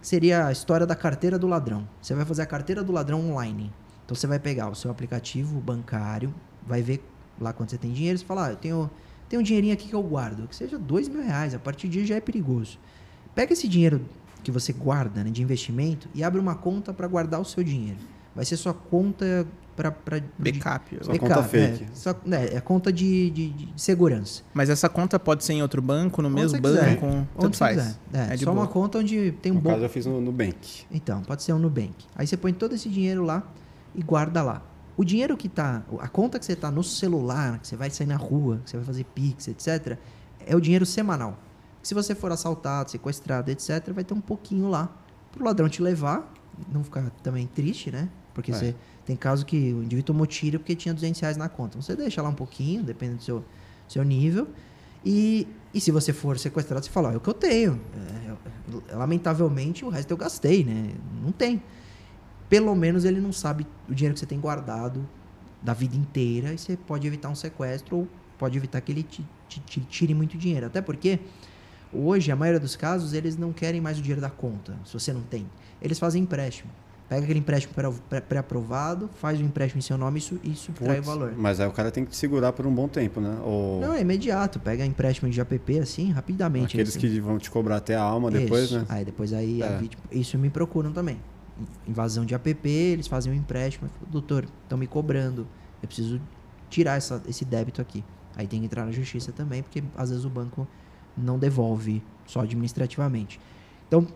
Seria 0.00 0.46
a 0.46 0.52
história 0.52 0.86
da 0.86 0.94
carteira 0.94 1.38
do 1.38 1.46
ladrão. 1.46 1.86
Você 2.00 2.14
vai 2.14 2.24
fazer 2.24 2.42
a 2.42 2.46
carteira 2.46 2.82
do 2.82 2.92
ladrão 2.92 3.20
online. 3.30 3.72
Então, 4.04 4.14
você 4.14 4.26
vai 4.26 4.38
pegar 4.38 4.68
o 4.68 4.74
seu 4.74 4.90
aplicativo 4.90 5.60
bancário, 5.60 6.32
vai 6.66 6.82
ver 6.82 7.04
lá 7.40 7.52
quanto 7.52 7.70
você 7.70 7.78
tem 7.78 7.92
dinheiro, 7.92 8.18
você 8.18 8.24
fala, 8.24 8.46
ah, 8.46 8.50
eu 8.50 8.56
tenho, 8.56 8.90
tenho 9.32 9.40
um 9.40 9.42
dinheirinho 9.42 9.72
aqui 9.72 9.88
que 9.88 9.94
eu 9.94 10.02
guardo, 10.02 10.46
que 10.46 10.54
seja 10.54 10.78
dois 10.78 11.08
mil 11.08 11.22
reais, 11.22 11.54
a 11.54 11.58
partir 11.58 11.88
disso 11.88 12.04
já 12.04 12.16
é 12.16 12.20
perigoso. 12.20 12.78
Pega 13.34 13.54
esse 13.54 13.66
dinheiro 13.66 14.02
que 14.44 14.50
você 14.50 14.74
guarda 14.74 15.24
né, 15.24 15.30
de 15.30 15.40
investimento 15.42 16.06
e 16.14 16.22
abre 16.22 16.38
uma 16.38 16.54
conta 16.54 16.92
para 16.92 17.08
guardar 17.08 17.40
o 17.40 17.44
seu 17.44 17.64
dinheiro. 17.64 17.96
Vai 18.36 18.44
ser 18.44 18.58
sua 18.58 18.74
conta 18.74 19.46
para 19.74 19.90
Backup. 20.38 20.98
Só 21.00 21.16
conta 21.16 21.42
fake. 21.42 21.84
É, 21.84 21.86
só, 21.94 22.10
é, 22.30 22.56
é 22.56 22.60
conta 22.60 22.92
de, 22.92 23.30
de- 23.30 23.48
de 23.48 23.68
segurança. 23.74 24.42
Mas 24.52 24.68
essa 24.68 24.86
conta 24.86 25.18
pode 25.18 25.44
ser 25.44 25.54
em 25.54 25.62
outro 25.62 25.80
banco, 25.80 26.20
no 26.20 26.28
Onde 26.28 26.34
mesmo 26.42 26.60
banco, 26.60 27.06
Onde 27.06 27.26
tanto 27.38 27.56
você 27.56 27.58
faz. 27.58 27.76
quiser. 27.78 27.96
É, 28.12 28.34
É 28.34 28.36
de 28.36 28.44
só 28.44 28.52
boa. 28.52 28.64
uma 28.64 28.70
conta 28.70 28.98
onde 28.98 29.32
tem 29.40 29.50
um 29.50 29.54
No 29.54 29.60
bom. 29.62 29.70
caso, 29.70 29.82
eu 29.84 29.88
fiz 29.88 30.04
no 30.04 30.20
Nubank. 30.20 30.84
Então, 30.90 31.22
pode 31.22 31.42
ser 31.42 31.54
um 31.54 31.58
Nubank. 31.58 31.94
Aí 32.14 32.26
você 32.26 32.36
põe 32.36 32.52
todo 32.52 32.74
esse 32.74 32.90
dinheiro 32.90 33.24
lá 33.24 33.42
e 33.94 34.02
guarda 34.02 34.42
lá. 34.42 34.62
O 35.02 35.04
dinheiro 35.04 35.36
que 35.36 35.48
tá. 35.48 35.82
A 35.98 36.06
conta 36.06 36.38
que 36.38 36.44
você 36.44 36.54
tá 36.54 36.70
no 36.70 36.84
celular, 36.84 37.58
que 37.58 37.66
você 37.66 37.74
vai 37.74 37.90
sair 37.90 38.06
na 38.06 38.14
rua, 38.14 38.60
que 38.64 38.70
você 38.70 38.76
vai 38.76 38.86
fazer 38.86 39.02
Pix, 39.02 39.48
etc., 39.48 39.98
é 40.46 40.54
o 40.54 40.60
dinheiro 40.60 40.86
semanal. 40.86 41.36
Se 41.82 41.92
você 41.92 42.14
for 42.14 42.30
assaltado, 42.30 42.88
sequestrado, 42.88 43.50
etc., 43.50 43.90
vai 43.92 44.04
ter 44.04 44.14
um 44.14 44.20
pouquinho 44.20 44.68
lá 44.68 44.88
pro 45.32 45.44
ladrão 45.44 45.68
te 45.68 45.82
levar, 45.82 46.32
não 46.72 46.84
ficar 46.84 47.10
também 47.20 47.48
triste, 47.48 47.90
né? 47.90 48.08
Porque 48.32 48.52
É. 48.52 48.54
você 48.54 48.74
tem 49.04 49.16
caso 49.16 49.44
que 49.44 49.56
o 49.72 49.78
indivíduo 49.82 50.04
tomou 50.04 50.24
tiro 50.24 50.60
porque 50.60 50.76
tinha 50.76 50.94
200 50.94 51.20
reais 51.20 51.36
na 51.36 51.48
conta. 51.48 51.82
Você 51.82 51.96
deixa 51.96 52.22
lá 52.22 52.28
um 52.28 52.34
pouquinho, 52.34 52.84
dependendo 52.84 53.18
do 53.18 53.24
seu, 53.24 53.44
seu 53.88 54.04
nível. 54.04 54.46
E, 55.04 55.48
e 55.74 55.80
se 55.80 55.90
você 55.90 56.12
for 56.12 56.38
sequestrado, 56.38 56.84
você 56.84 56.92
fala, 56.92 57.12
é 57.12 57.16
o 57.16 57.20
que 57.20 57.28
eu 57.28 57.34
tenho. 57.34 57.80
É, 58.28 58.30
eu- 58.70 58.82
lamentavelmente, 58.96 59.84
o 59.84 59.88
resto 59.88 60.12
eu 60.12 60.16
gastei, 60.16 60.62
né? 60.62 60.92
Não 61.24 61.32
tem. 61.32 61.60
Pelo 62.52 62.74
menos 62.76 63.06
ele 63.06 63.18
não 63.18 63.32
sabe 63.32 63.66
o 63.88 63.94
dinheiro 63.94 64.12
que 64.12 64.20
você 64.20 64.26
tem 64.26 64.38
guardado 64.38 65.08
da 65.62 65.72
vida 65.72 65.96
inteira 65.96 66.52
e 66.52 66.58
você 66.58 66.76
pode 66.76 67.06
evitar 67.06 67.30
um 67.30 67.34
sequestro 67.34 67.96
ou 67.96 68.08
pode 68.36 68.58
evitar 68.58 68.78
que 68.82 68.92
ele 68.92 69.02
te, 69.02 69.24
te- 69.48 69.60
te 69.60 69.80
tire 69.80 70.12
muito 70.12 70.36
dinheiro. 70.36 70.66
Até 70.66 70.82
porque 70.82 71.18
hoje, 71.90 72.30
a 72.30 72.36
maioria 72.36 72.60
dos 72.60 72.76
casos, 72.76 73.14
eles 73.14 73.38
não 73.38 73.54
querem 73.54 73.80
mais 73.80 73.98
o 73.98 74.02
dinheiro 74.02 74.20
da 74.20 74.28
conta, 74.28 74.74
se 74.84 74.92
você 74.92 75.14
não 75.14 75.22
tem. 75.22 75.46
Eles 75.80 75.98
fazem 75.98 76.22
empréstimo. 76.24 76.70
Pega 77.08 77.22
aquele 77.24 77.38
empréstimo 77.38 77.72
pré- 77.72 77.90
pré- 78.10 78.20
pré-aprovado, 78.20 79.08
faz 79.14 79.40
o 79.40 79.42
empréstimo 79.42 79.78
em 79.78 79.82
seu 79.82 79.96
nome 79.96 80.18
e, 80.18 80.22
su- 80.22 80.40
e 80.44 80.54
subtrai 80.54 81.00
o 81.00 81.02
valor. 81.02 81.32
Mas 81.34 81.58
aí 81.58 81.66
o 81.66 81.72
cara 81.72 81.90
tem 81.90 82.04
que 82.04 82.10
te 82.10 82.16
segurar 82.18 82.52
por 82.52 82.66
um 82.66 82.74
bom 82.74 82.86
tempo, 82.86 83.18
né? 83.18 83.38
Ou 83.42 83.80
Não, 83.80 83.94
é 83.94 84.02
imediato. 84.02 84.60
Pega 84.60 84.84
empréstimo 84.84 85.30
de 85.30 85.40
APP 85.40 85.78
assim, 85.78 86.10
rapidamente. 86.10 86.66
aqueles 86.74 86.90
assim. 86.96 87.00
que 87.00 87.18
vão 87.18 87.38
te 87.38 87.50
cobrar 87.50 87.76
até 87.76 87.94
a 87.94 88.02
alma 88.02 88.30
depois, 88.30 88.64
Isso. 88.64 88.78
né? 88.78 88.84
Aí 88.90 89.04
depois 89.06 89.32
aí 89.32 89.62
É. 89.62 89.78
vítima, 89.78 90.02
isso 90.10 90.36
me 90.38 90.50
procuram 90.50 90.92
também. 90.92 91.18
Invasão 91.86 92.24
de 92.24 92.34
APP, 92.34 92.68
eles 92.68 93.06
fazem 93.06 93.32
um 93.32 93.36
empréstimo. 93.36 93.88
Falo, 93.88 94.10
Doutor, 94.10 94.48
estão 94.62 94.78
me 94.78 94.86
cobrando. 94.86 95.46
Eu 95.82 95.86
preciso 95.86 96.20
tirar 96.68 96.96
essa, 96.96 97.22
esse 97.26 97.44
débito 97.44 97.80
aqui. 97.80 98.04
Aí 98.36 98.46
tem 98.46 98.60
que 98.60 98.66
entrar 98.66 98.84
na 98.84 98.92
justiça 98.92 99.32
também, 99.32 99.62
porque 99.62 99.82
às 99.96 100.10
vezes 100.10 100.24
o 100.24 100.30
banco 100.30 100.66
não 101.16 101.38
devolve 101.38 102.02
só 102.26 102.40
administrativamente. 102.40 103.38
Então, 103.86 104.06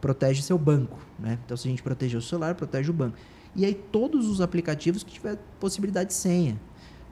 protege 0.00 0.42
seu 0.42 0.58
banco, 0.58 0.98
né? 1.18 1.38
Então, 1.44 1.56
se 1.56 1.66
a 1.66 1.70
gente 1.70 1.82
proteger 1.82 2.18
o 2.18 2.22
celular, 2.22 2.54
protege 2.54 2.90
o 2.90 2.92
banco. 2.92 3.16
E 3.56 3.64
aí, 3.64 3.74
todos 3.74 4.28
os 4.28 4.40
aplicativos 4.40 5.02
que 5.02 5.12
tiver 5.12 5.38
possibilidade 5.58 6.08
de 6.08 6.14
senha. 6.14 6.60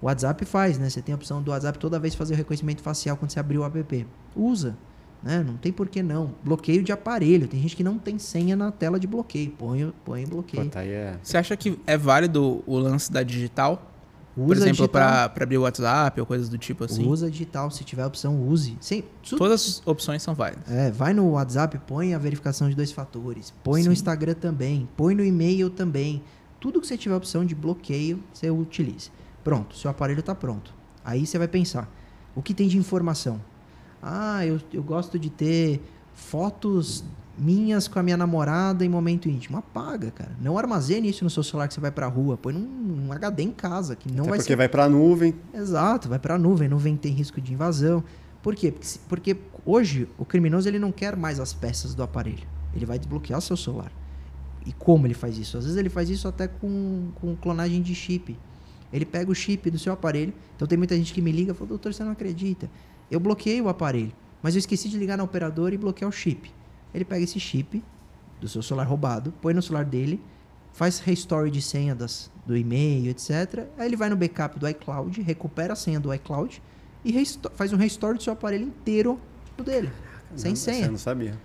O 0.01 0.07
WhatsApp 0.07 0.45
faz, 0.45 0.79
né? 0.79 0.91
Você 0.91 1.01
tem 1.01 1.13
a 1.13 1.17
opção 1.17 1.41
do 1.41 1.53
WhatsApp 1.53 1.79
toda 1.79 1.99
vez 1.99 2.15
fazer 2.15 2.35
o 2.35 2.37
reconhecimento 2.37 2.83
facial 2.83 3.17
quando 3.17 3.31
você 3.31 3.41
abrir 3.41 3.59
o 3.59 3.65
app. 3.65 4.07
Usa, 4.37 4.77
né? 5.23 5.43
Não 5.47 5.57
tem 5.57 5.73
por 5.73 5.89
que 5.89 6.03
não. 6.03 6.35
Bloqueio 6.45 6.83
de 6.83 6.93
aparelho. 6.93 7.47
Tem 7.49 7.61
gente 7.61 7.77
que 7.77 7.85
não 7.85 7.99
tem 7.99 8.19
senha 8.19 8.57
na 8.57 8.71
tela 8.73 8.99
de 8.99 9.07
bloqueio. 9.07 9.51
Põe, 9.53 9.93
põe 10.05 10.27
bloqueio. 10.27 10.71
Aí 10.75 10.89
é... 10.89 11.19
Você 11.23 11.37
acha 11.37 11.57
que 11.57 11.79
é 11.87 11.97
válido 11.97 12.63
o 12.67 12.77
lance 12.79 13.11
da 13.13 13.23
digital? 13.23 13.89
Usa 14.35 14.47
Por 14.47 14.57
exemplo, 14.57 14.89
pra 14.89 15.25
abrir 15.25 15.59
o 15.59 15.63
WhatsApp 15.63 16.19
ou 16.19 16.27
coisas 16.27 16.49
do 16.49 16.57
tipo 16.57 16.85
assim? 16.85 17.07
Usa 17.07 17.31
digital. 17.31 17.71
Se 17.71 17.85
tiver 17.85 18.03
a 18.03 18.07
opção, 18.07 18.49
use. 18.49 18.77
Sem, 18.81 19.05
su- 19.23 19.37
Todas 19.37 19.61
as 19.61 19.87
opções 19.87 20.23
são 20.23 20.35
válidas. 20.35 20.71
É, 20.71 20.91
vai 20.91 21.13
no 21.13 21.29
WhatsApp, 21.33 21.79
põe 21.87 22.15
a 22.15 22.19
verificação 22.19 22.71
de 22.71 22.75
dois 22.75 22.91
fatores. 22.91 23.53
Põe 23.63 23.83
Sim. 23.83 23.89
no 23.89 23.93
Instagram 23.93 24.33
também. 24.35 24.89
Põe 24.97 25.15
no 25.15 25.23
e-mail 25.23 25.69
também. 25.69 26.23
Tudo 26.59 26.81
que 26.81 26.87
você 26.87 26.97
tiver 26.97 27.15
opção 27.15 27.45
de 27.45 27.55
bloqueio, 27.55 28.23
você 28.33 28.51
utilize. 28.51 29.11
Pronto, 29.45 29.77
seu 29.77 29.91
aparelho 29.91 30.21
está 30.21 30.35
pronto. 30.35 30.73
Aí 31.05 31.27
você 31.27 31.37
vai 31.37 31.49
pensar: 31.49 31.87
o 32.35 32.41
que 32.41 32.55
tem 32.55 32.69
de 32.69 32.79
informação? 32.79 33.39
Ah, 34.03 34.45
eu, 34.45 34.61
eu 34.73 34.83
gosto 34.83 35.19
de 35.19 35.31
ter 35.31 35.81
fotos 36.13 37.05
minhas 37.39 37.89
com 37.89 37.99
a 37.99 38.03
minha 38.03 38.17
namorada 38.17 38.85
em 38.85 38.89
momento 38.89 39.29
íntimo. 39.29 39.57
Apaga, 39.57 40.11
cara. 40.11 40.33
Não 40.41 40.59
armazene 40.59 41.09
isso 41.09 41.25
no 41.25 41.31
seu 41.31 41.43
celular 41.43 41.69
que 41.69 41.75
você 41.75 41.81
vai 41.81 41.91
pra 41.91 42.07
rua. 42.07 42.37
Põe 42.37 42.53
num, 42.53 42.61
num 42.61 43.13
HD 43.13 43.43
em 43.45 43.51
casa, 43.51 43.97
que 43.97 44.09
não 44.09 44.23
Até 44.23 44.31
vai 44.31 44.39
porque 44.39 44.53
ser 44.53 44.57
vai 44.57 44.69
pra 44.69 44.89
nuvem. 44.89 45.35
Exato, 45.55 46.09
vai 46.09 46.19
para 46.19 46.35
a 46.35 46.39
nuvem, 46.39 46.69
nuvem 46.69 46.97
tem 46.97 47.13
risco 47.13 47.41
de 47.41 47.53
invasão. 47.53 48.03
Por 48.43 48.55
quê? 48.55 48.73
Porque, 49.09 49.35
porque 49.35 49.37
hoje 49.65 50.09
o 50.19 50.25
criminoso 50.25 50.69
ele 50.69 50.79
não 50.79 50.91
quer 50.91 51.17
mais 51.17 51.39
as 51.39 51.53
peças 51.53 51.95
do 51.95 52.03
aparelho. 52.03 52.47
Ele 52.75 52.85
vai 52.85 52.99
desbloquear 52.99 53.41
seu 53.41 53.57
celular. 53.57 53.93
E 54.67 54.73
como 54.73 55.07
ele 55.07 55.15
faz 55.15 55.39
isso? 55.39 55.57
Às 55.57 55.65
vezes 55.65 55.79
ele 55.79 55.89
faz 55.89 56.09
isso 56.11 56.29
até 56.29 56.49
com, 56.49 57.11
com 57.17 57.37
clonagem 57.37 57.83
de 57.83 57.95
chip. 57.95 58.39
Ele 58.93 59.05
pega 59.05 59.31
o 59.31 59.35
chip 59.35 59.71
do 59.71 59.79
seu 59.79 59.93
aparelho. 59.93 60.33
Então 60.55 60.69
tem 60.69 60.77
muita 60.77 60.97
gente 60.97 61.13
que 61.13 61.23
me 61.23 61.33
liga 61.33 61.53
e 61.53 61.55
fala, 61.55 61.69
doutor, 61.69 61.95
você 61.95 62.05
não 62.05 62.13
acredita. 62.13 62.69
Eu 63.13 63.21
bloqueei 63.21 63.61
o 63.61 63.69
aparelho, 63.69 64.11
mas 64.43 64.55
eu 64.55 64.59
esqueci 64.59 64.89
de 64.89 64.97
ligar 64.97 65.19
na 65.19 65.23
operadora 65.23 65.75
e 65.75 65.79
bloquear 65.79 66.09
o 66.09 66.13
chip. 66.13 66.51
Ele 66.95 67.05
pega 67.05 67.23
esse 67.23 67.39
chip 67.39 67.85
do 68.41 68.49
seu 68.49 68.63
celular 68.63 68.85
roubado, 68.85 69.35
põe 69.43 69.53
no 69.53 69.61
celular 69.61 69.85
dele, 69.85 70.19
faz 70.73 70.99
restore 70.99 71.51
de 71.51 71.61
senha 71.61 71.95
das, 71.95 72.31
do 72.47 72.57
e-mail, 72.57 73.11
etc. 73.11 73.67
Aí 73.77 73.87
ele 73.87 73.97
vai 73.97 74.09
no 74.09 74.17
backup 74.17 74.59
do 74.59 74.67
iCloud, 74.67 75.21
recupera 75.21 75.75
a 75.75 75.77
senha 75.77 76.01
do 76.01 76.13
iCloud 76.15 76.63
e 77.05 77.13
faz 77.55 77.71
um 77.75 77.77
restore 77.77 78.17
do 78.17 78.23
seu 78.23 78.33
aparelho 78.33 78.65
inteiro 78.65 79.21
no 79.59 79.63
dele, 79.63 79.91
sem 80.35 80.53
Não, 80.53 80.57
senha. 80.57 80.85
Você 80.87 80.91
não 80.91 80.99
sabia. 80.99 81.39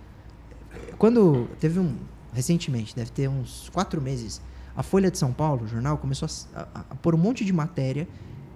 Quando 0.96 1.48
teve 1.60 1.78
um. 1.78 1.94
Recentemente, 2.32 2.96
deve 2.96 3.10
ter 3.10 3.28
uns 3.28 3.68
quatro 3.70 4.00
meses, 4.00 4.40
a 4.74 4.82
Folha 4.82 5.10
de 5.10 5.18
São 5.18 5.32
Paulo, 5.32 5.64
o 5.64 5.68
jornal, 5.68 5.98
começou 5.98 6.28
a, 6.54 6.60
a, 6.60 6.80
a 6.90 6.94
pôr 6.94 7.14
um 7.14 7.18
monte 7.18 7.44
de 7.44 7.52
matéria 7.52 8.08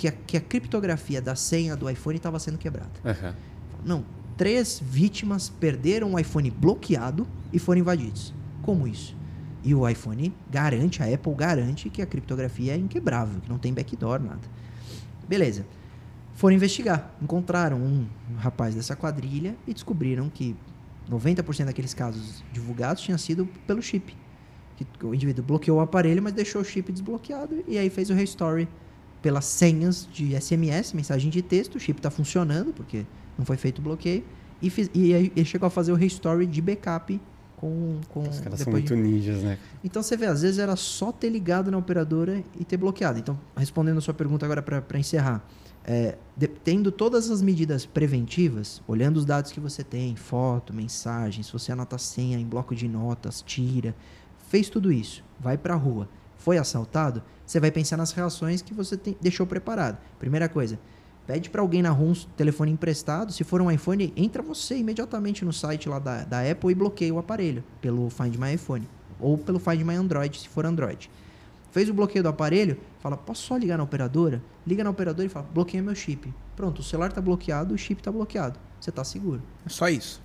que 0.03 0.09
a, 0.09 0.13
que 0.13 0.37
a 0.37 0.41
criptografia 0.41 1.23
da 1.23 1.37
senha 1.37 1.77
do 1.77 1.89
iPhone 1.89 2.17
estava 2.17 2.37
sendo 2.41 2.59
quebrada. 2.59 2.91
Aham. 3.05 3.37
Não, 3.85 4.05
três 4.37 4.83
vítimas 4.83 5.49
perderam 5.49 6.15
o 6.15 6.19
iPhone 6.19 6.51
bloqueado 6.51 7.25
e 7.53 7.59
foram 7.61 7.83
invadidos. 7.83 8.35
Como 8.63 8.89
isso? 8.89 9.17
E 9.63 9.73
o 9.73 9.89
iPhone 9.89 10.35
garante, 10.51 11.01
a 11.05 11.07
Apple 11.07 11.33
garante 11.35 11.89
que 11.89 12.03
a 12.03 12.07
criptografia 12.07 12.75
é 12.75 12.77
inquebrável, 12.77 13.41
que 13.41 13.49
não 13.49 13.59
tem 13.59 13.73
backdoor, 13.73 14.21
nada. 14.21 14.41
Beleza. 15.29 15.65
Foram 16.35 16.57
investigar. 16.57 17.15
Encontraram 17.23 17.79
um 17.79 18.09
rapaz 18.39 18.75
dessa 18.75 18.97
quadrilha 18.97 19.55
e 19.69 19.73
descobriram 19.73 20.29
que 20.29 20.57
90% 21.09 21.67
daqueles 21.67 21.95
casos 21.95 22.43
divulgados 22.53 23.05
tinha 23.05 23.19
sido 23.19 23.47
pelo 23.69 23.81
chip. 23.81 24.17
Que 24.75 25.07
o 25.07 25.15
indivíduo 25.15 25.45
bloqueou 25.45 25.79
o 25.79 25.81
aparelho, 25.81 26.21
mas 26.21 26.33
deixou 26.33 26.61
o 26.61 26.65
chip 26.65 26.91
desbloqueado 26.91 27.63
e 27.69 27.79
aí 27.79 27.89
fez 27.89 28.11
o 28.11 28.15
restore 28.15 28.67
pelas 29.23 29.45
senhas 29.45 30.07
de 30.13 30.35
SMS, 30.39 30.93
mensagem 30.93 31.31
de 31.31 31.41
texto. 31.41 31.77
O 31.77 31.81
chip 31.81 31.99
está 32.01 32.11
funcionando 32.11 32.73
porque 32.73 33.07
não 33.39 33.45
foi 33.47 33.57
feito 33.57 33.79
o 33.79 33.83
bloqueio. 33.83 34.25
E, 34.61 34.69
fiz- 34.69 34.91
e 34.93 35.13
ele 35.13 35.45
chegou 35.45 35.67
a 35.67 35.71
fazer 35.71 35.93
o 35.93 35.95
restore 35.95 36.45
de 36.47 36.61
backup 36.61 37.21
com. 37.57 37.99
com 38.09 38.21
Os 38.29 38.41
caras 38.41 38.59
são 38.61 38.67
depois 38.73 38.85
de- 38.85 38.95
muito 38.95 39.09
ninjas, 39.09 39.43
né? 39.43 39.59
então 39.83 40.03
você 40.03 40.17
vê, 40.17 40.27
às 40.27 40.43
vezes 40.43 40.59
era 40.59 40.77
só 40.77 41.11
ter 41.13 41.31
ligado 41.31 41.71
na 41.71 41.79
operadora 41.79 42.43
e 42.59 42.65
ter 42.65 42.77
bloqueado. 42.77 43.19
Então, 43.19 43.39
respondendo 43.57 43.99
a 43.99 44.01
sua 44.01 44.15
pergunta 44.15 44.45
agora 44.45 44.61
para 44.63 44.99
encerrar, 44.99 45.45
é, 45.85 46.17
de- 46.37 46.47
tendo 46.47 46.93
todas 46.93 47.29
as 47.31 47.43
medidas 47.43 47.85
preventivas, 47.87 48.81
olhando 48.87 49.17
os 49.17 49.25
dados 49.25 49.51
que 49.51 49.59
você 49.59 49.83
tem, 49.83 50.15
foto, 50.15 50.73
mensagem, 50.73 51.43
se 51.43 51.53
você 51.53 51.73
anota 51.73 51.99
senha 51.99 52.39
em 52.39 52.47
bloco 52.47 52.73
de 52.75 52.87
notas, 52.89 53.43
tira, 53.45 53.95
fez 54.49 54.69
tudo 54.69 54.93
isso, 54.93 55.25
vai 55.41 55.57
para 55.59 55.75
a 55.75 55.77
rua, 55.77 56.09
foi 56.43 56.59
assaltado, 56.59 57.23
você 57.47 57.61
vai 57.61 57.71
pensar 57.71 57.97
nas 57.97 58.11
reações 58.11 58.61
que 58.63 58.75
você 58.75 58.97
tem- 58.97 59.17
deixou 59.21 59.47
preparado. 59.47 59.97
Primeira 60.19 60.49
coisa, 60.49 60.77
pede 61.25 61.49
para 61.49 61.61
alguém 61.63 61.83
na 61.83 61.91
rua 61.91 62.11
um 62.11 62.15
telefone 62.37 62.73
emprestado, 62.73 63.33
se 63.33 63.45
for 63.45 63.61
um 63.61 63.71
iPhone, 63.71 64.13
entra 64.17 64.43
você 64.43 64.77
imediatamente 64.77 65.45
no 65.45 65.53
site 65.53 65.89
lá 65.89 66.01
da, 66.01 66.25
da 66.25 66.41
Apple 66.51 66.73
e 66.73 66.75
bloqueia 66.75 67.15
o 67.15 67.19
aparelho 67.19 67.63
pelo 67.81 68.11
Find 68.11 68.35
My 68.37 68.55
iPhone 68.55 68.89
ou 69.21 69.39
pelo 69.39 69.61
Find 69.61 69.83
My 69.83 69.95
Android, 69.95 70.37
se 70.37 70.49
for 70.49 70.67
Android. 70.67 71.09
Fez 71.71 71.89
o 71.89 71.95
bloqueio 71.95 72.25
do 72.25 72.29
aparelho, 72.29 72.77
fala, 72.99 73.17
posso 73.17 73.43
só 73.47 73.57
ligar 73.57 73.79
na 73.79 73.85
operadora? 73.85 74.43
Liga 74.67 74.83
na 74.83 74.91
operadora 74.91 75.25
e 75.27 75.29
fala, 75.31 75.47
bloqueia 75.55 75.83
meu 75.83 75.95
chip. 75.95 76.35
Pronto, 76.57 76.81
o 76.81 76.83
celular 76.83 77.09
está 77.11 77.21
bloqueado, 77.21 77.73
o 77.73 77.79
chip 77.79 78.01
está 78.01 78.11
bloqueado. 78.11 78.59
Você 78.81 78.91
está 78.91 79.05
seguro. 79.05 79.41
É 79.65 79.69
só 79.69 79.89
isso. 79.89 80.21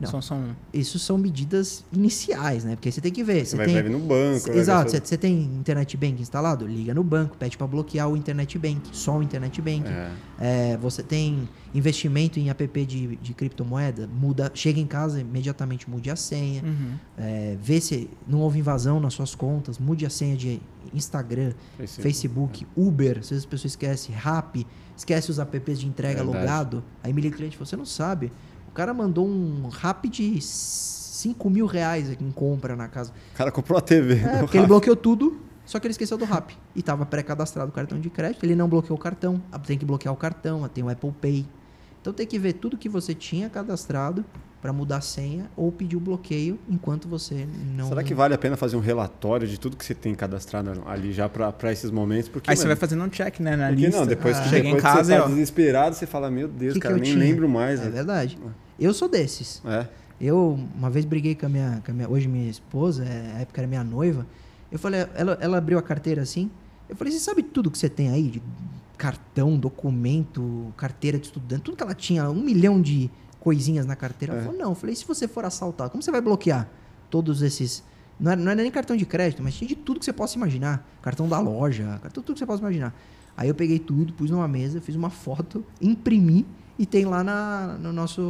Não. 0.00 0.08
São, 0.08 0.22
são 0.22 0.56
Isso 0.72 0.98
são 0.98 1.18
medidas 1.18 1.84
iniciais, 1.92 2.64
né? 2.64 2.76
Porque 2.76 2.90
você 2.90 3.00
tem 3.00 3.12
que 3.12 3.24
ver. 3.24 3.44
Você 3.44 3.56
Você 3.56 3.56
vai, 3.56 3.66
tem... 3.66 3.88
no 3.88 3.98
banco. 3.98 4.50
Exato, 4.50 4.90
você, 4.90 5.00
você 5.00 5.16
tem 5.16 5.42
internet 5.42 5.96
bank 5.96 6.20
instalado? 6.20 6.66
Liga 6.66 6.94
no 6.94 7.02
banco, 7.02 7.36
pede 7.36 7.56
para 7.56 7.66
bloquear 7.66 8.08
o 8.08 8.16
internet 8.16 8.58
bank, 8.58 8.80
só 8.92 9.18
o 9.18 9.22
internet 9.22 9.60
bank. 9.60 9.86
É. 9.88 10.12
É, 10.40 10.76
você 10.76 11.02
tem 11.02 11.48
investimento 11.74 12.38
em 12.38 12.48
app 12.48 12.86
de, 12.86 13.16
de 13.16 13.34
criptomoeda, 13.34 14.06
muda, 14.06 14.50
chega 14.54 14.78
em 14.78 14.86
casa, 14.86 15.20
imediatamente 15.20 15.90
mude 15.90 16.10
a 16.10 16.16
senha. 16.16 16.62
Uhum. 16.62 16.92
É, 17.16 17.56
vê 17.60 17.80
se 17.80 18.08
não 18.26 18.40
houve 18.40 18.58
invasão 18.58 19.00
nas 19.00 19.14
suas 19.14 19.34
contas, 19.34 19.78
mude 19.78 20.06
a 20.06 20.10
senha 20.10 20.36
de 20.36 20.60
Instagram, 20.94 21.52
Facebook. 21.76 22.02
Facebook, 22.02 22.66
Uber, 22.76 23.18
às 23.18 23.30
vezes 23.30 23.44
a 23.44 23.48
pessoa 23.48 23.68
esquece, 23.68 24.12
Rap, 24.12 24.66
esquece 24.96 25.30
os 25.30 25.38
apps 25.38 25.80
de 25.80 25.86
entrega 25.86 26.22
Verdade. 26.22 26.38
logado. 26.38 26.84
Aí 27.02 27.12
me 27.12 27.20
liga 27.20 27.34
o 27.34 27.36
cliente 27.36 27.54
e 27.54 27.58
fala, 27.58 27.66
você 27.66 27.76
não 27.76 27.84
sabe, 27.84 28.32
cara 28.78 28.94
mandou 28.94 29.26
um 29.26 29.68
Rap 29.68 30.08
de 30.08 30.40
5 30.40 31.50
mil 31.50 31.66
reais 31.66 32.08
aqui 32.12 32.22
em 32.22 32.30
compra 32.30 32.76
na 32.76 32.86
casa. 32.86 33.12
O 33.34 33.36
cara 33.36 33.50
comprou 33.50 33.76
a 33.76 33.80
TV. 33.80 34.14
É, 34.14 34.38
porque 34.38 34.56
ele 34.56 34.68
bloqueou 34.68 34.94
tudo, 34.94 35.40
só 35.66 35.80
que 35.80 35.88
ele 35.88 35.90
esqueceu 35.90 36.16
do 36.16 36.24
Rap. 36.24 36.56
E 36.76 36.78
estava 36.78 37.04
pré-cadastrado 37.04 37.70
o 37.70 37.72
cartão 37.72 37.98
de 37.98 38.08
crédito, 38.08 38.46
ele 38.46 38.54
não 38.54 38.68
bloqueou 38.68 38.96
o 38.96 39.00
cartão, 39.00 39.42
ah, 39.50 39.58
tem 39.58 39.76
que 39.76 39.84
bloquear 39.84 40.14
o 40.14 40.16
cartão, 40.16 40.68
tem 40.68 40.84
o 40.84 40.88
Apple 40.88 41.10
Pay. 41.20 41.44
Então 42.00 42.12
tem 42.12 42.24
que 42.24 42.38
ver 42.38 42.52
tudo 42.52 42.76
que 42.76 42.88
você 42.88 43.14
tinha 43.14 43.50
cadastrado 43.50 44.24
para 44.60 44.72
mudar 44.72 44.96
a 44.96 45.00
senha 45.00 45.48
ou 45.56 45.70
pedir 45.70 45.96
o 45.96 46.00
bloqueio 46.00 46.58
enquanto 46.68 47.06
você 47.08 47.46
não. 47.76 47.88
Será 47.88 48.02
que 48.02 48.12
vale 48.12 48.34
a 48.34 48.38
pena 48.38 48.56
fazer 48.56 48.76
um 48.76 48.80
relatório 48.80 49.46
de 49.46 49.58
tudo 49.58 49.76
que 49.76 49.84
você 49.84 49.94
tem 49.94 50.14
cadastrado 50.14 50.82
ali 50.86 51.12
já 51.12 51.28
para 51.28 51.72
esses 51.72 51.90
momentos? 51.90 52.28
Porque, 52.28 52.50
Aí 52.50 52.56
você 52.56 52.62
vai 52.62 52.70
mano, 52.70 52.80
fazendo 52.80 53.04
um 53.04 53.08
check, 53.08 53.38
né, 53.40 53.54
na 53.56 53.68
porque 53.68 53.82
lista. 53.86 54.00
não, 54.00 54.06
depois, 54.06 54.36
Ah. 54.36 54.42
que, 54.42 54.48
Chega 54.48 54.62
depois 54.64 54.82
em 54.82 54.86
casa 54.86 54.98
que 55.00 55.06
você 55.06 55.16
tá 55.16 55.24
ó, 55.24 55.28
desesperado, 55.28 55.94
você 55.96 56.06
fala, 56.06 56.30
meu 56.30 56.48
Deus, 56.48 56.72
Que 56.74 56.80
que 56.80 56.82
cara, 56.82 56.94
eu 56.96 57.00
nem 57.00 57.12
tinha? 57.12 57.24
lembro 57.24 57.48
mais. 57.48 57.80
É 57.80 57.84
né? 57.84 57.90
verdade. 57.90 58.36
Eu 58.80 58.92
sou 58.92 59.08
desses. 59.08 59.62
É. 59.64 59.86
Eu, 60.20 60.58
uma 60.76 60.90
vez, 60.90 61.04
briguei 61.04 61.36
com 61.36 61.46
a 61.46 61.48
minha, 61.48 61.80
com 61.86 61.92
a 61.92 61.94
minha- 61.94 62.08
Hoje, 62.08 62.26
minha 62.26 62.50
esposa, 62.50 63.04
é, 63.04 63.34
a 63.36 63.40
época 63.42 63.60
era 63.60 63.68
minha 63.68 63.84
noiva. 63.84 64.26
Eu 64.72 64.78
falei, 64.78 65.06
ela, 65.14 65.38
ela 65.40 65.58
abriu 65.58 65.78
a 65.78 65.82
carteira 65.82 66.20
assim. 66.22 66.50
Eu 66.88 66.96
falei, 66.96 67.12
você 67.12 67.20
sabe 67.20 67.42
tudo 67.44 67.70
que 67.70 67.78
você 67.78 67.88
tem 67.88 68.10
aí? 68.10 68.24
De 68.28 68.42
cartão, 68.96 69.56
documento, 69.56 70.72
carteira 70.76 71.18
de 71.18 71.26
estudante, 71.26 71.62
tudo 71.62 71.76
que 71.76 71.82
ela 71.82 71.94
tinha, 71.94 72.28
um 72.28 72.42
milhão 72.42 72.80
de 72.82 73.08
coisinhas 73.40 73.86
na 73.86 73.94
carteira. 73.96 74.34
Ela 74.34 74.42
É. 74.42 74.44
falou, 74.44 74.58
não. 74.58 74.70
Eu 74.70 74.74
falei, 74.74 74.94
se 74.94 75.04
você 75.04 75.26
for 75.28 75.44
assaltado, 75.44 75.90
como 75.90 76.02
você 76.02 76.10
vai 76.10 76.20
bloquear 76.20 76.68
todos 77.10 77.42
esses. 77.42 77.82
Não 78.20 78.32
era, 78.32 78.40
não 78.40 78.50
era 78.50 78.62
nem 78.62 78.70
cartão 78.70 78.96
de 78.96 79.06
crédito, 79.06 79.42
mas 79.42 79.54
tinha 79.54 79.68
de 79.68 79.76
tudo 79.76 79.98
que 80.00 80.04
você 80.04 80.12
possa 80.12 80.36
imaginar. 80.36 80.86
Cartão 81.00 81.28
da 81.28 81.38
loja, 81.38 81.98
cartão, 82.02 82.22
tudo 82.22 82.34
que 82.34 82.38
você 82.40 82.46
possa 82.46 82.60
imaginar. 82.60 82.92
Aí 83.36 83.48
eu 83.48 83.54
peguei 83.54 83.78
tudo, 83.78 84.12
pus 84.12 84.30
numa 84.30 84.48
mesa, 84.48 84.80
fiz 84.80 84.96
uma 84.96 85.08
foto, 85.10 85.64
imprimi 85.80 86.44
e 86.76 86.84
tem 86.84 87.04
lá 87.04 87.22
na, 87.22 87.76
no, 87.80 87.92
nosso, 87.92 88.20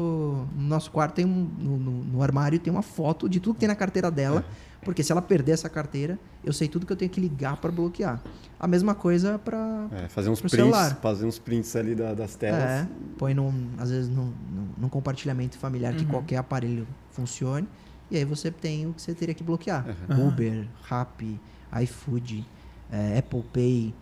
no 0.55 0.63
nosso 0.69 0.91
quarto, 0.91 1.15
tem 1.15 1.25
um, 1.25 1.49
no, 1.59 1.79
no- 1.79 2.05
no 2.05 2.23
armário, 2.23 2.59
tem 2.59 2.71
uma 2.71 2.83
foto 2.83 3.27
de 3.29 3.41
tudo 3.41 3.55
que 3.55 3.61
tem 3.61 3.69
na 3.69 3.75
carteira 3.75 4.11
dela. 4.11 4.45
Porque 4.83 5.03
se 5.03 5.11
ela 5.11 5.21
perder 5.23 5.53
essa 5.53 5.69
carteira, 5.69 6.19
eu 6.45 6.53
sei 6.53 6.69
tudo 6.69 6.85
que 6.87 6.93
eu 6.93 6.97
tenho 6.97 7.11
que 7.11 7.21
ligar 7.21 7.57
para 7.57 7.73
bloquear. 7.73 8.23
A 8.61 8.67
mesma 8.67 8.95
coisa 8.95 9.39
para 9.39 9.87
É, 9.93 10.09
fazer 10.09 10.31
uns 10.31 10.41
Pro 10.41 10.51
prints, 10.51 10.65
celular. 10.73 10.99
fazer 11.01 11.27
uns 11.27 11.39
prints 11.39 11.77
ali 11.77 11.95
da- 11.95 12.13
das 12.13 12.35
telas. 12.35 12.61
É, 12.61 12.89
põe 13.17 13.33
num, 13.33 13.53
às 13.79 13.91
vezes 13.91 14.09
num, 14.09 14.33
num- 14.53 14.69
num 14.77 14.89
compartilhamento 14.89 15.57
familiar 15.59 15.95
que 15.95 16.03
Uhum. 16.05 16.11
qualquer 16.11 16.37
aparelho 16.39 16.87
funcione. 17.13 17.69
E 18.11 18.17
aí 18.17 18.25
você 18.25 18.51
tem 18.51 18.87
o 18.87 18.93
que 18.93 19.01
você 19.03 19.15
teria 19.15 19.35
que 19.35 19.45
bloquear. 19.45 19.85
Uhum. 20.11 20.29
Uber, 20.29 20.67
Rappi, 20.83 21.39
iFood, 21.83 22.45
eh, 22.91 23.19
Apple 23.19 23.45
Pay, 23.53 23.95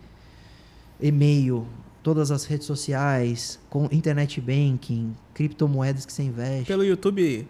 e-mail, 0.99 1.67
todas 2.01 2.31
as 2.31 2.45
redes 2.45 2.65
sociais, 2.65 3.59
com 3.69 3.87
internet 3.91 4.39
banking, 4.41 5.15
criptomoedas 5.33 6.05
que 6.05 6.13
você 6.13 6.23
investe. 6.23 6.65
Pelo 6.65 6.83
YouTube, 6.83 7.47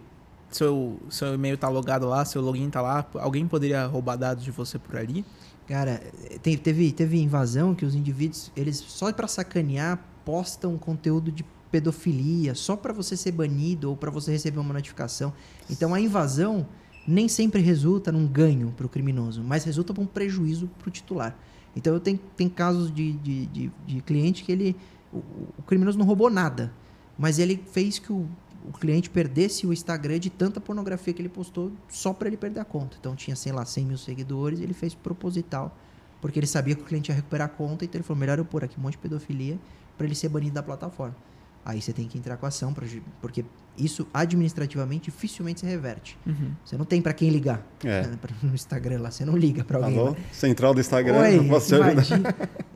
seu, 0.50 0.98
seu 1.08 1.34
e-mail 1.34 1.56
tá 1.56 1.68
logado 1.68 2.06
lá, 2.06 2.24
seu 2.24 2.42
login 2.42 2.68
tá 2.68 2.80
lá. 2.82 3.06
Alguém 3.14 3.46
poderia 3.46 3.86
roubar 3.86 4.16
dados 4.16 4.44
de 4.44 4.50
você 4.50 4.78
por 4.78 4.96
ali? 4.96 5.24
Cara, 5.68 6.00
teve, 6.42 6.90
teve 6.92 7.20
invasão 7.20 7.74
que 7.74 7.84
os 7.84 7.94
indivíduos, 7.94 8.50
eles 8.56 8.76
só 8.76 9.12
pra 9.12 9.28
sacanear, 9.28 10.02
postam 10.24 10.78
conteúdo 10.78 11.30
de 11.30 11.44
pedofilia, 11.70 12.54
só 12.54 12.74
pra 12.74 12.90
você 12.90 13.14
ser 13.14 13.32
banido 13.32 13.90
ou 13.90 13.96
pra 13.96 14.10
você 14.10 14.32
receber 14.32 14.58
uma 14.60 14.72
notificação. 14.72 15.30
Então 15.68 15.92
a 15.92 16.00
invasão 16.00 16.66
nem 17.06 17.28
sempre 17.28 17.60
resulta 17.60 18.10
num 18.10 18.26
ganho 18.26 18.72
pro 18.78 18.88
criminoso, 18.88 19.42
mas 19.44 19.64
resulta 19.64 19.98
um 20.00 20.06
prejuízo 20.06 20.70
pro 20.78 20.90
titular. 20.90 21.36
Então 21.76 21.92
eu 21.92 22.00
tenho, 22.00 22.18
tem 22.34 22.48
casos 22.48 22.92
de, 22.92 23.12
de, 23.12 23.46
de, 23.46 23.70
de 23.86 24.00
cliente 24.00 24.44
que 24.44 24.52
ele. 24.52 24.74
O, 25.12 25.18
o 25.58 25.62
criminoso 25.66 25.98
não 25.98 26.06
roubou 26.06 26.30
nada, 26.30 26.72
mas 27.18 27.38
ele 27.38 27.62
fez 27.72 27.98
que 27.98 28.10
o, 28.10 28.26
o 28.68 28.72
cliente 28.72 29.08
perdesse 29.08 29.66
o 29.66 29.72
Instagram 29.72 30.18
de 30.18 30.28
tanta 30.30 30.60
pornografia 30.60 31.12
que 31.14 31.22
ele 31.22 31.28
postou 31.28 31.72
só 31.88 32.12
para 32.12 32.28
ele 32.28 32.36
perder 32.36 32.60
a 32.60 32.64
conta. 32.64 32.96
Então 33.00 33.16
tinha, 33.16 33.34
sei 33.34 33.50
lá, 33.52 33.64
100 33.64 33.84
mil 33.86 33.96
seguidores, 33.98 34.60
ele 34.60 34.74
fez 34.74 34.94
proposital, 34.94 35.76
porque 36.20 36.38
ele 36.38 36.46
sabia 36.46 36.74
que 36.74 36.82
o 36.82 36.84
cliente 36.84 37.10
ia 37.10 37.14
recuperar 37.14 37.46
a 37.46 37.48
conta, 37.50 37.84
então 37.84 37.98
ele 37.98 38.04
falou: 38.04 38.20
melhor 38.20 38.38
eu 38.38 38.44
pôr 38.44 38.64
aqui 38.64 38.78
um 38.78 38.82
monte 38.82 38.92
de 38.92 38.98
pedofilia 38.98 39.58
para 39.96 40.06
ele 40.06 40.14
ser 40.14 40.28
banido 40.28 40.54
da 40.54 40.62
plataforma. 40.62 41.16
Aí 41.64 41.82
você 41.82 41.92
tem 41.92 42.06
que 42.08 42.16
entrar 42.16 42.36
com 42.36 42.46
a 42.46 42.48
ação, 42.48 42.72
pra 42.72 42.86
porque 43.20 43.44
isso 43.76 44.06
administrativamente 44.14 45.10
dificilmente 45.10 45.60
se 45.60 45.66
reverte. 45.66 46.18
Uhum. 46.26 46.52
Você 46.64 46.76
não 46.78 46.84
tem 46.84 47.02
para 47.02 47.12
quem 47.12 47.28
ligar 47.30 47.64
É. 47.84 48.06
né, 48.06 48.18
no 48.42 48.54
Instagram 48.54 49.00
lá, 49.00 49.10
você 49.10 49.24
não 49.24 49.36
liga 49.36 49.64
para 49.64 49.78
alguém. 49.78 49.98
Alô? 49.98 50.10
lá. 50.10 50.16
Central 50.32 50.72
do 50.72 50.80
Instagram, 50.80 51.18
Oi, 51.20 51.36
não 51.36 51.48
posso 51.48 51.68
te 51.68 51.74
ajudar. 51.74 51.92
invadi. 51.92 52.22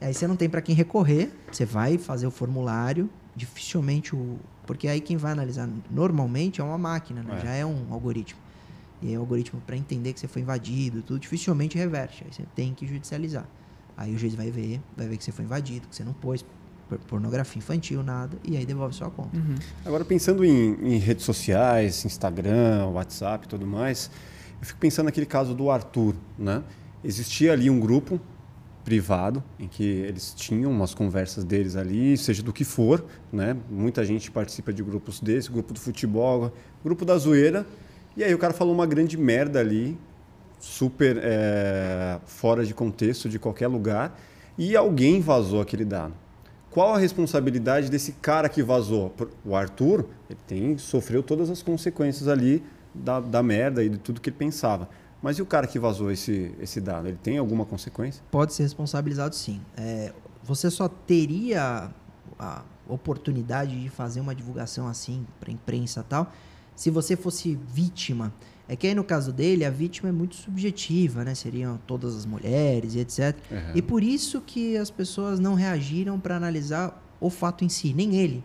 Aí 0.00 0.12
você 0.12 0.26
não 0.26 0.36
tem 0.36 0.48
para 0.48 0.60
quem 0.60 0.74
recorrer, 0.74 1.32
você 1.50 1.64
vai 1.64 1.96
fazer 1.96 2.26
o 2.26 2.30
formulário, 2.30 3.08
dificilmente 3.36 4.14
o. 4.14 4.38
Porque 4.66 4.86
aí 4.88 5.00
quem 5.00 5.16
vai 5.16 5.32
analisar 5.32 5.68
normalmente 5.90 6.60
é 6.60 6.64
uma 6.64 6.78
máquina, 6.78 7.22
né? 7.22 7.36
É. 7.38 7.40
já 7.40 7.52
é 7.52 7.66
um 7.66 7.86
algoritmo. 7.90 8.38
E 9.00 9.08
aí 9.08 9.16
o 9.16 9.20
algoritmo, 9.20 9.60
para 9.66 9.76
entender 9.76 10.12
que 10.12 10.20
você 10.20 10.28
foi 10.28 10.42
invadido, 10.42 11.02
tudo 11.02 11.18
dificilmente 11.18 11.76
reverte. 11.76 12.22
Aí 12.24 12.32
você 12.32 12.44
tem 12.54 12.72
que 12.72 12.86
judicializar. 12.86 13.46
Aí 13.96 14.14
o 14.14 14.18
juiz 14.18 14.34
vai 14.34 14.50
ver, 14.50 14.80
vai 14.96 15.08
ver 15.08 15.16
que 15.16 15.24
você 15.24 15.32
foi 15.32 15.44
invadido, 15.44 15.88
que 15.88 15.96
você 15.96 16.04
não 16.04 16.12
pôs 16.12 16.44
por- 16.88 16.98
pornografia 17.00 17.58
infantil, 17.58 18.02
nada, 18.02 18.36
e 18.44 18.56
aí 18.56 18.64
devolve 18.64 18.94
sua 18.94 19.10
conta. 19.10 19.36
Uhum. 19.36 19.56
Agora, 19.84 20.04
pensando 20.04 20.44
em, 20.44 20.74
em 20.94 20.98
redes 20.98 21.24
sociais, 21.24 22.04
Instagram, 22.04 22.86
WhatsApp 22.92 23.46
e 23.46 23.48
tudo 23.48 23.66
mais, 23.66 24.10
eu 24.60 24.66
fico 24.66 24.78
pensando 24.78 25.06
naquele 25.06 25.26
caso 25.26 25.54
do 25.54 25.70
Arthur, 25.70 26.14
né? 26.38 26.62
Existia 27.04 27.52
ali 27.52 27.68
um 27.68 27.80
grupo 27.80 28.20
privado 28.84 29.42
em 29.58 29.68
que 29.68 29.84
eles 29.84 30.34
tinham 30.34 30.70
umas 30.70 30.94
conversas 30.94 31.44
deles 31.44 31.76
ali, 31.76 32.16
seja 32.16 32.42
do 32.42 32.52
que 32.52 32.64
for, 32.64 33.04
né? 33.32 33.56
Muita 33.70 34.04
gente 34.04 34.30
participa 34.30 34.72
de 34.72 34.82
grupos 34.82 35.20
desses, 35.20 35.48
grupo 35.48 35.72
do 35.72 35.80
futebol, 35.80 36.52
grupo 36.84 37.04
da 37.04 37.16
zoeira, 37.16 37.66
e 38.16 38.24
aí 38.24 38.34
o 38.34 38.38
cara 38.38 38.52
falou 38.52 38.74
uma 38.74 38.86
grande 38.86 39.16
merda 39.16 39.60
ali, 39.60 39.96
super 40.58 41.18
é, 41.22 42.18
fora 42.26 42.64
de 42.64 42.74
contexto 42.74 43.28
de 43.28 43.38
qualquer 43.38 43.68
lugar, 43.68 44.18
e 44.58 44.76
alguém 44.76 45.20
vazou 45.20 45.60
aquele 45.60 45.84
dado. 45.84 46.14
Qual 46.70 46.94
a 46.94 46.98
responsabilidade 46.98 47.90
desse 47.90 48.12
cara 48.12 48.48
que 48.48 48.62
vazou? 48.62 49.14
O 49.44 49.54
Arthur, 49.54 50.06
ele 50.28 50.38
tem, 50.46 50.78
sofreu 50.78 51.22
todas 51.22 51.50
as 51.50 51.62
consequências 51.62 52.28
ali 52.28 52.62
da, 52.94 53.20
da 53.20 53.42
merda 53.42 53.84
e 53.84 53.90
de 53.90 53.98
tudo 53.98 54.20
que 54.20 54.30
ele 54.30 54.36
pensava. 54.36 54.88
Mas 55.22 55.38
e 55.38 55.42
o 55.42 55.46
cara 55.46 55.66
que 55.66 55.78
vazou 55.78 56.10
esse, 56.10 56.52
esse 56.60 56.80
dado? 56.80 57.06
Ele 57.06 57.18
tem 57.22 57.38
alguma 57.38 57.64
consequência? 57.64 58.22
Pode 58.30 58.52
ser 58.52 58.64
responsabilizado 58.64 59.34
sim. 59.34 59.60
É, 59.76 60.12
você 60.42 60.68
só 60.68 60.88
teria 60.88 61.90
a 62.38 62.62
oportunidade 62.88 63.80
de 63.80 63.88
fazer 63.88 64.20
uma 64.20 64.34
divulgação 64.34 64.88
assim 64.88 65.24
para 65.38 65.52
imprensa 65.52 66.00
e 66.00 66.04
tal, 66.04 66.32
se 66.74 66.90
você 66.90 67.16
fosse 67.16 67.58
vítima. 67.72 68.32
É 68.68 68.76
que 68.76 68.86
aí 68.86 68.94
no 68.94 69.04
caso 69.04 69.32
dele, 69.32 69.64
a 69.64 69.70
vítima 69.70 70.08
é 70.08 70.12
muito 70.12 70.34
subjetiva, 70.34 71.24
né? 71.24 71.34
Seriam 71.34 71.78
todas 71.86 72.16
as 72.16 72.24
mulheres 72.24 72.94
e 72.94 73.00
etc. 73.00 73.36
Uhum. 73.50 73.58
E 73.74 73.82
por 73.82 74.02
isso 74.02 74.40
que 74.40 74.76
as 74.76 74.90
pessoas 74.90 75.38
não 75.38 75.54
reagiram 75.54 76.18
para 76.18 76.36
analisar 76.36 77.00
o 77.20 77.28
fato 77.28 77.64
em 77.64 77.68
si, 77.68 77.92
nem 77.92 78.16
ele. 78.16 78.42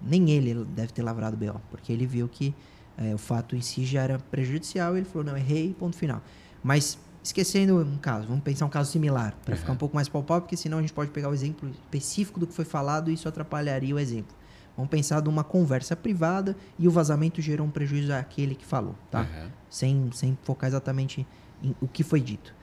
Nem 0.00 0.30
ele 0.30 0.64
deve 0.64 0.92
ter 0.92 1.02
lavrado 1.02 1.36
BO, 1.36 1.60
porque 1.70 1.92
ele 1.92 2.06
viu 2.06 2.28
que 2.28 2.54
é, 3.02 3.14
o 3.14 3.18
fato 3.18 3.56
em 3.56 3.60
si 3.60 3.84
já 3.84 4.02
era 4.02 4.18
prejudicial 4.18 4.96
ele 4.96 5.06
falou: 5.06 5.24
não, 5.24 5.36
errei, 5.36 5.74
ponto 5.78 5.96
final. 5.96 6.22
Mas 6.62 6.98
esquecendo 7.22 7.78
um 7.78 7.98
caso, 7.98 8.26
vamos 8.26 8.42
pensar 8.42 8.66
um 8.66 8.70
caso 8.70 8.90
similar, 8.90 9.36
para 9.44 9.54
ficar 9.54 9.72
um 9.72 9.76
pouco 9.76 9.94
mais 9.94 10.08
palpável, 10.08 10.42
porque 10.42 10.56
senão 10.56 10.78
a 10.78 10.80
gente 10.80 10.92
pode 10.92 11.10
pegar 11.10 11.28
o 11.28 11.34
exemplo 11.34 11.68
específico 11.70 12.40
do 12.40 12.46
que 12.46 12.52
foi 12.52 12.64
falado 12.64 13.10
e 13.10 13.14
isso 13.14 13.28
atrapalharia 13.28 13.94
o 13.94 13.98
exemplo. 13.98 14.36
Vamos 14.76 14.90
pensar 14.90 15.20
de 15.20 15.28
uma 15.28 15.44
conversa 15.44 15.94
privada 15.94 16.56
e 16.78 16.88
o 16.88 16.90
vazamento 16.90 17.40
gerou 17.40 17.66
um 17.66 17.70
prejuízo 17.70 18.12
àquele 18.12 18.54
que 18.54 18.64
falou, 18.64 18.96
tá? 19.10 19.20
Uhum. 19.20 19.50
sem, 19.68 20.10
sem 20.12 20.38
focar 20.42 20.68
exatamente 20.68 21.26
em 21.62 21.76
o 21.80 21.86
que 21.86 22.02
foi 22.02 22.20
dito. 22.20 22.54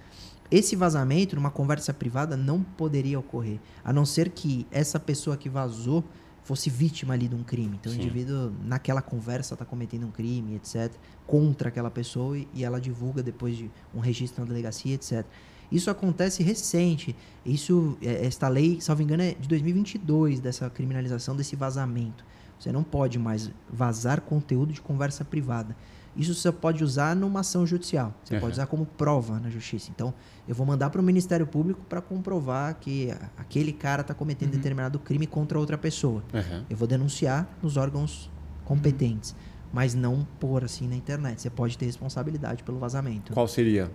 Esse 0.52 0.76
vazamento, 0.76 1.36
numa 1.36 1.52
conversa 1.52 1.94
privada, 1.94 2.36
não 2.36 2.64
poderia 2.64 3.20
ocorrer, 3.20 3.60
a 3.84 3.94
não 3.94 4.06
ser 4.06 4.30
que 4.30 4.66
essa 4.72 5.00
pessoa 5.00 5.38
que 5.38 5.48
vazou 5.48 6.04
fosse 6.50 6.68
vítima 6.68 7.14
ali 7.14 7.28
de 7.28 7.36
um 7.36 7.44
crime. 7.44 7.78
Então, 7.80 7.92
Sim. 7.92 8.00
o 8.00 8.02
indivíduo, 8.02 8.52
naquela 8.64 9.04
conversa, 9.04 9.54
está 9.54 9.64
cometendo 9.64 10.08
um 10.08 10.10
crime, 10.12 10.56
etc., 10.56 10.92
contra 11.28 11.70
aquela 11.70 11.92
pessoa 11.92 12.36
e, 12.36 12.48
e 12.56 12.64
ela 12.64 12.82
divulga 12.82 13.22
depois 13.22 13.56
de 13.56 13.70
um 13.94 14.00
registro 14.00 14.42
na 14.42 14.48
delegacia, 14.48 14.96
etc. 14.96 15.24
Isso 15.72 15.92
acontece 15.92 16.42
recente. 16.42 17.16
Isso, 17.46 17.96
é, 18.02 18.26
esta 18.26 18.48
lei, 18.48 18.82
salvo 18.82 19.04
engano, 19.04 19.22
é 19.22 19.36
de 19.40 19.48
2022, 19.48 20.40
dessa 20.40 20.68
criminalização 20.72 21.36
desse 21.36 21.56
vazamento. 21.56 22.26
Você 22.60 22.72
não 22.72 22.84
pode 22.84 23.20
mais 23.20 23.52
vazar 23.72 24.20
conteúdo 24.20 24.74
de 24.74 24.82
conversa 24.82 25.24
privada. 25.24 25.76
Isso 26.18 26.34
você 26.34 26.52
pode 26.52 26.84
usar 26.84 27.16
numa 27.16 27.42
ação 27.42 27.64
judicial. 27.68 28.12
Você 28.24 28.34
Uhum. 28.34 28.40
pode 28.42 28.54
usar 28.54 28.66
como 28.66 28.88
prova 28.88 29.40
na 29.40 29.52
justiça. 29.52 29.92
Então, 29.92 30.16
eu 30.50 30.56
vou 30.56 30.66
mandar 30.66 30.90
para 30.90 31.00
o 31.00 31.04
Ministério 31.04 31.46
Público 31.46 31.80
para 31.88 32.02
comprovar 32.02 32.74
que 32.82 33.14
aquele 33.38 33.72
cara 33.72 34.02
está 34.02 34.16
cometendo 34.16 34.50
determinado 34.50 34.98
crime 34.98 35.28
contra 35.28 35.60
outra 35.60 35.78
pessoa. 35.78 36.24
Uhum. 36.34 36.64
Eu 36.68 36.76
vou 36.76 36.88
denunciar 36.88 37.48
nos 37.62 37.78
órgãos 37.78 38.32
competentes, 38.66 39.36
mas 39.72 39.94
não 39.94 40.28
pôr 40.40 40.64
assim 40.64 40.88
na 40.88 40.96
internet. 40.96 41.40
Você 41.40 41.52
pode 41.52 41.78
ter 41.78 41.86
responsabilidade 41.86 42.64
pelo 42.64 42.80
vazamento. 42.80 43.32
Qual 43.32 43.48
seria 43.48 43.92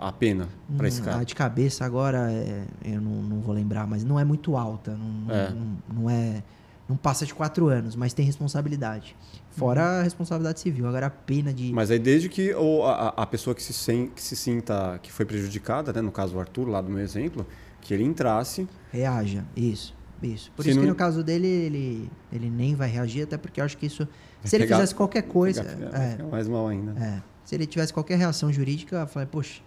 a, 0.00 0.10
pena 0.10 0.48
para 0.74 0.88
esse 0.88 1.02
Hum, 1.02 1.04
cara? 1.04 1.18
A 1.20 1.24
de 1.24 1.34
cabeça 1.34 1.84
agora, 1.84 2.32
é, 2.32 2.64
eu 2.82 3.00
não, 3.02 3.22
não 3.22 3.40
vou 3.40 3.54
lembrar, 3.54 3.86
mas 3.86 4.02
não 4.02 4.18
é 4.18 4.24
muito 4.24 4.56
alta. 4.56 4.96
Não- 4.96 5.34
É. 5.34 5.50
não, 5.50 5.76
não 6.02 6.10
é. 6.10 6.42
Não 6.88 6.96
passa 6.96 7.24
de 7.26 7.32
quatro 7.34 7.68
anos, 7.68 7.94
mas 7.94 8.12
tem 8.14 8.24
responsabilidade. 8.24 9.14
Fora 9.60 9.82
a 10.00 10.02
responsabilidade 10.02 10.58
civil. 10.60 10.86
Agora 10.88 11.06
a 11.06 11.10
pena 11.10 11.52
de. 11.52 11.72
Mas 11.72 11.90
aí 11.90 11.98
desde 11.98 12.28
que 12.28 12.52
o- 12.54 12.82
a, 12.84 13.08
a 13.08 13.26
pessoa 13.26 13.54
que 13.54 13.62
se, 13.62 13.72
sen- 13.72 14.08
que 14.08 14.22
se 14.22 14.34
sinta 14.34 14.98
que 15.02 15.12
foi 15.12 15.24
prejudicada, 15.24 15.92
né, 15.92 16.00
no 16.00 16.10
caso 16.10 16.36
o 16.36 16.40
Arthur, 16.40 16.68
lá 16.68 16.80
do 16.80 16.90
meu 16.90 17.00
exemplo, 17.00 17.46
que 17.80 17.94
ele 17.94 18.02
entrasse, 18.04 18.66
Reaja, 18.92 19.44
isso, 19.56 19.94
isso. 20.22 20.50
Por 20.56 20.62
Se 20.64 20.70
isso 20.70 20.78
que 20.80 20.84
não- 20.86 20.92
no 20.92 20.96
caso 20.98 21.22
dele, 21.22 21.46
ele, 21.46 22.10
ele 22.32 22.50
nem 22.50 22.74
vai 22.74 22.88
reagir, 22.88 23.22
até 23.22 23.36
porque 23.38 23.60
eu 23.60 23.64
acho 23.64 23.76
que 23.78 23.86
isso. 23.86 24.06
Se 24.44 24.56
ele 24.56 24.64
pegar- 24.64 24.76
fizesse 24.76 24.94
qualquer 24.94 25.22
coisa. 25.22 25.62
fica, 25.62 25.96
é, 25.96 26.10
fica 26.12 26.24
mais 26.24 26.48
mal 26.48 26.66
ainda. 26.68 26.92
é, 27.00 27.22
se 27.44 27.54
ele 27.54 27.66
tivesse 27.66 27.92
qualquer 27.92 28.16
reação 28.18 28.52
jurídica, 28.52 28.96
eu 28.96 29.06
falei, 29.06 29.28
poxa, 29.30 29.60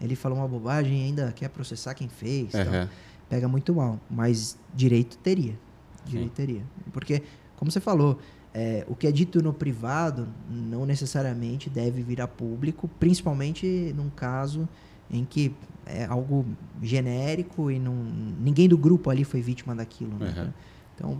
ele 0.00 0.16
falou 0.16 0.38
uma 0.38 0.48
bobagem 0.48 1.00
e 1.02 1.04
ainda 1.04 1.30
quer 1.32 1.48
processar 1.48 1.94
quem 1.94 2.08
fez. 2.08 2.52
Uhum. 2.54 2.88
Pega 3.28 3.46
muito 3.48 3.74
mal. 3.74 3.98
Mas 4.10 4.58
direito 4.74 5.16
teria. 5.18 5.58
Direito 6.04 6.32
teria. 6.32 6.62
Porque, 6.92 7.22
como 7.56 7.70
você 7.70 7.80
falou, 7.80 8.18
é, 8.54 8.84
o 8.88 8.94
que 8.94 9.06
é 9.06 9.12
dito 9.12 9.42
no 9.42 9.52
privado 9.52 10.28
não 10.48 10.86
necessariamente 10.86 11.68
deve 11.68 12.02
vir 12.02 12.20
a 12.20 12.28
público, 12.28 12.88
principalmente 13.00 13.92
num 13.96 14.08
caso 14.08 14.68
em 15.10 15.24
que 15.24 15.52
é 15.84 16.04
algo 16.04 16.46
genérico 16.82 17.70
e 17.70 17.78
não, 17.78 17.94
ninguém 18.40 18.68
do 18.68 18.78
grupo 18.78 19.10
ali 19.10 19.24
foi 19.24 19.40
vítima 19.42 19.74
daquilo. 19.74 20.16
Né? 20.18 20.32
Uhum. 20.36 20.48
Então, 20.94 21.18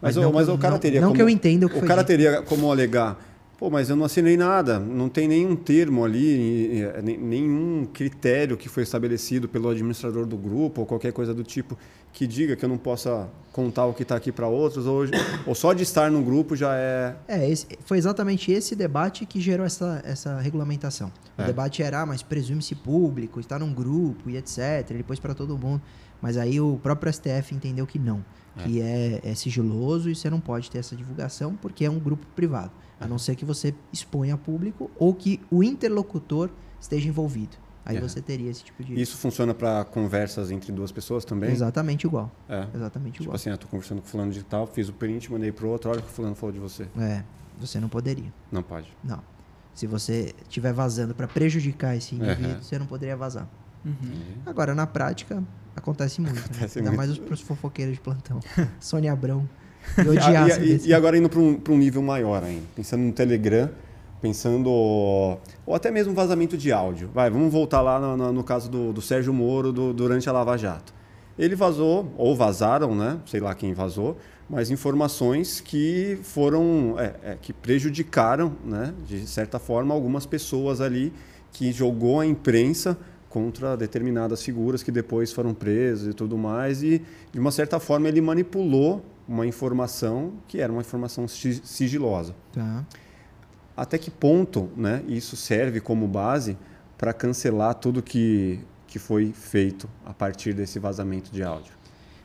Mas, 0.00 0.16
não 0.16 0.30
o, 0.30 0.34
mas 0.34 0.46
que- 0.46 0.52
o 0.52 0.58
cara 0.58 0.72
não- 0.74 0.78
teria 0.80 1.00
Não 1.00 1.08
como, 1.08 1.16
que 1.16 1.22
eu 1.22 1.28
entenda 1.28 1.66
o 1.66 1.68
que 1.68 1.76
O 1.76 1.78
foi 1.80 1.88
cara 1.88 2.02
dito. 2.02 2.08
teria 2.08 2.42
como 2.42 2.70
alegar, 2.70 3.18
pô, 3.58 3.70
mas 3.70 3.88
eu 3.88 3.96
não 3.96 4.04
assinei 4.04 4.36
nada, 4.36 4.78
não 4.78 5.08
tem 5.08 5.26
nenhum 5.26 5.56
termo 5.56 6.04
ali, 6.04 6.82
nem- 7.02 7.16
nenhum 7.18 7.86
critério 7.92 8.56
que 8.56 8.68
foi 8.68 8.82
estabelecido 8.82 9.48
pelo 9.48 9.68
administrador 9.68 10.26
do 10.26 10.36
grupo 10.36 10.82
ou 10.82 10.86
qualquer 10.86 11.12
coisa 11.12 11.32
do 11.32 11.42
tipo 11.42 11.76
que 12.12 12.26
diga 12.26 12.56
que 12.56 12.64
eu 12.64 12.68
não 12.68 12.78
possa 12.78 13.28
contar 13.52 13.84
o 13.86 13.92
que 13.92 14.02
está 14.02 14.16
aqui 14.16 14.32
para 14.32 14.48
outros, 14.48 14.86
ou, 14.86 15.02
ou 15.46 15.54
só 15.54 15.74
de 15.74 15.82
estar 15.82 16.10
no 16.10 16.22
grupo 16.22 16.56
já 16.56 16.74
é. 16.74 17.14
É, 17.28 17.50
esse- 17.50 17.66
foi 17.84 17.98
exatamente 17.98 18.50
esse 18.50 18.74
debate 18.74 19.26
que 19.26 19.38
gerou 19.40 19.66
essa, 19.66 20.00
essa 20.04 20.38
regulamentação. 20.40 21.12
O 21.38 21.42
É. 21.42 21.44
debate 21.46 21.82
era, 21.82 22.00
ah, 22.02 22.06
mas 22.06 22.22
presume-se 22.22 22.74
público, 22.74 23.38
está 23.38 23.58
num 23.58 23.72
grupo 23.72 24.30
e 24.30 24.36
etc. 24.38 24.90
Ele 24.90 25.02
pôs 25.02 25.18
para 25.20 25.34
todo 25.34 25.58
mundo. 25.58 25.82
Mas 26.22 26.38
aí 26.38 26.58
o 26.58 26.78
próprio 26.82 27.12
STF 27.12 27.54
entendeu 27.54 27.86
que 27.86 27.98
não, 27.98 28.24
que 28.64 28.80
é, 28.80 29.20
é 29.22 29.34
sigiloso 29.34 30.08
e 30.08 30.14
você 30.14 30.30
não 30.30 30.40
pode 30.40 30.70
ter 30.70 30.78
essa 30.78 30.96
divulgação 30.96 31.54
porque 31.60 31.84
é 31.84 31.90
um 31.90 31.98
grupo 31.98 32.26
privado. 32.34 32.70
A 33.00 33.06
não 33.06 33.18
ser 33.18 33.36
que 33.36 33.44
você 33.44 33.74
exponha 33.92 34.34
a 34.34 34.38
público 34.38 34.90
ou 34.98 35.12
que 35.14 35.40
o 35.50 35.62
interlocutor 35.62 36.50
esteja 36.80 37.08
envolvido. 37.08 37.56
Aí 37.84 37.98
É. 37.98 38.00
você 38.00 38.20
teria 38.20 38.50
esse 38.50 38.64
tipo 38.64 38.82
de. 38.82 39.00
Isso 39.00 39.16
funciona 39.16 39.54
para 39.54 39.84
conversas 39.84 40.50
entre 40.50 40.72
duas 40.72 40.90
pessoas 40.90 41.24
também? 41.24 41.50
Exatamente 41.52 42.04
igual. 42.06 42.32
É. 42.48 42.66
Exatamente 42.74 43.12
Tipo 43.12 43.24
igual. 43.24 43.36
assim, 43.36 43.50
eu 43.50 43.58
tô 43.58 43.68
conversando 43.68 44.00
com 44.02 44.08
fulano 44.08 44.32
de 44.32 44.42
tal, 44.42 44.66
fiz 44.66 44.88
o 44.88 44.92
print, 44.92 45.30
mandei 45.30 45.52
pro 45.52 45.68
outro, 45.68 45.90
olha 45.90 46.00
o 46.00 46.02
que 46.02 46.08
o 46.08 46.12
fulano 46.12 46.34
falou 46.34 46.52
de 46.52 46.58
você. 46.58 46.88
É, 46.98 47.22
você 47.60 47.78
não 47.78 47.88
poderia. 47.88 48.32
Não 48.50 48.62
pode. 48.62 48.92
Não. 49.04 49.20
Se 49.72 49.86
você 49.86 50.34
estiver 50.42 50.72
vazando 50.72 51.14
para 51.14 51.28
prejudicar 51.28 51.94
esse 51.96 52.14
indivíduo, 52.16 52.54
Uhum. 52.54 52.62
você 52.62 52.78
não 52.78 52.86
poderia 52.86 53.16
vazar. 53.16 53.46
Uhum. 53.84 53.92
Agora, 54.46 54.74
na 54.74 54.86
prática, 54.86 55.44
acontece 55.76 56.20
muito. 56.20 56.38
Acontece 56.40 56.80
né? 56.80 56.88
Ainda 56.88 56.90
muito. 56.90 56.96
mais 56.96 57.10
os 57.10 57.18
pros 57.18 57.40
fofoqueiros 57.40 57.94
de 57.94 58.00
plantão. 58.00 58.40
Sônia 58.80 59.12
Abrão. 59.12 59.48
E 59.98 60.18
E, 60.66 60.76
e- 60.86 60.88
e 60.88 60.94
agora 60.94 61.16
indo 61.16 61.28
para 61.28 61.40
um, 61.40 61.54
pra 61.54 61.72
um 61.72 61.78
nível 61.78 62.02
maior 62.02 62.42
ainda, 62.42 62.64
pensando 62.74 63.02
no 63.02 63.12
Telegram, 63.12 63.70
pensando. 64.20 64.68
Ou 64.70 65.74
até 65.74 65.90
mesmo 65.90 66.14
vazamento 66.14 66.56
de 66.56 66.72
áudio. 66.72 67.10
Vai, 67.14 67.30
vamos 67.30 67.52
voltar 67.52 67.80
lá 67.80 67.98
no, 68.00 68.16
no- 68.16 68.32
no 68.32 68.44
caso 68.44 68.70
do, 68.70 68.92
do 68.92 69.00
Sérgio 69.02 69.32
Moro 69.32 69.72
do- 69.72 69.92
durante 69.92 70.28
a 70.28 70.32
Lava 70.32 70.56
Jato. 70.56 70.94
Ele 71.38 71.54
vazou, 71.54 72.10
ou 72.16 72.34
vazaram, 72.34 72.94
né? 72.94 73.18
Sei 73.26 73.40
lá 73.40 73.54
quem 73.54 73.74
vazou, 73.74 74.16
mas 74.48 74.70
informações 74.70 75.60
que 75.60 76.18
foram. 76.22 76.94
é, 76.98 77.14
é, 77.32 77.36
que 77.40 77.52
prejudicaram, 77.52 78.52
né? 78.64 78.94
De 79.06 79.26
certa 79.26 79.58
forma, 79.58 79.94
algumas 79.94 80.24
pessoas 80.24 80.80
ali 80.80 81.12
que 81.52 81.72
jogou 81.72 82.20
a 82.20 82.26
imprensa 82.26 82.96
contra 83.28 83.76
determinadas 83.76 84.42
figuras 84.42 84.82
que 84.82 84.90
depois 84.90 85.30
foram 85.30 85.52
presas 85.52 86.08
e 86.08 86.14
tudo 86.14 86.38
mais 86.38 86.82
e 86.82 87.02
de 87.30 87.38
uma 87.38 87.50
certa 87.50 87.78
forma 87.78 88.08
ele 88.08 88.20
manipulou 88.22 89.04
uma 89.28 89.46
informação 89.46 90.32
que 90.46 90.60
era 90.60 90.72
uma 90.72 90.80
informação 90.82 91.26
si- 91.26 91.60
sigilosa. 91.64 92.34
Tá. 92.52 92.84
Até 93.76 93.98
que 93.98 94.10
ponto, 94.10 94.70
né, 94.76 95.02
isso 95.06 95.36
serve 95.36 95.80
como 95.80 96.06
base 96.08 96.56
para 96.96 97.12
cancelar 97.12 97.74
tudo 97.74 98.02
que 98.02 98.60
que 98.88 99.00
foi 99.00 99.32
feito 99.32 99.88
a 100.06 100.14
partir 100.14 100.54
desse 100.54 100.78
vazamento 100.78 101.30
de 101.32 101.42
áudio? 101.42 101.72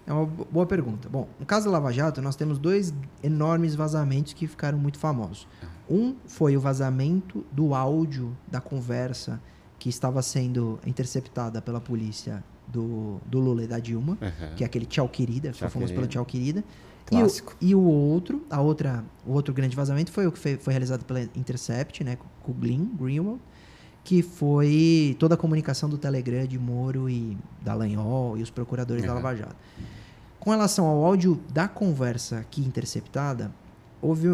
É 0.05 0.13
uma 0.13 0.25
bo- 0.25 0.47
boa 0.49 0.65
pergunta. 0.65 1.09
Bom, 1.09 1.27
no 1.39 1.45
caso 1.45 1.65
da 1.65 1.71
Lava 1.71 1.91
Jato, 1.91 2.21
nós 2.21 2.35
temos 2.35 2.59
dois 2.59 2.93
enormes 3.23 3.73
vazamentos 3.75 4.31
que 4.33 4.47
ficaram 4.47 4.77
muito 4.77 4.97
famosos. 4.99 5.47
Um 5.89 6.15
foi 6.27 6.55
o 6.55 6.61
vazamento 6.61 7.43
do 7.51 7.73
áudio 7.73 8.37
da 8.49 8.61
conversa 8.61 9.41
que 9.79 9.89
estava 9.89 10.21
sendo 10.21 10.79
interceptada 10.85 11.61
pela 11.61 11.81
polícia 11.81 12.43
do, 12.67 13.19
do 13.25 13.39
Lula 13.39 13.63
e 13.63 13.67
da 13.67 13.79
Dilma, 13.79 14.17
que 14.55 14.63
é 14.63 14.65
aquele 14.67 14.85
tchau 14.85 15.09
querida, 15.09 15.51
Tchau, 15.51 15.67
famoso 15.69 15.91
pelo 15.93 16.07
querida. 16.07 16.07
tchau 16.13 16.25
querida. 16.25 16.63
E 17.09 17.15
o, 17.15 17.19
Clássico. 17.19 17.55
e 17.59 17.75
o 17.75 17.81
outro, 17.81 18.41
a 18.49 18.61
outra, 18.61 19.03
o 19.25 19.33
outro 19.33 19.53
grande 19.53 19.75
vazamento 19.75 20.11
foi 20.11 20.27
o 20.27 20.31
que 20.31 20.39
foi, 20.39 20.57
foi 20.57 20.73
realizado 20.73 21.03
pela 21.03 21.21
Intercept, 21.35 22.03
né, 22.03 22.17
com 22.41 22.51
o 22.51 22.55
Glyn, 22.55 22.85
Greenwald, 22.99 23.41
que 24.03 24.21
foi 24.21 25.15
toda 25.19 25.35
a 25.35 25.37
comunicação 25.37 25.89
do 25.89 25.97
Telegram 25.97 26.45
de 26.45 26.57
Moro 26.57 27.09
e 27.09 27.37
Dallagnol 27.61 28.37
e 28.37 28.41
os 28.41 28.49
procuradores 28.49 29.03
da 29.03 29.09
Uhum. 29.09 29.15
Lava 29.15 29.35
Jato. 29.35 29.55
Com 30.39 30.51
relação 30.51 30.85
ao 30.85 31.03
áudio 31.05 31.39
da 31.53 31.67
conversa 31.67 32.39
aqui 32.39 32.61
interceptada, 32.61 33.51
houve, 34.01 34.27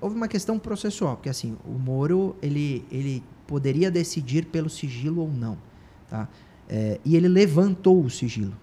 houve 0.00 0.16
uma 0.16 0.28
questão 0.28 0.58
processual, 0.58 1.16
porque 1.16 1.28
assim, 1.28 1.56
o 1.66 1.72
Moro, 1.72 2.34
ele, 2.40 2.84
ele 2.90 3.22
poderia 3.46 3.90
decidir 3.90 4.46
pelo 4.46 4.70
sigilo 4.70 5.22
ou 5.22 5.28
não, 5.30 5.58
tá? 6.08 6.28
É, 6.68 7.00
e 7.04 7.16
ele 7.16 7.28
levantou 7.28 8.02
o 8.02 8.08
sigilo. 8.08 8.54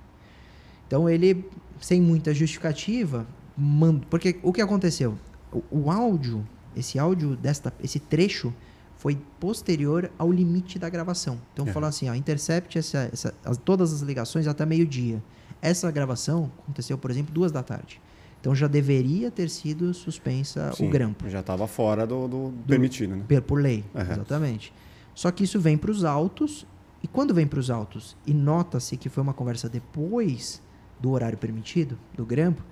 Então 0.87 1.09
ele, 1.09 1.45
sem 1.81 2.01
muita 2.01 2.33
justificativa, 2.33 3.27
manda, 3.57 4.05
porque 4.09 4.37
o 4.43 4.53
que 4.53 4.61
aconteceu? 4.61 5.17
O, 5.51 5.63
o 5.71 5.91
áudio, 5.91 6.45
esse 6.75 6.99
áudio 6.99 7.35
desta, 7.35 7.73
esse 7.83 7.99
trecho 7.99 8.53
foi 8.97 9.17
posterior 9.39 10.11
ao 10.17 10.31
limite 10.31 10.77
da 10.79 10.89
gravação. 10.89 11.37
Então 11.53 11.65
Uhum. 11.65 11.73
falou 11.73 11.87
assim, 11.89 12.09
ó, 12.09 12.13
intercept 12.15 12.77
essa, 12.77 13.09
essa- 13.11 13.33
as- 13.45 13.57
todas 13.57 13.93
as 13.93 14.01
ligações 14.01 14.47
até 14.47 14.65
meio-dia. 14.65 15.21
Essa 15.61 15.89
gravação 15.91 16.51
aconteceu, 16.63 16.97
por 16.97 17.09
exemplo, 17.11 17.33
duas 17.33 17.51
da 17.51 17.63
tarde. 17.63 17.99
Então 18.39 18.53
já 18.55 18.67
deveria 18.67 19.31
ter 19.31 19.49
sido 19.49 19.93
suspensa 19.93 20.71
Sim, 20.73 20.87
o 20.87 20.89
grampo. 20.89 21.27
Já 21.29 21.39
estava 21.39 21.67
fora 21.67 22.05
do, 22.05 22.27
do 22.27 22.53
permitido, 22.67 23.15
né? 23.15 23.23
Per- 23.27 23.41
Por 23.41 23.61
lei, 23.61 23.83
Aham. 23.95 24.13
exatamente. 24.13 24.71
Só 25.15 25.31
que 25.31 25.43
isso 25.43 25.59
vem 25.59 25.77
para 25.77 25.89
os 25.89 26.03
autos, 26.03 26.65
e 27.01 27.07
quando 27.07 27.33
vem 27.33 27.47
para 27.47 27.59
os 27.59 27.69
autos 27.71 28.15
e 28.25 28.33
nota-se 28.33 28.95
que 28.97 29.09
foi 29.09 29.23
uma 29.23 29.33
conversa 29.33 29.67
depois 29.67 30.61
do 30.99 31.09
horário 31.11 31.37
permitido, 31.37 31.97
do 32.15 32.25
grampo, 32.25 32.63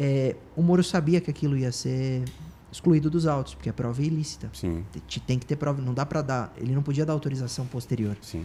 é, 0.00 0.34
o 0.56 0.62
Moro 0.62 0.82
sabia 0.82 1.20
que 1.20 1.30
aquilo 1.30 1.56
ia 1.56 1.70
ser 1.70 2.24
excluído 2.72 3.10
dos 3.10 3.26
autos, 3.26 3.54
porque 3.54 3.68
a 3.68 3.72
prova 3.72 4.00
é 4.00 4.04
ilícita. 4.06 4.48
Sim, 4.54 4.84
Te- 5.06 5.20
Tem 5.20 5.38
que 5.38 5.44
ter 5.44 5.56
prova, 5.56 5.82
não 5.82 5.92
dá 5.92 6.06
para 6.06 6.22
dar, 6.22 6.52
ele 6.56 6.74
não 6.74 6.82
podia 6.82 7.04
dar 7.04 7.12
autorização 7.12 7.66
posterior. 7.66 8.16
sim. 8.22 8.44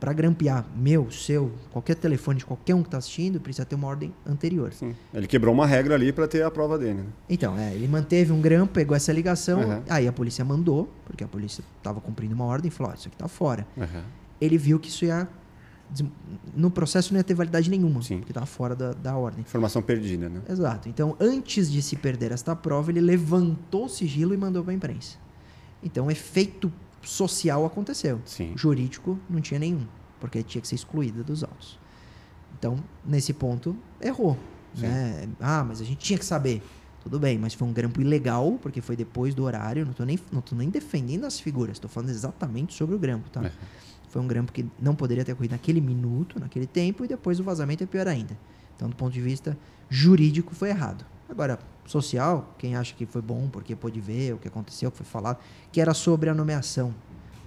Para 0.00 0.14
grampear 0.14 0.64
meu, 0.74 1.10
seu, 1.10 1.52
qualquer 1.70 1.94
telefone 1.94 2.38
de 2.38 2.46
qualquer 2.46 2.74
um 2.74 2.80
que 2.80 2.88
está 2.88 2.96
assistindo, 2.96 3.38
precisa 3.38 3.66
ter 3.66 3.74
uma 3.74 3.86
ordem 3.86 4.14
anterior. 4.26 4.72
Sim. 4.72 4.94
Ele 5.12 5.26
quebrou 5.26 5.52
uma 5.52 5.66
regra 5.66 5.94
ali 5.94 6.10
para 6.10 6.26
ter 6.26 6.42
a 6.42 6.50
prova 6.50 6.78
dele. 6.78 6.94
Né? 7.02 7.04
Então, 7.28 7.54
é, 7.58 7.74
ele 7.74 7.86
manteve 7.86 8.32
um 8.32 8.40
grampo, 8.40 8.72
pegou 8.72 8.96
essa 8.96 9.12
ligação, 9.12 9.60
Uhum. 9.60 9.82
aí 9.90 10.08
a 10.08 10.12
polícia 10.12 10.42
mandou, 10.42 10.90
porque 11.04 11.22
a 11.22 11.28
polícia 11.28 11.62
estava 11.76 12.00
cumprindo 12.00 12.34
uma 12.34 12.46
ordem 12.46 12.68
e 12.68 12.70
falou: 12.70 12.92
ó, 12.92 12.94
isso 12.94 13.08
aqui 13.08 13.16
tá 13.18 13.28
fora. 13.28 13.66
Aham. 13.76 14.04
Ele 14.40 14.56
viu 14.56 14.80
que 14.80 14.88
isso 14.88 15.04
ia. 15.04 15.28
No 16.54 16.70
processo 16.70 17.12
não 17.12 17.18
ia 17.18 17.24
ter 17.24 17.34
validade 17.34 17.70
nenhuma, 17.70 18.02
Sim. 18.02 18.18
porque 18.18 18.30
estava 18.30 18.46
fora 18.46 18.76
da, 18.76 18.92
da 18.92 19.16
ordem. 19.16 19.40
Informação 19.40 19.80
perdida, 19.80 20.28
né? 20.28 20.42
Exato. 20.48 20.88
Então, 20.88 21.16
antes 21.18 21.70
de 21.70 21.80
se 21.80 21.96
perder 21.96 22.32
esta 22.32 22.54
prova, 22.54 22.90
ele 22.90 23.00
levantou 23.00 23.86
o 23.86 23.88
sigilo 23.88 24.34
e 24.34 24.36
mandou 24.36 24.62
para 24.62 24.72
a 24.72 24.74
imprensa. 24.74 25.16
Então, 25.82 26.06
o 26.06 26.10
efeito 26.10 26.72
social 27.02 27.64
aconteceu. 27.64 28.20
Sim. 28.24 28.52
Jurídico 28.56 29.18
não 29.30 29.40
tinha 29.40 29.58
nenhum, 29.58 29.86
porque 30.20 30.42
tinha 30.42 30.60
que 30.60 30.68
ser 30.68 30.74
excluída 30.74 31.22
dos 31.22 31.42
autos. 31.42 31.78
Então, 32.58 32.82
nesse 33.04 33.32
ponto, 33.32 33.76
errou. 34.00 34.36
Sim. 34.74 34.82
Né? 34.82 35.28
Ah, 35.40 35.64
mas 35.66 35.80
a 35.80 35.84
gente 35.84 35.98
tinha 35.98 36.18
que 36.18 36.24
saber. 36.24 36.62
Tudo 37.02 37.18
bem, 37.18 37.38
mas 37.38 37.54
foi 37.54 37.66
um 37.66 37.72
grampo 37.72 38.00
ilegal, 38.00 38.58
porque 38.60 38.80
foi 38.80 38.96
depois 38.96 39.34
do 39.34 39.44
horário. 39.44 39.84
Não 39.84 39.92
estou 39.92 40.04
nem, 40.04 40.18
não 40.32 40.40
tô 40.40 40.54
nem 40.54 40.68
defendendo 40.68 41.24
as 41.24 41.38
figuras, 41.38 41.76
estou 41.76 41.88
falando 41.88 42.10
exatamente 42.10 42.74
sobre 42.74 42.96
o 42.96 42.98
grampo. 42.98 43.30
Tá? 43.30 43.44
É. 43.46 43.52
Foi 44.08 44.20
um 44.22 44.26
grampo 44.26 44.52
que 44.52 44.66
não 44.80 44.94
poderia 44.94 45.24
ter 45.24 45.32
ocorrido 45.32 45.52
naquele 45.52 45.80
minuto, 45.80 46.40
naquele 46.40 46.66
tempo, 46.66 47.04
e 47.04 47.08
depois 47.08 47.38
o 47.40 47.44
vazamento 47.44 47.84
é 47.84 47.86
pior 47.86 48.08
ainda. 48.08 48.36
Então, 48.74 48.88
do 48.88 48.96
ponto 48.96 49.12
de 49.12 49.20
vista 49.20 49.56
jurídico, 49.90 50.54
foi 50.54 50.70
errado. 50.70 51.04
Agora, 51.28 51.58
social, 51.84 52.54
quem 52.58 52.74
acha 52.76 52.94
que 52.94 53.04
foi 53.04 53.20
bom 53.20 53.48
porque 53.50 53.74
pôde 53.76 54.00
ver 54.00 54.34
o 54.34 54.38
que 54.38 54.48
aconteceu, 54.48 54.88
o 54.88 54.92
que 54.92 54.98
foi 54.98 55.06
falado, 55.06 55.38
que 55.70 55.80
era 55.80 55.92
sobre 55.92 56.30
a 56.30 56.34
nomeação. 56.34 56.94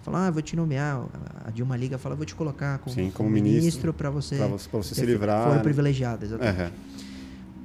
Falar, 0.03 0.28
ah, 0.28 0.32
vou 0.32 0.41
te 0.41 0.55
nomear. 0.55 1.05
A 1.45 1.51
Dilma 1.51 1.78
Liga 1.78 1.97
fala, 1.97 2.16
vou 2.16 2.26
te 2.26 2.36
colocar 2.36 2.80
como, 2.80 2.95
Sim, 2.95 3.12
como 3.12 3.30
ministro, 3.30 3.93
para 3.93 4.09
você, 4.09 4.36
Pra 4.38 4.47
você, 4.47 4.70
pra 4.70 4.80
você 4.80 4.95
se 4.95 5.05
livrar. 5.05 5.43
foro 5.43 5.57
né? 5.57 5.64
privilegiado, 5.64 6.26
exatamente. 6.26 6.59
Aham, 6.59 6.72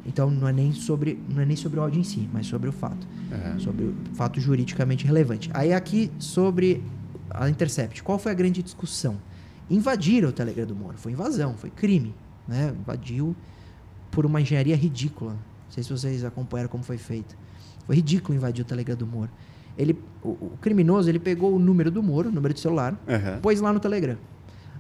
Então 0.04 0.30
não 0.30 0.46
é 0.46 0.52
nem 0.52 0.72
sobre 0.72 1.18
não 1.28 1.42
é 1.42 1.44
nem 1.46 1.56
sobre 1.56 1.78
o 1.80 1.82
áudio 1.82 2.00
em 2.00 2.04
si, 2.04 2.28
mas 2.32 2.46
sobre 2.46 2.68
o 2.68 2.72
fato, 2.72 3.06
aham. 3.32 3.58
sobre 3.58 3.84
o 3.84 3.94
fato 4.14 4.40
juridicamente 4.40 5.04
relevante. 5.06 5.50
Aí 5.52 5.72
aqui 5.72 6.10
sobre 6.18 6.82
a 7.30 7.48
Intercept, 7.48 8.02
qual 8.02 8.18
foi 8.18 8.32
a 8.32 8.34
grande 8.34 8.62
discussão? 8.62 9.16
Invadiram 9.68 10.28
o 10.28 10.32
Telegram 10.32 10.66
do 10.66 10.74
Moro, 10.76 10.96
foi 10.96 11.12
invasão, 11.12 11.54
foi 11.56 11.70
crime, 11.70 12.14
né? 12.46 12.72
Invadiu 12.78 13.34
por 14.10 14.24
uma 14.24 14.40
engenharia 14.40 14.76
ridícula. 14.76 15.32
Não 15.32 15.70
sei 15.70 15.82
se 15.82 15.90
vocês 15.90 16.24
acompanharam 16.24 16.70
como 16.70 16.84
foi 16.84 16.96
feito. 16.98 17.36
Foi 17.86 17.96
ridículo 17.96 18.36
invadir 18.36 18.62
o 18.62 18.64
Telegram 18.64 18.96
do 18.96 19.06
Moro. 19.06 19.30
Ele, 19.76 19.98
o, 20.22 20.28
o 20.30 20.52
criminoso 20.60 21.08
ele 21.08 21.18
pegou 21.18 21.54
o 21.54 21.58
número 21.58 21.90
do 21.90 22.02
Moro, 22.02 22.28
o 22.28 22.32
número 22.32 22.54
de 22.54 22.60
celular, 22.60 22.98
Aham. 23.08 23.40
pôs 23.42 23.60
lá 23.60 23.72
no 23.72 23.80
Telegram. 23.80 24.16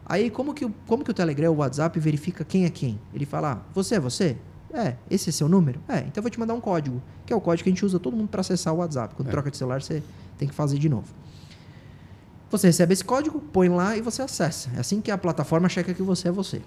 Aí, 0.06 0.30
como 0.30 0.54
que, 0.54 0.64
o- 0.64 0.72
como 0.86 1.02
que 1.04 1.10
o 1.10 1.14
Telegram, 1.14 1.52
o 1.52 1.56
WhatsApp, 1.56 1.98
verifica 1.98 2.44
quem 2.44 2.64
é 2.64 2.70
quem? 2.70 2.98
Ele 3.12 3.26
fala, 3.26 3.52
ah, 3.52 3.58
você 3.74 3.96
é 3.96 4.00
você? 4.00 4.36
É, 4.72 4.94
esse 5.10 5.28
é 5.30 5.32
seu 5.32 5.48
número? 5.48 5.80
É, 5.88 5.98
então 5.98 6.12
eu 6.16 6.22
vou 6.22 6.30
te 6.30 6.38
mandar 6.38 6.54
um 6.54 6.60
código, 6.60 7.02
que 7.26 7.32
é 7.32 7.36
o 7.36 7.40
código 7.40 7.64
que 7.64 7.70
a 7.70 7.72
gente 7.72 7.84
usa 7.84 7.98
todo 7.98 8.16
mundo 8.16 8.28
para 8.28 8.40
acessar 8.40 8.72
o 8.72 8.78
WhatsApp. 8.78 9.14
Quando 9.16 9.28
É. 9.28 9.30
troca 9.32 9.50
de 9.50 9.56
celular, 9.56 9.82
você 9.82 10.02
tem 10.38 10.46
que 10.46 10.54
fazer 10.54 10.78
de 10.78 10.88
novo. 10.88 11.06
Você 12.50 12.68
recebe 12.68 12.92
esse 12.92 13.04
código, 13.04 13.40
põe 13.40 13.68
lá 13.68 13.96
e 13.96 14.00
você 14.00 14.22
acessa. 14.22 14.70
É 14.76 14.80
assim 14.80 15.00
que 15.00 15.10
a 15.10 15.18
plataforma 15.18 15.68
checa 15.68 15.92
que 15.92 16.02
você 16.02 16.28
é 16.28 16.32
você. 16.32 16.62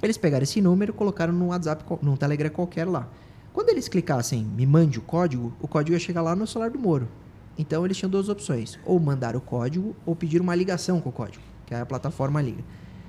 Eles 0.00 0.16
pegaram 0.16 0.44
esse 0.44 0.60
número 0.60 0.92
e 0.92 0.94
colocaram 0.94 1.32
num 1.32 1.48
WhatsApp, 1.48 1.84
num 2.02 2.16
Telegram 2.16 2.50
qualquer 2.50 2.86
lá. 2.86 3.08
Quando 3.52 3.68
eles 3.68 3.88
clicassem 3.88 4.44
me 4.44 4.64
mande 4.64 4.98
o 4.98 5.02
código, 5.02 5.52
o 5.60 5.68
código 5.68 5.94
ia 5.94 5.98
chegar 5.98 6.22
lá 6.22 6.34
no 6.36 6.46
celular 6.46 6.70
do 6.70 6.78
Moro. 6.78 7.08
Então 7.58 7.84
eles 7.84 7.96
tinham 7.96 8.10
duas 8.10 8.28
opções: 8.28 8.78
ou 8.84 8.98
mandar 8.98 9.36
o 9.36 9.40
código 9.40 9.94
ou 10.06 10.16
pedir 10.16 10.40
uma 10.40 10.54
ligação 10.54 11.00
com 11.00 11.08
o 11.08 11.12
código, 11.12 11.44
que 11.66 11.74
aí 11.74 11.80
a 11.80 11.86
plataforma 11.86 12.40
liga. 12.40 12.62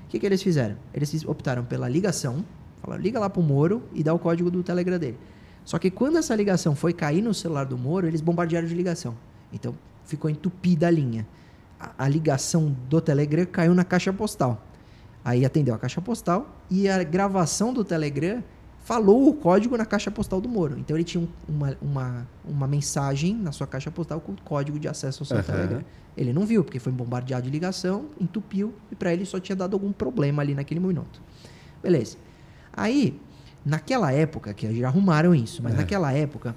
O 0.06 0.08
que, 0.08 0.18
que 0.18 0.26
eles 0.26 0.42
fizeram? 0.42 0.76
Eles 0.92 1.24
optaram 1.24 1.64
pela 1.64 1.88
ligação, 1.88 2.44
falaram 2.82 3.02
liga 3.02 3.18
lá 3.18 3.30
pro 3.30 3.42
Moro 3.42 3.82
e 3.92 4.02
dá 4.02 4.12
o 4.12 4.18
código 4.18 4.50
do 4.50 4.62
Telegram 4.62 4.98
dele. 4.98 5.18
Só 5.64 5.78
que 5.78 5.90
quando 5.90 6.18
essa 6.18 6.34
ligação 6.34 6.76
foi 6.76 6.92
cair 6.92 7.22
no 7.22 7.32
celular 7.32 7.64
do 7.64 7.78
Moro, 7.78 8.06
eles 8.06 8.20
bombardearam 8.20 8.68
de 8.68 8.74
ligação. 8.74 9.16
Então 9.52 9.74
ficou 10.04 10.30
entupida 10.30 10.88
a 10.88 10.90
linha. 10.90 11.26
A, 11.98 12.08
ligação 12.08 12.74
do 12.88 13.00
Telegram 13.00 13.44
caiu 13.46 13.74
na 13.74 13.84
caixa 13.84 14.12
postal. 14.12 14.62
Aí 15.24 15.44
atendeu 15.44 15.74
a 15.74 15.78
caixa 15.78 16.00
postal 16.00 16.48
e 16.70 16.88
a 16.88 17.02
gravação 17.02 17.72
do 17.72 17.82
Telegram 17.84 18.42
falou 18.80 19.28
o 19.28 19.34
código 19.34 19.76
na 19.78 19.86
caixa 19.86 20.10
postal 20.10 20.40
do 20.40 20.48
Moro. 20.48 20.78
Então 20.78 20.94
ele 20.96 21.04
tinha 21.04 21.22
um- 21.24 21.28
uma, 21.48 21.76
uma, 21.80 22.28
uma 22.44 22.66
mensagem 22.66 23.34
na 23.34 23.50
sua 23.50 23.66
caixa 23.66 23.90
postal 23.90 24.20
com 24.20 24.32
o 24.32 24.36
código 24.42 24.78
de 24.78 24.86
acesso 24.86 25.22
ao 25.22 25.26
seu 25.26 25.38
Aham. 25.38 25.46
Telegram. 25.46 25.80
Ele 26.16 26.32
não 26.32 26.44
viu, 26.44 26.62
porque 26.62 26.78
foi 26.78 26.92
bombardeado 26.92 27.44
de 27.46 27.50
ligação, 27.50 28.06
entupiu 28.20 28.74
e 28.92 28.94
para 28.94 29.12
ele 29.12 29.24
só 29.24 29.40
tinha 29.40 29.56
dado 29.56 29.72
algum 29.74 29.90
problema 29.92 30.42
ali 30.42 30.54
naquele 30.54 30.80
minuto. 30.80 31.20
Beleza. 31.82 32.18
Aí, 32.72 33.18
naquela 33.64 34.12
época, 34.12 34.52
que 34.52 34.78
já 34.78 34.88
arrumaram 34.88 35.34
isso, 35.34 35.62
mas 35.62 35.72
É. 35.74 35.76
naquela 35.78 36.12
época, 36.12 36.54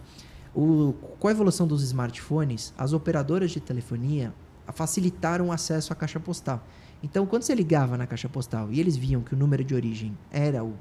o- 0.54 0.94
com 1.20 1.28
a 1.30 1.32
evolução 1.32 1.66
dos 1.66 1.82
smartphones, 1.84 2.74
as 2.78 2.92
operadoras 2.92 3.52
de 3.52 3.60
telefonia 3.62 4.34
facilitaram 4.74 5.48
o 5.48 5.52
acesso 5.52 5.92
à 5.94 5.96
caixa 5.96 6.20
postal. 6.20 6.62
Então, 7.04 7.26
quando 7.26 7.44
você 7.44 7.54
ligava 7.54 7.98
na 7.98 8.08
caixa 8.08 8.28
postal 8.28 8.72
e 8.72 8.80
eles 8.80 8.98
viam 8.98 9.22
que 9.22 9.34
o 9.34 9.38
número 9.38 9.64
de 9.64 9.76
origem 9.76 10.18
era 10.32 10.64
o, 10.64 10.70
o 10.70 10.76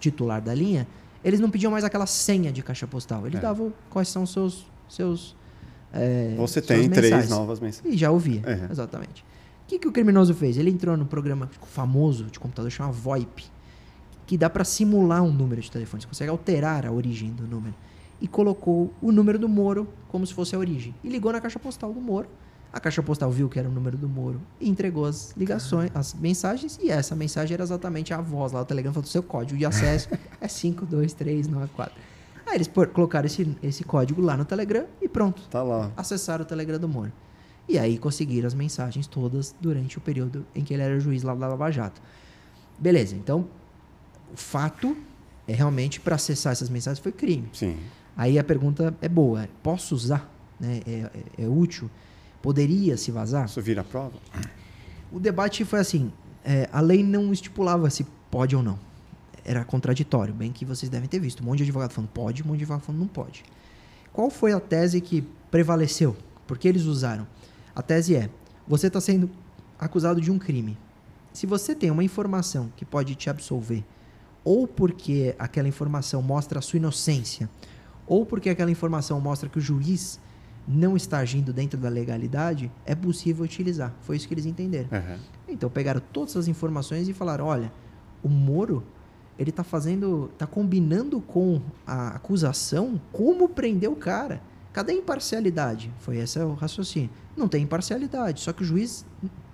titular 0.00 0.40
da 0.42 0.54
linha, 0.54 0.86
eles 1.24 1.38
não 1.40 1.48
pediam 1.50 1.70
mais 1.70 1.84
aquela 1.84 2.06
senha 2.06 2.50
de 2.52 2.62
caixa 2.62 2.86
postal. 2.86 3.26
Eles 3.26 3.38
É. 3.38 3.42
davam 3.42 3.72
quais 3.90 4.08
são 4.08 4.24
os 4.24 4.32
seus. 4.32 4.66
seus 4.88 5.36
é, 5.92 6.34
Você 6.36 6.60
tem 6.60 6.88
três 6.90 7.04
mensagens. 7.12 7.30
novas 7.30 7.60
mensagens. 7.60 7.94
E 7.94 7.96
já 7.96 8.10
ouvia, 8.10 8.42
É. 8.44 8.68
exatamente. 8.70 9.22
O 9.62 9.66
que, 9.66 9.78
que 9.78 9.88
o 9.88 9.92
criminoso 9.92 10.34
fez? 10.34 10.56
Ele 10.58 10.70
entrou 10.70 10.96
no 10.96 11.06
programa 11.06 11.48
famoso 11.68 12.24
de 12.24 12.38
computador 12.38 12.70
chamado 12.70 12.92
VoIP, 12.94 13.44
que 14.26 14.36
dá 14.36 14.50
para 14.50 14.64
simular 14.64 15.22
um 15.22 15.32
número 15.32 15.60
de 15.62 15.70
telefone. 15.70 16.02
Você 16.02 16.08
consegue 16.08 16.30
alterar 16.30 16.84
a 16.84 16.90
origem 16.92 17.30
do 17.30 17.46
número. 17.46 17.74
E 18.20 18.26
colocou 18.28 18.92
o 19.00 19.10
número 19.12 19.38
do 19.38 19.48
Moro 19.48 19.86
como 20.08 20.26
se 20.26 20.34
fosse 20.34 20.54
a 20.54 20.58
origem. 20.58 20.94
E 21.04 21.08
ligou 21.08 21.32
na 21.32 21.40
caixa 21.40 21.58
postal 21.58 21.92
do 21.92 22.00
Moro. 22.00 22.28
A 22.74 22.80
caixa 22.80 23.00
postal 23.04 23.30
viu 23.30 23.48
que 23.48 23.56
era 23.56 23.68
o 23.68 23.72
número 23.72 23.96
do 23.96 24.08
Moro 24.08 24.40
e 24.60 24.68
entregou 24.68 25.04
as 25.06 25.32
ligações, 25.36 25.92
as 25.94 26.12
mensagens. 26.12 26.76
E 26.82 26.90
essa 26.90 27.14
mensagem 27.14 27.54
era 27.54 27.62
exatamente 27.62 28.12
a 28.12 28.20
voz 28.20 28.50
lá. 28.50 28.60
O 28.62 28.64
Telegram 28.64 28.92
falou: 28.92 29.06
seu 29.06 29.22
código 29.22 29.56
de 29.56 29.64
acesso 29.64 30.08
é 30.40 30.48
52394. 30.48 31.94
Aí 32.46 32.56
eles 32.56 32.66
pôr- 32.66 32.88
colocaram 32.88 33.26
esse, 33.26 33.56
esse 33.62 33.84
código 33.84 34.20
lá 34.20 34.36
no 34.36 34.44
Telegram 34.44 34.86
e 35.00 35.08
pronto 35.08 35.40
Tá 35.48 35.62
lá. 35.62 35.92
acessaram 35.96 36.42
o 36.42 36.46
Telegram 36.46 36.76
do 36.78 36.88
Moro. 36.88 37.12
E 37.68 37.78
aí 37.78 37.96
conseguiram 37.96 38.46
as 38.48 38.54
mensagens 38.54 39.06
todas 39.06 39.54
durante 39.60 39.96
o 39.96 40.00
período 40.00 40.44
em 40.52 40.62
que 40.64 40.74
ele 40.74 40.82
era 40.82 40.98
juiz 40.98 41.22
lá 41.22 41.32
da 41.34 41.46
Lava 41.46 41.70
Jato. 41.70 42.02
Beleza, 42.78 43.14
então 43.14 43.46
o 44.32 44.36
fato 44.36 44.96
é 45.46 45.54
realmente 45.54 46.00
para 46.00 46.16
acessar 46.16 46.52
essas 46.52 46.68
mensagens 46.68 46.98
foi 46.98 47.12
crime. 47.12 47.48
Sim. 47.52 47.76
Aí 48.16 48.36
a 48.36 48.42
pergunta 48.44 48.92
é 49.00 49.08
boa: 49.08 49.48
posso 49.62 49.94
usar? 49.94 50.28
Né? 50.58 50.80
É, 50.86 50.90
é- 51.38 51.44
é 51.44 51.48
útil? 51.48 51.88
Poderia 52.44 52.98
se 52.98 53.10
vazar? 53.10 53.46
Isso 53.46 53.62
vira 53.62 53.82
prova? 53.82 54.18
O 55.10 55.18
debate 55.18 55.64
foi 55.64 55.80
assim: 55.80 56.12
é, 56.44 56.68
a 56.70 56.78
lei 56.78 57.02
não 57.02 57.32
estipulava 57.32 57.88
se 57.88 58.04
pode 58.30 58.54
ou 58.54 58.62
não. 58.62 58.78
Era 59.42 59.64
contraditório, 59.64 60.34
bem 60.34 60.52
que 60.52 60.62
vocês 60.62 60.90
devem 60.90 61.08
ter 61.08 61.18
visto. 61.18 61.42
Um 61.42 61.46
monte 61.46 61.58
de 61.58 61.62
advogado 61.62 61.92
falando 61.92 62.10
pode, 62.10 62.42
um 62.42 62.46
monte 62.48 62.58
de 62.58 62.64
advogado 62.64 62.84
falando 62.84 63.00
não 63.00 63.08
pode. 63.08 63.42
Qual 64.12 64.28
foi 64.28 64.52
a 64.52 64.60
tese 64.60 65.00
que 65.00 65.26
prevaleceu? 65.50 66.14
Porque 66.46 66.68
eles 66.68 66.82
usaram. 66.82 67.26
A 67.74 67.80
tese 67.80 68.14
é: 68.14 68.28
você 68.68 68.88
está 68.88 69.00
sendo 69.00 69.30
acusado 69.78 70.20
de 70.20 70.30
um 70.30 70.38
crime. 70.38 70.76
Se 71.32 71.46
você 71.46 71.74
tem 71.74 71.90
uma 71.90 72.04
informação 72.04 72.70
que 72.76 72.84
pode 72.84 73.14
te 73.14 73.30
absolver, 73.30 73.82
ou 74.44 74.68
porque 74.68 75.34
aquela 75.38 75.66
informação 75.66 76.20
mostra 76.20 76.58
a 76.58 76.62
sua 76.62 76.76
inocência, 76.76 77.48
ou 78.06 78.26
porque 78.26 78.50
aquela 78.50 78.70
informação 78.70 79.18
mostra 79.18 79.48
que 79.48 79.56
o 79.56 79.62
juiz 79.62 80.20
não 80.66 80.96
está 80.96 81.18
agindo 81.18 81.52
dentro 81.52 81.78
da 81.78 81.88
legalidade, 81.88 82.70
é 82.86 82.94
possível 82.94 83.44
utilizar. 83.44 83.94
Foi 84.00 84.16
isso 84.16 84.26
que 84.26 84.34
eles 84.34 84.46
entenderam. 84.46 84.88
Aham. 84.90 85.18
Então 85.48 85.68
pegaram 85.68 86.00
todas 86.12 86.36
as 86.36 86.48
informações 86.48 87.08
e 87.08 87.12
falaram: 87.12 87.46
olha, 87.46 87.72
o 88.22 88.28
Moro 88.28 88.82
ele 89.38 89.50
tá 89.50 89.64
fazendo, 89.64 90.30
tá 90.38 90.46
combinando 90.46 91.20
com 91.20 91.60
a 91.86 92.08
acusação 92.08 93.00
como 93.12 93.48
prender 93.48 93.90
o 93.90 93.96
cara. 93.96 94.40
Cadê 94.72 94.92
a 94.92 94.96
imparcialidade? 94.96 95.92
Foi 96.00 96.16
esse 96.16 96.38
o 96.38 96.54
raciocínio. 96.54 97.10
Não 97.36 97.46
tem 97.46 97.62
imparcialidade, 97.62 98.40
só 98.40 98.52
que 98.52 98.62
o 98.62 98.64
juiz 98.64 99.04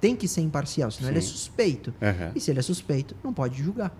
tem 0.00 0.16
que 0.16 0.26
ser 0.26 0.40
imparcial, 0.40 0.90
senão 0.90 1.10
ele 1.10 1.18
é 1.18 1.22
Sim. 1.22 1.28
suspeito. 1.28 1.92
Aham. 2.00 2.32
E 2.34 2.40
se 2.40 2.50
ele 2.50 2.58
é 2.58 2.62
suspeito, 2.62 3.14
não 3.22 3.32
pode 3.32 3.62
julgar. 3.62 3.94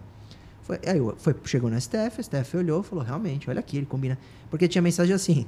Foi, 0.63 0.79
aí 0.87 0.99
foi, 1.19 1.35
chegou 1.45 1.69
no 1.69 1.79
STF, 1.79 2.21
o 2.21 2.25
STF 2.25 2.57
olhou 2.57 2.81
e 2.81 2.85
falou, 2.85 3.05
realmente, 3.05 3.51
olha 3.51 3.61
aqui, 3.61 3.77
ele 3.77 3.87
combina. 3.87 4.19
Porque 4.49 4.67
tinha 4.67 4.81
mensagem 4.81 5.15
assim, 5.15 5.47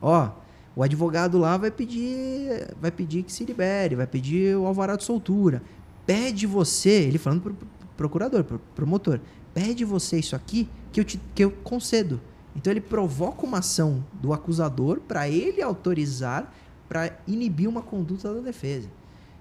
ó, 0.00 0.30
o 0.78 0.82
advogado 0.84 1.38
lá 1.38 1.56
vai 1.56 1.72
pedir, 1.72 2.68
vai 2.80 2.92
pedir 2.92 3.24
que 3.24 3.32
se 3.32 3.44
libere, 3.44 3.96
vai 3.96 4.06
pedir 4.06 4.56
o 4.56 4.64
alvará 4.64 4.94
de 4.94 5.02
soltura. 5.02 5.60
Pede 6.06 6.46
você, 6.46 7.02
ele 7.02 7.18
falando 7.18 7.42
pro 7.42 7.52
pro 7.52 7.68
procurador, 7.96 8.44
pro 8.44 8.60
promotor, 8.76 9.18
pede 9.52 9.84
você 9.84 10.20
isso 10.20 10.36
aqui 10.36 10.68
que 10.92 11.00
eu, 11.00 11.04
te, 11.04 11.20
que 11.34 11.42
eu 11.42 11.50
concedo. 11.50 12.20
Então 12.54 12.72
ele 12.72 12.80
provoca 12.80 13.44
uma 13.44 13.58
ação 13.58 14.04
do 14.12 14.32
acusador 14.32 15.00
para 15.00 15.28
ele 15.28 15.60
autorizar 15.60 16.54
para 16.88 17.10
inibir 17.26 17.68
uma 17.68 17.82
conduta 17.82 18.32
da 18.32 18.40
defesa. 18.40 18.88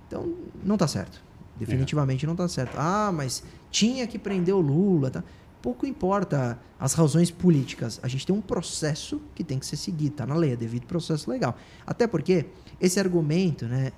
Então 0.08 0.34
não 0.66 0.76
tá 0.76 0.88
certo. 0.88 1.22
Definitivamente 1.56 2.26
não 2.26 2.36
tá 2.36 2.48
certo. 2.48 2.76
Ah, 2.80 3.12
mas 3.14 3.44
tinha 3.70 4.08
que 4.08 4.18
prender 4.18 4.56
o 4.56 4.60
Lula, 4.60 5.12
tá? 5.12 5.24
Pouco 5.68 5.86
importa 5.86 6.58
as 6.80 6.94
razões 6.94 7.30
políticas. 7.30 8.00
A 8.02 8.08
gente 8.08 8.26
tem 8.26 8.34
um 8.34 8.40
processo 8.40 9.22
que 9.36 9.44
tem 9.44 9.60
que 9.60 9.66
ser 9.66 9.76
seguido, 9.76 10.16
tá 10.16 10.26
na 10.26 10.34
lei, 10.34 10.54
é 10.54 10.56
devido 10.56 10.86
processo 10.86 11.30
legal. 11.30 11.58
Até 11.86 12.08
porque 12.08 12.46
esse 12.80 12.98
argumento, 13.02 13.66
né, 13.66 13.92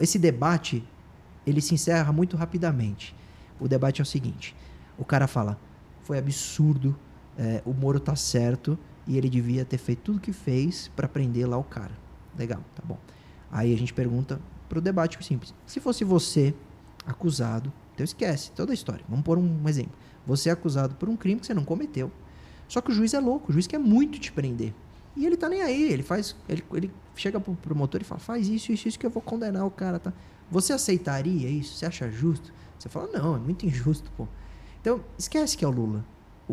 esse 0.00 0.18
debate, 0.18 0.82
ele 1.46 1.60
se 1.60 1.74
encerra 1.74 2.10
muito 2.10 2.38
rapidamente. 2.38 3.14
O 3.60 3.68
debate 3.68 4.00
é 4.00 4.02
o 4.02 4.06
seguinte: 4.06 4.56
o 4.96 5.04
cara 5.04 5.26
fala, 5.26 5.60
foi 6.04 6.16
absurdo, 6.16 6.98
eh, 7.36 7.60
o 7.66 7.74
Moro 7.74 8.00
tá 8.00 8.16
certo 8.16 8.78
e 9.06 9.18
ele 9.18 9.28
devia 9.28 9.66
ter 9.66 9.76
feito 9.76 10.00
tudo 10.00 10.20
que 10.20 10.32
fez 10.32 10.90
para 10.96 11.06
prender 11.06 11.46
lá 11.46 11.58
o 11.58 11.64
cara. 11.64 11.92
Legal, 12.34 12.64
tá 12.74 12.82
bom. 12.82 12.96
Aí 13.50 13.74
a 13.74 13.76
gente 13.76 13.92
pergunta 13.92 14.40
pro 14.70 14.80
debate 14.80 15.22
simples: 15.22 15.52
se 15.66 15.80
fosse 15.80 16.02
você 16.02 16.54
acusado, 17.04 17.70
então 17.92 18.04
esquece 18.04 18.50
toda 18.52 18.72
a 18.72 18.74
história. 18.74 19.04
Vamos 19.06 19.22
pôr 19.22 19.36
um 19.36 19.68
exemplo. 19.68 20.00
Você 20.26 20.48
é 20.48 20.52
acusado 20.52 20.94
por 20.94 21.08
um 21.08 21.16
crime 21.16 21.40
que 21.40 21.46
você 21.46 21.54
não 21.54 21.64
cometeu. 21.64 22.10
Só 22.68 22.80
que 22.80 22.90
o 22.90 22.94
juiz 22.94 23.12
é 23.12 23.20
louco, 23.20 23.50
o 23.50 23.52
juiz 23.52 23.66
quer 23.66 23.78
muito 23.78 24.18
te 24.18 24.32
prender. 24.32 24.72
E 25.16 25.26
ele 25.26 25.36
tá 25.36 25.48
nem 25.48 25.62
aí, 25.62 25.92
ele 25.92 26.02
faz. 26.02 26.34
Ele, 26.48 26.64
ele 26.72 26.90
chega 27.14 27.38
pro 27.38 27.54
promotor 27.54 28.00
e 28.00 28.04
fala: 28.04 28.20
faz 28.20 28.48
isso, 28.48 28.72
isso, 28.72 28.88
isso 28.88 28.98
que 28.98 29.04
eu 29.04 29.10
vou 29.10 29.22
condenar 29.22 29.66
o 29.66 29.70
cara, 29.70 29.98
tá? 29.98 30.12
Você 30.50 30.72
aceitaria 30.72 31.48
isso? 31.48 31.76
Você 31.76 31.86
acha 31.86 32.10
justo? 32.10 32.52
Você 32.78 32.88
fala, 32.88 33.08
não, 33.12 33.36
é 33.36 33.38
muito 33.38 33.64
injusto, 33.64 34.10
pô. 34.16 34.26
Então, 34.80 35.00
esquece 35.16 35.56
que 35.56 35.64
é 35.64 35.68
o 35.68 35.70
Lula. 35.70 36.04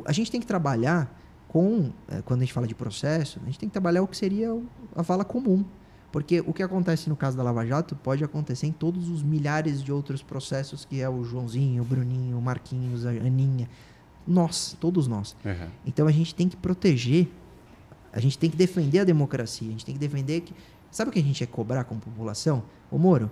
A 0.06 0.12
gente 0.12 0.32
tem 0.32 0.40
que 0.40 0.46
trabalhar 0.46 1.14
com, 1.48 1.92
eh, 2.08 2.22
quando 2.24 2.42
a 2.42 2.46
gente 2.46 2.54
fala 2.54 2.68
de 2.68 2.76
processo, 2.76 3.40
a 3.42 3.46
gente 3.46 3.58
tem 3.58 3.68
que 3.68 3.74
trabalhar 3.74 4.04
o 4.04 4.08
que 4.08 4.16
seria 4.16 4.50
a 4.96 5.02
vala 5.02 5.26
comum. 5.26 5.66
Porque 6.12 6.42
o 6.42 6.54
que 6.54 6.64
acontece 6.64 7.08
no 7.10 7.16
caso 7.16 7.38
da 7.38 7.44
Lava 7.44 7.66
Jato 7.66 7.96
pode 7.96 8.24
acontecer 8.24 8.66
em 8.68 8.72
todos 8.72 9.10
os 9.10 9.22
milhares 9.22 9.84
de 9.84 9.92
outros 9.92 10.24
processos 10.24 10.84
que 10.84 11.02
é 11.02 11.10
o 11.10 11.24
Joãozinho, 11.24 11.84
o 11.84 11.86
Bruninho, 11.86 12.38
o 12.38 12.42
Marquinhos, 12.42 13.06
a 13.06 13.10
Aninha. 13.10 13.70
Nós, 14.28 14.76
todos 14.80 15.08
nós. 15.08 15.36
Aham. 15.46 15.70
Então 15.86 16.08
a 16.08 16.12
gente 16.12 16.34
tem 16.34 16.50
que 16.50 16.58
proteger, 16.58 17.28
a 18.12 18.20
gente 18.20 18.38
tem 18.38 18.50
que 18.50 18.58
defender 18.58 19.00
a 19.00 19.04
democracia, 19.04 19.68
a 19.68 19.72
gente 19.72 19.86
tem 19.86 19.94
que 19.94 20.00
defender 20.00 20.42
que. 20.42 20.54
Sabe 20.92 21.10
o 21.10 21.14
que 21.14 21.20
a 21.20 21.24
gente 21.24 21.44
é 21.44 21.48
cobrar 21.48 21.84
como 21.84 22.02
população? 22.02 22.64
Ô 22.90 22.98
Moro, 22.98 23.30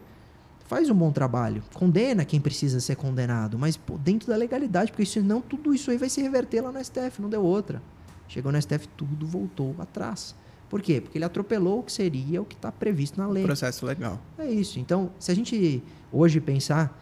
faz 0.68 0.90
um 0.92 0.94
bom 0.94 1.12
trabalho, 1.12 1.64
condena 1.74 2.24
quem 2.24 2.40
precisa 2.40 2.80
ser 2.80 2.96
condenado, 2.96 3.58
mas 3.58 3.76
pô, 3.76 3.98
dentro 3.98 4.28
da 4.28 4.36
legalidade, 4.36 4.92
porque 4.92 5.06
senão 5.06 5.42
tudo 5.42 5.74
isso 5.74 5.90
aí 5.90 5.98
vai 5.98 6.10
se 6.10 6.22
reverter 6.22 6.62
lá 6.62 6.72
no 6.72 6.84
STF, 6.84 7.20
não 7.20 7.30
deu 7.30 7.44
outra. 7.44 7.82
Chegou 8.28 8.52
no 8.52 8.62
STF, 8.62 8.88
tudo 8.90 9.26
voltou 9.26 9.76
atrás. 9.80 10.36
Por 10.70 10.82
quê? 10.82 11.00
Porque 11.02 11.18
ele 11.18 11.26
atropelou 11.26 11.80
o 11.80 11.84
que 11.84 11.92
seria 11.92 12.42
o 12.42 12.46
que 12.46 12.56
está 12.56 12.72
previsto 12.72 13.20
na 13.20 13.28
lei. 13.28 13.44
Processo 13.44 13.86
legal. 13.86 14.20
É 14.38 14.46
isso. 14.50 14.80
Então, 14.80 15.10
se 15.20 15.32
a 15.32 15.36
gente 15.36 15.82
hoje 16.12 16.40
pensar 16.42 16.98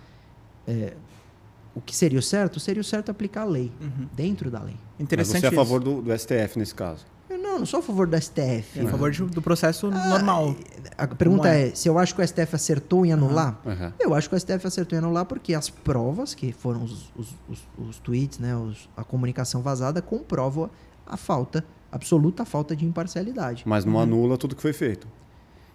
é, 0.68 0.93
o 1.74 1.82
que 1.82 1.95
seria 1.95 2.20
o 2.20 2.22
certo, 2.22 2.59
seria 2.59 2.82
o 2.82 2.84
certo 2.84 3.09
aplicar 3.09 3.41
a 3.41 3.45
lei, 3.45 3.72
Uhum. 3.82 4.07
dentro 4.16 4.49
da 4.51 4.59
lei. 4.61 4.76
Mas 4.93 4.99
Interessante 5.03 5.39
você 5.41 5.45
é 5.47 5.49
a 5.49 5.51
favor 5.51 5.80
do, 5.80 6.01
do 6.01 6.18
STF 6.18 6.57
nesse 6.59 6.74
caso? 6.76 7.05
Eu 7.28 7.39
não, 7.39 7.57
não, 7.59 7.66
sou 7.66 7.80
a 7.80 7.84
favor 7.84 8.05
do 8.07 8.16
STF. 8.16 8.80
É 8.80 8.84
a 8.84 8.88
favor 8.88 9.09
de- 9.11 9.24
do 9.24 9.41
processo 9.41 9.89
normal. 9.89 10.55
A 10.95 11.07
pergunta 11.07 11.49
é? 11.49 11.70
é? 11.70 11.76
se 11.76 11.89
eu 11.89 11.97
acho 11.97 12.13
que 12.16 12.22
o 12.22 12.28
STF 12.28 12.55
acertou 12.55 13.03
em 13.05 13.11
anular? 13.11 13.59
Aham. 13.66 13.93
Eu 13.99 14.13
acho 14.13 14.30
que 14.30 14.36
o 14.36 14.39
STF 14.39 14.66
acertou 14.68 14.95
em 14.95 14.99
anular 14.99 15.26
porque 15.26 15.53
as 15.55 15.70
provas, 15.70 16.36
que 16.36 16.51
foram 16.51 16.84
os, 16.84 17.11
os, 17.16 17.34
os, 17.49 17.59
os 17.78 17.99
tweets, 17.99 18.38
né, 18.38 18.55
os- 18.55 18.88
a 18.95 19.03
comunicação 19.03 19.61
vazada, 19.63 20.01
comprovam 20.03 20.70
a 21.05 21.18
falta, 21.18 21.66
absoluta 21.91 22.45
falta 22.45 22.75
de 22.75 22.86
imparcialidade. 22.86 23.63
Mas 23.65 23.86
não 23.86 23.99
anula 23.99 24.38
tudo 24.38 24.55
que 24.55 24.61
foi 24.61 24.73
feito. 24.73 25.07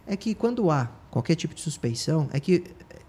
É 0.07 0.17
que 0.17 0.35
quando 0.35 0.71
há 0.71 0.91
qualquer 1.11 1.35
tipo 1.37 1.55
de 1.55 1.61
suspeição, 1.61 2.29
é 2.33 2.41
que, 2.41 2.65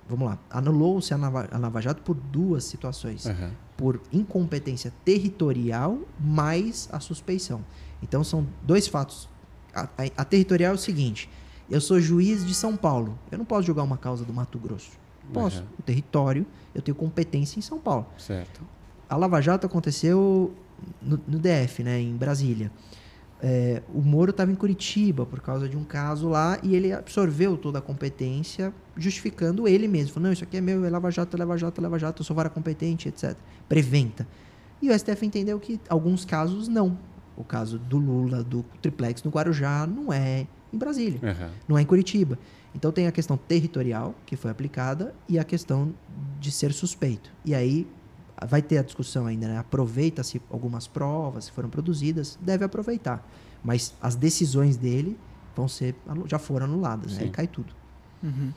vamos 0.08 0.28
lá, 0.28 0.38
anulou-se 0.50 1.14
a 1.14 1.18
Lava, 1.18 1.48
a 1.52 1.58
Lava 1.58 1.82
Jato 1.82 2.02
por 2.04 2.16
duas 2.16 2.64
situações. 2.64 3.26
Aham. 3.26 3.52
Por 3.78 4.00
incompetência 4.14 4.94
territorial 5.04 5.98
mais 6.20 6.88
a 6.92 7.00
suspeição. 7.00 7.62
Então 8.04 8.24
são 8.24 8.46
dois 8.62 8.88
fatos. 8.88 9.28
A, 9.74 9.84
a- 9.84 10.12
a 10.18 10.26
territorial 10.26 10.74
é 10.74 10.76
o 10.76 10.78
seguinte: 10.78 11.28
eu 11.70 11.82
sou 11.82 12.00
juiz 12.00 12.46
de 12.46 12.54
São 12.54 12.78
Paulo, 12.78 13.18
eu 13.32 13.38
não 13.38 13.46
posso 13.46 13.64
julgar 13.64 13.84
uma 13.84 13.98
causa 13.98 14.24
do 14.24 14.32
Mato 14.34 14.60
Grosso. 14.60 14.92
Posso. 15.34 15.58
Aham. 15.60 15.68
O 15.80 15.82
território, 15.82 16.46
eu 16.76 16.82
tenho 16.82 16.94
competência 16.96 17.58
em 17.58 17.62
São 17.62 17.80
Paulo. 17.80 18.06
Certo. 18.20 18.62
A 19.10 19.16
Lava 19.16 19.42
Jato 19.42 19.66
aconteceu 19.66 20.54
no, 21.02 21.20
no 21.28 21.40
DF, 21.40 21.84
né, 21.84 22.00
em 22.00 22.16
Brasília. 22.16 22.72
É, 23.44 23.82
o 23.92 24.02
Moro 24.02 24.30
estava 24.30 24.52
em 24.52 24.56
Curitiba 24.56 25.26
por 25.26 25.42
causa 25.42 25.68
de 25.68 25.76
um 25.76 25.84
caso 25.84 26.30
lá 26.30 26.60
e 26.62 26.76
ele 26.76 26.94
absorveu 26.94 27.58
toda 27.58 27.80
a 27.80 27.82
competência, 27.82 28.72
justificando 28.96 29.68
ele 29.68 29.88
mesmo. 29.88 30.14
Falou, 30.14 30.28
não, 30.28 30.34
isso 30.34 30.44
aqui 30.44 30.58
é 30.58 30.62
meu, 30.62 30.86
é 30.86 30.90
Lava 30.90 31.10
Jato, 31.10 31.36
é 31.36 31.40
Lava 31.40 31.58
Jato, 31.58 31.82
é 31.82 31.84
Lava 31.84 31.98
Jato, 31.98 32.22
eu 32.22 32.26
sou 32.26 32.36
vara 32.36 32.50
competente, 32.50 33.10
etc. 33.10 33.36
Preventa. 33.68 34.28
E 34.80 34.90
o 34.90 34.98
STF 34.98 35.26
entendeu 35.26 35.60
que 35.60 35.80
alguns 35.90 36.24
casos 36.24 36.68
não. 36.68 36.98
O 37.36 37.44
caso 37.44 37.80
do 37.80 37.98
Lula, 37.98 38.44
do 38.44 38.64
triplex 38.82 39.24
no 39.24 39.32
Guarujá, 39.32 39.88
não 39.88 40.14
é 40.14 40.46
em 40.74 40.78
Brasília 40.78 41.20
Aham. 41.24 41.50
não 41.68 41.78
é 41.78 41.82
em 41.82 41.86
Curitiba. 41.86 42.38
Então 42.74 42.92
tem 42.92 43.08
a 43.08 43.12
questão 43.12 43.36
territorial 43.36 44.16
que 44.26 44.36
foi 44.36 44.50
aplicada 44.50 45.14
e 45.28 45.38
a 45.38 45.44
questão 45.44 45.94
de 46.40 46.52
ser 46.52 46.72
suspeito. 46.74 47.32
E 47.44 47.54
aí 47.54 47.88
vai 48.48 48.62
ter 48.62 48.78
a 48.78 48.84
discussão 48.84 49.26
ainda, 49.26 49.48
né? 49.48 49.58
Aproveita-se 49.58 50.42
algumas 50.50 50.88
provas 50.88 51.50
que 51.50 51.56
foram 51.56 51.70
produzidas, 51.70 52.38
deve 52.42 52.66
aproveitar. 52.66 53.28
Mas 53.64 53.94
as 54.02 54.16
decisões 54.16 54.78
dele 54.78 55.18
vão 55.56 55.68
ser 55.68 55.96
já 56.26 56.40
foram 56.40 56.66
anuladas, 56.66 57.18
né? 57.18 57.30
Cai 57.30 57.48
tudo. 57.48 57.74
Uhum. 58.24 58.52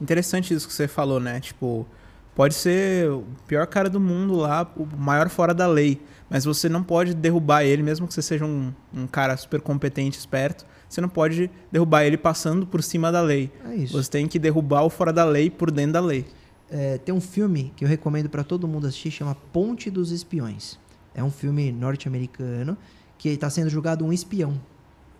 Interessante 0.00 0.52
isso 0.52 0.66
que 0.66 0.74
você 0.74 0.88
falou, 0.88 1.20
né? 1.20 1.40
Tipo, 1.40 1.86
pode 2.34 2.54
ser 2.54 3.10
o 3.10 3.24
pior 3.46 3.66
cara 3.66 3.88
do 3.88 4.00
mundo 4.00 4.34
lá, 4.34 4.70
o 4.76 4.84
maior 4.84 5.28
fora 5.28 5.54
da 5.54 5.66
lei, 5.66 6.00
mas 6.28 6.44
você 6.44 6.68
não 6.68 6.82
pode 6.82 7.14
derrubar 7.14 7.64
ele, 7.64 7.82
mesmo 7.82 8.06
que 8.06 8.14
você 8.14 8.22
seja 8.22 8.44
um, 8.44 8.72
um 8.92 9.06
cara 9.06 9.36
super 9.36 9.60
competente, 9.60 10.18
esperto, 10.18 10.66
você 10.88 11.00
não 11.00 11.08
pode 11.08 11.50
derrubar 11.72 12.04
ele 12.04 12.16
passando 12.16 12.66
por 12.66 12.82
cima 12.82 13.10
da 13.10 13.20
lei. 13.20 13.50
É 13.64 13.76
isso. 13.76 13.92
Você 13.92 14.10
tem 14.10 14.28
que 14.28 14.38
derrubar 14.38 14.82
o 14.82 14.90
fora 14.90 15.12
da 15.12 15.24
lei 15.24 15.48
por 15.50 15.70
dentro 15.70 15.94
da 15.94 16.00
lei. 16.00 16.26
É, 16.70 16.98
tem 16.98 17.14
um 17.14 17.20
filme 17.20 17.72
que 17.76 17.84
eu 17.84 17.88
recomendo 17.88 18.28
para 18.28 18.42
todo 18.42 18.66
mundo 18.66 18.86
assistir, 18.86 19.10
chama 19.10 19.34
Ponte 19.52 19.90
dos 19.90 20.10
Espiões. 20.10 20.78
É 21.14 21.22
um 21.22 21.30
filme 21.30 21.70
norte-americano 21.70 22.76
que 23.18 23.28
está 23.28 23.48
sendo 23.48 23.70
julgado 23.70 24.04
um 24.04 24.12
espião. 24.12 24.60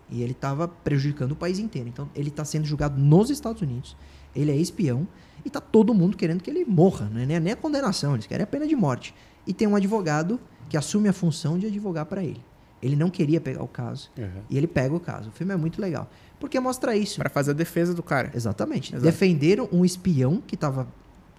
E 0.09 0.21
ele 0.21 0.33
estava 0.33 0.67
prejudicando 0.67 1.31
o 1.31 1.35
país 1.35 1.57
inteiro. 1.57 1.87
Então, 1.89 2.09
ele 2.13 2.29
está 2.29 2.45
sendo 2.45 2.65
julgado 2.65 2.99
nos 3.01 3.29
Estados 3.29 3.61
Unidos. 3.61 3.95
Ele 4.35 4.51
é 4.51 4.55
espião 4.55 5.07
e 5.43 5.49
tá 5.49 5.61
todo 5.61 5.93
mundo 5.93 6.17
querendo 6.17 6.41
que 6.43 6.49
ele 6.49 6.65
morra. 6.65 7.09
Não 7.11 7.21
é 7.21 7.39
nem 7.39 7.53
a 7.53 7.55
condenação, 7.55 8.13
eles 8.13 8.27
querem 8.27 8.43
a 8.43 8.47
pena 8.47 8.67
de 8.67 8.75
morte. 8.75 9.15
E 9.47 9.53
tem 9.53 9.67
um 9.67 9.75
advogado 9.75 10.39
que 10.69 10.77
assume 10.77 11.07
a 11.07 11.13
função 11.13 11.57
de 11.57 11.67
advogar 11.67 12.05
para 12.05 12.23
ele. 12.23 12.43
Ele 12.81 12.95
não 12.95 13.09
queria 13.09 13.39
pegar 13.39 13.63
o 13.63 13.67
caso. 13.67 14.11
Aham. 14.17 14.43
E 14.49 14.57
ele 14.57 14.67
pega 14.67 14.93
o 14.93 14.99
caso. 14.99 15.29
O 15.29 15.31
filme 15.31 15.53
é 15.53 15.57
muito 15.57 15.81
legal. 15.81 16.09
Porque 16.39 16.59
mostra 16.59 16.95
isso. 16.95 17.17
Pra 17.17 17.29
fazer 17.29 17.51
a 17.51 17.53
defesa 17.53 17.93
do 17.93 18.03
cara. 18.03 18.31
Exatamente. 18.35 18.93
Exato. 18.93 19.03
Defenderam 19.03 19.69
um 19.71 19.83
espião 19.85 20.43
que 20.45 20.55
estava 20.55 20.87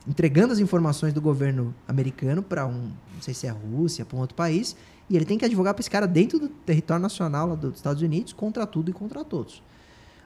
entregando 0.06 0.52
as 0.52 0.58
informações 0.58 1.12
do 1.12 1.20
governo 1.20 1.74
americano 1.86 2.42
para 2.42 2.66
um, 2.66 2.90
não 3.14 3.22
sei 3.22 3.34
se 3.34 3.46
é 3.46 3.50
a 3.50 3.52
Rússia, 3.52 4.04
para 4.04 4.16
um 4.16 4.20
outro 4.20 4.36
país, 4.36 4.76
e 5.08 5.16
ele 5.16 5.24
tem 5.24 5.38
que 5.38 5.44
advogar 5.44 5.74
para 5.74 5.80
esse 5.80 5.90
cara 5.90 6.06
dentro 6.06 6.38
do 6.38 6.48
território 6.48 7.02
nacional 7.02 7.48
lá 7.48 7.54
dos 7.54 7.76
Estados 7.76 8.02
Unidos 8.02 8.32
contra 8.32 8.66
tudo 8.66 8.90
e 8.90 8.92
contra 8.92 9.24
todos. 9.24 9.62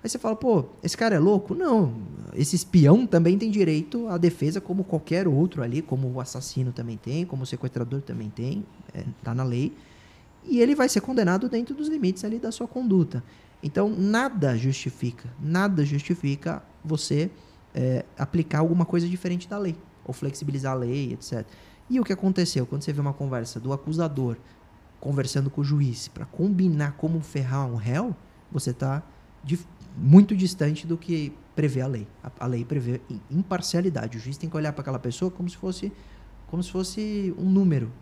Aí 0.02 0.08
você 0.08 0.18
fala, 0.18 0.34
pô, 0.34 0.64
esse 0.82 0.96
cara 0.96 1.14
é 1.14 1.18
louco? 1.18 1.54
Não, 1.54 1.94
esse 2.34 2.56
espião 2.56 3.06
também 3.06 3.36
tem 3.36 3.50
direito 3.50 4.08
à 4.08 4.16
defesa 4.16 4.58
como 4.58 4.82
qualquer 4.82 5.28
outro 5.28 5.62
ali, 5.62 5.82
como 5.82 6.10
o 6.10 6.20
assassino 6.20 6.72
também 6.72 6.96
tem, 6.96 7.26
como 7.26 7.42
o 7.42 7.46
sequestrador 7.46 8.00
também 8.00 8.30
tem, 8.30 8.64
é, 8.94 9.04
tá 9.22 9.34
na 9.34 9.44
lei. 9.44 9.76
E 10.44 10.58
ele 10.58 10.74
vai 10.74 10.88
ser 10.88 11.02
condenado 11.02 11.50
dentro 11.50 11.74
dos 11.74 11.88
limites 11.88 12.24
ali 12.24 12.38
da 12.38 12.50
sua 12.50 12.66
conduta. 12.66 13.22
Então, 13.62 13.90
nada 13.90 14.56
justifica, 14.56 15.28
nada 15.38 15.84
justifica 15.84 16.62
você 16.82 17.30
é, 17.74 18.04
aplicar 18.18 18.58
alguma 18.58 18.84
coisa 18.84 19.08
diferente 19.08 19.48
da 19.48 19.58
lei, 19.58 19.76
ou 20.04 20.12
flexibilizar 20.12 20.72
a 20.72 20.76
lei, 20.76 21.12
etc. 21.12 21.46
E 21.88 21.98
o 21.98 22.04
que 22.04 22.12
aconteceu? 22.12 22.66
Quando 22.66 22.82
você 22.82 22.92
vê 22.92 23.00
uma 23.00 23.12
conversa 23.12 23.58
do 23.58 23.72
acusador 23.72 24.36
conversando 25.00 25.50
com 25.50 25.60
o 25.60 25.64
juiz 25.64 26.08
para 26.08 26.26
combinar 26.26 26.92
como 26.92 27.20
ferrar 27.20 27.66
um 27.66 27.76
réu, 27.76 28.14
você 28.52 28.70
está 28.70 29.02
muito 29.96 30.36
distante 30.36 30.86
do 30.86 30.96
que 30.96 31.32
prevê 31.54 31.80
a 31.80 31.86
lei. 31.86 32.06
A, 32.22 32.30
a 32.40 32.46
lei 32.46 32.64
prevê 32.64 33.00
imparcialidade. 33.30 34.18
O 34.18 34.20
juiz 34.20 34.36
tem 34.36 34.48
que 34.48 34.56
olhar 34.56 34.72
para 34.72 34.82
aquela 34.82 34.98
pessoa 34.98 35.30
como 35.30 35.48
se 35.48 35.56
fosse 35.56 35.92
como 36.46 36.62
se 36.62 36.70
fosse 36.70 37.34
um 37.38 37.48
número. 37.48 37.92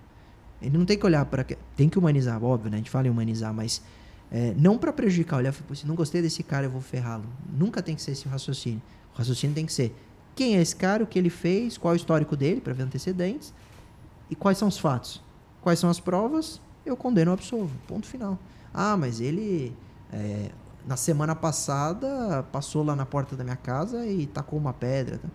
Ele 0.61 0.77
não 0.77 0.87
tem 0.87 0.99
que 0.99 1.05
olhar 1.05 1.25
para 1.27 1.45
tem 1.77 1.89
que 1.89 1.99
humanizar, 1.99 2.43
óbvio, 2.43 2.71
né? 2.71 2.77
A 2.77 2.79
gente 2.79 2.91
fala 2.91 3.07
em 3.07 3.11
humanizar, 3.11 3.53
mas 3.53 3.83
é, 4.31 4.55
não 4.59 4.77
para 4.79 4.93
prejudicar, 4.93 5.39
olhar, 5.39 5.53
"Pô, 5.53 5.75
se 5.75 5.87
não 5.87 5.95
gostei 5.95 6.21
desse 6.23 6.43
cara, 6.43 6.67
eu 6.67 6.71
vou 6.71 6.81
ferrá-lo. 6.81 7.25
Nunca 7.51 7.83
tem 7.83 7.95
que 7.95 8.03
ser 8.03 8.13
esse 8.13 8.29
raciocínio. 8.29 8.83
O 9.15 9.19
raciocínio 9.19 9.55
tem 9.55 9.65
que 9.67 9.73
ser 9.73 9.95
quem 10.35 10.57
é 10.57 10.61
esse 10.61 10.77
cara, 10.77 11.03
o 11.03 11.07
que 11.07 11.19
ele 11.19 11.31
fez, 11.31 11.77
qual 11.77 11.93
é 11.93 11.97
o 11.97 11.99
histórico 11.99 12.37
dele, 12.37 12.61
para 12.61 12.73
ver 12.73 12.83
antecedentes, 12.85 13.53
e 14.31 14.37
quais 14.37 14.57
são 14.59 14.69
os 14.69 14.79
fatos. 14.79 15.21
Quais 15.63 15.79
são 15.81 15.91
as 15.91 15.99
provas, 15.99 16.61
eu 16.87 16.97
condeno 16.97 17.31
ou 17.33 17.35
absolvo. 17.35 17.75
Ponto 17.89 18.07
final. 18.07 18.39
Ah, 18.73 18.97
mas 18.97 19.21
ele, 19.21 19.75
é, 20.13 20.51
na 20.87 20.97
semana 20.97 21.35
passada, 21.35 22.45
passou 22.53 22.85
lá 22.85 22.95
na 22.95 23.05
porta 23.05 23.35
da 23.35 23.43
minha 23.43 23.57
casa 23.57 24.07
e 24.07 24.27
tacou 24.27 24.59
uma 24.59 24.73
pedra. 24.73 25.19
tá? 25.19 25.29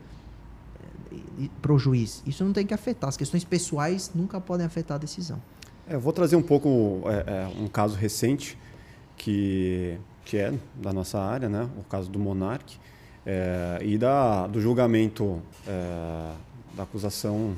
E- 1.11 1.43
e- 1.45 1.51
Pro 1.61 1.77
juiz. 1.77 2.23
Isso 2.25 2.43
não 2.45 2.53
tem 2.53 2.65
que 2.65 2.73
afetar. 2.73 3.09
As 3.09 3.17
questões 3.17 3.43
pessoais 3.43 4.11
nunca 4.15 4.39
podem 4.39 4.65
afetar 4.65 4.95
a 4.95 4.97
decisão. 4.99 5.41
É, 5.87 5.95
eu 5.95 5.99
vou 5.99 6.13
trazer 6.13 6.35
um 6.37 6.41
pouco 6.41 7.01
é, 7.05 7.49
é, 7.51 7.61
um 7.61 7.67
caso 7.67 7.95
recente 7.95 8.57
que, 9.23 9.97
que 10.25 10.35
é 10.35 10.53
da 10.75 10.91
nossa 10.91 11.17
área, 11.17 11.47
né? 11.47 11.69
o 11.77 11.83
caso 11.83 12.11
do 12.11 12.19
Monark, 12.19 12.77
é, 13.25 13.79
e 13.81 13.97
da, 13.97 14.47
do 14.47 14.59
julgamento 14.59 15.41
é, 15.65 16.33
da 16.75 16.83
acusação 16.83 17.55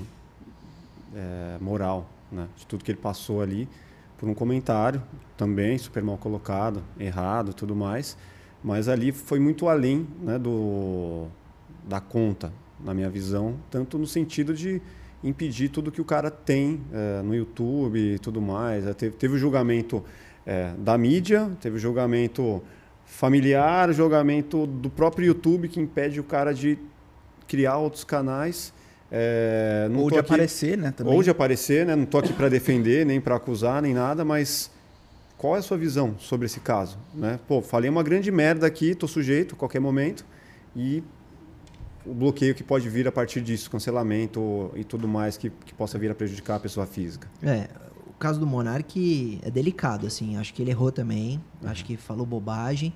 é, 1.16 1.58
moral, 1.60 2.08
né? 2.32 2.48
de 2.56 2.68
tudo 2.68 2.84
que 2.84 2.92
ele 2.92 3.00
passou 3.00 3.42
ali, 3.42 3.68
por 4.16 4.30
um 4.30 4.36
comentário 4.36 5.02
também 5.36 5.76
super 5.80 6.04
mal 6.04 6.20
colocado, 6.20 6.84
errado 7.00 7.52
tudo 7.52 7.76
mais, 7.76 8.16
mas 8.64 8.88
ali 8.88 9.12
foi 9.12 9.40
muito 9.40 9.68
além 9.68 10.08
né, 10.22 10.38
do, 10.38 11.26
da 11.84 12.00
conta, 12.00 12.54
na 12.80 12.94
minha 12.94 13.10
visão, 13.10 13.56
tanto 13.72 13.98
no 13.98 14.06
sentido 14.06 14.54
de 14.54 14.80
impedir 15.24 15.70
tudo 15.70 15.92
que 15.92 16.00
o 16.02 16.06
cara 16.06 16.30
tem 16.30 16.82
eh, 16.94 17.22
no 17.24 17.34
YouTube 17.34 17.98
e 17.98 18.20
tudo 18.20 18.40
mais. 18.42 18.86
Eh, 18.86 18.94
Teve, 18.94 19.16
teve 19.16 19.34
o 19.36 19.38
julgamento 19.38 20.04
eh, 20.46 20.72
da 20.78 20.98
mídia, 20.98 21.50
teve 21.62 21.78
o 21.78 21.80
julgamento 21.80 22.62
familiar, 23.06 23.92
julgamento 23.94 24.66
do 24.66 24.90
próprio 24.90 25.26
YouTube 25.28 25.68
que 25.68 25.80
impede 25.80 26.20
o 26.20 26.24
cara 26.24 26.54
de 26.54 26.78
criar 27.48 27.78
outros 27.78 28.04
canais. 28.04 28.74
Não 29.92 30.02
Ou 30.02 30.12
de 30.12 30.20
aqui- 30.20 30.34
aparecer, 30.34 30.78
né? 30.78 30.92
Também. 30.92 31.14
ou 31.14 31.24
de 31.24 31.30
aparecer, 31.30 31.86
né? 31.86 31.96
Não 31.96 32.04
estou 32.04 32.20
aqui 32.20 32.34
para 32.34 32.50
defender, 32.50 33.06
nem 33.06 33.22
para 33.22 33.36
acusar, 33.36 33.82
nem 33.82 33.94
nada, 33.94 34.26
mas 34.26 34.70
qual 35.38 35.56
é 35.56 35.60
a 35.60 35.62
sua 35.62 35.78
visão 35.78 36.16
sobre 36.20 36.48
esse 36.48 36.60
caso? 36.60 36.98
Né? 37.14 37.40
Pô, 37.48 37.62
falei 37.62 37.90
uma 37.90 38.04
grande 38.04 38.30
merda 38.32 38.68
aqui, 38.68 38.90
estou 38.90 39.08
sujeito 39.08 39.56
a 39.56 39.58
qualquer 39.58 39.80
momento 39.80 40.26
e 40.76 41.02
o 42.06 42.14
bloqueio 42.14 42.54
que 42.54 42.64
pode 42.64 42.90
vir 42.90 43.08
a 43.08 43.12
partir 43.12 43.42
disso, 43.42 43.70
cancelamento 43.72 44.72
e 44.76 44.84
tudo 44.84 45.08
mais 45.08 45.38
que, 45.38 45.50
que 45.50 45.74
possa 45.74 45.98
vir 45.98 46.12
a 46.12 46.16
prejudicar 46.16 46.56
a 46.56 46.60
pessoa 46.60 46.86
física. 46.86 47.28
É, 47.42 47.68
o 48.16 48.18
caso 48.18 48.40
do 48.40 48.48
Monark 48.48 49.40
é 49.44 49.52
delicado, 49.52 50.08
assim. 50.08 50.38
Acho 50.38 50.54
que 50.54 50.62
ele 50.62 50.72
errou 50.72 50.92
também. 50.92 51.42
Acho 51.64 51.84
que 51.86 51.98
falou 51.98 52.26
bobagem. 52.26 52.94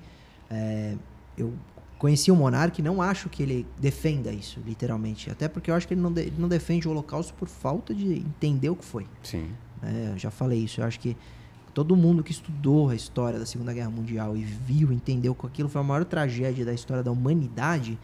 É, 0.50 0.94
eu 1.36 1.52
conheci 1.98 2.30
o 2.32 2.36
Monark, 2.36 2.80
não 2.80 3.02
acho 3.02 3.28
que 3.28 3.42
ele 3.42 3.66
defenda 3.78 4.32
isso, 4.32 4.58
literalmente. 4.66 5.30
Até 5.30 5.46
porque 5.48 5.70
eu 5.70 5.74
acho 5.74 5.86
que 5.86 5.92
ele 5.94 6.00
não, 6.00 6.10
de- 6.12 6.22
ele 6.22 6.36
não 6.38 6.48
defende 6.48 6.88
o 6.88 6.90
Holocausto 6.90 7.34
por 7.34 7.46
falta 7.48 7.94
de 7.94 8.14
entender 8.14 8.70
o 8.70 8.76
que 8.76 8.84
foi. 8.84 9.06
Sim. 9.22 9.48
Eu 10.12 10.18
já 10.18 10.30
falei 10.30 10.60
isso. 10.64 10.80
Eu 10.80 10.84
acho 10.86 10.98
que 10.98 11.16
todo 11.74 11.94
mundo 11.94 12.22
que 12.24 12.32
estudou 12.32 12.88
a 12.88 12.94
história 12.96 13.38
da 13.38 13.46
Segunda 13.46 13.72
Guerra 13.72 13.90
Mundial 13.90 14.36
e 14.36 14.42
viu, 14.42 14.90
entendeu 14.92 15.34
que 15.34 15.46
aquilo 15.46 15.68
foi 15.68 15.80
a 15.80 15.84
maior 15.84 16.04
tragédia 16.04 16.64
da 16.64 16.72
história 16.72 17.02
da 17.02 17.12
humanidade, 17.12 17.98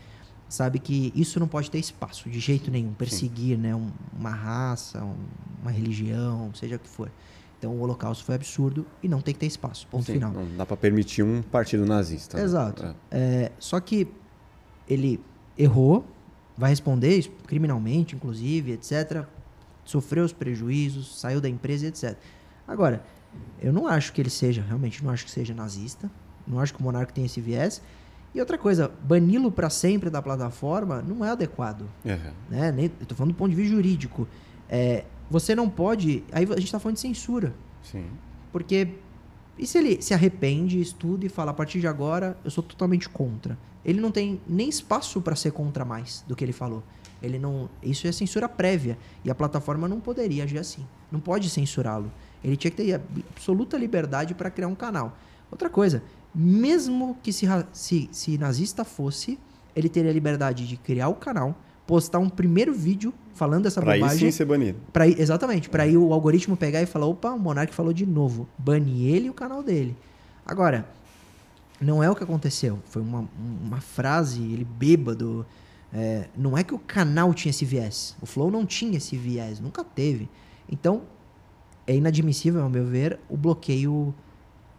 sabe 0.49 0.79
que 0.79 1.13
isso 1.15 1.41
não 1.41 1.49
pode 1.49 1.71
ter 1.71 1.79
espaço 1.79 2.29
de 2.31 2.39
jeito 2.41 2.71
nenhum. 2.71 2.93
Perseguir 2.93 3.59
né? 3.59 3.75
um- 3.75 3.91
uma 4.19 4.31
raça, 4.31 5.03
um- 5.05 5.17
uma 5.63 5.71
religião, 5.71 6.53
seja 6.55 6.77
o 6.77 6.79
que 6.79 6.89
for. 6.89 7.11
Então 7.59 7.73
o 7.73 7.81
Holocausto 7.81 8.23
foi 8.25 8.35
absurdo 8.35 8.87
e 9.03 9.09
não 9.09 9.21
tem 9.21 9.33
que 9.35 9.41
ter 9.41 9.47
espaço. 9.47 9.87
Ponto 9.89 10.05
Sim, 10.05 10.15
final. 10.15 10.33
Não 10.33 10.57
dá 10.57 10.67
pra 10.67 10.77
permitir 10.77 11.23
um 11.23 11.43
partido 11.43 11.85
nazista. 11.87 12.37
né? 12.37 12.45
Exato. 12.45 12.85
É. 12.85 12.95
É, 13.11 13.53
só 13.59 13.81
que 13.81 14.07
ele 14.89 15.19
errou, 15.57 16.07
vai 16.57 16.71
responder 16.71 17.17
isso, 17.19 17.31
criminalmente, 17.47 18.15
inclusive, 18.15 18.73
etc. 18.73 19.25
Sofreu 19.85 20.25
os 20.25 20.33
prejuízos, 20.33 21.19
saiu 21.19 21.41
da 21.41 21.49
empresa, 21.49 21.87
etc. 21.87 22.17
Agora, 22.69 23.03
eu 23.61 23.73
não 23.73 23.87
acho 23.87 24.13
que 24.13 24.21
ele 24.21 24.31
seja, 24.31 24.63
realmente 24.63 25.03
não 25.03 25.11
acho 25.11 25.25
que 25.25 25.31
seja 25.31 25.55
nazista. 25.55 26.11
Não 26.47 26.61
acho 26.61 26.73
que 26.75 26.81
o 26.81 26.83
Monarca 26.83 27.13
tenha 27.13 27.27
esse 27.27 27.41
viés. 27.41 27.81
E 28.35 28.41
outra 28.41 28.59
coisa, 28.59 28.91
bani-lo 29.03 29.51
para 29.51 29.71
sempre 29.71 30.11
da 30.11 30.21
plataforma 30.21 31.01
não 31.03 31.25
é 31.25 31.31
adequado. 31.31 31.87
É. 32.05 32.19
Né? 32.51 32.73
Nem- 32.73 32.93
Eu 33.01 33.07
tô 33.07 33.15
falando 33.15 33.33
do 33.33 33.37
ponto 33.37 33.51
de 33.51 33.57
vista 33.57 33.75
jurídico. 33.75 34.29
É, 34.69 35.05
você 35.31 35.55
não 35.55 35.69
pode. 35.71 36.23
Aí 36.33 36.45
a 36.51 36.59
gente 36.61 36.71
tá 36.71 36.79
falando 36.79 36.97
de 36.97 37.01
censura. 37.01 37.55
Sim. 37.83 38.05
Porque 38.53 38.89
e 39.59 39.67
se 39.67 39.79
ele 39.79 40.03
se 40.03 40.13
arrepende, 40.13 40.79
estuda 40.81 41.25
e 41.25 41.29
fala 41.31 41.51
a 41.51 41.55
partir 41.55 41.81
de 41.81 41.87
agora 41.87 42.37
eu 42.45 42.51
sou 42.51 42.63
totalmente 42.63 43.09
contra? 43.09 43.57
Ele 43.83 44.01
não 44.01 44.11
tem 44.11 44.39
nem 44.47 44.69
espaço 44.69 45.21
para 45.23 45.35
ser 45.35 45.53
contra 45.53 45.85
mais 45.85 46.23
do 46.29 46.37
que 46.37 46.45
ele 46.45 46.53
falou. 46.53 46.83
Ele 47.23 47.39
não, 47.39 47.71
isso 47.83 48.07
é 48.07 48.13
censura 48.13 48.47
prévia 48.49 48.99
e 49.25 49.31
a 49.31 49.35
plataforma 49.35 49.89
não 49.89 49.99
poderia 50.01 50.45
agir 50.45 50.59
assim. 50.59 50.85
Não 51.11 51.21
pode 51.21 51.49
censurá-lo. 51.49 52.13
Ele 52.45 52.57
tinha 52.57 52.71
que 52.71 52.77
ter 52.77 52.93
ab- 52.95 53.25
absoluta 53.31 53.79
liberdade 53.79 54.35
para 54.35 54.51
criar 54.51 54.69
um 54.69 54.75
canal. 54.75 55.17
Outra 55.51 55.71
coisa, 55.71 56.03
mesmo 56.35 57.17
que 57.23 57.33
se, 57.33 57.47
se, 57.73 58.09
se 58.13 58.39
nazista 58.39 58.85
fosse, 58.85 59.39
ele 59.75 59.89
teria 59.89 60.11
a 60.11 60.15
liberdade 60.15 60.67
de 60.67 60.77
criar 60.77 61.09
o 61.09 61.15
canal, 61.15 61.55
postar 61.87 62.19
um 62.19 62.29
primeiro 62.29 62.73
vídeo 62.75 63.13
falando 63.35 63.67
essa 63.67 63.81
Pra 63.81 63.95
bobagem. 63.95 64.19
sim 64.19 64.31
ser 64.31 64.45
banido. 64.45 64.79
Pra 64.93 65.07
exatamente, 65.07 65.69
para 65.69 65.85
aí 65.85 65.97
o 65.97 66.13
algoritmo 66.13 66.57
pegar 66.57 66.83
e 66.83 66.87
falar, 66.87 67.07
opa, 67.07 67.31
o 67.31 67.39
Monark 67.39 67.75
falou 67.75 67.93
de 67.93 68.07
novo. 68.07 68.49
Bane 68.59 69.07
ele 69.07 69.27
e 69.27 69.31
o 69.31 69.35
canal 69.35 69.63
dele. 69.63 69.97
Agora, 70.45 70.89
não 71.81 72.03
é 72.03 72.11
o 72.11 72.15
que 72.15 72.25
aconteceu. 72.25 72.79
Foi 72.87 73.03
uma, 73.03 73.29
uma 73.63 73.81
frase, 73.81 74.41
ele 74.43 74.65
bêbado. 74.65 75.45
É, 75.93 76.29
não 76.37 76.57
é 76.57 76.65
que 76.65 76.75
o 76.75 76.79
canal 76.79 77.33
tinha 77.35 77.51
esse 77.51 77.65
viés. 77.65 78.17
O 78.21 78.27
Flow 78.27 78.51
não 78.51 78.65
tinha 78.67 78.97
esse 78.97 79.17
viés, 79.17 79.61
nunca 79.61 79.85
teve. 79.85 80.29
Então, 80.71 81.03
é 81.87 81.95
inadmissível, 81.95 82.63
ao 82.63 82.71
meu 82.71 82.85
ver, 82.85 83.19
o 83.29 83.37
bloqueio 83.37 84.15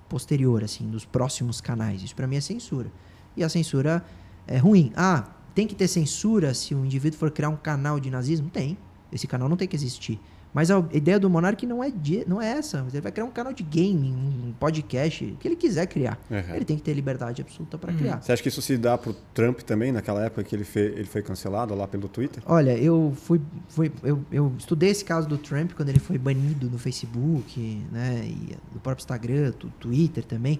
posterior, 0.08 0.64
assim, 0.64 0.90
dos 0.90 1.06
próximos 1.06 1.62
canais. 1.62 2.02
Isso 2.02 2.16
pra 2.16 2.28
mim 2.28 2.36
é 2.36 2.42
censura. 2.42 2.92
E 3.36 3.44
a 3.44 3.50
censura 3.50 4.04
é 4.46 4.58
ruim. 4.58 4.92
Ah, 4.96 5.30
tem 5.54 5.68
que 5.68 5.76
ter 5.76 5.88
censura 5.88 6.54
se 6.54 6.76
o 6.76 6.86
indivíduo 6.86 7.20
for 7.20 7.32
criar 7.32 7.50
um 7.50 7.58
canal 7.58 8.00
de 8.00 8.10
nazismo? 8.10 8.50
Tem. 8.50 8.78
Esse 9.12 9.28
canal 9.28 9.48
não 9.48 9.58
tem 9.58 9.68
que 9.68 9.76
existir. 9.76 10.20
Mas 10.58 10.72
a 10.72 10.84
ideia 10.92 11.20
do 11.20 11.30
Monark 11.30 11.68
não 11.68 11.84
é, 11.84 11.92
de- 11.92 12.26
não 12.28 12.42
é 12.42 12.50
essa. 12.50 12.84
Ele 12.92 13.00
vai 13.00 13.12
criar 13.12 13.26
um 13.26 13.30
canal 13.30 13.54
de 13.54 13.62
gaming, 13.62 14.12
um 14.48 14.54
podcast, 14.60 15.24
o 15.24 15.36
que 15.38 15.48
ele 15.48 15.56
quiser 15.56 15.86
criar. 15.86 16.18
Uhum. 16.32 16.56
Ele 16.56 16.66
tem 16.66 16.76
que 16.76 16.82
ter 16.82 16.96
liberdade 16.96 17.44
absoluta 17.44 17.78
para 17.78 17.94
criar. 17.94 18.24
Você 18.24 18.32
acha 18.32 18.42
que 18.42 18.50
isso 18.50 18.60
se 18.64 18.76
dá 18.76 18.98
pro 18.98 19.14
Trump 19.36 19.60
também, 19.60 19.92
naquela 19.92 20.26
época 20.26 20.44
que 20.44 20.56
ele, 20.56 20.64
fe- 20.64 20.94
ele 20.96 21.06
foi 21.06 21.22
cancelado 21.22 21.76
lá 21.76 21.88
pelo 21.88 22.08
Twitter? 22.10 22.42
Olha, 22.44 22.76
eu 22.76 23.14
fui, 23.16 23.40
fui 23.70 23.92
eu, 24.02 24.20
eu 24.32 24.52
estudei 24.58 24.90
esse 24.90 25.06
caso 25.06 25.28
do 25.30 25.38
Trump 25.38 25.74
quando 25.74 25.90
ele 25.90 26.00
foi 26.00 26.18
banido 26.18 26.68
do 26.68 26.80
Facebook, 26.80 27.86
né, 27.92 28.26
e 28.26 28.58
do 28.74 28.80
próprio 28.80 29.04
Instagram, 29.04 29.52
do 29.60 29.70
Twitter 29.80 30.24
também. 30.26 30.60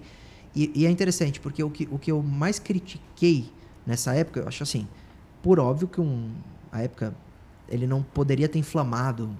E, 0.54 0.70
e 0.76 0.86
é 0.86 0.90
interessante 0.90 1.40
porque 1.40 1.60
o 1.64 1.70
que, 1.70 1.88
o 1.90 1.98
que 1.98 2.12
eu 2.12 2.22
mais 2.22 2.60
critiquei 2.60 3.50
nessa 3.84 4.14
época, 4.14 4.38
eu 4.38 4.46
acho 4.46 4.62
assim, 4.62 4.86
por 5.42 5.58
óbvio 5.58 5.88
que 5.88 6.00
um, 6.00 6.30
a 6.70 6.82
época 6.82 7.12
ele 7.68 7.84
não 7.86 8.00
poderia 8.00 8.48
ter 8.48 8.60
inflamado 8.60 9.36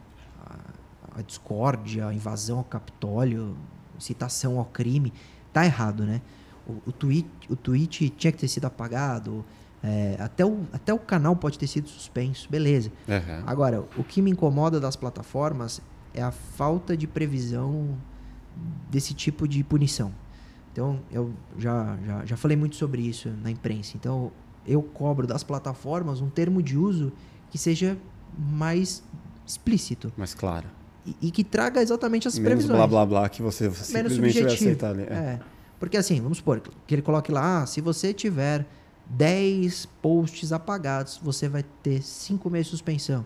a, 1.18 1.22
discórdia, 1.22 2.06
a 2.06 2.14
invasão 2.14 2.58
ao 2.58 2.64
Capitólio, 2.64 3.56
citação 3.98 4.58
ao 4.58 4.64
crime, 4.64 5.12
tá 5.52 5.64
errado, 5.64 6.04
né? 6.04 6.20
O, 6.66 6.90
o, 6.90 6.92
tweet, 6.92 7.28
o 7.48 7.56
tweet 7.56 8.10
tinha 8.10 8.32
que 8.32 8.38
ter 8.38 8.48
sido 8.48 8.66
apagado, 8.66 9.44
é, 9.82 10.16
até, 10.18 10.44
o, 10.44 10.66
até 10.72 10.92
o 10.92 10.98
canal 10.98 11.36
pode 11.36 11.58
ter 11.58 11.66
sido 11.66 11.88
suspenso, 11.88 12.48
beleza. 12.50 12.90
Uhum. 13.08 13.42
Agora, 13.46 13.84
o 13.96 14.04
que 14.04 14.20
me 14.20 14.30
incomoda 14.30 14.80
das 14.80 14.96
plataformas 14.96 15.80
é 16.14 16.22
a 16.22 16.30
falta 16.30 16.96
de 16.96 17.06
previsão 17.06 17.96
desse 18.90 19.14
tipo 19.14 19.46
de 19.46 19.62
punição. 19.62 20.12
Então, 20.72 21.00
eu 21.10 21.32
já, 21.56 21.96
já, 22.04 22.24
já 22.24 22.36
falei 22.36 22.56
muito 22.56 22.76
sobre 22.76 23.02
isso 23.02 23.28
na 23.42 23.50
imprensa. 23.50 23.96
Então, 23.96 24.32
eu 24.66 24.82
cobro 24.82 25.26
das 25.26 25.42
plataformas 25.42 26.20
um 26.20 26.28
termo 26.28 26.62
de 26.62 26.76
uso 26.76 27.12
que 27.50 27.56
seja 27.56 27.96
mais 28.36 29.02
explícito 29.46 30.12
Mas 30.16 30.34
claro. 30.34 30.68
E, 31.20 31.30
que 31.30 31.44
traga 31.44 31.80
exatamente 31.80 32.28
as 32.28 32.38
Menos 32.38 32.48
previsões 32.48 32.76
blá 32.76 32.86
blá 32.86 33.06
blá 33.06 33.28
que 33.28 33.42
você 33.42 33.64
menos 33.64 34.12
simplesmente 34.12 34.42
vai 34.42 34.54
aceitar 34.54 34.90
ali. 34.90 35.02
É. 35.02 35.14
É. 35.14 35.40
Porque 35.78 35.96
assim, 35.96 36.20
vamos 36.20 36.38
supor 36.38 36.60
que 36.86 36.94
ele 36.94 37.02
coloque 37.02 37.30
lá, 37.30 37.62
ah, 37.62 37.66
se 37.66 37.80
você 37.80 38.12
tiver 38.12 38.66
10 39.10 39.86
posts 40.02 40.52
apagados, 40.52 41.20
você 41.22 41.48
vai 41.48 41.64
ter 41.82 42.02
5 42.02 42.50
meses 42.50 42.66
de 42.66 42.70
suspensão. 42.72 43.24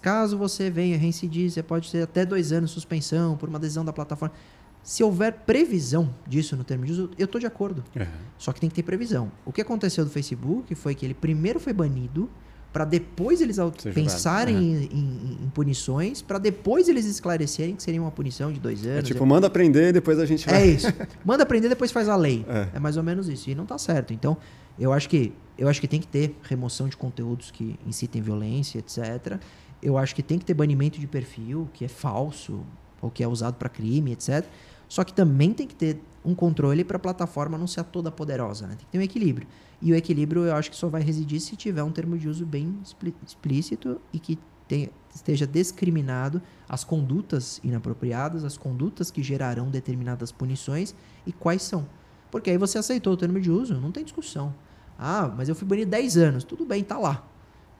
Caso 0.00 0.38
você 0.38 0.70
venha 0.70 0.96
reincidir, 0.96 1.50
você 1.50 1.62
pode 1.62 1.90
ter 1.90 2.02
até 2.02 2.24
dois 2.24 2.50
anos 2.50 2.70
de 2.70 2.74
suspensão 2.74 3.36
por 3.36 3.48
uma 3.48 3.58
decisão 3.58 3.84
da 3.84 3.92
plataforma. 3.92 4.34
Se 4.82 5.04
houver 5.04 5.32
previsão 5.32 6.12
disso 6.26 6.56
no 6.56 6.64
termo 6.64 6.84
de 6.84 6.92
uso, 6.92 7.10
eu 7.18 7.26
estou 7.26 7.40
de 7.40 7.46
acordo. 7.46 7.84
Uhum. 7.94 8.06
Só 8.38 8.52
que 8.52 8.60
tem 8.60 8.68
que 8.68 8.74
ter 8.74 8.82
previsão. 8.82 9.30
O 9.44 9.52
que 9.52 9.60
aconteceu 9.60 10.04
do 10.04 10.10
Facebook 10.10 10.74
foi 10.74 10.94
que 10.94 11.04
ele 11.04 11.14
primeiro 11.14 11.60
foi 11.60 11.72
banido, 11.72 12.28
para 12.72 12.84
depois 12.86 13.40
eles 13.40 13.56
pensarem 13.94 14.74
julgado. 14.74 14.94
em, 14.94 14.98
em- 14.98 15.44
em 15.44 15.48
punições, 15.50 16.22
para 16.22 16.38
depois 16.38 16.88
eles 16.88 17.04
esclarecerem 17.06 17.76
que 17.76 17.82
seria 17.82 18.00
uma 18.00 18.10
punição 18.10 18.50
de 18.52 18.58
dois 18.58 18.84
anos. 18.86 19.00
É 19.00 19.02
tipo, 19.02 19.26
manda 19.26 19.46
aprender 19.46 19.88
e 19.90 19.92
depois 19.92 20.18
a 20.18 20.24
gente 20.26 20.46
vai. 20.46 20.62
É 20.62 20.66
isso. 20.66 20.86
Manda 21.24 21.42
aprender, 21.42 21.68
depois 21.68 21.92
faz 21.92 22.08
a 22.08 22.16
lei. 22.16 22.44
É. 22.48 22.76
É. 22.76 22.78
mais 22.80 22.96
ou 22.96 23.02
menos 23.02 23.28
isso. 23.28 23.50
E 23.50 23.54
não 23.54 23.66
tá 23.66 23.76
certo. 23.76 24.12
Então, 24.14 24.36
eu 24.78 24.92
acho 24.92 25.08
que 25.08 25.32
eu 25.58 25.68
acho 25.68 25.80
que 25.80 25.86
tem 25.86 26.00
que 26.00 26.06
ter 26.06 26.34
remoção 26.44 26.88
de 26.88 26.96
conteúdos 26.96 27.50
que 27.50 27.78
incitem 27.86 28.22
violência, 28.22 28.78
etc. 28.78 29.38
Eu 29.82 29.98
acho 29.98 30.14
que 30.14 30.22
tem 30.22 30.38
que 30.38 30.44
ter 30.44 30.54
banimento 30.54 30.98
de 30.98 31.06
perfil 31.06 31.68
que 31.74 31.84
é 31.84 31.88
falso 31.88 32.60
ou 33.02 33.10
que 33.10 33.22
é 33.22 33.28
usado 33.28 33.56
para 33.56 33.68
crime, 33.68 34.12
etc. 34.12 34.44
Só 34.88 35.04
que 35.04 35.12
também 35.12 35.52
tem 35.52 35.66
que 35.66 35.74
ter 35.74 36.00
um 36.24 36.34
controle 36.34 36.84
para 36.84 36.96
a 36.96 37.00
plataforma 37.00 37.58
não 37.58 37.66
ser 37.66 37.82
toda 37.84 38.10
poderosa, 38.10 38.66
né? 38.66 38.76
Tem 38.76 38.86
que 38.86 38.92
ter 38.92 38.98
um 38.98 39.02
equilíbrio. 39.02 39.46
E 39.82 39.92
o 39.92 39.96
equilíbrio 39.96 40.44
eu 40.44 40.54
acho 40.54 40.70
que 40.70 40.76
só 40.76 40.88
vai 40.88 41.02
residir 41.02 41.40
se 41.40 41.56
tiver 41.56 41.82
um 41.82 41.90
termo 41.90 42.16
de 42.16 42.28
uso 42.28 42.46
bem 42.46 42.78
explícito 43.26 44.00
e 44.12 44.18
que 44.20 44.38
tenha- 44.68 44.88
esteja 45.14 45.46
discriminado 45.46 46.40
as 46.68 46.84
condutas 46.84 47.60
inapropriadas, 47.64 48.44
as 48.44 48.56
condutas 48.56 49.10
que 49.10 49.22
gerarão 49.22 49.68
determinadas 49.68 50.30
punições 50.30 50.94
e 51.26 51.32
quais 51.32 51.62
são. 51.62 51.86
Porque 52.30 52.48
aí 52.50 52.56
você 52.56 52.78
aceitou 52.78 53.12
o 53.12 53.16
termo 53.16 53.40
de 53.40 53.50
uso, 53.50 53.74
não 53.80 53.90
tem 53.92 54.04
discussão. 54.04 54.54
Ah, 54.98 55.30
mas 55.36 55.48
eu 55.48 55.54
fui 55.54 55.66
banido 55.66 55.90
10 55.90 56.16
anos. 56.16 56.44
Tudo 56.44 56.64
bem, 56.64 56.82
tá 56.84 56.96
lá. 56.96 57.26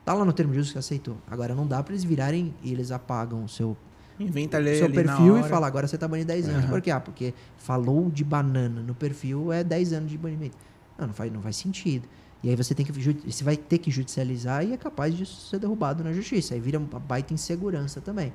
Tá 0.05 0.13
lá 0.13 0.25
no 0.25 0.33
termo 0.33 0.51
de 0.53 0.59
uso 0.59 0.73
que 0.73 0.77
aceitou. 0.77 1.15
Agora 1.31 1.55
não 1.55 1.65
dá 1.65 1.81
para 1.81 1.93
eles 1.93 2.03
virarem 2.03 2.53
e 2.61 2.71
eles 2.71 2.91
apagam 2.91 3.43
o 3.45 3.49
seu 3.49 3.77
Inventa 4.19 4.57
ali, 4.57 4.77
seu 4.77 4.87
perfil 4.91 5.37
e 5.37 5.39
fala, 5.49 5.65
agora 5.65 5.87
você 5.87 5.97
tá 5.97 6.07
banido 6.07 6.27
10 6.27 6.47
anos. 6.47 6.65
Uhum. 6.65 6.69
Por 6.69 6.81
quê? 6.81 6.91
Ah, 6.91 6.99
porque 6.99 7.33
falou 7.57 8.11
de 8.11 8.23
banana 8.23 8.81
no 8.81 8.93
perfil 8.93 9.51
é 9.51 9.63
10 9.63 9.91
anos 9.93 10.11
de 10.11 10.17
banimento. 10.17 10.55
Não, 10.97 11.07
não 11.07 11.13
faz, 11.13 11.31
não 11.31 11.41
faz 11.41 11.55
sentido. 11.55 12.07
E 12.43 12.49
aí 12.49 12.55
você 12.55 12.75
tem 12.75 12.85
que 12.85 12.91
você 12.91 13.43
vai 13.43 13.55
ter 13.55 13.77
que 13.77 13.89
judicializar 13.89 14.65
e 14.65 14.73
é 14.73 14.77
capaz 14.77 15.15
de 15.15 15.25
ser 15.25 15.59
derrubado 15.59 16.03
na 16.03 16.11
justiça. 16.11 16.53
Aí 16.53 16.59
vira 16.59 16.77
uma 16.77 16.99
baita 16.99 17.33
insegurança 17.33 18.01
também. 18.01 18.33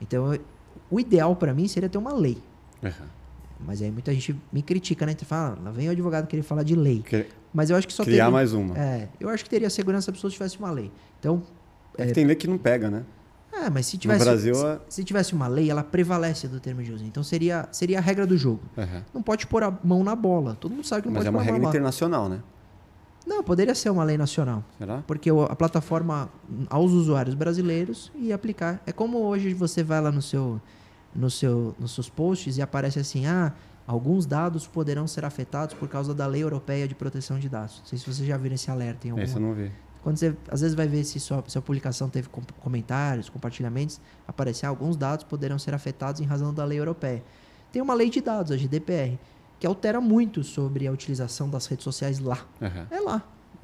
Então, 0.00 0.32
eu- 0.32 0.40
o 0.90 0.98
ideal 0.98 1.36
para 1.36 1.52
mim 1.52 1.68
seria 1.68 1.88
ter 1.88 1.98
uma 1.98 2.12
lei. 2.14 2.38
Uhum. 2.82 2.90
Mas 3.66 3.82
aí 3.82 3.90
muita 3.90 4.14
gente 4.14 4.34
me 4.50 4.62
critica, 4.62 5.04
né? 5.04 5.14
Fala, 5.26 5.58
ah, 5.60 5.64
lá 5.64 5.70
vem 5.70 5.88
o 5.88 5.90
advogado 5.90 6.26
querer 6.26 6.42
falar 6.42 6.62
de 6.62 6.74
lei. 6.74 7.02
Cri- 7.02 7.26
Mas 7.52 7.68
eu 7.68 7.76
acho 7.76 7.86
que 7.86 7.92
só 7.92 8.02
Criar 8.04 8.16
teria, 8.24 8.30
mais 8.30 8.52
uma. 8.54 8.78
É, 8.78 9.08
eu 9.20 9.28
acho 9.28 9.44
que 9.44 9.50
teria 9.50 9.68
segurança 9.68 10.04
se 10.06 10.10
a 10.10 10.12
pessoa 10.14 10.30
tivesse 10.30 10.58
uma 10.58 10.70
lei. 10.70 10.90
Então, 11.18 11.42
É 11.98 12.06
que 12.06 12.12
tem 12.14 12.24
lei 12.24 12.36
que 12.36 12.46
não 12.46 12.56
pega, 12.56 12.88
né? 12.90 13.04
É, 13.52 13.68
mas 13.70 13.86
se 13.86 13.98
tivesse 13.98 14.24
Brasil, 14.24 14.54
se, 14.54 14.64
é- 14.64 14.80
se 14.88 15.04
tivesse 15.04 15.32
uma 15.34 15.46
lei, 15.48 15.70
ela 15.70 15.82
prevalece 15.82 16.46
do 16.48 16.60
termo 16.60 16.82
de 16.82 16.92
uso. 16.92 17.04
Então 17.04 17.22
seria 17.22 17.68
seria 17.72 17.98
a 17.98 18.00
regra 18.00 18.26
do 18.26 18.36
jogo. 18.36 18.60
Uhum. 18.76 19.02
Não 19.14 19.22
pode 19.22 19.46
pôr 19.46 19.62
a 19.64 19.76
mão 19.82 20.02
na 20.04 20.14
bola. 20.14 20.56
Todo 20.60 20.72
mundo 20.72 20.86
sabe 20.86 21.02
que 21.02 21.08
não 21.08 21.14
Mas 21.14 21.24
pode 21.24 21.28
é 21.28 21.30
uma 21.30 21.38
pôr 21.38 21.42
a 21.42 21.44
mão 21.44 21.54
regra 21.54 21.58
na 21.58 21.62
bola. 21.66 21.70
internacional, 21.76 22.28
né? 22.28 22.40
Não, 23.26 23.42
poderia 23.44 23.74
ser 23.74 23.90
uma 23.90 24.02
lei 24.02 24.16
nacional. 24.16 24.64
Será? 24.78 25.02
Porque 25.06 25.30
a 25.30 25.54
plataforma 25.54 26.30
aos 26.68 26.92
usuários 26.92 27.34
brasileiros 27.34 28.10
ia 28.16 28.34
aplicar. 28.34 28.80
É 28.86 28.92
como 28.92 29.18
hoje 29.18 29.52
você 29.52 29.82
vai 29.84 30.00
lá 30.00 30.10
no 30.10 30.22
seu, 30.22 30.60
no 31.14 31.28
seu, 31.30 31.74
nos 31.78 31.94
seus 31.94 32.08
posts 32.08 32.56
e 32.56 32.62
aparece 32.62 32.98
assim: 32.98 33.26
ah, 33.26 33.52
alguns 33.86 34.24
dados 34.26 34.66
poderão 34.66 35.06
ser 35.06 35.24
afetados 35.24 35.74
por 35.74 35.86
causa 35.88 36.14
da 36.14 36.26
Lei 36.26 36.42
Europeia 36.42 36.88
de 36.88 36.94
Proteção 36.94 37.38
de 37.38 37.48
Dados. 37.48 37.80
Não 37.80 37.86
sei 37.86 37.98
se 37.98 38.04
vocês 38.06 38.26
já 38.26 38.36
viram 38.36 38.54
esse 38.54 38.70
alerta 38.70 39.06
em 39.06 39.10
alguma. 39.10 39.24
Esse 39.24 39.36
eu 39.36 39.40
não 39.42 39.52
vi. 39.54 39.70
Quando 40.02 40.16
você 40.16 40.34
às 40.50 40.60
vezes 40.62 40.74
vai 40.74 40.88
ver 40.88 41.04
se 41.04 41.20
sua, 41.20 41.44
se 41.46 41.58
a 41.58 41.60
publicação 41.62 42.08
teve 42.08 42.28
com- 42.28 42.42
comentários, 42.60 43.28
compartilhamentos, 43.28 44.00
aparece 44.26 44.64
ah, 44.64 44.68
alguns 44.70 44.96
dados 44.96 45.24
poderão 45.24 45.58
ser 45.58 45.74
afetados 45.74 46.20
em 46.20 46.24
razão 46.24 46.54
da 46.54 46.64
lei 46.64 46.78
europeia. 46.78 47.22
Tem 47.72 47.80
uma 47.82 47.94
lei 47.94 48.08
de 48.10 48.20
dados, 48.20 48.50
a 48.50 48.56
GDPR, 48.56 49.18
que 49.58 49.66
altera 49.66 50.00
muito 50.00 50.42
sobre 50.42 50.86
a 50.86 50.92
utilização 50.92 51.48
das 51.50 51.66
redes 51.66 51.84
sociais 51.84 52.18
lá. 52.18 52.38
Uhum. 52.60 52.86
É 52.90 53.00
lá, 53.00 53.22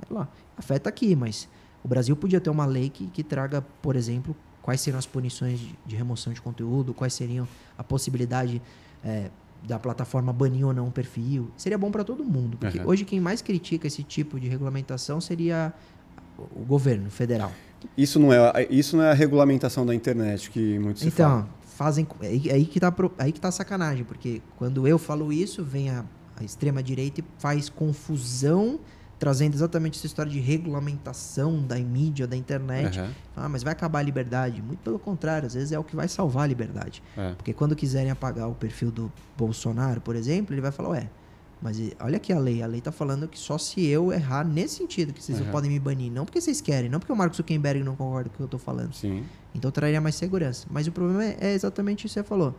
é 0.09 0.13
lá. 0.15 0.29
Afeta 0.57 0.89
aqui, 0.91 1.17
mas 1.17 1.49
o 1.83 1.89
Brasil 1.89 2.15
podia 2.15 2.41
ter 2.41 2.51
uma 2.51 2.67
lei 2.67 2.91
que, 2.91 3.07
que 3.09 3.23
traga, 3.25 3.63
por 3.81 3.97
exemplo, 3.97 4.37
quais 4.63 4.81
seriam 4.81 4.99
as 4.99 5.07
punições 5.07 5.59
de, 5.59 5.75
de 5.87 5.97
remoção 5.97 6.33
de 6.33 6.41
conteúdo, 6.43 6.93
quais 6.93 7.15
seriam 7.15 7.49
a 7.79 7.83
possibilidade 7.85 8.61
é, 9.03 9.31
da 9.67 9.79
plataforma 9.79 10.33
banir 10.33 10.67
ou 10.67 10.73
não 10.75 10.87
um 10.89 10.91
perfil. 10.91 11.51
Seria 11.57 11.79
bom 11.79 11.91
para 11.91 12.05
todo 12.05 12.23
mundo, 12.25 12.57
porque 12.59 12.79
Uhum. 12.79 12.87
hoje 12.89 13.05
quem 13.05 13.19
mais 13.21 13.41
critica 13.41 13.87
esse 13.87 14.03
tipo 14.03 14.39
de 14.39 14.49
regulamentação 14.49 15.21
seria 15.21 15.73
o 16.39 16.65
governo 16.65 17.11
federal. 17.11 17.53
Isso 17.97 18.19
não 18.19 18.33
é, 18.33 18.67
isso 18.71 18.97
não 18.97 19.05
é 19.05 19.11
a 19.11 19.15
regulamentação 19.15 19.85
da 19.87 19.95
internet 19.95 20.51
que 20.51 20.79
muito 20.79 21.01
se 21.01 21.09
Então, 21.09 21.29
fala. 21.31 21.49
fazem. 21.77 22.07
É 22.23 22.27
aí- 22.27 22.49
é 22.49 22.53
aí 22.55 22.65
que, 22.67 22.81
tá, 22.81 22.91
pro- 22.91 23.13
aí 23.19 23.31
que 23.33 23.41
tá 23.41 23.49
a 23.49 23.53
sacanagem, 23.53 24.05
porque 24.05 24.41
quando 24.57 24.87
eu 24.89 24.99
falo 24.99 25.33
isso, 25.33 25.63
vem 25.63 25.91
a, 25.91 26.05
a 26.37 26.43
extrema-direita 26.45 27.21
e 27.21 27.25
faz 27.39 27.69
confusão, 27.69 28.81
trazendo 29.19 29.55
exatamente 29.55 29.99
essa 29.99 30.07
história 30.07 30.31
de 30.31 30.39
regulamentação 30.41 31.63
da 31.63 31.77
mídia, 31.77 32.27
da 32.27 32.37
internet. 32.37 32.99
Aham, 32.99 33.11
Ah, 33.37 33.49
mas 33.49 33.63
vai 33.63 33.73
acabar 33.73 34.01
a 34.01 34.03
liberdade? 34.03 34.63
Muito 34.63 34.81
pelo 34.81 34.99
contrário, 34.99 35.47
às 35.47 35.55
vezes 35.55 35.73
é 35.73 35.79
o 35.79 35.85
que 35.85 35.95
vai 35.97 36.09
salvar 36.09 36.45
a 36.45 36.47
liberdade. 36.47 37.03
é. 37.17 37.33
Porque 37.35 37.53
quando 37.53 37.75
quiserem 37.77 38.11
apagar 38.11 38.49
o 38.49 38.55
perfil 38.55 38.91
do 38.91 39.13
Bolsonaro, 39.37 40.01
por 40.01 40.17
exemplo, 40.17 40.55
ele 40.55 40.61
vai 40.61 40.73
falar, 40.73 40.91
ué, 40.91 41.09
mas 41.61 41.81
olha 42.01 42.17
aqui 42.17 42.33
a 42.33 42.39
lei. 42.39 42.63
A 42.63 42.67
lei 42.67 42.81
tá 42.81 42.93
falando 42.93 43.27
que 43.27 43.39
só 43.39 43.57
se 43.59 43.85
eu 43.87 44.13
errar 44.13 44.45
nesse 44.45 44.77
sentido, 44.77 45.13
que 45.13 45.23
vocês 45.23 45.41
Aham. 45.41 45.51
podem 45.51 45.71
me 45.71 45.79
banir. 45.79 46.13
Não 46.13 46.25
porque 46.25 46.41
vocês 46.41 46.61
querem, 46.61 46.91
não 46.91 46.99
porque 46.99 47.13
o 47.13 47.17
Mark 47.17 47.35
Zuckerberg 47.35 47.83
não 47.83 47.97
concorda 47.97 48.29
com 48.29 48.35
o 48.35 48.37
que 48.39 48.43
eu 48.43 48.49
tô 48.49 48.59
falando. 48.59 48.93
Sim. 48.95 49.25
Então 49.55 49.71
traria 49.71 50.01
mais 50.01 50.15
segurança. 50.15 50.67
Mas 50.71 50.87
o 50.87 50.93
problema 50.93 51.25
é, 51.25 51.37
é 51.41 51.55
exatamente 51.55 52.07
isso 52.07 52.15
que 52.15 52.21
você 52.21 52.25
falou. 52.25 52.55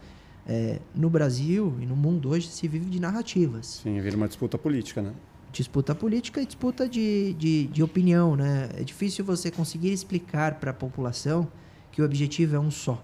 É, 0.47 0.79
no 0.95 1.09
Brasil 1.09 1.75
e 1.81 1.85
no 1.85 1.95
mundo 1.95 2.29
hoje 2.29 2.47
se 2.47 2.67
vive 2.67 2.85
de 2.85 2.99
narrativas. 2.99 3.81
Sim, 3.83 3.99
vira 3.99 4.15
uma 4.15 4.27
disputa 4.27 4.57
política, 4.57 5.01
né? 5.01 5.11
Disputa 5.51 5.93
política 5.93 6.41
e 6.41 6.45
disputa 6.45 6.87
de, 6.87 7.33
de, 7.33 7.67
de 7.67 7.83
opinião, 7.83 8.35
né? 8.35 8.69
É 8.75 8.83
difícil 8.83 9.23
você 9.25 9.51
conseguir 9.51 9.91
explicar 9.91 10.55
para 10.55 10.71
a 10.71 10.73
população 10.73 11.47
que 11.91 12.01
o 12.01 12.05
objetivo 12.05 12.55
é 12.55 12.59
um 12.59 12.71
só. 12.71 13.03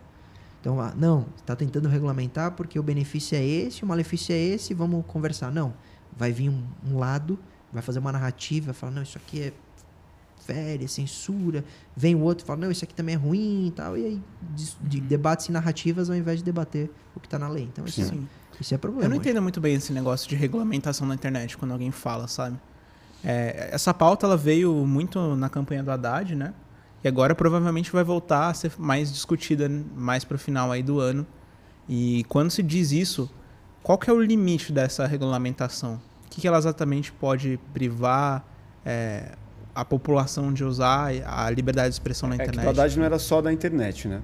Então, 0.63 0.79
ah, 0.79 0.93
não, 0.95 1.25
está 1.35 1.57
tentando 1.57 1.89
regulamentar 1.89 2.51
porque 2.53 2.79
o 2.79 2.83
benefício 2.83 3.37
é 3.37 3.43
esse, 3.43 3.83
o 3.83 3.85
malefício 3.85 4.33
é 4.33 4.37
esse, 4.37 4.73
vamos 4.73 5.05
conversar. 5.05 5.51
Não, 5.51 5.73
vai 6.15 6.31
vir 6.31 6.47
um, 6.47 6.63
um 6.89 6.97
lado, 6.97 7.37
vai 7.73 7.81
fazer 7.81 7.99
uma 7.99 8.13
narrativa, 8.13 8.67
vai 8.67 8.73
falar, 8.73 8.93
não, 8.93 9.03
isso 9.03 9.17
aqui 9.17 9.41
é 9.41 9.53
férias, 10.45 10.93
censura. 10.93 11.65
Vem 11.97 12.15
o 12.15 12.21
outro 12.21 12.45
e 12.45 12.47
fala, 12.47 12.61
não, 12.61 12.71
isso 12.71 12.85
aqui 12.85 12.93
também 12.93 13.15
é 13.15 13.17
ruim 13.17 13.67
e 13.67 13.71
tal. 13.71 13.97
E 13.97 14.05
aí, 14.05 14.21
dis- 14.55 14.77
de, 14.81 15.01
debates 15.01 15.47
e 15.47 15.51
narrativas 15.51 16.09
ao 16.09 16.15
invés 16.15 16.39
de 16.39 16.45
debater 16.45 16.89
o 17.13 17.19
que 17.19 17.27
está 17.27 17.37
na 17.37 17.49
lei. 17.49 17.65
Então, 17.65 17.83
isso, 17.83 18.01
Sim. 18.01 18.25
isso 18.57 18.73
é 18.73 18.77
problema. 18.77 19.03
Eu 19.03 19.09
não 19.09 19.17
hoje. 19.17 19.27
entendo 19.27 19.41
muito 19.41 19.59
bem 19.59 19.75
esse 19.75 19.91
negócio 19.91 20.29
de 20.29 20.35
regulamentação 20.37 21.05
na 21.05 21.13
internet 21.13 21.57
quando 21.57 21.71
alguém 21.71 21.91
fala, 21.91 22.25
sabe? 22.29 22.57
É, 23.21 23.67
essa 23.73 23.93
pauta 23.93 24.25
ela 24.25 24.37
veio 24.37 24.73
muito 24.85 25.35
na 25.35 25.49
campanha 25.49 25.83
do 25.83 25.91
Haddad, 25.91 26.35
né? 26.35 26.53
E 27.03 27.07
agora 27.07 27.35
provavelmente 27.35 27.91
vai 27.91 28.03
voltar 28.03 28.49
a 28.49 28.53
ser 28.53 28.71
mais 28.77 29.11
discutida 29.11 29.69
mais 29.95 30.23
pro 30.23 30.37
final 30.39 30.71
aí 30.71 30.81
do 30.81 30.99
ano. 30.99 31.25
E 31.89 32.23
quando 32.29 32.49
se 32.49 32.63
diz 32.63 32.91
isso, 32.91 33.29
qual 33.81 33.97
que 33.97 34.09
é 34.09 34.13
o 34.13 34.21
limite 34.21 34.71
dessa 34.71 35.05
regulamentação? 35.05 35.95
O 36.25 36.29
que, 36.29 36.41
que 36.41 36.47
ela 36.47 36.57
exatamente 36.57 37.11
pode 37.11 37.59
privar 37.73 38.45
é, 38.85 39.33
a 39.75 39.83
população 39.83 40.53
de 40.53 40.63
usar 40.63 41.11
a 41.25 41.49
liberdade 41.49 41.89
de 41.89 41.95
expressão 41.95 42.29
na 42.29 42.35
É 42.35 42.37
que 42.37 42.43
internet? 42.45 42.63
do 42.63 42.69
Haddad 42.69 42.97
não 42.97 43.05
era 43.05 43.19
só 43.19 43.41
da 43.41 43.51
internet, 43.51 44.07
né? 44.07 44.21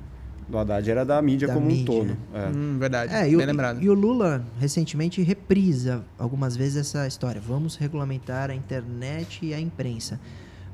Do 0.48 0.58
Haddad 0.58 0.90
era 0.90 1.06
da 1.06 1.22
mídia 1.22 1.48
Da 1.50 1.54
como 1.54 1.68
mídia. 1.68 1.82
um 1.84 1.86
todo. 1.86 2.18
É. 2.34 2.48
Hum, 2.48 2.78
verdade, 2.80 3.14
É, 3.14 3.22
bem 3.24 3.32
e 3.34 3.36
o, 3.36 3.40
lembrado. 3.46 3.82
e 3.84 3.90
o 3.90 3.94
Lula 3.94 4.44
recentemente 4.60 5.22
reprisa 5.22 6.04
algumas 6.18 6.56
vezes 6.56 6.78
essa 6.78 7.06
história. 7.06 7.40
Vamos 7.46 7.76
regulamentar 7.76 8.50
a 8.50 8.56
internet 8.56 9.46
e 9.46 9.54
a 9.54 9.60
imprensa. 9.60 10.20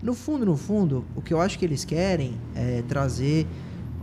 No 0.02 0.14
fundo, 0.14 0.46
no 0.46 0.58
fundo, 0.58 1.06
o 1.16 1.22
que 1.22 1.34
eu 1.34 1.42
acho 1.42 1.58
que 1.58 1.66
eles 1.66 1.86
querem 1.86 2.34
é 2.54 2.84
trazer 2.84 3.48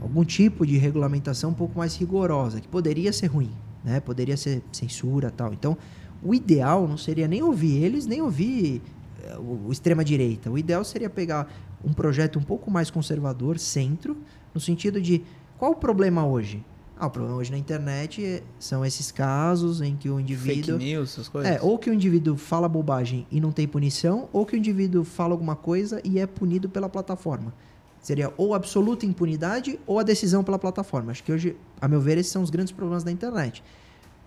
algum 0.01 0.25
tipo 0.25 0.67
de 0.67 0.77
regulamentação 0.77 1.51
um 1.51 1.55
pouco 1.55 1.79
mais 1.79 1.97
rigorosa, 1.97 2.61
que 2.61 2.69
poderia 2.69 3.13
ser 3.13 3.27
ruim, 3.27 3.51
né? 3.85 4.01
Poderia 4.01 4.37
ser 4.37 4.63
censura 4.73 5.31
tal. 5.31 5.53
Então, 5.53 5.77
o 6.23 6.35
ideal 6.35 6.89
não 6.89 6.97
seria 6.97 7.29
nem 7.29 7.43
ouvir 7.43 7.83
eles, 7.83 8.07
nem 8.07 8.21
ouvir 8.21 8.83
eh, 9.23 9.37
o, 9.39 9.69
o 9.69 9.73
extrema-direita. 9.73 10.51
O 10.51 10.59
ideal 10.59 10.83
seria 10.85 11.11
pegar 11.11 11.53
um 11.85 11.93
projeto 11.93 12.39
um 12.39 12.43
pouco 12.43 12.71
mais 12.71 12.91
conservador, 12.91 13.59
centro, 13.59 14.17
no 14.55 14.61
sentido 14.61 15.01
de 15.01 15.23
qual 15.59 15.73
o 15.73 15.77
problema 15.77 16.27
hoje? 16.27 16.65
Ah, 17.03 17.07
o 17.07 17.11
problema 17.11 17.37
hoje 17.37 17.51
na 17.51 17.59
internet 17.59 18.25
é- 18.25 18.45
são 18.61 18.85
esses 18.85 19.11
casos 19.11 19.81
em 19.81 19.97
que 19.97 20.09
o 20.09 20.19
Fake 20.19 20.23
indivíduo. 20.33 20.79
news, 20.79 21.11
essas 21.11 21.27
coisas. 21.27 21.51
É, 21.51 21.61
ou 21.61 21.77
que 21.77 21.91
o 21.91 21.93
indivíduo 21.93 22.37
fala 22.37 22.69
bobagem 22.69 23.27
e 23.29 23.41
não 23.41 23.51
tem 23.51 23.67
punição, 23.67 24.29
ou 24.33 24.47
que 24.47 24.55
o 24.55 24.57
indivíduo 24.57 25.03
fala 25.03 25.35
alguma 25.35 25.57
coisa 25.57 26.01
e 26.05 26.21
é 26.21 26.29
punido 26.29 26.69
pela 26.69 26.89
plataforma. 26.89 27.53
Seria 28.01 28.33
ou 28.37 28.55
absoluta 28.55 29.05
impunidade 29.05 29.81
ou 29.85 29.99
a 29.99 30.05
decisão 30.05 30.45
pela 30.45 30.61
plataforma. 30.61 31.11
Acho 31.11 31.25
que 31.25 31.33
hoje, 31.33 31.57
a 31.81 31.89
meu 31.89 32.01
ver, 32.01 32.19
esses 32.19 32.31
são 32.31 32.41
os 32.41 32.51
grandes 32.51 32.73
problemas 32.73 33.03
da 33.03 33.11
internet. 33.11 33.65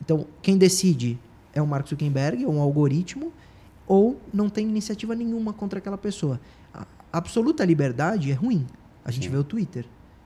Então, 0.01 0.27
quem 0.41 0.57
decide 0.57 1.17
é 1.53 1.61
o 1.61 1.65
Mark 1.67 1.87
Zuckerberg, 1.87 2.45
ou 2.45 2.55
um 2.55 2.59
algoritmo, 2.59 3.31
ou 3.87 4.19
não 4.33 4.49
tem 4.49 4.67
iniciativa 4.67 5.15
nenhuma 5.15 5.53
contra 5.53 5.79
aquela 5.79 5.97
pessoa. 5.97 6.41
A 6.73 6.85
absoluta 7.13 7.63
liberdade 7.63 8.31
é 8.31 8.33
ruim. 8.33 8.67
A 9.05 9.11
gente 9.11 9.27
Sim. 9.27 9.31
vê 9.31 9.37
o 9.37 9.45
Twitter. 9.45 9.85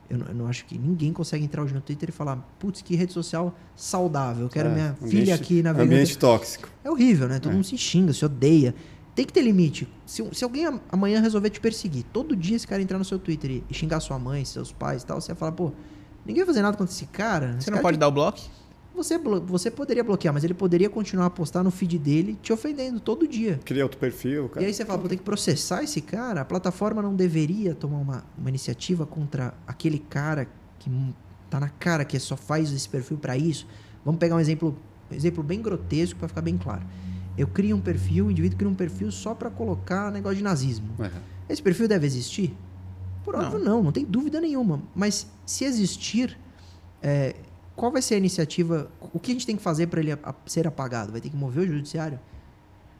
Eu 0.10 0.18
não, 0.18 0.26
eu 0.28 0.34
não 0.36 0.48
acho 0.48 0.66
que 0.66 0.78
ninguém 0.78 1.14
consegue 1.14 1.44
entrar 1.46 1.62
hoje 1.64 1.74
no 1.74 1.82
Twitter 1.82 2.10
e 2.10 2.12
falar, 2.12 2.38
putz, 2.58 2.82
que 2.82 2.96
rede 2.96 3.14
social 3.14 3.56
saudável. 3.76 4.46
Eu 4.46 4.50
quero 4.50 4.70
É, 4.70 4.74
minha 4.74 4.90
ambiente- 4.92 5.10
filha 5.12 5.36
aqui 5.36 5.62
na 5.62 5.72
Ambiente 5.72 6.18
tóxico. 6.18 6.68
é 6.84 6.90
horrível, 6.90 7.28
né? 7.28 7.40
Todo 7.40 7.52
É. 7.52 7.56
mundo 7.56 7.64
se 7.66 7.78
xinga, 7.78 8.12
se 8.14 8.26
odeia. 8.26 8.74
Tem 9.16 9.26
que 9.26 9.34
ter 9.34 9.42
limite. 9.42 9.88
Se, 10.06 10.24
se 10.34 10.44
alguém 10.44 10.66
am- 10.66 10.80
amanhã 10.92 11.20
resolver 11.22 11.50
te 11.50 11.60
perseguir, 11.60 12.04
todo 12.14 12.36
dia 12.36 12.56
esse 12.56 12.66
cara 12.66 12.82
entrar 12.82 12.98
no 12.98 13.06
seu 13.06 13.20
Twitter 13.20 13.52
e, 13.70 13.74
xingar 13.74 14.00
sua 14.00 14.18
mãe, 14.18 14.44
seus 14.46 14.72
pais 14.72 15.04
e 15.04 15.06
tal, 15.06 15.20
você 15.22 15.28
vai 15.30 15.38
falar, 15.38 15.52
pô, 15.52 15.72
ninguém 16.26 16.44
vai 16.44 16.48
fazer 16.48 16.62
nada 16.62 16.76
contra 16.78 16.94
esse 16.94 17.06
cara. 17.06 17.52
Esse 17.58 17.66
Você 17.66 17.70
não 17.72 17.76
cara 17.78 17.84
pode 17.84 17.98
te- 17.98 18.00
dar 18.00 18.08
o 18.08 18.12
bloco? 18.12 18.40
Você, 19.00 19.18
você 19.18 19.72
poderia 19.72 20.04
bloquear, 20.04 20.34
mas 20.34 20.44
ele 20.44 20.54
poderia 20.54 20.90
continuar 20.90 21.28
a 21.28 21.30
postar 21.30 21.64
no 21.64 21.72
feed 21.72 21.98
dele 21.98 22.38
te 22.42 22.52
ofendendo 22.52 23.00
todo 23.00 23.26
dia. 23.26 23.58
Cria 23.64 23.84
outro 23.84 23.98
perfil, 23.98 24.48
E 24.48 24.50
cara. 24.50 24.66
aí 24.66 24.74
você 24.74 24.84
fala, 24.84 25.00
pô, 25.00 25.08
tem 25.08 25.18
que 25.18 25.24
processar 25.24 25.82
esse 25.84 26.02
cara. 26.02 26.42
A 26.42 26.46
plataforma 26.46 27.02
não 27.02 27.16
deveria 27.16 27.74
tomar 27.74 27.98
uma, 27.98 28.26
uma 28.38 28.50
iniciativa 28.50 29.06
contra 29.06 29.54
aquele 29.66 30.00
cara 30.00 30.48
que 30.78 30.92
tá 31.50 31.60
na 31.62 31.70
cara 31.70 32.04
que 32.04 32.20
só 32.20 32.36
faz 32.36 32.74
esse 32.74 32.90
perfil 32.90 33.18
para 33.18 33.38
isso. 33.38 33.66
Vamos 34.04 34.20
pegar 34.20 34.36
um 34.36 34.40
exemplo, 34.40 34.78
um 35.10 35.16
exemplo 35.16 35.42
bem 35.44 35.62
grotesco 35.62 36.20
para 36.20 36.28
ficar 36.28 36.42
bem 36.42 36.58
claro. 36.58 36.84
Eu 37.38 37.48
crio 37.48 37.78
um 37.78 37.82
perfil, 37.82 38.26
o 38.28 38.32
indivíduo 38.32 38.58
cria 38.58 38.70
um 38.70 38.76
perfil 38.76 39.10
só 39.12 39.34
para 39.34 39.50
colocar 39.50 40.12
negócio 40.12 40.38
de 40.38 40.44
nazismo. 40.44 40.90
É. 41.00 41.10
Esse 41.48 41.64
perfil 41.64 41.88
deve 41.88 42.06
existir? 42.06 42.54
Por 43.24 43.34
Não. 43.38 43.46
óbvio, 43.46 43.60
não, 43.60 43.82
não 43.84 43.92
tem 43.94 44.04
dúvida 44.04 44.42
nenhuma. 44.42 44.82
Mas 44.94 45.26
se 45.46 45.64
existir, 45.64 46.38
é, 47.02 47.36
qual 47.80 47.92
vai 47.92 48.02
ser 48.02 48.16
a 48.16 48.18
iniciativa? 48.18 48.90
O 49.14 49.20
que 49.20 49.32
a 49.32 49.34
gente 49.34 49.46
tem 49.46 49.56
que 49.56 49.62
fazer 49.64 49.88
para 49.88 50.00
ele 50.00 50.12
a- 50.12 50.20
a- 50.24 50.36
ser 50.46 50.68
apagado? 50.68 51.12
Vai 51.12 51.22
ter 51.22 51.30
que 51.30 51.36
mover 51.36 51.64
o 51.70 51.74
judiciário? 51.74 52.20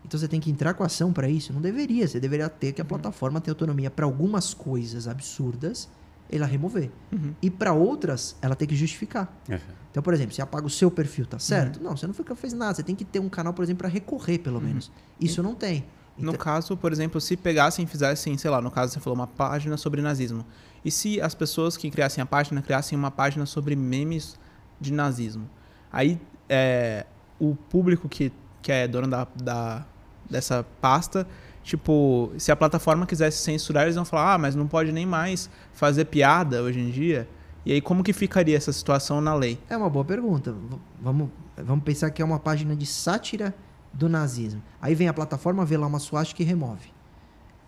Então 0.06 0.20
você 0.20 0.28
tem 0.28 0.40
que 0.40 0.50
entrar 0.50 0.74
com 0.74 0.84
ação 0.84 1.12
para 1.12 1.28
isso? 1.30 1.52
Não 1.54 1.62
deveria. 1.62 2.08
Você 2.08 2.20
deveria 2.20 2.48
ter 2.50 2.72
que 2.72 2.82
a 2.82 2.86
plataforma 2.86 3.42
ter 3.42 3.50
autonomia 3.52 3.92
para 3.92 4.06
algumas 4.06 4.54
coisas 4.54 5.08
absurdas, 5.08 5.90
ela 6.32 6.46
remover. 6.46 6.90
Uhum. 7.12 7.34
E 7.42 7.50
para 7.50 7.74
outras, 7.74 8.36
ela 8.42 8.56
tem 8.56 8.68
que 8.68 8.76
justificar. 8.76 9.32
É. 9.50 9.60
Então, 9.92 10.02
por 10.02 10.14
exemplo, 10.14 10.34
você 10.34 10.42
apaga 10.42 10.66
o 10.66 10.70
seu 10.70 10.90
perfil, 10.90 11.26
tá 11.26 11.40
certo? 11.40 11.82
Não, 11.84 11.98
você 11.98 12.08
não 12.08 12.14
fica- 12.14 12.36
fez 12.36 12.54
nada. 12.54 12.76
Você 12.76 12.84
tem 12.84 12.96
que 12.96 13.04
ter 13.04 13.20
um 13.20 13.28
canal, 13.28 13.54
por 13.54 13.64
exemplo, 13.64 13.80
para 13.80 13.90
recorrer, 13.90 14.38
pelo 14.40 14.62
menos. 14.62 14.92
Isso 15.20 15.44
não 15.44 15.54
tem. 15.56 15.84
No 16.18 16.30
Então- 16.32 16.34
caso, 16.40 16.78
por 16.78 16.92
exemplo, 16.92 17.20
se 17.20 17.36
pegassem 17.36 17.86
e 17.86 17.88
fizessem, 17.88 18.38
sei 18.38 18.50
lá, 18.52 18.62
no 18.62 18.70
caso 18.72 18.94
você 18.94 19.00
falou 19.00 19.16
uma 19.18 19.28
página 19.28 19.76
sobre 19.78 20.02
nazismo. 20.02 20.46
E 20.86 20.92
se 20.92 21.20
as 21.20 21.34
pessoas 21.36 21.76
que 21.76 21.90
criassem 21.90 22.22
a 22.22 22.26
página 22.26 22.62
criassem 22.62 22.98
uma 22.98 23.10
página 23.12 23.46
sobre 23.46 23.76
memes 23.76 24.38
de 24.80 24.92
nazismo? 24.94 25.50
Aí 25.92 26.20
é, 26.48 27.06
o 27.40 27.56
público 27.56 28.08
que, 28.10 28.32
que 28.62 28.72
é 28.72 28.88
dono 28.88 29.08
da, 29.08 29.28
da- 29.42 29.86
dessa 30.30 30.66
pasta, 30.82 31.28
tipo, 31.64 32.32
se 32.38 32.52
a 32.52 32.56
plataforma 32.56 33.06
quisesse 33.06 33.38
censurar, 33.40 33.84
eles 33.84 33.96
vão 33.96 34.06
falar, 34.06 34.34
ah, 34.34 34.38
mas 34.38 34.56
não 34.56 34.68
pode 34.68 34.92
nem 34.92 35.06
mais 35.06 35.50
fazer 35.74 36.06
piada 36.06 36.62
hoje 36.62 36.80
em 36.80 36.90
dia. 36.90 37.28
E 37.66 37.72
aí 37.74 37.82
como 37.82 38.04
que 38.04 38.14
ficaria 38.14 38.56
essa 38.56 38.72
situação 38.72 39.20
na 39.22 39.34
lei? 39.34 39.60
É 39.70 39.76
uma 39.76 39.90
boa 39.90 40.06
pergunta. 40.06 40.52
V- 40.52 40.78
vamos, 41.02 41.30
vamos 41.58 41.84
pensar 41.84 42.10
que 42.12 42.22
é 42.22 42.26
uma 42.26 42.40
página 42.40 42.76
de 42.76 42.86
sátira 42.86 43.54
do 43.92 44.08
nazismo. 44.08 44.62
Aí 44.82 44.96
vem 44.96 45.08
a 45.08 45.14
plataforma, 45.14 45.66
vê 45.66 45.76
lá 45.78 45.88
uma 45.88 46.00
swastika 46.00 46.42
e 46.42 46.46
remove. 46.46 46.90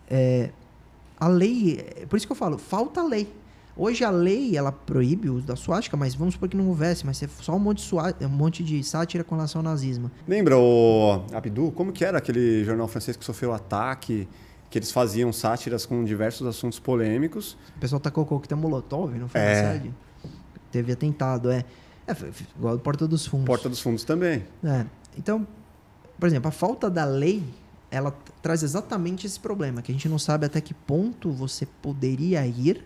É, 0.08 0.50
a 1.18 1.28
lei, 1.28 1.84
é 2.00 2.06
por 2.06 2.16
isso 2.16 2.26
que 2.26 2.32
eu 2.32 2.36
falo, 2.36 2.58
falta 2.58 3.02
lei. 3.02 3.32
Hoje 3.76 4.04
a 4.04 4.10
lei, 4.10 4.56
ela 4.56 4.70
proíbe 4.70 5.30
o 5.30 5.34
uso 5.36 5.46
da 5.46 5.56
swastika, 5.56 5.96
mas 5.96 6.14
vamos 6.14 6.34
supor 6.34 6.48
que 6.48 6.56
não 6.56 6.68
houvesse, 6.68 7.06
mas 7.06 7.22
é 7.22 7.28
só 7.40 7.54
um 7.56 7.58
monte 7.58 7.78
de, 7.78 7.84
swá- 7.84 8.14
um 8.20 8.28
monte 8.28 8.62
de 8.62 8.82
sátira 8.84 9.24
com 9.24 9.34
relação 9.34 9.60
ao 9.60 9.64
nazismo. 9.64 10.10
Lembra 10.28 10.58
o 10.58 11.24
Abdu? 11.32 11.72
Como 11.74 11.90
que 11.90 12.04
era 12.04 12.18
aquele 12.18 12.64
jornal 12.64 12.86
francês 12.86 13.16
que 13.16 13.24
sofreu 13.24 13.52
ataque? 13.52 14.28
Que 14.68 14.78
eles 14.78 14.90
faziam 14.90 15.32
sátiras 15.32 15.86
com 15.86 16.04
diversos 16.04 16.46
assuntos 16.46 16.78
polêmicos. 16.78 17.56
O 17.76 17.80
pessoal 17.80 18.00
tacou 18.00 18.24
coquetel 18.26 18.56
molotov, 18.58 19.14
não 19.18 19.28
foi 19.28 19.40
É. 19.40 19.72
sede? 19.72 19.94
Teve 20.70 20.92
atentado, 20.92 21.50
é. 21.50 21.64
É, 22.06 22.14
igual 22.58 22.74
a 22.74 22.78
Porta 22.78 23.06
dos 23.08 23.26
Fundos. 23.26 23.46
Porta 23.46 23.68
dos 23.68 23.80
Fundos 23.80 24.04
também. 24.04 24.42
É. 24.64 24.84
Então, 25.16 25.46
por 26.18 26.26
exemplo, 26.26 26.48
a 26.48 26.52
falta 26.52 26.90
da 26.90 27.04
lei, 27.04 27.42
ela 27.90 28.14
traz 28.42 28.62
exatamente 28.62 29.26
esse 29.26 29.38
problema, 29.38 29.80
que 29.82 29.92
a 29.92 29.94
gente 29.94 30.08
não 30.08 30.18
sabe 30.18 30.44
até 30.46 30.60
que 30.60 30.72
ponto 30.74 31.30
você 31.30 31.66
poderia 31.80 32.46
ir 32.46 32.84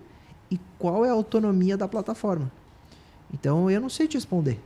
e 0.50 0.58
qual 0.78 1.04
é 1.04 1.08
a 1.08 1.12
autonomia 1.12 1.76
da 1.76 1.88
plataforma. 1.88 2.50
Então 3.32 3.70
eu 3.70 3.80
não 3.80 3.88
sei 3.88 4.06
te 4.06 4.16
responder. 4.16 4.60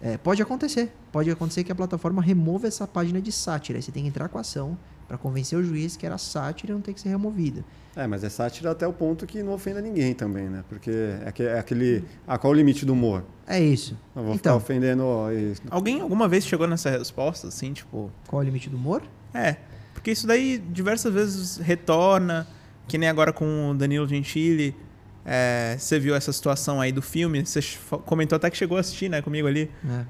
É, 0.00 0.18
pode 0.18 0.42
acontecer. 0.42 0.92
Pode 1.12 1.30
acontecer 1.30 1.62
que 1.62 1.70
a 1.70 1.74
plataforma 1.74 2.20
remova 2.20 2.66
essa 2.66 2.86
página 2.88 3.20
de 3.20 3.30
sátira. 3.30 3.78
Aí 3.78 3.82
você 3.82 3.92
tem 3.92 4.02
que 4.02 4.08
entrar 4.08 4.28
com 4.28 4.36
a 4.36 4.40
ação 4.40 4.76
para 5.06 5.16
convencer 5.16 5.58
o 5.58 5.62
juiz 5.62 5.96
que 5.96 6.04
era 6.04 6.18
sátira 6.18 6.72
e 6.72 6.74
não 6.74 6.80
tem 6.80 6.92
que 6.92 7.00
ser 7.00 7.10
removida. 7.10 7.64
É, 7.94 8.06
mas 8.06 8.24
é 8.24 8.28
sátira 8.28 8.70
até 8.70 8.86
o 8.86 8.92
ponto 8.92 9.26
que 9.26 9.42
não 9.42 9.52
ofenda 9.52 9.80
ninguém 9.80 10.14
também, 10.14 10.48
né? 10.48 10.64
Porque 10.68 10.90
é, 10.90 11.32
é 11.44 11.58
aquele. 11.58 12.04
Ah, 12.26 12.38
qual 12.38 12.52
é 12.52 12.56
o 12.56 12.56
limite 12.56 12.86
do 12.86 12.94
humor? 12.94 13.22
É 13.46 13.60
isso. 13.60 13.96
Eu 14.16 14.22
vou 14.22 14.34
então, 14.34 14.58
ficar 14.58 14.64
ofendendo. 14.64 15.04
Alguém 15.70 16.00
alguma 16.00 16.26
vez 16.26 16.44
chegou 16.46 16.66
nessa 16.66 16.90
resposta, 16.90 17.48
assim, 17.48 17.72
tipo. 17.72 18.10
Qual 18.26 18.40
é 18.40 18.44
o 18.44 18.46
limite 18.46 18.70
do 18.70 18.76
humor? 18.76 19.02
É. 19.34 19.56
Porque 19.92 20.10
isso 20.10 20.26
daí 20.26 20.58
diversas 20.58 21.12
vezes 21.12 21.56
retorna, 21.58 22.46
que 22.88 22.96
nem 22.98 23.08
agora 23.08 23.32
com 23.32 23.70
o 23.70 23.74
Danilo 23.74 24.08
Gentili. 24.08 24.74
É, 25.24 25.76
você 25.78 25.98
viu 25.98 26.14
essa 26.14 26.32
situação 26.32 26.80
aí 26.80 26.90
do 26.90 27.02
filme, 27.02 27.44
você 27.44 27.60
comentou 28.04 28.36
até 28.36 28.50
que 28.50 28.56
chegou 28.56 28.76
a 28.76 28.80
assistir, 28.80 29.08
né, 29.08 29.22
comigo 29.22 29.46
ali. 29.46 29.70
É. 29.88 30.00
O 30.00 30.06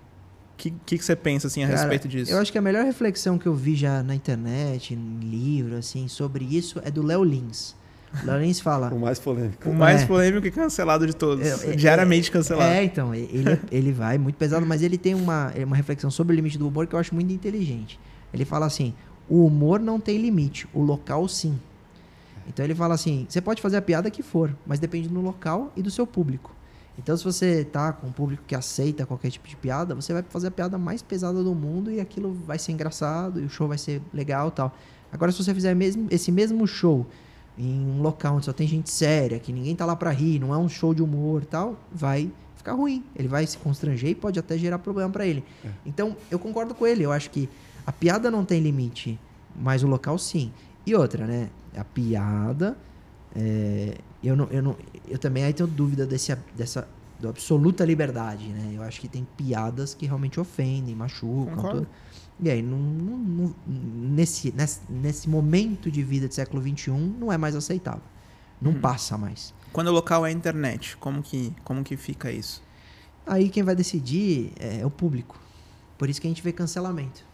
que, 0.57 0.71
que, 0.87 0.99
que, 0.99 1.05
você 1.05 1.17
pensa 1.17 1.49
assim 1.49 1.65
a 1.65 1.67
Cara, 1.67 1.81
respeito 1.81 2.07
disso? 2.09 2.31
Eu 2.31 2.39
acho 2.39 2.53
que 2.53 2.59
a 2.59 2.63
melhor 2.63 2.85
reflexão 2.85 3.37
que 3.37 3.47
eu 3.47 3.55
vi 3.55 3.75
já 3.75 4.03
na 4.03 4.15
internet, 4.15 4.95
em 4.95 5.19
livro, 5.21 5.77
assim, 5.77 6.07
sobre 6.09 6.45
isso 6.45 6.81
é 6.85 6.91
do 6.91 7.05
Léo 7.05 7.25
Lins. 7.25 7.75
O 8.23 8.27
Léo 8.27 8.43
Lins 8.43 8.61
fala. 8.61 8.93
o 8.93 9.01
mais 9.01 9.19
polêmico. 9.19 9.69
O 9.69 9.75
mais 9.75 10.03
É. 10.03 10.07
polêmico 10.07 10.47
e 10.47 10.51
cancelado 10.51 11.07
de 11.07 11.17
todos. 11.17 11.65
É, 11.65 11.73
é, 11.73 11.77
diariamente 11.77 12.31
cancelado. 12.31 12.71
É, 12.71 12.85
então, 12.85 13.15
ele, 13.15 13.59
ele 13.73 13.93
vai 13.93 14.19
muito 14.19 14.37
pesado, 14.37 14.65
mas 14.67 14.83
ele 14.83 14.99
tem 14.99 15.15
uma, 15.15 15.53
uma 15.65 15.75
reflexão 15.75 16.11
sobre 16.11 16.35
o 16.35 16.37
limite 16.37 16.59
do 16.59 16.69
humor 16.69 16.87
que 16.87 16.95
eu 16.95 16.99
acho 16.99 17.15
muito 17.15 17.33
inteligente. 17.33 17.99
Ele 18.33 18.45
fala 18.45 18.67
assim: 18.67 18.95
o 19.29 19.47
humor 19.47 19.81
não 19.81 19.99
tem 19.99 20.19
limite, 20.19 20.69
o 20.73 20.83
local 20.83 21.27
sim. 21.27 21.59
Então 22.53 22.65
ele 22.65 22.75
fala 22.75 22.95
assim: 22.95 23.27
você 23.29 23.41
pode 23.41 23.63
fazer 23.63 23.77
a 23.77 23.83
piada 23.83 24.11
que 24.11 24.23
for, 24.23 24.55
mas 24.67 24.79
depende 24.79 25.09
do 25.09 25.21
local 25.21 25.73
e 25.77 25.83
do 25.83 25.91
seu 25.91 26.07
público. 26.07 26.55
Então, 26.99 27.17
se 27.17 27.25
você 27.25 27.65
tá 27.65 27.93
com 27.93 28.09
um 28.09 28.13
público 28.13 28.43
que 28.47 28.55
aceita 28.55 29.07
qualquer 29.07 29.31
tipo 29.31 29.49
de 29.49 29.57
piada, 29.57 29.95
você 29.95 30.13
vai 30.13 30.23
fazer 30.23 30.49
a 30.49 30.51
piada 30.51 30.77
mais 30.77 31.01
pesada 31.01 31.43
do 31.43 31.55
mundo 31.55 31.91
e 31.91 32.01
aquilo 32.01 32.35
vai 32.47 32.59
ser 32.59 32.73
engraçado 32.73 33.41
e 33.41 33.45
o 33.45 33.49
show 33.49 33.67
vai 33.67 33.79
ser 33.79 34.03
legal 34.13 34.49
e 34.49 34.51
tal. 34.51 34.77
Agora, 35.11 35.33
se 35.33 35.43
você 35.43 35.55
fizer 35.55 35.75
mesmo, 35.75 36.07
esse 36.11 36.31
mesmo 36.31 36.67
show 36.67 37.07
em 37.57 37.81
um 37.81 38.03
local 38.03 38.37
onde 38.37 38.45
só 38.45 38.53
tem 38.53 38.67
gente 38.67 38.91
séria, 38.91 39.39
que 39.39 39.53
ninguém 39.53 39.75
tá 39.75 39.87
lá 39.87 39.97
pra 39.97 40.11
rir, 40.11 40.39
não 40.39 40.53
é 40.53 40.59
um 40.59 40.69
show 40.69 40.95
de 40.95 41.03
humor 41.03 41.43
e 41.43 41.47
tal, 41.47 41.79
vai 41.91 42.31
ficar 42.57 42.73
ruim. 42.73 43.03
Ele 43.17 43.29
vai 43.29 43.47
se 43.47 43.57
constranger 43.57 44.11
e 44.11 44.15
pode 44.15 44.39
até 44.39 44.59
gerar 44.59 44.79
problema 44.79 45.11
pra 45.11 45.27
ele. 45.27 45.43
Então, 45.87 46.15
eu 46.31 46.39
concordo 46.39 46.75
com 46.75 46.87
ele. 46.87 47.03
Eu 47.03 47.13
acho 47.13 47.31
que 47.31 47.49
a 47.87 47.93
piada 47.93 48.31
não 48.31 48.45
tem 48.45 48.61
limite, 48.61 49.19
mas 49.57 49.83
o 49.83 49.87
local 49.87 50.19
sim. 50.19 50.53
E 50.87 50.95
outra, 50.95 51.27
né? 51.27 51.49
A 51.77 51.85
piada. 51.85 52.77
é, 53.35 53.97
eu, 54.23 54.37
não, 54.37 54.47
eu, 54.47 54.63
não, 54.63 54.77
eu 55.09 55.19
também 55.19 55.45
aí 55.45 55.53
tenho 55.53 55.67
dúvida 55.69 56.07
desse, 56.07 56.37
dessa 56.57 56.87
do 57.19 57.29
absoluta 57.29 57.85
liberdade, 57.85 58.49
né? 58.49 58.73
Eu 58.75 58.83
acho 58.83 59.01
que 59.01 59.09
tem 59.09 59.27
piadas 59.37 59.95
que 59.95 60.07
realmente 60.07 60.39
ofendem, 60.41 60.95
machucam. 60.95 61.87
E 62.41 62.51
aí, 62.51 62.61
não, 62.63 62.79
não- 62.79 63.55
nesse, 63.67 64.53
nesse, 64.53 64.81
nesse 64.89 65.29
momento 65.29 65.91
de 65.91 66.03
vida 66.03 66.27
do 66.27 66.35
século 66.35 66.61
XXI, 66.63 66.91
não 66.91 67.33
é 67.33 67.39
mais 67.39 67.55
aceitável. 67.55 68.03
Não 68.61 68.75
passa 68.75 69.17
mais. 69.17 69.55
Quando 69.73 69.89
o 69.89 69.93
local 69.93 70.27
é 70.27 70.31
a 70.31 70.33
internet, 70.33 70.97
como 70.99 71.23
que, 71.23 71.53
como 71.65 71.83
que 71.83 71.97
fica 71.97 72.31
isso? 72.31 72.63
Aí 73.27 73.49
quem 73.49 73.63
vai 73.63 73.75
decidir 73.77 74.53
é 74.59 74.85
o 74.85 74.91
público. 74.91 75.41
Por 75.97 76.11
isso 76.11 76.21
que 76.21 76.27
a 76.27 76.31
gente 76.31 76.43
vê 76.43 76.53
cancelamento. 76.53 77.25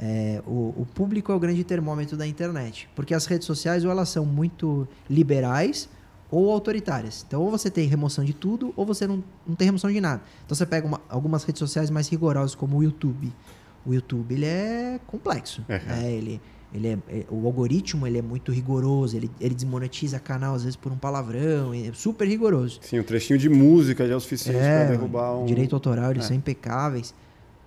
É, 0.00 0.42
o, 0.46 0.74
o 0.76 0.86
público 0.94 1.30
é 1.30 1.34
o 1.34 1.38
grande 1.38 1.62
termômetro 1.64 2.16
da 2.16 2.26
internet. 2.26 2.88
Porque 2.96 3.14
as 3.14 3.26
redes 3.26 3.46
sociais 3.46 3.84
ou 3.84 3.90
elas 3.90 4.08
são 4.08 4.24
muito 4.26 4.86
liberais 5.08 5.88
ou 6.30 6.50
autoritárias. 6.50 7.24
Então, 7.26 7.40
ou 7.42 7.50
você 7.50 7.70
tem 7.70 7.86
remoção 7.86 8.24
de 8.24 8.32
tudo, 8.32 8.72
ou 8.76 8.84
você 8.84 9.06
não, 9.06 9.22
não 9.46 9.54
tem 9.54 9.66
remoção 9.66 9.90
de 9.92 10.00
nada. 10.00 10.20
Então, 10.44 10.54
você 10.56 10.66
pega 10.66 10.84
uma- 10.86 11.00
algumas 11.08 11.44
redes 11.44 11.60
sociais 11.60 11.90
mais 11.90 12.08
rigorosas, 12.08 12.54
como 12.56 12.76
o 12.78 12.82
YouTube. 12.82 13.32
O 13.86 13.94
YouTube, 13.94 14.34
ele 14.34 14.46
é 14.46 14.98
complexo. 15.06 15.60
Uhum. 15.68 15.76
né? 15.86 16.10
Ele, 16.12 16.40
ele 16.74 16.88
é, 16.88 16.98
é- 17.08 17.24
o 17.30 17.46
algoritmo, 17.46 18.04
ele 18.04 18.18
é 18.18 18.22
muito 18.22 18.50
rigoroso. 18.50 19.16
Ele, 19.16 19.30
ele 19.40 19.54
desmonetiza 19.54 20.18
canal, 20.18 20.56
às 20.56 20.62
vezes, 20.64 20.74
por 20.74 20.90
um 20.90 20.96
palavrão. 20.96 21.72
É 21.72 21.92
super 21.92 22.26
rigoroso. 22.26 22.80
Sim, 22.82 22.98
um 22.98 23.04
trechinho 23.04 23.38
de 23.38 23.48
música 23.48 24.04
já 24.08 24.14
é 24.14 24.16
o 24.16 24.20
suficiente 24.20 24.58
É, 24.58 24.78
para 24.86 24.96
derrubar 24.96 25.36
um. 25.38 25.44
Direito 25.46 25.76
autoral, 25.76 26.10
eles 26.10 26.24
É. 26.24 26.28
são 26.28 26.36
impecáveis. 26.36 27.14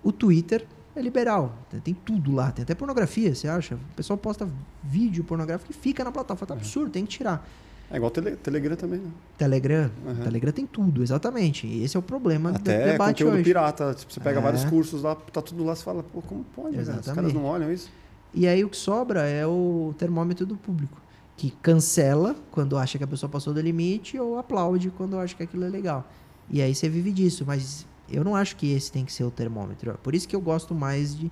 O 0.02 0.12
Twitter 0.12 0.66
é 0.98 1.02
liberal. 1.02 1.54
Tem, 1.82 1.94
tudo 1.94 2.32
lá. 2.34 2.50
Tem 2.52 2.62
até 2.62 2.74
pornografia, 2.74 3.34
você 3.34 3.48
acha? 3.48 3.74
O 3.76 3.94
pessoal 3.96 4.16
posta 4.18 4.48
vídeo 4.82 5.22
pornográfico 5.24 5.70
e 5.70 5.74
fica 5.74 6.02
na 6.04 6.12
plataforma. 6.12 6.46
Tá 6.46 6.54
absurdo, 6.54 6.90
tem 6.90 7.04
que 7.04 7.10
tirar. 7.18 7.46
É 7.90 7.96
igual 7.96 8.10
tele, 8.10 8.36
Telegram 8.36 8.76
também, 8.76 9.00
né? 9.00 9.10
Telegram. 9.38 9.90
Uhum. 10.06 10.16
Telegram 10.16 10.52
tem 10.52 10.66
tudo, 10.66 11.02
exatamente. 11.02 11.66
E 11.66 11.82
esse 11.82 11.96
é 11.96 12.00
o 12.00 12.02
problema 12.02 12.52
do 12.52 12.56
Até 12.56 12.92
debate 12.92 13.22
conteúdo 13.24 13.34
hoje. 13.36 13.44
pirata. 13.44 13.94
Tipo, 13.94 14.12
você 14.12 14.20
pega 14.20 14.38
É. 14.40 14.42
vários 14.42 14.64
cursos 14.66 15.02
lá, 15.02 15.14
tá 15.14 15.40
tudo 15.40 15.64
lá, 15.64 15.74
você 15.74 15.82
fala, 15.84 16.02
pô, 16.02 16.20
como 16.20 16.44
pode? 16.54 16.72
Cara? 16.76 16.82
Os 16.82 16.86
caras 16.88 17.06
Exatamente. 17.06 17.34
não 17.34 17.44
olham 17.46 17.72
isso? 17.72 17.90
E 18.34 18.46
aí 18.46 18.62
o 18.62 18.68
que 18.68 18.76
sobra 18.76 19.22
é 19.26 19.46
o 19.46 19.94
termômetro 19.96 20.44
do 20.44 20.54
público. 20.54 21.00
Que 21.34 21.50
cancela 21.62 22.36
quando 22.50 22.76
acha 22.76 22.98
que 22.98 23.04
a 23.04 23.06
pessoa 23.06 23.30
passou 23.30 23.54
do 23.54 23.60
limite 23.60 24.18
ou 24.18 24.38
aplaude 24.38 24.90
quando 24.90 25.16
acha 25.18 25.34
que 25.34 25.42
aquilo 25.42 25.64
é 25.64 25.68
legal. 25.68 26.06
E 26.50 26.60
aí 26.60 26.74
você 26.74 26.88
vive 26.90 27.10
disso, 27.10 27.44
mas 27.46 27.86
eu 28.10 28.24
não 28.24 28.34
acho 28.34 28.56
que 28.56 28.72
esse 28.72 28.90
tem 28.90 29.04
que 29.04 29.12
ser 29.12 29.24
o 29.24 29.30
termômetro. 29.30 29.98
Por 30.02 30.14
isso 30.14 30.26
que 30.28 30.34
eu 30.34 30.40
gosto 30.40 30.74
mais 30.74 31.16
de, 31.16 31.30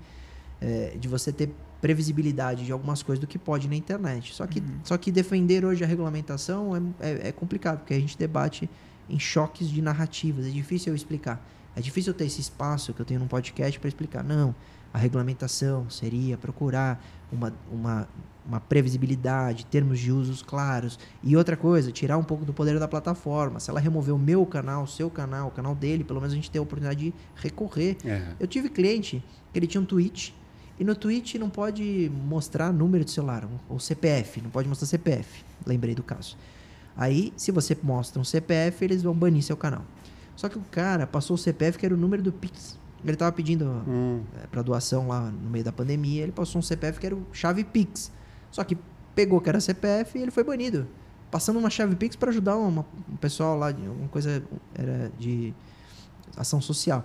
eh, 0.60 0.96
de 0.98 1.08
você 1.08 1.32
ter 1.32 1.50
previsibilidade 1.80 2.64
de 2.64 2.72
algumas 2.72 3.02
coisas 3.02 3.20
do 3.20 3.26
que 3.26 3.38
pode 3.38 3.68
na 3.68 3.76
internet. 3.76 4.34
Só 4.34 4.46
que, 4.46 4.62
só 4.82 4.96
que 4.96 5.12
defender 5.12 5.64
hoje 5.64 5.84
a 5.84 5.86
regulamentação 5.86 6.94
é, 7.00 7.08
é, 7.08 7.28
é 7.28 7.32
complicado, 7.32 7.78
porque 7.78 7.94
a 7.94 8.00
gente 8.00 8.16
debate 8.16 8.68
em 9.08 9.18
choques 9.18 9.68
de 9.68 9.80
narrativas. 9.80 10.46
É 10.46 10.50
difícil 10.50 10.92
eu 10.92 10.96
explicar. 10.96 11.44
É 11.74 11.80
difícil 11.80 12.12
eu 12.12 12.16
ter 12.16 12.24
esse 12.24 12.40
espaço 12.40 12.92
que 12.94 13.00
eu 13.00 13.06
tenho 13.06 13.20
num 13.20 13.28
podcast 13.28 13.78
para 13.78 13.88
explicar. 13.88 14.24
Não, 14.24 14.54
a 14.96 14.98
regulamentação 14.98 15.90
seria 15.90 16.38
procurar 16.38 17.04
uma, 17.30 17.52
uma, 17.70 18.08
uma 18.46 18.58
previsibilidade, 18.58 19.66
termos 19.66 19.98
de 19.98 20.10
usos 20.10 20.40
claros. 20.40 20.98
E 21.22 21.36
outra 21.36 21.54
coisa, 21.54 21.92
tirar 21.92 22.16
um 22.16 22.24
pouco 22.24 22.46
do 22.46 22.54
poder 22.54 22.78
da 22.78 22.88
plataforma. 22.88 23.60
Se 23.60 23.68
ela 23.68 23.78
remover 23.78 24.14
o 24.14 24.18
meu 24.18 24.46
canal, 24.46 24.84
o 24.84 24.86
seu 24.86 25.10
canal, 25.10 25.48
o 25.48 25.50
canal 25.50 25.74
dele, 25.74 26.02
pelo 26.02 26.18
menos 26.18 26.32
a 26.32 26.36
gente 26.36 26.50
tem 26.50 26.58
a 26.58 26.62
oportunidade 26.62 26.98
de 26.98 27.14
recorrer. 27.34 27.98
É. 28.06 28.22
Eu 28.40 28.46
tive 28.46 28.70
cliente 28.70 29.22
que 29.52 29.58
ele 29.58 29.66
tinha 29.66 29.82
um 29.82 29.84
tweet 29.84 30.34
e 30.80 30.84
no 30.84 30.94
tweet 30.94 31.38
não 31.38 31.50
pode 31.50 32.10
mostrar 32.24 32.72
número 32.72 33.04
de 33.04 33.10
celular, 33.10 33.46
ou 33.68 33.78
CPF, 33.78 34.40
não 34.40 34.48
pode 34.48 34.66
mostrar 34.66 34.86
CPF. 34.86 35.44
Lembrei 35.66 35.94
do 35.94 36.02
caso. 36.02 36.38
Aí, 36.96 37.34
se 37.36 37.52
você 37.52 37.76
mostra 37.82 38.18
um 38.18 38.24
CPF, 38.24 38.82
eles 38.82 39.02
vão 39.02 39.12
banir 39.12 39.42
seu 39.42 39.58
canal. 39.58 39.84
Só 40.34 40.48
que 40.48 40.56
o 40.56 40.64
cara 40.70 41.06
passou 41.06 41.34
o 41.34 41.38
CPF 41.38 41.76
que 41.76 41.84
era 41.84 41.94
o 41.94 41.98
número 41.98 42.22
do 42.22 42.32
Pix. 42.32 42.78
Ele 43.10 43.16
tava 43.16 43.32
pedindo 43.32 43.64
Hum, 43.86 44.22
para 44.50 44.62
doação 44.62 45.08
lá 45.08 45.20
no 45.30 45.48
meio 45.50 45.64
da 45.64 45.72
pandemia, 45.72 46.22
ele 46.22 46.32
passou 46.32 46.58
um 46.58 46.62
CPF 46.62 46.98
que 46.98 47.06
era 47.06 47.14
o 47.14 47.26
chave 47.32 47.62
Pix. 47.64 48.10
Só 48.50 48.64
que 48.64 48.76
pegou 49.14 49.40
que 49.40 49.48
era 49.48 49.60
CPF 49.60 50.18
e 50.18 50.22
ele 50.22 50.30
foi 50.30 50.42
banido. 50.44 50.86
Passando 51.30 51.58
uma 51.58 51.70
chave 51.70 51.94
Pix 51.96 52.16
para 52.16 52.30
ajudar 52.30 52.56
uma- 52.56 52.84
um 53.10 53.16
pessoal 53.16 53.56
lá 53.56 53.70
de 53.72 53.86
alguma 53.86 54.08
coisa 54.08 54.42
era 54.74 55.10
de 55.18 55.54
ação 56.36 56.60
social. 56.60 57.04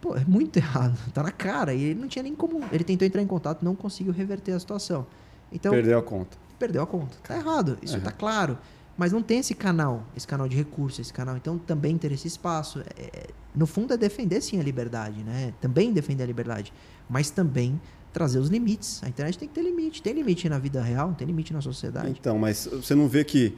Pô, 0.00 0.16
é 0.16 0.24
muito 0.24 0.56
errado, 0.58 0.96
tá 1.12 1.22
na 1.22 1.30
cara. 1.32 1.74
E 1.74 1.82
ele 1.82 2.00
não 2.00 2.08
tinha 2.08 2.22
nem 2.22 2.34
como. 2.34 2.62
Ele 2.72 2.84
tentou 2.84 3.06
entrar 3.06 3.20
em 3.22 3.26
contato, 3.26 3.62
não 3.64 3.74
conseguiu 3.74 4.12
reverter 4.12 4.52
a 4.52 4.60
situação. 4.60 5.06
Então, 5.52 5.72
perdeu 5.72 5.98
a 5.98 6.02
conta. 6.02 6.36
perdeu 6.58 6.82
a 6.82 6.86
conta. 6.86 7.16
Tá 7.22 7.36
errado, 7.36 7.76
isso 7.82 7.96
Uhum. 7.96 8.02
tá 8.02 8.12
claro. 8.12 8.56
Mas 8.96 9.12
não 9.12 9.22
tem 9.22 9.38
esse 9.38 9.54
canal, 9.54 10.04
esse 10.16 10.26
canal 10.26 10.46
de 10.48 10.56
recurso, 10.56 11.00
esse 11.00 11.12
canal. 11.12 11.36
Então 11.36 11.58
também 11.58 11.96
ter 11.98 12.12
esse 12.12 12.28
espaço. 12.28 12.80
É- 12.96 13.04
é- 13.18 13.30
no 13.54 13.66
fundo 13.66 13.92
é 13.94 13.96
defender 13.96 14.40
sim 14.40 14.60
a 14.60 14.62
liberdade, 14.62 15.22
né? 15.22 15.52
Também 15.60 15.92
defender 15.92 16.22
a 16.22 16.26
liberdade. 16.26 16.72
Mas 17.08 17.30
também 17.30 17.80
trazer 18.12 18.38
os 18.38 18.48
limites. 18.48 19.02
A 19.04 19.08
internet 19.08 19.38
tem 19.38 19.48
que 19.48 19.54
ter 19.54 19.62
limite. 19.62 20.02
Tem 20.02 20.12
limite 20.12 20.48
na 20.48 20.58
vida 20.58 20.82
real, 20.82 21.14
tem 21.14 21.26
limite 21.26 21.52
na 21.52 21.60
sociedade. 21.60 22.10
Então, 22.18 22.38
mas 22.38 22.66
você 22.70 22.94
não 22.94 23.08
vê 23.08 23.24
que 23.24 23.56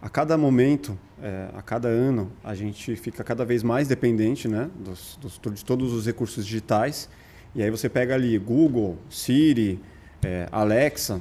a 0.00 0.08
cada 0.08 0.36
momento, 0.36 0.98
é, 1.22 1.48
a 1.54 1.62
cada 1.62 1.88
ano, 1.88 2.30
a 2.44 2.54
gente 2.54 2.94
fica 2.96 3.24
cada 3.24 3.44
vez 3.44 3.62
mais 3.62 3.88
dependente 3.88 4.46
né, 4.48 4.70
dos, 4.78 5.18
dos- 5.20 5.40
de 5.54 5.64
todos 5.64 5.92
os 5.92 6.06
recursos 6.06 6.44
digitais. 6.44 7.08
E 7.54 7.62
aí 7.62 7.70
você 7.70 7.88
pega 7.88 8.14
ali 8.14 8.38
Google, 8.38 8.98
Siri, 9.08 9.80
é, 10.22 10.46
Alexa, 10.52 11.20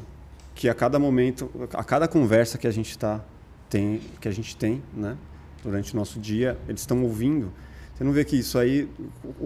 que 0.54 0.68
a 0.70 0.74
cada 0.74 1.00
momento, 1.00 1.50
a 1.74 1.84
cada 1.84 2.08
conversa 2.08 2.58
que 2.58 2.68
a 2.68 2.72
gente 2.72 2.98
tá, 2.98 3.24
tem, 3.70 4.02
que 4.20 4.28
a 4.28 4.32
gente 4.32 4.56
tem, 4.56 4.82
né, 4.94 5.18
durante 5.64 5.94
o 5.94 5.98
nosso 5.98 6.20
dia, 6.20 6.58
eles 6.68 6.82
estão 6.82 7.02
ouvindo. 7.04 7.52
Você 7.96 8.04
não 8.04 8.12
vê 8.12 8.26
que 8.26 8.36
isso 8.36 8.58
aí, 8.58 8.90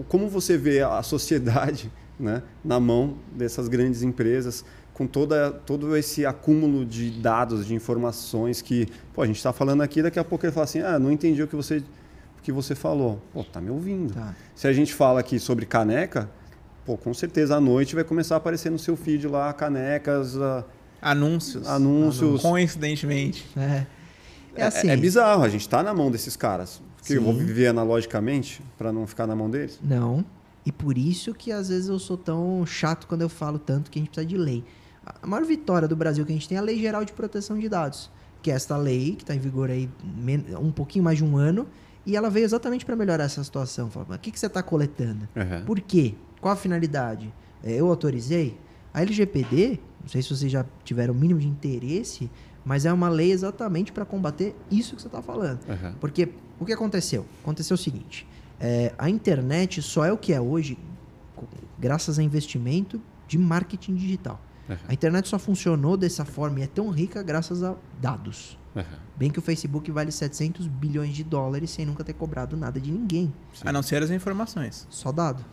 como 0.08 0.28
você 0.28 0.58
vê 0.58 0.82
a 0.82 1.02
sociedade, 1.02 1.90
né, 2.18 2.42
na 2.64 2.78
mão 2.80 3.16
dessas 3.32 3.68
grandes 3.68 4.02
empresas, 4.02 4.64
com 4.92 5.06
toda, 5.06 5.50
todo 5.50 5.96
esse 5.96 6.26
acúmulo 6.26 6.84
de 6.84 7.10
dados, 7.10 7.64
de 7.66 7.74
informações 7.74 8.60
que, 8.60 8.86
pô, 9.14 9.22
a 9.22 9.26
gente 9.26 9.36
está 9.36 9.52
falando 9.52 9.82
aqui, 9.82 10.02
daqui 10.02 10.18
a 10.18 10.24
pouco 10.24 10.44
ele 10.44 10.52
fala 10.52 10.64
assim, 10.64 10.80
ah, 10.80 10.98
não 10.98 11.10
entendi 11.10 11.42
o 11.42 11.48
que 11.48 11.56
você, 11.56 11.78
o 11.78 12.42
que 12.42 12.52
você 12.52 12.74
falou. 12.74 13.22
Pô, 13.32 13.42
tá 13.42 13.60
me 13.60 13.70
ouvindo. 13.70 14.12
Tá. 14.12 14.34
Se 14.54 14.66
a 14.66 14.72
gente 14.72 14.92
fala 14.92 15.20
aqui 15.20 15.38
sobre 15.38 15.64
caneca, 15.64 16.28
pô, 16.84 16.98
com 16.98 17.14
certeza 17.14 17.56
à 17.56 17.60
noite 17.60 17.94
vai 17.94 18.04
começar 18.04 18.34
a 18.34 18.38
aparecer 18.38 18.70
no 18.70 18.78
seu 18.78 18.96
feed 18.96 19.26
lá 19.26 19.52
canecas, 19.54 20.36
ah, 20.36 20.64
Anúncios. 21.00 21.66
anúncios. 21.66 22.42
Coincidentemente. 22.42 23.46
É. 23.56 23.86
É 24.54 24.64
assim. 24.64 24.90
É, 24.90 24.96
bizarro, 24.96 25.42
a 25.42 25.48
gente 25.48 25.62
está 25.62 25.82
na 25.82 25.94
mão 25.94 26.10
desses 26.10 26.36
caras. 26.36 26.82
Que 27.04 27.14
eu 27.14 27.22
vou 27.22 27.32
Sim. 27.32 27.44
viver 27.44 27.66
analogicamente 27.68 28.62
para 28.76 28.92
não 28.92 29.06
ficar 29.06 29.26
na 29.26 29.34
mão 29.34 29.50
deles? 29.50 29.78
Não. 29.82 30.24
E 30.64 30.70
por 30.70 30.98
isso 30.98 31.32
que 31.34 31.50
às 31.50 31.68
vezes 31.68 31.88
eu 31.88 31.98
sou 31.98 32.16
tão 32.16 32.64
chato 32.66 33.06
quando 33.06 33.22
eu 33.22 33.28
falo 33.28 33.58
tanto 33.58 33.90
que 33.90 33.98
a 33.98 34.02
gente 34.02 34.10
precisa 34.10 34.26
de 34.26 34.36
lei. 34.36 34.64
A 35.22 35.26
maior 35.26 35.44
vitória 35.44 35.88
do 35.88 35.96
Brasil 35.96 36.24
que 36.24 36.32
a 36.32 36.34
gente 36.34 36.48
tem 36.48 36.56
é 36.56 36.60
a 36.60 36.62
Lei 36.62 36.78
Geral 36.78 37.04
de 37.04 37.12
Proteção 37.12 37.58
de 37.58 37.68
Dados, 37.68 38.10
que 38.42 38.50
é 38.50 38.54
esta 38.54 38.76
lei 38.76 39.16
que 39.16 39.22
está 39.22 39.34
em 39.34 39.38
vigor 39.38 39.70
aí 39.70 39.88
um 40.60 40.70
pouquinho 40.70 41.04
mais 41.04 41.18
de 41.18 41.24
um 41.24 41.36
ano, 41.36 41.66
e 42.04 42.16
ela 42.16 42.30
veio 42.30 42.44
exatamente 42.44 42.84
para 42.84 42.94
melhorar 42.96 43.24
essa 43.24 43.42
situação. 43.42 43.90
Fala, 43.90 44.16
o 44.16 44.18
que, 44.18 44.30
que 44.30 44.38
você 44.38 44.46
está 44.46 44.62
coletando? 44.62 45.28
Uhum. 45.34 45.64
Por 45.64 45.80
quê? 45.80 46.14
Qual 46.40 46.52
a 46.52 46.56
finalidade? 46.56 47.32
É, 47.62 47.72
eu 47.72 47.88
autorizei? 47.88 48.58
A 48.92 49.02
LGPD, 49.02 49.78
não 50.00 50.08
sei 50.08 50.22
se 50.22 50.34
vocês 50.34 50.50
já 50.50 50.64
tiveram 50.84 51.14
o 51.14 51.16
mínimo 51.16 51.40
de 51.40 51.46
interesse, 51.46 52.30
mas 52.64 52.84
é 52.84 52.92
uma 52.92 53.08
lei 53.08 53.32
exatamente 53.32 53.92
para 53.92 54.04
combater 54.04 54.54
isso 54.70 54.96
que 54.96 55.02
você 55.02 55.08
está 55.08 55.22
falando. 55.22 55.60
Uhum. 55.68 55.94
Porque 56.00 56.30
o 56.60 56.64
que 56.64 56.72
aconteceu? 56.72 57.26
Aconteceu 57.42 57.74
o 57.74 57.78
seguinte: 57.78 58.26
é, 58.60 58.92
a 58.98 59.08
internet 59.10 59.82
só 59.82 60.04
é 60.04 60.12
o 60.12 60.16
que 60.18 60.32
é 60.32 60.40
hoje 60.40 60.78
graças 61.78 62.18
a 62.18 62.22
investimento 62.22 63.00
de 63.26 63.38
marketing 63.38 63.94
digital. 63.94 64.40
Uhum. 64.68 64.76
A 64.88 64.92
internet 64.92 65.28
só 65.28 65.38
funcionou 65.38 65.96
dessa 65.96 66.24
forma 66.24 66.60
e 66.60 66.62
é 66.62 66.66
tão 66.66 66.90
rica 66.90 67.22
graças 67.22 67.62
a 67.62 67.74
dados. 68.00 68.58
Uhum. 68.74 68.82
Bem 69.16 69.30
que 69.30 69.38
o 69.38 69.42
Facebook 69.42 69.90
vale 69.90 70.12
700 70.12 70.66
bilhões 70.66 71.14
de 71.14 71.24
dólares 71.24 71.70
sem 71.70 71.84
nunca 71.84 72.04
ter 72.04 72.12
cobrado 72.12 72.56
nada 72.56 72.80
de 72.80 72.90
ninguém. 72.90 73.32
A 73.64 73.72
não 73.72 73.82
ser 73.82 74.02
as 74.02 74.10
informações. 74.10 74.86
Só 74.90 75.10
dado. 75.10 75.44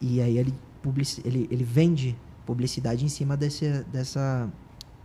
E 0.00 0.20
aí 0.20 0.36
ele, 0.38 0.54
publici- 0.82 1.22
ele, 1.24 1.48
ele 1.50 1.64
vende 1.64 2.16
publicidade 2.44 3.04
em 3.04 3.08
cima 3.08 3.36
desse, 3.36 3.84
dessa 3.92 4.48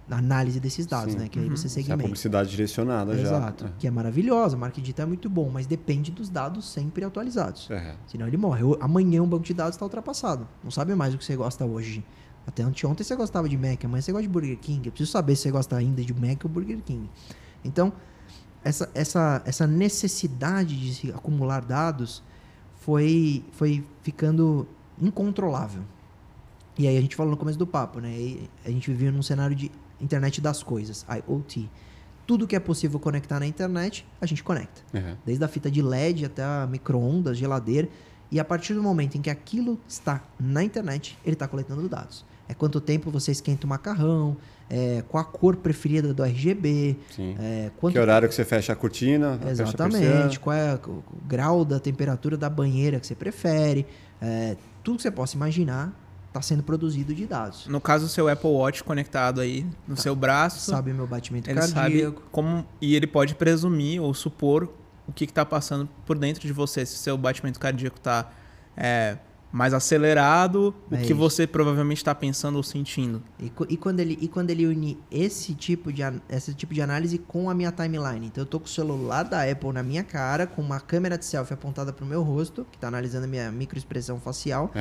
análise 0.10 0.60
desses 0.60 0.86
dados, 0.86 1.14
Sim. 1.14 1.20
né? 1.20 1.28
Que 1.30 1.40
aí 1.40 1.46
Uhum. 1.46 1.56
você 1.56 1.68
Isso 1.68 1.78
é 1.78 1.82
a 1.82 1.84
segmenta. 1.84 2.04
publicidade 2.04 2.50
direcionada 2.50 3.14
Exato. 3.20 3.66
já. 3.66 3.72
Que 3.80 3.88
é 3.88 3.92
maravilhosa. 3.92 4.58
Marketing 4.58 4.82
digital 4.82 5.04
é 5.06 5.08
muito 5.08 5.30
bom, 5.30 5.50
mas 5.50 5.66
depende 5.66 6.12
dos 6.12 6.30
dados 6.30 6.68
sempre 6.70 7.04
atualizados. 7.06 7.70
Uhum. 7.70 7.94
Senão 8.08 8.28
ele 8.28 8.38
morre. 8.38 8.62
Amanhã 8.82 9.22
um 9.24 9.28
banco 9.28 9.44
de 9.44 9.54
dados 9.54 9.76
está 9.76 9.86
ultrapassado. 9.86 10.48
Não 10.64 10.72
sabe 10.72 10.94
mais 10.96 11.14
o 11.14 11.18
que 11.18 11.26
você 11.26 11.36
gosta 11.36 11.66
hoje. 11.66 12.04
Até 12.46 12.62
anteontem 12.64 13.06
você 13.06 13.16
gostava 13.16 13.48
de 13.48 13.58
Mac, 13.58 13.86
amanhã 13.86 14.02
você 14.02 14.12
gosta 14.12 14.24
de 14.28 14.30
Burger 14.34 14.58
King. 14.58 14.88
Eu 14.88 14.92
preciso 14.92 15.12
saber 15.12 15.36
se 15.36 15.44
você 15.44 15.52
gosta 15.52 15.78
ainda 15.78 16.04
de 16.04 16.14
Mac 16.14 16.44
ou 16.44 16.50
Burger 16.50 16.80
King. 16.86 17.10
Então, 17.64 17.94
essa, 18.64 18.90
essa, 18.94 19.42
essa 19.46 19.66
necessidade 19.66 20.78
de 20.78 20.94
se 20.94 21.10
acumular 21.12 21.62
dados 21.64 22.22
foi, 22.82 23.46
foi 23.54 23.84
ficando 24.02 24.68
incontrolável. 25.02 25.84
E 26.78 26.88
aí 26.88 26.98
a 26.98 27.02
gente 27.02 27.16
falou 27.16 27.32
no 27.32 27.38
começo 27.38 27.58
do 27.58 27.68
papo, 27.68 28.00
né? 28.02 28.10
E 28.12 28.50
a 28.66 28.70
gente 28.70 28.90
vivia 28.92 29.12
num 29.12 29.22
cenário 29.22 29.56
de 29.56 29.72
internet 30.02 30.40
das 30.42 30.62
coisas, 30.64 31.06
IoT. 31.10 31.70
Tudo 32.26 32.48
que 32.48 32.56
é 32.56 32.60
possível 32.60 33.00
conectar 33.00 33.40
na 33.40 33.46
internet, 33.46 34.06
a 34.22 34.26
gente 34.26 34.44
conecta 34.44 34.82
Uhum. 34.94 35.16
desde 35.26 35.44
a 35.44 35.48
fita 35.48 35.70
de 35.70 35.82
LED 35.82 36.26
até 36.26 36.42
a 36.44 36.68
micro-ondas, 36.70 37.38
geladeira. 37.38 37.90
E 38.32 38.40
a 38.40 38.46
partir 38.46 38.74
do 38.74 38.82
momento 38.82 39.16
em 39.18 39.22
que 39.22 39.30
aquilo 39.30 39.80
está 39.88 40.24
na 40.40 40.64
internet, 40.64 41.18
ele 41.26 41.34
está 41.34 41.48
coletando 41.48 41.88
dados. 41.88 42.26
É 42.48 42.54
quanto 42.54 42.82
tempo 42.82 43.12
você 43.12 43.32
esquenta 43.32 43.66
o 43.66 43.70
macarrão, 43.70 44.36
é, 44.70 45.04
qual 45.08 45.22
a 45.22 45.26
cor 45.26 45.56
preferida 45.58 46.14
do 46.14 46.24
RGB, 46.24 46.98
é, 47.40 47.72
Que 47.92 48.00
horário 48.00 48.28
que 48.28 48.34
você 48.36 48.44
fecha 48.44 48.74
a 48.74 48.76
cortina? 48.76 49.38
fecha 49.38 49.48
a. 49.50 49.52
Exatamente. 49.52 50.40
Qual 50.40 50.56
é 50.56 50.76
o 50.76 50.90
o 50.90 51.04
grau 51.28 51.64
da 51.64 51.80
temperatura 51.80 52.36
da 52.38 52.50
banheira 52.50 53.00
que 53.00 53.06
você 53.08 53.16
prefere. 53.16 53.86
É, 54.22 54.56
tudo 54.84 54.98
que 54.98 55.04
você 55.04 55.12
possa 55.12 55.36
imaginar 55.36 55.94
está 56.34 56.42
sendo 56.42 56.64
produzido 56.64 57.14
de 57.14 57.28
dados. 57.28 57.68
No 57.68 57.80
caso, 57.80 58.08
o 58.08 58.10
seu 58.10 58.28
Apple 58.28 58.50
Watch 58.50 58.84
conectado 58.84 59.40
aí 59.40 59.66
no 59.88 59.96
seu 59.96 60.16
braço, 60.16 60.72
Sabe 60.72 60.92
meu 60.92 61.06
batimento 61.06 61.48
ele 61.50 61.62
sabe 61.62 61.74
cardíaco. 61.74 62.24
como. 62.32 62.66
E 62.82 62.96
ele 62.96 63.06
pode 63.06 63.36
presumir 63.36 64.02
ou 64.02 64.14
supor 64.16 64.74
o 65.08 65.14
que 65.14 65.26
está 65.26 65.46
passando 65.46 65.88
por 66.06 66.18
dentro 66.18 66.42
de 66.42 66.52
você. 66.52 66.86
Se 66.86 66.98
seu 66.98 67.16
batimento 67.18 67.60
cardíaco 67.60 67.98
está 67.98 68.32
mais 69.54 69.72
acelerado, 69.72 70.74
É 70.92 70.96
o 70.96 70.98
que 70.98 71.06
isso. 71.06 71.16
você 71.16 71.46
provavelmente 71.46 71.98
está 71.98 72.14
pensando 72.16 72.56
ou 72.56 72.64
sentindo. 72.64 73.22
E, 73.40 73.52
e 73.70 73.78
quando 73.78 74.00
ele, 74.00 74.18
e 74.20 74.28
quando 74.28 74.50
ele 74.50 74.66
une 74.66 74.98
esse 75.12 75.54
tipo, 75.54 75.94
de, 75.94 76.02
esse 76.28 76.56
tipo 76.56 76.74
de 76.74 76.82
análise 76.82 77.20
com 77.20 77.52
a 77.52 77.54
minha 77.54 77.72
timeline? 77.72 78.26
Então 78.26 78.42
eu 78.42 78.46
tô 78.48 78.60
com 78.60 78.66
o 78.66 78.70
celular 78.70 79.22
da 79.24 79.44
Apple 79.50 79.72
na 79.72 79.84
minha 79.84 80.04
cara, 80.04 80.48
com 80.48 80.60
uma 80.60 80.80
câmera 80.80 81.20
de 81.20 81.26
selfie 81.26 81.54
apontada 81.54 81.94
pro 81.94 82.04
meu 82.04 82.24
rosto, 82.24 82.66
que 82.72 82.80
tá 82.80 82.88
analisando 82.88 83.26
a 83.26 83.28
minha 83.28 83.52
microexpressão 83.52 84.20
facial, 84.20 84.72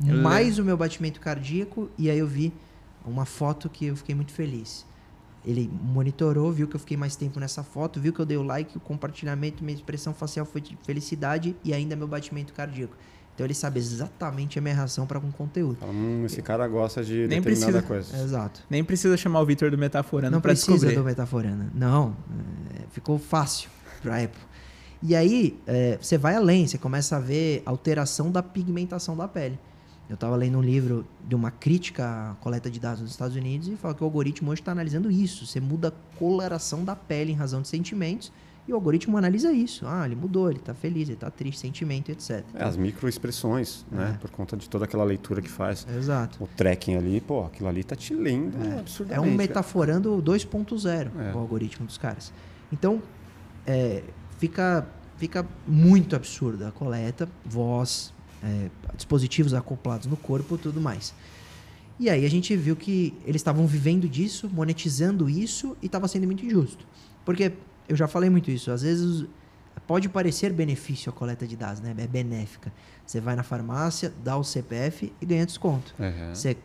Uhum. 0.00 0.22
Mais 0.22 0.58
o 0.60 0.64
meu 0.64 0.76
batimento 0.76 1.18
cardíaco, 1.20 1.90
e 1.98 2.08
aí 2.08 2.18
eu 2.18 2.26
vi 2.26 2.52
uma 3.04 3.24
foto 3.24 3.68
que 3.68 3.86
eu 3.86 3.96
fiquei 3.96 4.14
muito 4.14 4.32
feliz. 4.32 4.86
Ele 5.44 5.68
monitorou, 5.82 6.52
viu 6.52 6.68
que 6.68 6.76
eu 6.76 6.80
fiquei 6.80 6.96
mais 6.96 7.16
tempo 7.16 7.40
nessa 7.40 7.62
foto, 7.64 7.98
viu 7.98 8.12
que 8.12 8.20
eu 8.20 8.26
dei 8.26 8.36
o 8.36 8.42
like, 8.44 8.76
o 8.76 8.80
compartilhamento, 8.80 9.64
minha 9.64 9.74
expressão 9.74 10.14
facial 10.14 10.46
foi 10.46 10.60
de 10.60 10.76
felicidade 10.84 11.56
e 11.64 11.72
ainda 11.74 11.96
meu 11.96 12.06
batimento 12.06 12.52
cardíaco. 12.52 12.94
Então 13.40 13.46
ele 13.46 13.54
sabe 13.54 13.80
exatamente 13.80 14.58
a 14.58 14.62
minha 14.62 14.74
reação 14.74 15.06
para 15.06 15.18
com 15.18 15.32
conteúdo. 15.32 15.76
Fala, 15.76 15.90
hum, 15.90 16.26
esse 16.26 16.42
cara 16.42 16.68
gosta 16.68 17.02
de 17.02 17.26
Nem 17.26 17.40
determinada 17.40 17.80
precisa. 17.80 17.82
coisa. 17.82 18.22
Exato. 18.22 18.60
Nem 18.68 18.84
precisa 18.84 19.16
chamar 19.16 19.40
o 19.40 19.46
Vitor 19.46 19.70
do 19.70 19.78
Metaforando 19.78 20.30
Não 20.32 20.42
para 20.42 20.50
precisa 20.50 20.72
descobrir. 20.72 20.94
do 20.96 21.04
Metaforana. 21.04 21.70
Não, 21.74 22.14
ficou 22.90 23.18
fácil 23.18 23.70
para 24.02 24.22
Apple. 24.22 24.42
E 25.02 25.16
aí, 25.16 25.58
é, 25.66 25.98
você 25.98 26.18
vai 26.18 26.36
além, 26.36 26.66
você 26.66 26.76
começa 26.76 27.16
a 27.16 27.18
ver 27.18 27.62
alteração 27.64 28.30
da 28.30 28.42
pigmentação 28.42 29.16
da 29.16 29.26
pele. 29.26 29.58
Eu 30.06 30.16
estava 30.16 30.36
lendo 30.36 30.58
um 30.58 30.62
livro 30.62 31.06
de 31.26 31.34
uma 31.34 31.50
crítica 31.50 32.32
à 32.32 32.34
coleta 32.42 32.70
de 32.70 32.78
dados 32.78 33.00
dos 33.00 33.10
Estados 33.12 33.34
Unidos 33.34 33.68
e 33.68 33.76
fala 33.76 33.94
que 33.94 34.02
o 34.02 34.04
algoritmo 34.04 34.50
hoje 34.50 34.60
está 34.60 34.72
analisando 34.72 35.10
isso. 35.10 35.46
Você 35.46 35.60
muda 35.60 35.88
a 35.88 36.18
coloração 36.18 36.84
da 36.84 36.94
pele 36.94 37.32
em 37.32 37.36
razão 37.36 37.62
de 37.62 37.68
sentimentos 37.68 38.30
e 38.70 38.72
o 38.72 38.76
algoritmo 38.76 39.16
analisa 39.18 39.52
isso. 39.52 39.84
Ah, 39.86 40.06
ele 40.06 40.14
mudou, 40.14 40.48
ele 40.48 40.60
está 40.60 40.72
feliz, 40.72 41.08
ele 41.08 41.14
está 41.14 41.28
triste, 41.28 41.58
sentimento, 41.60 42.08
etc. 42.10 42.44
É, 42.54 42.62
as 42.62 42.76
microexpressões, 42.76 43.84
né? 43.90 44.16
Por 44.20 44.30
conta 44.30 44.56
de 44.56 44.68
toda 44.70 44.84
aquela 44.84 45.02
leitura 45.02 45.42
que 45.42 45.48
faz. 45.50 45.84
Exato. 45.94 46.42
O 46.42 46.46
tracking 46.46 46.94
ali, 46.94 47.20
pô, 47.20 47.44
aquilo 47.44 47.68
ali 47.68 47.82
tá 47.82 47.96
te 47.96 48.14
lendo 48.14 48.56
É 48.64 48.78
absurdamente. 48.78 49.20
um 49.20 49.24
cara. 49.24 49.36
metaforando 49.36 50.22
2.0 50.22 51.10
É. 51.18 51.34
o 51.34 51.38
algoritmo 51.38 51.84
dos 51.84 51.98
caras. 51.98 52.32
Então, 52.72 53.02
é, 53.66 54.04
fica, 54.38 54.86
fica 55.16 55.44
muito 55.66 56.14
absurda 56.14 56.68
a 56.68 56.70
coleta, 56.70 57.28
voz, 57.44 58.14
é, 58.42 58.70
dispositivos 58.96 59.52
acoplados 59.52 60.06
no 60.06 60.16
corpo 60.16 60.56
tudo 60.56 60.80
mais. 60.80 61.12
E 61.98 62.08
aí 62.08 62.24
a 62.24 62.30
gente 62.30 62.56
viu 62.56 62.76
que 62.76 63.12
eles 63.26 63.40
estavam 63.40 63.66
vivendo 63.66 64.08
disso, 64.08 64.48
monetizando 64.52 65.28
isso 65.28 65.76
e 65.82 65.86
estava 65.86 66.06
sendo 66.08 66.24
muito 66.26 66.46
injusto. 66.46 66.86
Porque 67.26 67.52
eu 67.90 67.96
já 67.96 68.06
falei 68.08 68.30
muito 68.30 68.50
isso, 68.50 68.70
às 68.70 68.82
vezes 68.82 69.26
pode 69.86 70.08
parecer 70.08 70.52
benefício 70.52 71.10
a 71.10 71.12
coleta 71.12 71.46
de 71.46 71.56
dados, 71.56 71.80
né? 71.80 71.94
É 71.98 72.06
benéfica. 72.06 72.72
Você 73.04 73.20
vai 73.20 73.34
na 73.34 73.42
farmácia, 73.42 74.12
dá 74.22 74.36
o 74.36 74.44
CPF 74.44 75.12
e 75.20 75.26
ganha 75.26 75.44
desconto. 75.44 75.92
Uhum. 75.98 76.32
Você 76.34 76.56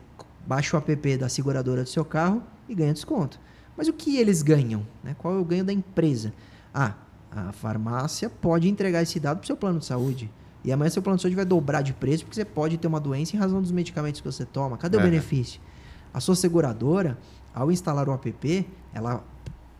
baixa 0.46 0.76
o 0.76 0.78
app 0.78 1.16
da 1.16 1.28
seguradora 1.28 1.82
do 1.82 1.88
seu 1.88 2.04
carro 2.04 2.42
e 2.68 2.74
ganha 2.74 2.92
desconto. 2.92 3.40
Mas 3.76 3.88
o 3.88 3.92
que 3.92 4.16
eles 4.16 4.42
ganham? 4.42 4.86
Né? 5.02 5.16
Qual 5.18 5.34
é 5.34 5.38
o 5.38 5.44
ganho 5.44 5.64
da 5.64 5.72
empresa? 5.72 6.32
Ah, 6.72 6.94
a 7.32 7.52
farmácia 7.52 8.30
pode 8.30 8.68
entregar 8.68 9.02
esse 9.02 9.18
dado 9.18 9.38
para 9.38 9.44
o 9.44 9.46
seu 9.46 9.56
plano 9.56 9.80
de 9.80 9.86
saúde. 9.86 10.30
E 10.64 10.70
amanhã 10.72 10.88
seu 10.90 11.02
plano 11.02 11.16
de 11.16 11.22
saúde 11.22 11.34
vai 11.36 11.44
dobrar 11.44 11.82
de 11.82 11.92
preço 11.92 12.24
porque 12.24 12.36
você 12.36 12.44
pode 12.44 12.78
ter 12.78 12.86
uma 12.86 13.00
doença 13.00 13.34
em 13.34 13.38
razão 13.38 13.60
dos 13.60 13.72
medicamentos 13.72 14.20
que 14.20 14.26
você 14.30 14.44
toma. 14.44 14.76
Cadê 14.78 14.96
o 14.96 15.00
Uhum. 15.00 15.06
benefício? 15.06 15.60
A 16.14 16.20
sua 16.20 16.36
seguradora, 16.36 17.18
ao 17.52 17.70
instalar 17.72 18.08
o 18.08 18.12
app, 18.14 18.68
ela 18.94 19.22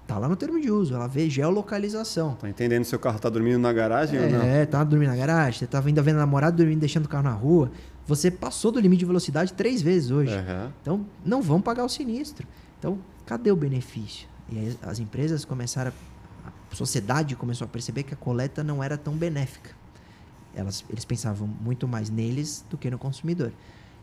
tá 0.06 0.18
lá 0.18 0.28
no 0.28 0.36
termo 0.36 0.60
de 0.60 0.70
uso, 0.70 0.94
ela 0.94 1.06
vê 1.06 1.28
geolocalização. 1.28 2.34
Tá 2.36 2.48
entendendo 2.48 2.84
se 2.84 2.94
o 2.94 2.98
carro 2.98 3.18
tá 3.18 3.28
dormindo 3.28 3.58
na 3.58 3.72
garagem 3.72 4.20
ou 4.20 4.30
não? 4.30 4.42
É, 4.42 4.64
tá 4.64 4.84
dormindo 4.84 5.08
na 5.08 5.16
garagem, 5.16 5.58
você 5.58 5.66
tava 5.66 5.88
ainda 5.88 6.00
vendo 6.00 6.16
a 6.16 6.20
namorada 6.20 6.56
dormindo, 6.56 6.80
deixando 6.80 7.06
o 7.06 7.08
carro 7.08 7.24
na 7.24 7.32
rua. 7.32 7.70
Você 8.06 8.30
passou 8.30 8.70
do 8.70 8.78
limite 8.78 9.00
de 9.00 9.04
velocidade 9.04 9.52
três 9.52 9.82
vezes 9.82 10.10
hoje. 10.10 10.32
Uhum. 10.32 10.70
Então, 10.80 11.06
não 11.24 11.42
vão 11.42 11.60
pagar 11.60 11.84
o 11.84 11.88
sinistro. 11.88 12.46
Então, 12.78 12.98
cadê 13.26 13.50
o 13.50 13.56
benefício? 13.56 14.28
E 14.48 14.58
aí 14.58 14.78
as 14.82 15.00
empresas 15.00 15.44
começaram, 15.44 15.92
a, 16.44 16.48
a 16.72 16.74
sociedade 16.76 17.34
começou 17.34 17.64
a 17.64 17.68
perceber 17.68 18.04
que 18.04 18.14
a 18.14 18.16
coleta 18.16 18.62
não 18.62 18.82
era 18.82 18.96
tão 18.96 19.14
benéfica. 19.14 19.70
Elas, 20.54 20.84
eles 20.88 21.04
pensavam 21.04 21.48
muito 21.60 21.88
mais 21.88 22.08
neles 22.08 22.64
do 22.70 22.78
que 22.78 22.88
no 22.88 22.96
consumidor. 22.98 23.52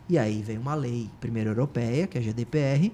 E 0.08 0.18
aí 0.18 0.42
veio 0.42 0.60
uma 0.60 0.74
lei, 0.74 1.08
primeiro 1.18 1.48
europeia, 1.50 2.06
que 2.06 2.18
é 2.18 2.20
a 2.20 2.24
GDPR, 2.24 2.92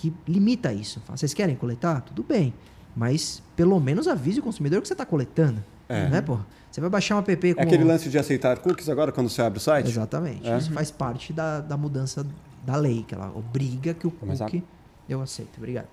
que 0.00 0.14
limita 0.26 0.72
isso. 0.72 0.98
Fala, 1.00 1.18
vocês 1.18 1.34
querem 1.34 1.54
coletar? 1.54 2.00
Tudo 2.00 2.22
bem. 2.22 2.54
Mas 2.96 3.42
pelo 3.54 3.78
menos 3.78 4.08
avise 4.08 4.40
o 4.40 4.42
consumidor 4.42 4.80
que 4.80 4.88
você 4.88 4.94
está 4.94 5.04
coletando. 5.04 5.62
É. 5.88 6.08
Né, 6.08 6.22
porra? 6.22 6.46
Você 6.70 6.80
vai 6.80 6.88
baixar 6.88 7.16
um 7.16 7.18
app 7.18 7.54
com... 7.54 7.60
É 7.60 7.64
aquele 7.64 7.84
lance 7.84 8.08
de 8.08 8.16
aceitar 8.16 8.58
cookies 8.58 8.88
agora 8.88 9.12
quando 9.12 9.28
você 9.28 9.42
abre 9.42 9.58
o 9.58 9.60
site? 9.60 9.88
Exatamente. 9.88 10.48
É. 10.48 10.56
Isso 10.56 10.72
faz 10.72 10.90
parte 10.90 11.32
da, 11.32 11.60
da 11.60 11.76
mudança 11.76 12.26
da 12.64 12.76
lei, 12.76 13.04
que 13.06 13.14
ela 13.14 13.30
obriga 13.34 13.92
que 13.92 14.06
o 14.06 14.10
cookie. 14.10 14.64
Eu 15.08 15.20
aceito, 15.20 15.58
obrigado. 15.58 15.88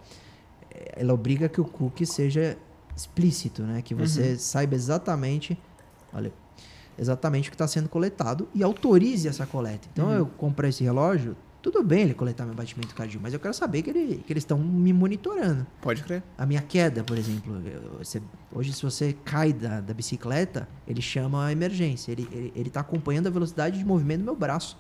É, 0.71 1.01
Ela 1.01 1.13
obriga 1.13 1.49
que 1.49 1.59
o 1.59 1.65
cookie 1.65 2.05
seja 2.05 2.57
explícito, 2.95 3.63
né? 3.63 3.81
Que 3.81 3.93
você 3.93 4.37
saiba 4.37 4.75
exatamente. 4.75 5.57
Olha, 6.13 6.31
exatamente 6.97 7.49
o 7.49 7.51
que 7.51 7.55
está 7.55 7.67
sendo 7.67 7.89
coletado 7.89 8.47
e 8.53 8.63
autorize 8.63 9.27
essa 9.27 9.45
coleta. 9.45 9.87
Então 9.91 10.11
eu 10.11 10.25
comprei 10.37 10.69
esse 10.69 10.83
relógio, 10.83 11.35
Tudo 11.69 11.83
bem 11.83 12.03
ele 12.03 12.13
coletar 12.13 12.45
meu 12.45 12.55
batimento 12.55 12.95
cardíaco, 12.95 13.21
mas 13.21 13.33
eu 13.33 13.39
quero 13.41 13.53
saber 13.53 13.81
que, 13.81 13.89
ele, 13.89 14.23
que 14.25 14.31
eles 14.31 14.43
estão 14.43 14.57
me 14.57 14.93
monitorando. 14.93 15.67
Pode 15.81 16.01
crer. 16.01 16.23
A 16.37 16.45
minha 16.45 16.61
queda, 16.61 17.03
por 17.03 17.17
exemplo. 17.17 17.61
eu- 17.65 17.97
você- 18.01 18.21
hoje, 18.53 18.71
se 18.71 18.81
você 18.83 19.13
cai 19.25 19.51
da, 19.51 19.81
da 19.81 19.93
bicicleta, 19.93 20.65
ele 20.87 21.01
chama 21.01 21.45
a 21.47 21.51
emergência. 21.51 22.09
Ele, 22.13 22.25
ele, 22.31 22.53
ele 22.55 22.69
tá 22.69 22.79
acompanhando 22.79 23.27
a 23.27 23.29
velocidade 23.29 23.77
de 23.77 23.83
movimento 23.85 24.19
do 24.19 24.23
meu 24.25 24.35
braço 24.35 24.77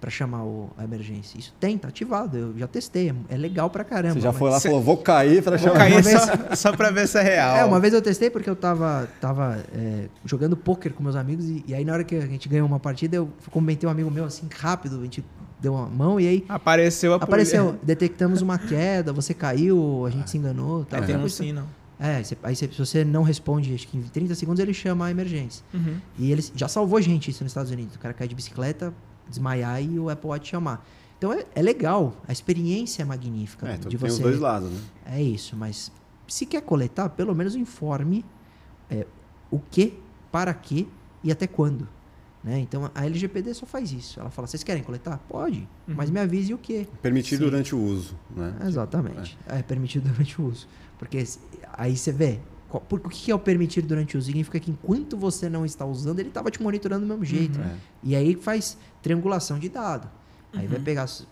para 0.00 0.10
chamar 0.10 0.44
o- 0.44 0.70
a 0.78 0.84
emergência. 0.84 1.36
Isso 1.38 1.52
tem, 1.58 1.76
tá 1.76 1.88
ativado. 1.88 2.36
Eu 2.38 2.56
já 2.58 2.68
testei. 2.68 3.10
é- 3.10 3.34
É 3.34 3.36
legal 3.36 3.68
pra 3.68 3.82
caramba. 3.82 4.14
Você 4.14 4.20
já 4.20 4.32
foi 4.32 4.48
lá 4.48 4.58
e 4.58 4.60
falou, 4.60 4.80
vou 4.80 4.98
cair 4.98 5.42
para 5.42 5.56
Vou 5.56 5.66
chamar. 5.70 5.78
cair 5.80 5.92
Uma 5.94 6.02
vez- 6.02 6.20
só, 6.20 6.54
só 6.70 6.76
pra 6.76 6.90
ver 6.92 7.08
se 7.08 7.18
é 7.18 7.22
real. 7.22 7.56
É, 7.56 7.64
uma 7.64 7.80
vez 7.80 7.92
eu 7.94 8.00
testei 8.00 8.30
porque 8.30 8.48
eu 8.48 8.54
tava, 8.56 9.08
tava 9.20 9.58
é, 9.74 10.08
jogando 10.24 10.56
pôquer 10.56 10.92
com 10.92 11.02
meus 11.02 11.16
amigos 11.16 11.46
e, 11.48 11.64
e 11.66 11.74
aí 11.74 11.84
na 11.84 11.92
hora 11.94 12.04
que 12.04 12.14
a 12.14 12.26
gente 12.28 12.48
ganhou 12.48 12.66
uma 12.68 12.78
partida, 12.78 13.16
eu 13.16 13.28
comentei 13.50 13.88
um 13.88 13.92
amigo 13.92 14.08
meu 14.10 14.24
assim, 14.24 14.48
rápido, 14.56 15.00
a 15.00 15.02
gente 15.02 15.24
deu 15.62 15.72
uma 15.74 15.86
mão 15.86 16.18
e 16.20 16.26
aí 16.28 16.44
Apareceu 16.48 17.12
a 17.14 17.16
apareceu, 17.16 17.78
detectamos 17.82 18.42
uma 18.42 18.58
queda, 18.58 19.12
você 19.12 19.32
caiu, 19.32 20.04
a 20.04 20.10
gente 20.10 20.28
se 20.30 20.36
enganou. 20.36 20.84
Tal. 20.84 21.00
Aí 21.00 21.06
tem 21.06 21.14
um 21.14 21.18
Depois- 21.18 21.34
sino. 21.34 21.66
É, 22.00 22.16
aí 22.16 22.24
você- 22.24 22.36
aí 22.42 22.56
você- 22.56 22.68
se 22.68 22.78
você 22.78 23.04
não 23.04 23.22
responde, 23.22 23.72
acho 23.72 23.86
que 23.86 23.96
em 23.96 24.02
30 24.02 24.34
segundos 24.34 24.60
ele 24.60 24.74
chama 24.74 25.06
a 25.06 25.10
emergência. 25.12 25.64
Uhum. 25.72 25.96
E 26.18 26.32
ele 26.32 26.44
já 26.56 26.66
salvou 26.66 27.00
gente 27.00 27.30
isso 27.30 27.44
nos 27.44 27.52
Estados 27.52 27.70
Unidos. 27.70 27.94
O 27.94 27.98
cara 28.00 28.12
cai 28.12 28.26
de 28.26 28.34
bicicleta, 28.34 28.92
desmaiar 29.28 29.80
e 29.80 29.98
o 30.00 30.10
Apple 30.10 30.28
Watch 30.28 30.50
chamar. 30.50 30.84
Então 31.16 31.32
é, 31.32 31.46
é 31.54 31.62
legal, 31.62 32.16
a 32.26 32.32
experiência 32.32 33.02
é 33.02 33.04
magnífica 33.04 33.68
É, 33.68 33.76
de 33.76 33.86
tem 33.90 33.96
você. 33.96 34.14
os 34.14 34.18
dois 34.18 34.40
lados, 34.40 34.68
né? 34.68 34.78
É 35.06 35.22
isso, 35.22 35.54
mas 35.56 35.92
se 36.26 36.44
quer 36.44 36.62
coletar, 36.62 37.08
pelo 37.10 37.32
menos 37.36 37.54
informe 37.54 38.24
é, 38.90 39.06
o 39.48 39.60
que, 39.60 39.96
para 40.32 40.52
que 40.52 40.88
e 41.22 41.30
até 41.30 41.46
quando. 41.46 41.86
Né? 42.44 42.58
Então 42.58 42.90
a 42.94 43.04
LGPD 43.06 43.54
só 43.54 43.64
faz 43.66 43.92
isso. 43.92 44.18
Ela 44.18 44.28
fala: 44.30 44.48
vocês 44.48 44.62
querem 44.64 44.82
coletar? 44.82 45.18
Pode, 45.28 45.68
mas 45.86 46.10
me 46.10 46.18
avise 46.18 46.52
o 46.52 46.58
que. 46.58 46.88
Permitir 47.00 47.36
Sim. 47.36 47.44
durante 47.44 47.74
o 47.74 47.78
uso, 47.80 48.16
né? 48.34 48.54
Exatamente. 48.66 49.38
É. 49.46 49.62
permitido 49.62 50.08
durante 50.10 50.40
o 50.40 50.46
uso. 50.46 50.66
Porque 50.98 51.24
aí 51.74 51.96
você 51.96 52.10
vê. 52.10 52.40
qual- 52.68 52.80
por- 52.82 53.00
o 53.04 53.08
que 53.08 53.30
é 53.30 53.34
o 53.34 53.38
permitir 53.38 53.82
durante 53.82 54.16
o 54.16 54.18
uso? 54.18 54.26
Significa 54.26 54.58
que 54.58 54.70
enquanto 54.70 55.16
você 55.16 55.48
não 55.48 55.64
está 55.64 55.84
usando, 55.86 56.18
ele 56.18 56.30
estava 56.30 56.50
te 56.50 56.60
monitorando 56.62 57.06
do 57.06 57.08
mesmo 57.08 57.24
jeito. 57.24 57.60
É. 57.60 57.76
E 58.02 58.16
aí 58.16 58.34
faz 58.34 58.76
triangulação 59.02 59.58
de 59.58 59.68
dado. 59.68 60.08
Aí 60.54 60.66
vai 60.66 60.78
pegar 60.80 61.04
os, 61.04 61.26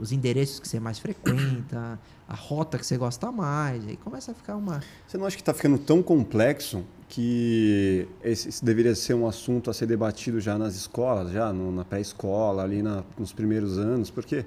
os 0.00 0.12
endereços 0.12 0.58
que 0.60 0.66
você 0.68 0.80
mais 0.80 0.98
frequenta, 0.98 1.98
a 2.28 2.34
rota 2.34 2.78
que 2.78 2.86
você 2.86 2.96
gosta 2.96 3.30
mais. 3.30 3.86
Aí 3.86 3.96
começa 3.96 4.32
a 4.32 4.34
ficar 4.34 4.56
uma. 4.56 4.80
Você 5.06 5.18
não 5.18 5.26
acha 5.26 5.36
que 5.36 5.42
está 5.42 5.52
ficando 5.54 5.78
tão 5.78 6.02
complexo 6.02 6.84
que 7.08 8.08
esse, 8.22 8.48
esse 8.48 8.64
deveria 8.64 8.94
ser 8.94 9.14
um 9.14 9.26
assunto 9.26 9.70
a 9.70 9.74
ser 9.74 9.86
debatido 9.86 10.40
já 10.40 10.56
nas 10.58 10.74
escolas, 10.74 11.30
já 11.32 11.52
no- 11.52 11.70
na 11.72 11.84
pré-escola, 11.84 12.62
ali 12.62 12.82
na- 12.82 13.04
nos 13.18 13.32
primeiros 13.32 13.78
anos? 13.78 14.10
Porque, 14.10 14.44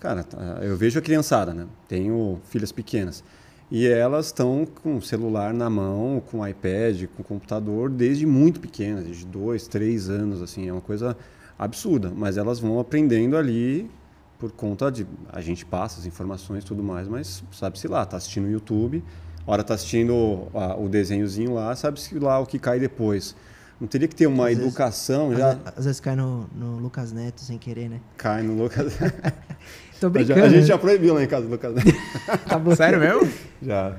cara, 0.00 0.24
tá- 0.24 0.58
eu 0.62 0.76
vejo 0.76 0.98
a 0.98 1.02
criançada, 1.02 1.52
né? 1.54 1.66
Tenho 1.86 2.40
filhas 2.44 2.72
pequenas. 2.72 3.22
E 3.70 3.86
elas 3.86 4.26
estão 4.26 4.66
com 4.82 4.98
celular 5.00 5.52
na 5.52 5.68
mão, 5.68 6.22
com 6.30 6.46
iPad, 6.46 7.04
com 7.16 7.22
computador, 7.22 7.90
desde 7.90 8.24
muito 8.24 8.60
pequenas, 8.60 9.04
desde 9.04 9.26
dois, 9.26 9.68
três 9.68 10.08
anos, 10.08 10.40
assim, 10.40 10.66
é 10.68 10.72
uma 10.72 10.80
coisa 10.80 11.16
absurda. 11.58 12.10
Mas 12.16 12.38
elas 12.38 12.58
vão 12.58 12.80
aprendendo 12.80 13.36
ali 13.36 13.90
por 14.38 14.50
conta 14.52 14.90
de 14.90 15.06
a 15.30 15.40
gente 15.42 15.66
passa 15.66 16.00
as 16.00 16.06
informações 16.06 16.62
e 16.62 16.66
tudo 16.66 16.82
mais, 16.82 17.08
mas 17.08 17.42
sabe-se 17.52 17.86
lá, 17.88 18.06
tá 18.06 18.16
assistindo 18.16 18.46
o 18.46 18.50
YouTube, 18.50 19.04
hora 19.46 19.62
tá 19.64 19.74
assistindo 19.74 20.48
a- 20.54 20.76
o 20.76 20.88
desenhozinho 20.88 21.54
lá, 21.54 21.74
sabe-se 21.76 22.18
lá 22.18 22.38
o 22.38 22.46
que 22.46 22.58
cai 22.58 22.78
depois. 22.78 23.34
Não 23.80 23.86
teria 23.86 24.08
que 24.08 24.14
ter 24.16 24.26
uma 24.26 24.44
Às 24.44 24.48
vezes- 24.50 24.64
educação, 24.64 25.30
Às, 25.30 25.38
já 25.38 25.52
ve- 25.54 25.60
às 25.76 25.84
vezes 25.84 26.00
cai 26.00 26.16
no, 26.16 26.48
no 26.54 26.78
Lucas 26.78 27.12
Neto 27.12 27.40
sem 27.42 27.56
querer, 27.58 27.88
né? 27.88 28.00
cai 28.16 28.42
no 28.42 28.54
Lucas. 28.60 28.92
Tô 30.00 30.06
a 30.06 30.10
brincando. 30.10 30.40
gente 30.48 30.60
né? 30.60 30.62
já 30.62 30.78
proibiu 30.78 31.12
lá 31.14 31.22
em 31.24 31.26
casa 31.26 31.44
do 31.46 31.50
Lucas. 31.50 31.74
Tá 32.48 32.56
bloqueado. 32.58 32.76
Sério 32.76 33.00
mesmo? 33.00 33.32
já. 33.62 33.96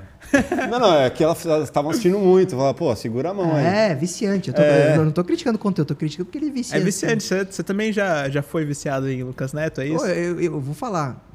Não, 0.69 0.79
não, 0.79 0.93
é 1.01 1.09
que 1.09 1.23
elas 1.23 1.43
estavam 1.63 1.91
assistindo 1.91 2.17
muito. 2.19 2.55
Falaram, 2.55 2.73
pô, 2.73 2.95
segura 2.95 3.31
a 3.31 3.33
mão 3.33 3.53
aí. 3.55 3.65
É, 3.65 3.95
viciante. 3.95 4.49
Eu, 4.49 4.53
tô- 4.55 4.61
É. 4.61 4.95
eu 4.97 5.03
não 5.05 5.11
tô 5.11 5.23
criticando 5.25 5.57
o 5.57 5.59
conteúdo, 5.59 5.89
eu 5.91 5.95
tô 5.95 5.99
criticando 5.99 6.25
porque 6.27 6.37
ele 6.37 6.47
é 6.47 6.51
viciante. 6.53 6.81
É 6.81 6.85
viciante. 6.85 7.23
Você, 7.23 7.45
você 7.45 7.63
também 7.63 7.91
já, 7.91 8.29
já 8.29 8.41
foi 8.41 8.63
viciado 8.65 9.09
em 9.09 9.23
Lucas 9.23 9.51
Neto, 9.53 9.81
é 9.81 9.87
isso? 9.87 9.97
Pô, 9.99 10.05
eu, 10.07 10.39
eu 10.39 10.59
vou 10.61 10.73
falar. 10.75 11.25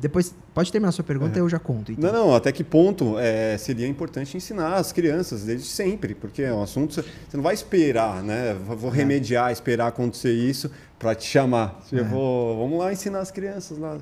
Depois, 0.00 0.34
pode 0.54 0.70
terminar 0.70 0.90
a 0.90 0.92
sua 0.92 1.04
pergunta 1.04 1.38
e 1.38 1.40
eu 1.40 1.48
já 1.48 1.58
conto. 1.58 1.92
Então. 1.92 2.12
Não, 2.12 2.26
não, 2.26 2.34
até 2.34 2.52
que 2.52 2.62
ponto 2.62 3.18
é, 3.18 3.56
seria 3.58 3.86
importante 3.86 4.36
ensinar 4.36 4.74
as 4.74 4.92
crianças 4.92 5.44
desde 5.44 5.66
sempre, 5.66 6.14
porque 6.14 6.42
é 6.42 6.52
um 6.52 6.62
assunto 6.62 6.94
você 6.94 7.36
não 7.36 7.42
vai 7.42 7.54
esperar, 7.54 8.22
né? 8.22 8.54
Vou 8.66 8.86
vou 8.86 8.90
remediar, 8.90 9.50
esperar 9.50 9.88
acontecer 9.88 10.32
isso 10.32 10.70
para 10.98 11.14
te 11.14 11.24
chamar. 11.24 11.80
Eu 11.90 12.04
vou, 12.04 12.58
vamos 12.58 12.78
lá 12.78 12.92
ensinar 12.92 13.20
as 13.20 13.30
crianças 13.30 13.78
lá. 13.78 13.98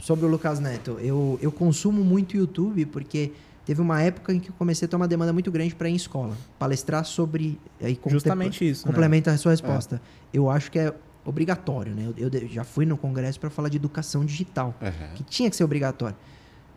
Sobre 0.00 0.24
o 0.24 0.28
Lucas 0.28 0.60
Neto, 0.60 0.98
eu, 1.00 1.38
eu 1.42 1.52
consumo 1.52 2.02
muito 2.02 2.36
YouTube 2.36 2.86
porque 2.86 3.32
teve 3.64 3.80
uma 3.80 4.00
época 4.00 4.32
em 4.32 4.40
que 4.40 4.48
eu 4.48 4.54
comecei 4.56 4.86
a 4.86 4.88
ter 4.88 4.96
uma 4.96 5.08
demanda 5.08 5.32
muito 5.32 5.50
grande 5.50 5.74
para 5.74 5.88
ir 5.88 5.92
em 5.92 5.96
escola, 5.96 6.36
palestrar 6.58 7.04
sobre. 7.04 7.58
Aí, 7.80 7.98
Justamente 8.06 8.68
isso, 8.68 8.86
né? 8.86 8.92
Complementa 8.92 9.30
a 9.30 9.36
sua 9.36 9.52
resposta. 9.52 10.00
Eu 10.32 10.48
acho 10.50 10.70
que 10.70 10.78
é 10.78 10.94
obrigatório, 11.24 11.94
né? 11.94 12.12
Eu, 12.16 12.28
eu 12.28 12.48
já 12.48 12.64
fui 12.64 12.86
no 12.86 12.96
congresso 12.96 13.38
para 13.38 13.50
falar 13.50 13.68
de 13.68 13.76
educação 13.76 14.24
digital, 14.24 14.74
que 15.14 15.22
tinha 15.24 15.50
que 15.50 15.56
ser 15.56 15.64
obrigatório. 15.64 16.16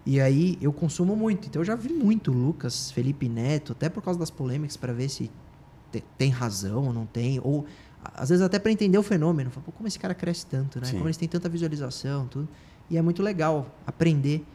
E 0.06 0.20
aí 0.20 0.58
eu 0.62 0.74
consumo 0.74 1.16
muito. 1.16 1.48
Então 1.48 1.62
eu 1.62 1.66
já 1.66 1.76
vi 1.76 1.94
muito 1.94 2.32
o 2.32 2.34
Lucas, 2.34 2.92
Felipe 2.92 3.30
Neto, 3.30 3.72
até 3.72 3.88
por 3.90 4.02
causa 4.04 4.20
das 4.20 4.30
polêmicas, 4.30 4.76
para 4.76 4.92
ver 4.92 5.08
se 5.10 5.32
te- 5.92 6.04
tem 6.18 6.30
razão 6.30 6.84
ou 6.88 6.94
não 6.94 7.06
tem. 7.06 7.40
Ou 7.42 7.66
às 8.04 8.28
vezes 8.30 8.44
até 8.44 8.60
para 8.60 8.70
entender 8.72 8.98
o 8.98 9.04
fenômeno. 9.04 9.50
Pô, 9.50 9.72
como 9.72 9.88
esse 9.88 9.98
cara 9.98 10.14
cresce 10.14 10.46
tanto, 10.46 10.80
né? 10.80 10.88
Sim. 10.88 10.94
Como 10.98 11.06
eles 11.08 11.16
têm 11.16 11.28
tanta 11.30 11.48
visualização, 11.48 12.28
tudo. 12.28 12.50
E 12.90 12.98
é 12.98 13.02
muito 13.02 13.24
legal 13.24 13.74
aprender. 13.88 14.46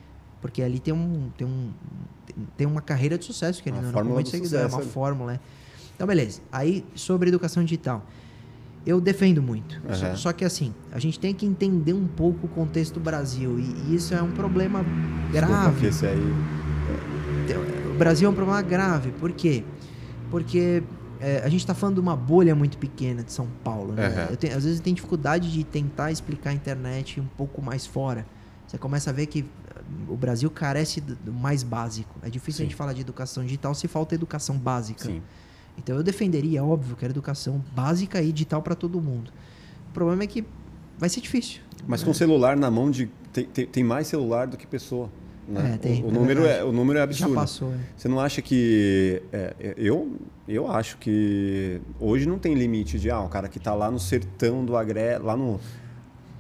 Porque 0.43 0.63
ali 0.63 0.79
tem 0.79 0.93
um. 0.93 1.31
Tem, 1.37 1.47
um, 1.47 1.73
tem 2.57 2.67
uma 2.67 2.83
carreira 2.83 3.17
de 3.19 3.25
sucesso, 3.25 3.63
que 3.63 3.71
Uma 3.71 3.81
não, 3.81 3.91
seguidor, 4.31 4.61
é 4.61 4.67
uma 4.67 4.79
ali. 4.83 4.87
fórmula. 4.91 5.35
é. 5.35 5.41
Então, 5.97 6.07
beleza. 6.07 6.41
Aí, 6.53 6.85
sobre 6.95 7.29
educação 7.29 7.65
digital. 7.65 8.07
Eu 8.89 9.03
defendo 9.03 9.43
muito. 9.43 9.79
Só, 9.93 10.07
Aham. 10.07 10.17
só 10.17 10.33
que 10.33 10.47
assim, 10.47 10.73
a 10.91 10.99
gente 10.99 11.21
tem 11.21 11.35
que 11.35 11.45
entender 11.45 11.93
um 11.93 12.07
pouco 12.07 12.47
o 12.47 12.49
contexto 12.49 12.95
do 12.95 13.01
Brasil. 13.01 13.59
E, 13.61 13.63
e 13.91 13.95
isso 13.95 14.15
é 14.15 14.23
um 14.23 14.31
problema 14.31 14.83
Desculpa, 15.31 15.31
grave. 15.47 15.87
esse 15.89 16.07
aí. 16.07 16.35
O 17.95 17.99
Brasil 17.99 18.29
é 18.29 18.31
um 18.31 18.35
problema 18.35 18.63
grave. 18.63 19.11
Por 19.13 19.31
quê? 19.33 19.63
Porque 20.31 20.83
é, 21.21 21.43
a 21.45 21.49
gente 21.51 21.61
está 21.61 21.75
falando 21.75 21.97
de 21.97 22.01
uma 22.01 22.17
bolha 22.17 22.55
muito 22.55 22.79
pequena 22.79 23.23
de 23.23 23.31
São 23.31 23.47
Paulo. 23.63 23.93
Né? 23.93 24.07
Aham. 24.07 24.27
Eu 24.31 24.37
tenho- 24.39 24.57
às 24.57 24.65
vezes 24.65 24.81
tem 24.81 24.95
dificuldade 24.95 25.53
de 25.53 25.65
tentar 25.65 26.11
explicar 26.11 26.51
a 26.51 26.55
internet 26.55 27.21
um 27.21 27.27
pouco 27.37 27.61
mais 27.61 27.87
fora. 27.87 28.25
Você 28.67 28.79
começa 28.79 29.11
a 29.11 29.13
ver 29.13 29.27
que 29.27 29.41
eh, 29.41 29.81
o 30.09 30.17
Brasil 30.17 30.51
carece 30.51 31.01
do, 31.01 31.15
do 31.17 31.33
mais 31.33 31.63
básico. 31.63 32.15
É 32.23 32.31
difícil 32.31 32.59
Sim. 32.59 32.63
a 32.63 32.67
gente 32.67 32.75
falar 32.77 32.93
de 32.95 33.01
educação 33.03 33.43
digital 33.45 33.75
se 33.75 33.87
falta 33.87 34.15
educação 34.15 34.57
básica. 34.57 35.05
Sim. 35.05 35.21
Então 35.79 35.97
eu 35.97 36.03
defenderia, 36.03 36.63
óbvio, 36.65 36.97
que 36.97 37.05
era 37.05 37.13
educação 37.13 37.65
básica 37.75 38.21
e 38.21 38.33
digital 38.33 38.61
para 38.63 38.75
todo 38.75 39.01
mundo. 39.01 39.31
O 39.91 39.93
problema 39.95 40.25
é 40.25 40.27
que 40.27 40.45
vai 40.99 41.09
ser 41.09 41.21
difícil. 41.21 41.61
Mas 41.87 42.03
com 42.03 42.13
celular 42.13 42.57
na 42.57 42.71
mão 42.71 42.91
de. 42.91 43.09
Tem, 43.33 43.45
tem, 43.45 43.67
tem 43.67 43.85
mais 43.85 44.07
celular 44.09 44.47
do 44.47 44.57
que 44.57 44.67
pessoa. 44.67 45.09
Né? 45.49 45.75
É, 45.75 45.79
tem, 45.79 46.03
o, 46.03 46.07
o 46.07 46.09
é 46.09 46.13
número 46.13 46.43
verdade. 46.43 46.61
é, 46.61 46.65
o 46.65 46.73
número 46.73 46.99
é 46.99 47.01
Já 47.03 47.05
absurdo. 47.05 47.35
passou. 47.35 47.73
é. 47.73 47.79
Você 47.97 48.09
não 48.09 48.21
acha 48.21 48.43
que. 48.43 49.23
é, 49.33 49.75
eu, 49.77 50.13
eu 50.47 50.71
acho 50.71 50.99
que 50.99 51.81
hoje 52.01 52.27
não 52.29 52.39
tem 52.39 52.55
limite 52.55 52.99
de. 52.99 53.11
Ah, 53.11 53.21
o 53.21 53.29
cara 53.29 53.49
que 53.49 53.59
está 53.59 53.75
lá 53.75 53.91
no 53.91 53.99
sertão 54.01 54.65
do 54.65 54.77
Agré, 54.77 55.17
lá 55.19 55.37
no, 55.37 55.59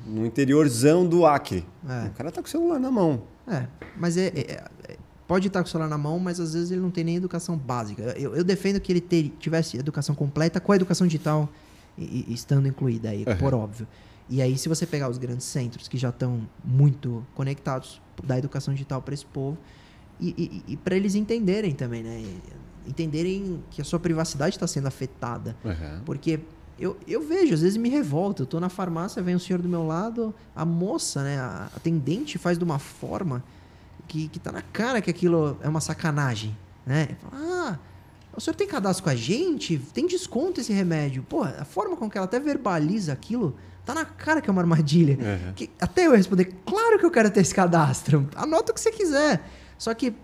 no 0.06 0.26
interiorzão 0.26 1.06
do 1.06 1.24
Acre. 1.24 1.64
É. 1.88 2.08
O 2.08 2.10
cara 2.10 2.30
tá 2.30 2.42
com 2.42 2.48
o 2.48 2.50
celular 2.50 2.78
na 2.78 2.90
mão. 2.90 3.22
É, 3.46 3.66
mas 3.96 4.18
é, 4.18 4.26
é- 4.26 4.40
é- 4.52 4.64
pode 5.28 5.46
estar 5.46 5.62
com 5.62 5.68
o 5.68 5.70
celular 5.70 5.88
na 5.88 5.98
mão, 5.98 6.18
mas 6.18 6.40
às 6.40 6.54
vezes 6.54 6.70
ele 6.72 6.80
não 6.80 6.90
tem 6.90 7.04
nem 7.04 7.14
educação 7.16 7.56
básica. 7.56 8.02
Eu, 8.18 8.34
eu 8.34 8.42
defendo 8.42 8.80
que 8.80 8.90
ele 8.90 9.00
ter- 9.00 9.28
tivesse 9.38 9.76
educação 9.76 10.14
completa 10.14 10.58
com 10.58 10.72
a 10.72 10.76
educação 10.76 11.06
digital 11.06 11.48
e- 11.98 12.24
e- 12.28 12.32
estando 12.34 12.66
incluída 12.66 13.10
aí, 13.10 13.24
Uhum. 13.28 13.36
por 13.36 13.54
óbvio. 13.54 13.86
E 14.30 14.42
aí, 14.42 14.58
se 14.58 14.68
você 14.68 14.84
pegar 14.86 15.08
os 15.08 15.18
grandes 15.18 15.46
centros 15.46 15.86
que 15.86 15.96
já 15.98 16.08
estão 16.08 16.40
muito 16.64 17.24
conectados, 17.34 18.00
dar 18.24 18.38
educação 18.38 18.72
digital 18.74 19.00
para 19.02 19.14
esse 19.14 19.24
povo 19.26 19.56
e, 20.20 20.62
e, 20.66 20.76
para 20.78 20.96
eles 20.96 21.14
entenderem 21.14 21.72
também, 21.72 22.02
né? 22.02 22.22
Entenderem 22.86 23.62
que 23.70 23.80
a 23.80 23.84
sua 23.84 23.98
privacidade 24.00 24.56
está 24.56 24.66
sendo 24.66 24.86
afetada. 24.86 25.54
Porque 26.04 26.40
eu, 26.78 26.96
eu 27.06 27.22
vejo, 27.26 27.54
às 27.54 27.60
vezes 27.60 27.76
me 27.76 27.88
revolta. 27.88 28.42
Eu 28.42 28.46
tô 28.46 28.58
na 28.60 28.68
farmácia, 28.68 29.22
vem 29.22 29.34
um 29.36 29.38
senhor 29.38 29.60
do 29.60 29.68
meu 29.68 29.86
lado, 29.86 30.34
a 30.56 30.64
moça, 30.64 31.22
né, 31.22 31.38
a 31.38 31.68
atendente 31.76 32.38
faz 32.38 32.56
de 32.58 32.64
uma 32.64 32.78
forma 32.78 33.42
que, 34.08 34.28
que 34.28 34.38
tá 34.38 34.50
na 34.50 34.62
cara 34.62 35.00
que 35.00 35.10
aquilo 35.10 35.56
é 35.62 35.68
uma 35.68 35.80
sacanagem, 35.80 36.56
né? 36.84 37.10
Fala, 37.20 37.42
Ah, 37.44 37.78
o 38.34 38.40
senhor 38.40 38.54
tem 38.56 38.66
cadastro 38.66 39.04
com 39.04 39.10
a 39.10 39.14
gente? 39.14 39.78
Tem 39.92 40.06
desconto 40.06 40.60
esse 40.60 40.72
remédio. 40.72 41.22
Pô, 41.22 41.42
a 41.42 41.64
forma 41.64 41.96
com 41.96 42.08
que 42.10 42.16
ela 42.16 42.24
até 42.24 42.40
verbaliza 42.40 43.12
aquilo, 43.12 43.56
tá 43.84 43.94
na 43.94 44.04
cara 44.04 44.40
que 44.40 44.48
é 44.48 44.52
uma 44.52 44.62
armadilha. 44.62 45.14
Uhum. 45.14 45.52
Que, 45.54 45.70
até 45.80 46.06
eu 46.06 46.12
responder, 46.12 46.46
claro 46.64 46.98
que 46.98 47.04
eu 47.04 47.10
quero 47.10 47.30
ter 47.30 47.40
esse 47.40 47.54
cadastro. 47.54 48.28
Anota 48.34 48.72
o 48.72 48.74
que 48.74 48.80
você 48.80 48.90
quiser. 48.90 49.42
Só 49.76 49.92
que 49.94 50.14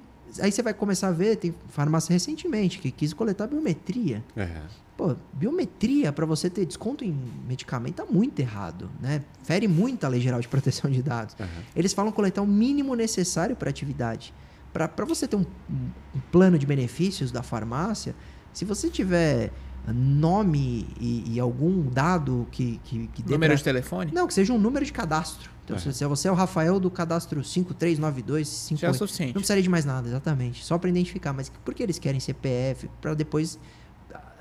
Aí 0.40 0.51
você 0.51 0.62
vai 0.62 0.74
começar 0.74 1.09
a 1.09 1.12
ver, 1.12 1.36
tem 1.36 1.55
farmácia 1.69 2.12
recentemente 2.12 2.78
que 2.78 2.90
quis 2.90 3.12
coletar 3.12 3.47
biometria. 3.47 4.24
É. 4.36 4.48
Pô, 4.97 5.16
biometria 5.33 6.12
para 6.12 6.25
você 6.25 6.49
ter 6.49 6.65
desconto 6.65 7.05
em 7.05 7.16
medicamento 7.49 7.97
tá 7.97 8.07
muito 8.09 8.39
errado, 8.39 8.89
né? 9.01 9.23
Fere 9.43 9.66
muito 9.66 10.05
a 10.05 10.09
Lei 10.09 10.21
Geral 10.21 10.41
de 10.41 10.47
Proteção 10.47 10.89
de 10.89 11.03
Dados. 11.03 11.35
Uhum. 11.39 11.47
Eles 11.75 11.93
falam 11.93 12.12
coletar 12.12 12.43
o 12.43 12.47
mínimo 12.47 12.95
necessário 12.95 13.57
para 13.57 13.69
atividade. 13.69 14.33
Para 14.73 15.05
você 15.05 15.27
ter 15.27 15.37
um, 15.37 15.45
um, 15.71 16.21
plano 16.33 16.59
de 16.59 16.66
benefícios 16.66 17.31
da 17.31 17.43
farmácia, 17.43 18.15
se 18.53 18.65
você 18.65 18.89
tiver 18.89 19.53
nome 19.93 20.87
e, 21.01 21.35
e 21.35 21.41
algum 21.41 21.89
dado 21.89 22.47
que, 22.51 22.81
que, 22.85 23.07
que 23.09 23.23
Número 23.23 23.51
pra... 23.51 23.57
de 23.57 23.65
telefone? 23.65 24.12
Não, 24.12 24.27
que 24.27 24.35
seja 24.35 24.53
um 24.53 24.59
número 24.59 24.85
de 24.85 24.93
cadastro. 24.93 25.51
Então, 25.65 25.77
uhum. 25.77 25.93
se 25.93 26.05
você 26.05 26.29
é 26.29 26.31
o 26.31 26.35
Rafael 26.35 26.79
do 26.79 26.91
cadastro 26.91 27.43
539258, 27.43 28.81
Já 28.81 28.89
é 28.89 28.91
o 28.91 28.95
suficiente. 28.95 29.29
Não 29.29 29.41
precisaria 29.41 29.62
de 29.62 29.69
mais 29.69 29.85
nada, 29.85 30.09
exatamente. 30.09 30.65
Só 30.65 30.79
para 30.79 30.91
identificar. 30.91 31.33
Mas 31.33 31.49
por 31.49 31.75
que 31.75 31.83
eles 31.83 31.99
querem 31.99 32.21
CPF? 32.21 32.89
Para 33.01 33.15
depois 33.15 33.59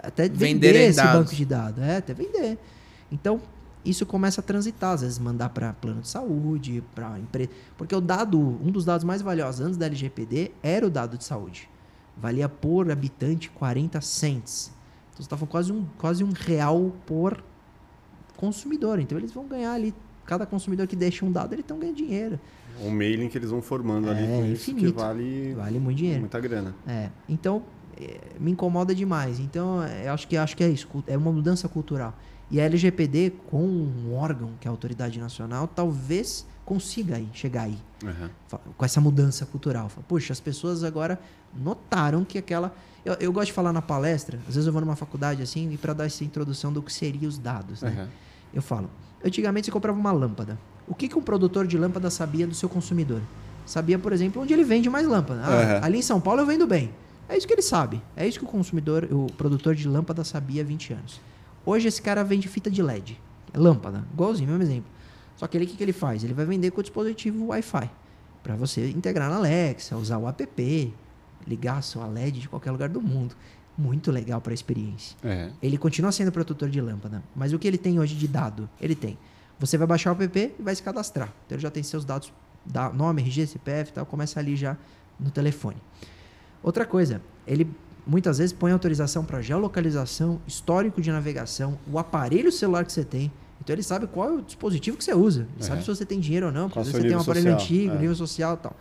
até 0.03 0.27
vender 0.27 0.75
esse 0.75 0.97
dados. 0.97 1.21
banco 1.21 1.35
de 1.35 1.45
dados. 1.45 1.83
É, 1.83 1.97
até 1.97 2.13
vender. 2.13 2.59
Então, 3.11 3.41
isso 3.85 4.05
começa 4.05 4.41
a 4.41 4.43
transitar, 4.43 4.91
às 4.91 5.01
vezes 5.01 5.19
mandar 5.19 5.49
para 5.49 5.73
plano 5.73 6.01
de 6.01 6.07
saúde, 6.07 6.83
para 6.93 7.19
empresa. 7.19 7.49
Porque 7.77 7.95
o 7.95 8.01
dado, 8.01 8.39
um 8.39 8.71
dos 8.71 8.85
dados 8.85 9.03
mais 9.03 9.21
valiosos 9.21 9.61
antes 9.65 9.77
da 9.77 9.85
LGPD 9.85 10.51
era 10.61 10.85
o 10.85 10.89
dado 10.89 11.17
de 11.17 11.23
saúde. 11.23 11.69
Valia 12.15 12.47
por 12.47 12.91
habitante 12.91 13.49
40 13.49 13.99
cents. 14.01 14.71
Então 15.11 15.17
você 15.17 15.23
está 15.23 15.37
falando 15.37 15.51
quase 15.51 15.71
um, 15.71 15.85
quase 15.97 16.23
um 16.23 16.31
real 16.31 16.93
por 17.05 17.43
consumidor. 18.37 18.99
Então 18.99 19.17
eles 19.17 19.31
vão 19.31 19.47
ganhar 19.47 19.73
ali, 19.73 19.93
cada 20.25 20.45
consumidor 20.45 20.87
que 20.87 20.95
deixa 20.95 21.25
um 21.25 21.31
dado, 21.31 21.53
eles 21.53 21.63
estão 21.63 21.77
ganhando 21.77 21.97
dinheiro. 21.97 22.39
Um 22.81 22.89
mailing 22.89 23.27
que 23.29 23.37
eles 23.37 23.49
vão 23.49 23.61
formando 23.61 24.07
é, 24.07 24.11
ali 24.11 24.27
com 24.27 24.45
infinito. 24.45 24.85
isso 24.85 24.93
que 24.95 25.01
vale, 25.01 25.53
vale 25.53 25.79
muito 25.79 25.97
dinheiro. 25.97 26.21
Muita 26.21 26.39
grana. 26.39 26.73
É. 26.87 27.09
Então, 27.29 27.63
me 28.39 28.51
incomoda 28.51 28.93
demais. 28.93 29.39
Então, 29.39 29.83
é, 29.83 30.07
eu 30.07 30.13
acho 30.13 30.27
que 30.27 30.37
acho 30.37 30.55
que 30.55 30.63
é 30.63 30.69
isso, 30.69 30.87
é 31.07 31.17
uma 31.17 31.31
mudança 31.31 31.67
cultural. 31.67 32.13
E 32.51 32.59
a 32.59 32.65
LGPD, 32.65 33.33
com 33.49 33.63
um 33.63 34.13
órgão 34.15 34.51
que 34.59 34.67
é 34.67 34.69
a 34.69 34.71
autoridade 34.71 35.19
nacional, 35.19 35.67
talvez 35.67 36.45
consiga 36.65 37.15
aí, 37.15 37.27
chegar 37.33 37.63
aí 37.63 37.77
uhum. 38.03 38.59
com 38.77 38.85
essa 38.85 39.01
mudança 39.01 39.45
cultural. 39.45 39.89
Puxa, 40.07 40.33
as 40.33 40.39
pessoas 40.39 40.83
agora 40.83 41.19
notaram 41.55 42.23
que 42.23 42.37
aquela. 42.37 42.73
Eu, 43.03 43.15
eu, 43.19 43.33
gosto 43.33 43.47
de 43.47 43.53
falar 43.53 43.73
na 43.73 43.81
palestra, 43.81 44.39
às 44.47 44.55
vezes 44.55 44.65
eu 44.65 44.71
vou 44.71 44.81
numa 44.81 44.95
faculdade 44.95 45.41
assim, 45.41 45.71
e 45.73 45.77
para 45.77 45.93
dar 45.93 46.05
essa 46.05 46.23
introdução 46.23 46.71
do 46.71 46.81
que 46.81 46.91
seriam 46.91 47.27
os 47.27 47.37
dados. 47.37 47.81
Né? 47.81 47.89
Uhum. 47.89 48.07
Eu 48.53 48.61
falo, 48.61 48.89
antigamente 49.23 49.65
você 49.65 49.71
comprava 49.71 49.99
uma 49.99 50.11
lâmpada. 50.11 50.57
O 50.87 50.95
que, 50.95 51.07
que 51.07 51.17
um 51.17 51.21
produtor 51.21 51.67
de 51.67 51.77
lâmpada 51.77 52.09
sabia 52.09 52.47
do 52.47 52.53
seu 52.53 52.69
consumidor? 52.69 53.21
Sabia, 53.65 53.97
por 53.97 54.13
exemplo, 54.13 54.41
onde 54.41 54.53
ele 54.53 54.63
vende 54.63 54.89
mais 54.89 55.07
lâmpada. 55.07 55.41
Ah, 55.43 55.49
uhum. 55.49 55.85
ali 55.85 55.99
em 55.99 56.01
São 56.01 56.19
Paulo 56.19 56.41
eu 56.41 56.45
vendo 56.45 56.67
bem. 56.67 56.91
É 57.27 57.37
isso 57.37 57.47
que 57.47 57.53
ele 57.53 57.61
sabe. 57.61 58.01
É 58.15 58.27
isso 58.27 58.39
que 58.39 58.45
o 58.45 58.47
consumidor, 58.47 59.07
o 59.11 59.27
produtor 59.33 59.75
de 59.75 59.87
lâmpada 59.87 60.23
sabia 60.23 60.61
há 60.61 60.65
20 60.65 60.93
anos. 60.93 61.21
Hoje 61.65 61.87
esse 61.87 62.01
cara 62.01 62.23
vende 62.23 62.47
fita 62.47 62.69
de 62.69 62.81
LED. 62.81 63.19
Lâmpada, 63.55 64.03
igualzinho, 64.13 64.49
mesmo 64.49 64.63
exemplo. 64.63 64.91
Só 65.35 65.47
que 65.47 65.57
ele, 65.57 65.65
o 65.65 65.67
que, 65.67 65.77
que 65.77 65.83
ele 65.83 65.93
faz? 65.93 66.23
Ele 66.23 66.33
vai 66.33 66.45
vender 66.45 66.71
com 66.71 66.79
o 66.79 66.83
dispositivo 66.83 67.47
Wi-Fi. 67.47 67.89
Para 68.41 68.55
você 68.55 68.89
integrar 68.89 69.29
na 69.29 69.37
Alexa, 69.37 69.95
usar 69.95 70.17
o 70.17 70.27
app, 70.27 70.93
ligar 71.47 71.77
a 71.77 71.81
sua 71.81 72.05
LED 72.07 72.41
de 72.41 72.49
qualquer 72.49 72.71
lugar 72.71 72.89
do 72.89 73.01
mundo. 73.01 73.35
Muito 73.77 74.11
legal 74.11 74.39
para 74.41 74.51
a 74.51 74.53
experiência. 74.53 75.17
É. 75.23 75.49
Ele 75.61 75.77
continua 75.77 76.11
sendo 76.11 76.31
produtor 76.31 76.69
de 76.69 76.79
lâmpada. 76.79 77.23
Mas 77.35 77.53
o 77.53 77.59
que 77.59 77.67
ele 77.67 77.77
tem 77.77 77.99
hoje 77.99 78.15
de 78.15 78.27
dado? 78.27 78.69
Ele 78.79 78.95
tem. 78.95 79.17
Você 79.59 79.77
vai 79.77 79.87
baixar 79.87 80.11
o 80.15 80.21
app 80.21 80.55
e 80.59 80.61
vai 80.61 80.75
se 80.75 80.83
cadastrar. 80.83 81.33
Então 81.45 81.55
ele 81.55 81.61
já 81.61 81.71
tem 81.71 81.81
seus 81.81 82.03
dados, 82.03 82.31
nome, 82.93 83.21
RG, 83.21 83.47
CPF 83.47 83.91
e 83.91 83.93
tal, 83.93 84.05
começa 84.05 84.39
ali 84.39 84.55
já 84.55 84.77
no 85.19 85.31
telefone. 85.31 85.77
Outra 86.63 86.85
coisa, 86.85 87.21
ele 87.45 87.69
muitas 88.05 88.37
vezes 88.37 88.53
põe 88.53 88.71
autorização 88.71 89.23
para 89.23 89.41
geolocalização, 89.41 90.41
histórico 90.47 91.01
de 91.01 91.11
navegação, 91.11 91.77
o 91.91 91.99
aparelho 91.99 92.51
celular 92.51 92.85
que 92.85 92.91
você 92.91 93.03
tem. 93.03 93.31
Então 93.61 93.73
ele 93.73 93.83
sabe 93.83 94.07
qual 94.07 94.29
é 94.29 94.31
o 94.31 94.41
dispositivo 94.41 94.97
que 94.97 95.03
você 95.03 95.13
usa. 95.13 95.41
Ele 95.41 95.63
é. 95.63 95.63
sabe 95.63 95.81
se 95.81 95.87
você 95.87 96.05
tem 96.05 96.19
dinheiro 96.19 96.47
ou 96.47 96.51
não, 96.51 96.69
porque 96.69 96.91
você 96.91 97.01
tem 97.01 97.15
um 97.15 97.19
aparelho 97.19 97.51
social. 97.51 97.61
antigo, 97.61 97.95
é. 97.95 97.99
nível 97.99 98.15
social 98.15 98.53
e 98.55 98.57
tal. 98.57 98.75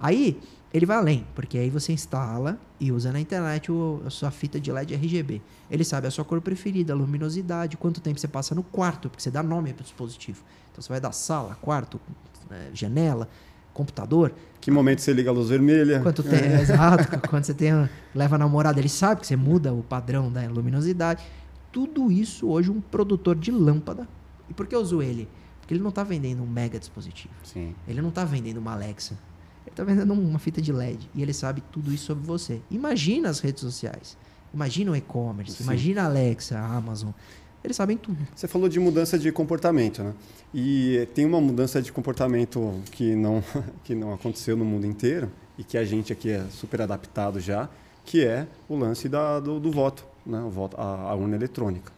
Aí 0.00 0.40
ele 0.72 0.86
vai 0.86 0.96
além, 0.96 1.26
porque 1.34 1.58
aí 1.58 1.68
você 1.68 1.92
instala 1.92 2.58
e 2.80 2.90
usa 2.90 3.12
na 3.12 3.20
internet 3.20 3.70
o, 3.70 4.02
a 4.06 4.10
sua 4.10 4.30
fita 4.30 4.58
de 4.58 4.72
LED 4.72 4.94
RGB. 4.94 5.42
Ele 5.70 5.84
sabe 5.84 6.06
a 6.06 6.10
sua 6.10 6.24
cor 6.24 6.40
preferida, 6.40 6.94
a 6.94 6.96
luminosidade, 6.96 7.76
quanto 7.76 8.00
tempo 8.00 8.18
você 8.18 8.28
passa 8.28 8.54
no 8.54 8.62
quarto, 8.62 9.10
porque 9.10 9.22
você 9.22 9.30
dá 9.30 9.42
nome 9.42 9.74
para 9.74 9.82
o 9.82 9.84
dispositivo. 9.84 10.42
Então 10.70 10.80
você 10.80 10.88
vai 10.88 11.00
dar 11.00 11.12
sala, 11.12 11.56
quarto, 11.60 12.00
né, 12.48 12.70
janela, 12.72 13.28
computador. 13.72 14.32
Que 14.60 14.70
momento 14.70 15.00
você 15.00 15.12
liga 15.12 15.30
a 15.30 15.32
luz 15.32 15.48
vermelha? 15.48 16.00
Quanto 16.00 16.22
tem, 16.22 16.40
é. 16.40 16.60
exato. 16.62 17.20
Quando 17.28 17.44
você 17.44 17.54
tem, 17.54 17.88
leva 18.14 18.36
a 18.36 18.38
namorada, 18.38 18.78
ele 18.78 18.88
sabe 18.88 19.20
que 19.20 19.26
você 19.26 19.36
muda 19.36 19.72
o 19.72 19.82
padrão 19.82 20.30
da 20.30 20.46
luminosidade. 20.48 21.24
Tudo 21.72 22.12
isso 22.12 22.48
hoje 22.48 22.70
um 22.70 22.80
produtor 22.80 23.34
de 23.34 23.50
lâmpada. 23.50 24.06
E 24.48 24.54
por 24.54 24.66
que 24.66 24.74
eu 24.74 24.80
uso 24.80 25.02
ele? 25.02 25.28
Porque 25.60 25.74
ele 25.74 25.82
não 25.82 25.90
está 25.90 26.04
vendendo 26.04 26.42
um 26.42 26.46
mega 26.46 26.78
dispositivo. 26.78 27.34
Sim. 27.42 27.74
Ele 27.88 28.00
não 28.02 28.10
está 28.10 28.24
vendendo 28.24 28.58
uma 28.58 28.72
Alexa. 28.72 29.18
Ele 29.64 29.72
está 29.72 29.84
vendendo 29.84 30.12
uma 30.12 30.38
fita 30.38 30.60
de 30.60 30.72
LED. 30.72 31.08
E 31.14 31.22
ele 31.22 31.32
sabe 31.32 31.62
tudo 31.72 31.92
isso 31.92 32.06
sobre 32.06 32.24
você. 32.26 32.60
Imagina 32.70 33.30
as 33.30 33.40
redes 33.40 33.62
sociais. 33.62 34.16
Imagina 34.52 34.90
o 34.90 34.96
e-commerce. 34.96 35.62
Imagina 35.62 36.02
a 36.02 36.04
Alexa, 36.06 36.58
a 36.58 36.76
Amazon. 36.76 37.10
Eles 37.64 37.76
sabem 37.76 37.96
tudo. 37.96 38.18
Você 38.34 38.48
falou 38.48 38.68
de 38.68 38.80
mudança 38.80 39.18
de 39.18 39.30
comportamento, 39.30 40.02
né? 40.02 40.12
E 40.52 41.08
tem 41.14 41.24
uma 41.24 41.40
mudança 41.40 41.80
de 41.80 41.92
comportamento 41.92 42.74
que 42.90 43.14
não, 43.14 43.42
que 43.84 43.94
não 43.94 44.12
aconteceu 44.12 44.56
no 44.56 44.64
mundo 44.64 44.86
inteiro 44.86 45.30
e 45.56 45.62
que 45.62 45.78
a 45.78 45.84
gente 45.84 46.12
aqui 46.12 46.30
é 46.30 46.44
super 46.50 46.82
adaptado 46.82 47.38
já, 47.38 47.68
que 48.04 48.24
é 48.24 48.46
o 48.68 48.76
lance 48.76 49.08
da, 49.08 49.38
do, 49.38 49.60
do 49.60 49.70
voto, 49.70 50.04
né? 50.26 50.40
o 50.40 50.50
voto 50.50 50.76
a, 50.78 51.10
a 51.10 51.14
urna 51.14 51.36
eletrônica. 51.36 51.92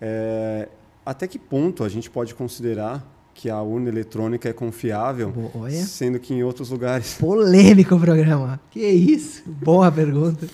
É, 0.00 0.68
até 1.04 1.26
que 1.26 1.38
ponto 1.38 1.84
a 1.84 1.88
gente 1.88 2.10
pode 2.10 2.34
considerar 2.34 3.06
que 3.32 3.48
a 3.48 3.62
urna 3.62 3.88
eletrônica 3.88 4.48
é 4.48 4.52
confiável, 4.52 5.30
Boa. 5.30 5.70
sendo 5.70 6.18
que 6.18 6.34
em 6.34 6.42
outros 6.42 6.70
lugares... 6.70 7.14
Polêmico 7.20 7.94
o 7.94 8.00
programa. 8.00 8.60
Que 8.70 8.84
isso? 8.84 9.42
Boa 9.46 9.90
pergunta. 9.92 10.46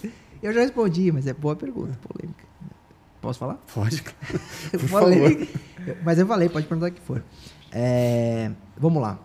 Eu 0.43 0.53
já 0.53 0.61
respondi, 0.61 1.11
mas 1.11 1.27
é 1.27 1.33
boa 1.33 1.57
pergunta, 1.57 1.99
polêmica. 2.07 2.44
Posso 3.25 3.39
falar? 3.39 3.55
Pode. 3.73 4.03
Por 4.71 4.81
falei, 4.81 5.47
favor. 5.47 5.97
Mas 6.05 6.19
eu 6.19 6.27
falei, 6.27 6.47
pode 6.51 6.67
perguntar 6.67 6.91
o 6.91 6.93
que 6.93 7.01
for. 7.01 7.25
É, 7.73 8.51
vamos 8.77 9.01
lá. 9.01 9.19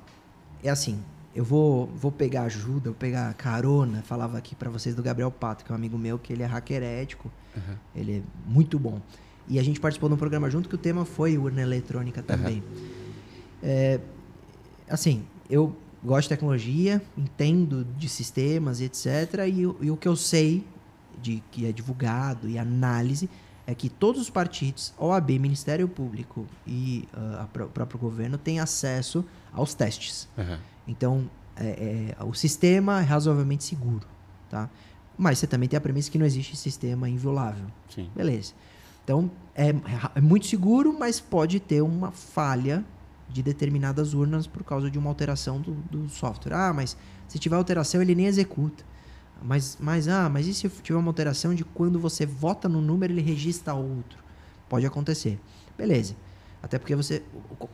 É 0.63 0.69
assim, 0.69 1.03
eu 1.35 1.43
vou, 1.43 1.87
vou 1.87 2.09
pegar 2.09 2.43
ajuda, 2.43 2.91
vou 2.91 2.93
pegar 2.93 3.33
carona. 3.33 4.01
Falava 4.03 4.37
aqui 4.37 4.55
para 4.55 4.69
vocês 4.69 4.95
do 4.95 5.03
Gabriel 5.03 5.29
Pato, 5.29 5.65
que 5.65 5.71
é 5.71 5.73
um 5.73 5.75
amigo 5.75 5.97
meu, 5.97 6.17
que 6.17 6.31
ele 6.31 6.43
é 6.43 6.45
hacker 6.45 6.81
ético. 6.81 7.29
Uhum. 7.57 7.75
Ele 7.93 8.17
é 8.19 8.21
muito 8.49 8.79
bom. 8.79 9.01
E 9.49 9.59
a 9.59 9.63
gente 9.63 9.81
participou 9.81 10.07
de 10.07 10.15
um 10.15 10.17
programa 10.17 10.49
junto 10.49 10.69
que 10.69 10.75
o 10.75 10.77
tema 10.77 11.03
foi 11.03 11.37
urna 11.37 11.61
eletrônica 11.61 12.23
também. 12.23 12.63
Uhum. 12.71 12.87
É, 13.61 13.99
assim, 14.89 15.25
eu 15.49 15.75
gosto 16.01 16.23
de 16.23 16.29
tecnologia, 16.29 17.01
entendo 17.17 17.85
de 17.97 18.07
sistemas 18.07 18.79
e 18.79 18.85
etc. 18.85 19.45
E, 19.45 19.61
e 19.61 19.91
o 19.91 19.97
que 19.97 20.07
eu 20.07 20.15
sei 20.15 20.65
de 21.21 21.43
que 21.51 21.65
é 21.65 21.73
divulgado 21.73 22.47
e 22.47 22.57
análise 22.57 23.29
é 23.69 23.75
que 23.75 23.87
todos 23.87 24.19
os 24.19 24.31
partidos, 24.31 24.91
OAB, 24.97 25.29
Ministério 25.37 25.87
Público 25.87 26.47
e 26.65 27.07
uh, 27.13 27.63
o 27.63 27.67
próprio 27.67 27.99
governo 27.99 28.35
têm 28.35 28.59
acesso 28.59 29.23
aos 29.53 29.75
testes. 29.75 30.27
Uhum. 30.35 30.57
Então, 30.87 31.29
é, 31.55 32.15
é, 32.17 32.23
o 32.23 32.33
sistema 32.33 32.99
é 32.99 33.03
razoavelmente 33.03 33.63
seguro, 33.63 34.07
tá? 34.49 34.67
Mas 35.15 35.37
você 35.37 35.45
também 35.45 35.69
tem 35.69 35.77
a 35.77 35.81
premissa 35.81 36.09
que 36.09 36.17
não 36.17 36.25
existe 36.25 36.55
sistema 36.55 37.07
inviolável. 37.07 37.65
Sim. 37.93 38.09
Beleza. 38.15 38.53
Então, 39.03 39.29
é, 39.53 39.69
é 40.15 40.21
muito 40.21 40.47
seguro, 40.47 40.95
mas 40.97 41.19
pode 41.19 41.59
ter 41.59 41.81
uma 41.81 42.09
falha 42.09 42.83
de 43.29 43.43
determinadas 43.43 44.15
urnas 44.15 44.47
por 44.47 44.63
causa 44.63 44.89
de 44.89 44.97
uma 44.97 45.09
alteração 45.09 45.61
do, 45.61 45.73
do 45.91 46.09
software. 46.09 46.53
Ah, 46.53 46.73
mas 46.73 46.97
se 47.27 47.37
tiver 47.37 47.55
alteração, 47.55 48.01
ele 48.01 48.15
nem 48.15 48.25
executa. 48.25 48.83
Mas, 49.41 49.77
mas, 49.79 50.07
ah, 50.07 50.29
mas 50.29 50.47
e 50.47 50.53
se 50.53 50.67
tiver 50.69 50.97
uma 50.97 51.09
alteração 51.09 51.53
de 51.53 51.63
quando 51.63 51.99
você 51.99 52.25
vota 52.25 52.67
no 52.67 52.81
número, 52.81 53.13
ele 53.13 53.21
registra 53.21 53.73
outro? 53.73 54.19
Pode 54.67 54.85
acontecer. 54.85 55.39
Beleza. 55.77 56.15
Até 56.61 56.77
porque 56.77 56.95
você. 56.95 57.23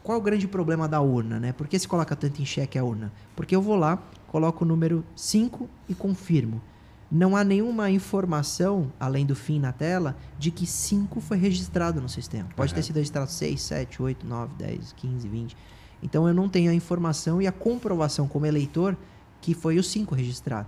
Qual 0.03 0.17
é 0.17 0.19
o 0.19 0.23
grande 0.23 0.47
problema 0.47 0.87
da 0.87 1.01
urna, 1.01 1.39
né? 1.39 1.51
Por 1.51 1.67
que 1.67 1.77
se 1.77 1.87
coloca 1.87 2.15
tanto 2.15 2.41
em 2.41 2.45
xeque 2.45 2.77
a 2.77 2.83
urna? 2.83 3.11
Porque 3.35 3.55
eu 3.55 3.61
vou 3.61 3.75
lá, 3.75 4.01
coloco 4.27 4.63
o 4.63 4.67
número 4.67 5.03
5 5.15 5.67
e 5.89 5.95
confirmo. 5.95 6.61
Não 7.11 7.35
há 7.35 7.43
nenhuma 7.43 7.89
informação, 7.89 8.91
além 8.99 9.25
do 9.25 9.35
fim 9.35 9.59
na 9.59 9.71
tela, 9.71 10.15
de 10.37 10.51
que 10.51 10.65
5 10.65 11.21
foi 11.21 11.37
registrado 11.37 12.01
no 12.01 12.09
sistema. 12.09 12.49
Pode 12.55 12.71
uhum. 12.71 12.75
ter 12.75 12.83
sido 12.83 12.95
registrado 12.95 13.29
6, 13.29 13.61
7, 13.61 14.01
8, 14.01 14.25
9, 14.25 14.53
10, 14.55 14.93
15, 14.93 15.27
20. 15.27 15.57
Então 16.01 16.27
eu 16.27 16.33
não 16.33 16.49
tenho 16.49 16.71
a 16.71 16.73
informação 16.73 17.41
e 17.41 17.47
a 17.47 17.51
comprovação 17.51 18.27
como 18.27 18.45
eleitor 18.45 18.97
que 19.41 19.53
foi 19.53 19.77
o 19.77 19.83
5 19.83 20.13
registrado. 20.15 20.67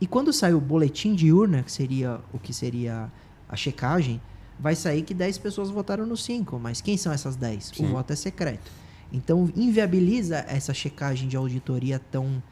E 0.00 0.06
quando 0.06 0.32
sai 0.32 0.54
o 0.54 0.60
boletim 0.60 1.14
de 1.14 1.32
urna, 1.32 1.62
que 1.62 1.72
seria 1.72 2.20
o 2.32 2.38
que 2.38 2.52
seria 2.52 3.10
a 3.48 3.56
checagem, 3.56 4.20
vai 4.58 4.74
sair 4.74 5.02
que 5.02 5.14
10 5.14 5.38
pessoas 5.38 5.70
votaram 5.70 6.06
no 6.06 6.16
5. 6.16 6.58
Mas 6.58 6.80
quem 6.80 6.96
são 6.96 7.12
essas 7.12 7.36
10? 7.36 7.72
Sim. 7.74 7.86
O 7.86 7.88
voto 7.88 8.12
é 8.12 8.16
secreto. 8.16 8.70
Então, 9.12 9.50
inviabiliza 9.56 10.44
essa 10.48 10.74
checagem 10.74 11.28
de 11.28 11.36
auditoria 11.36 11.98
tão, 11.98 12.42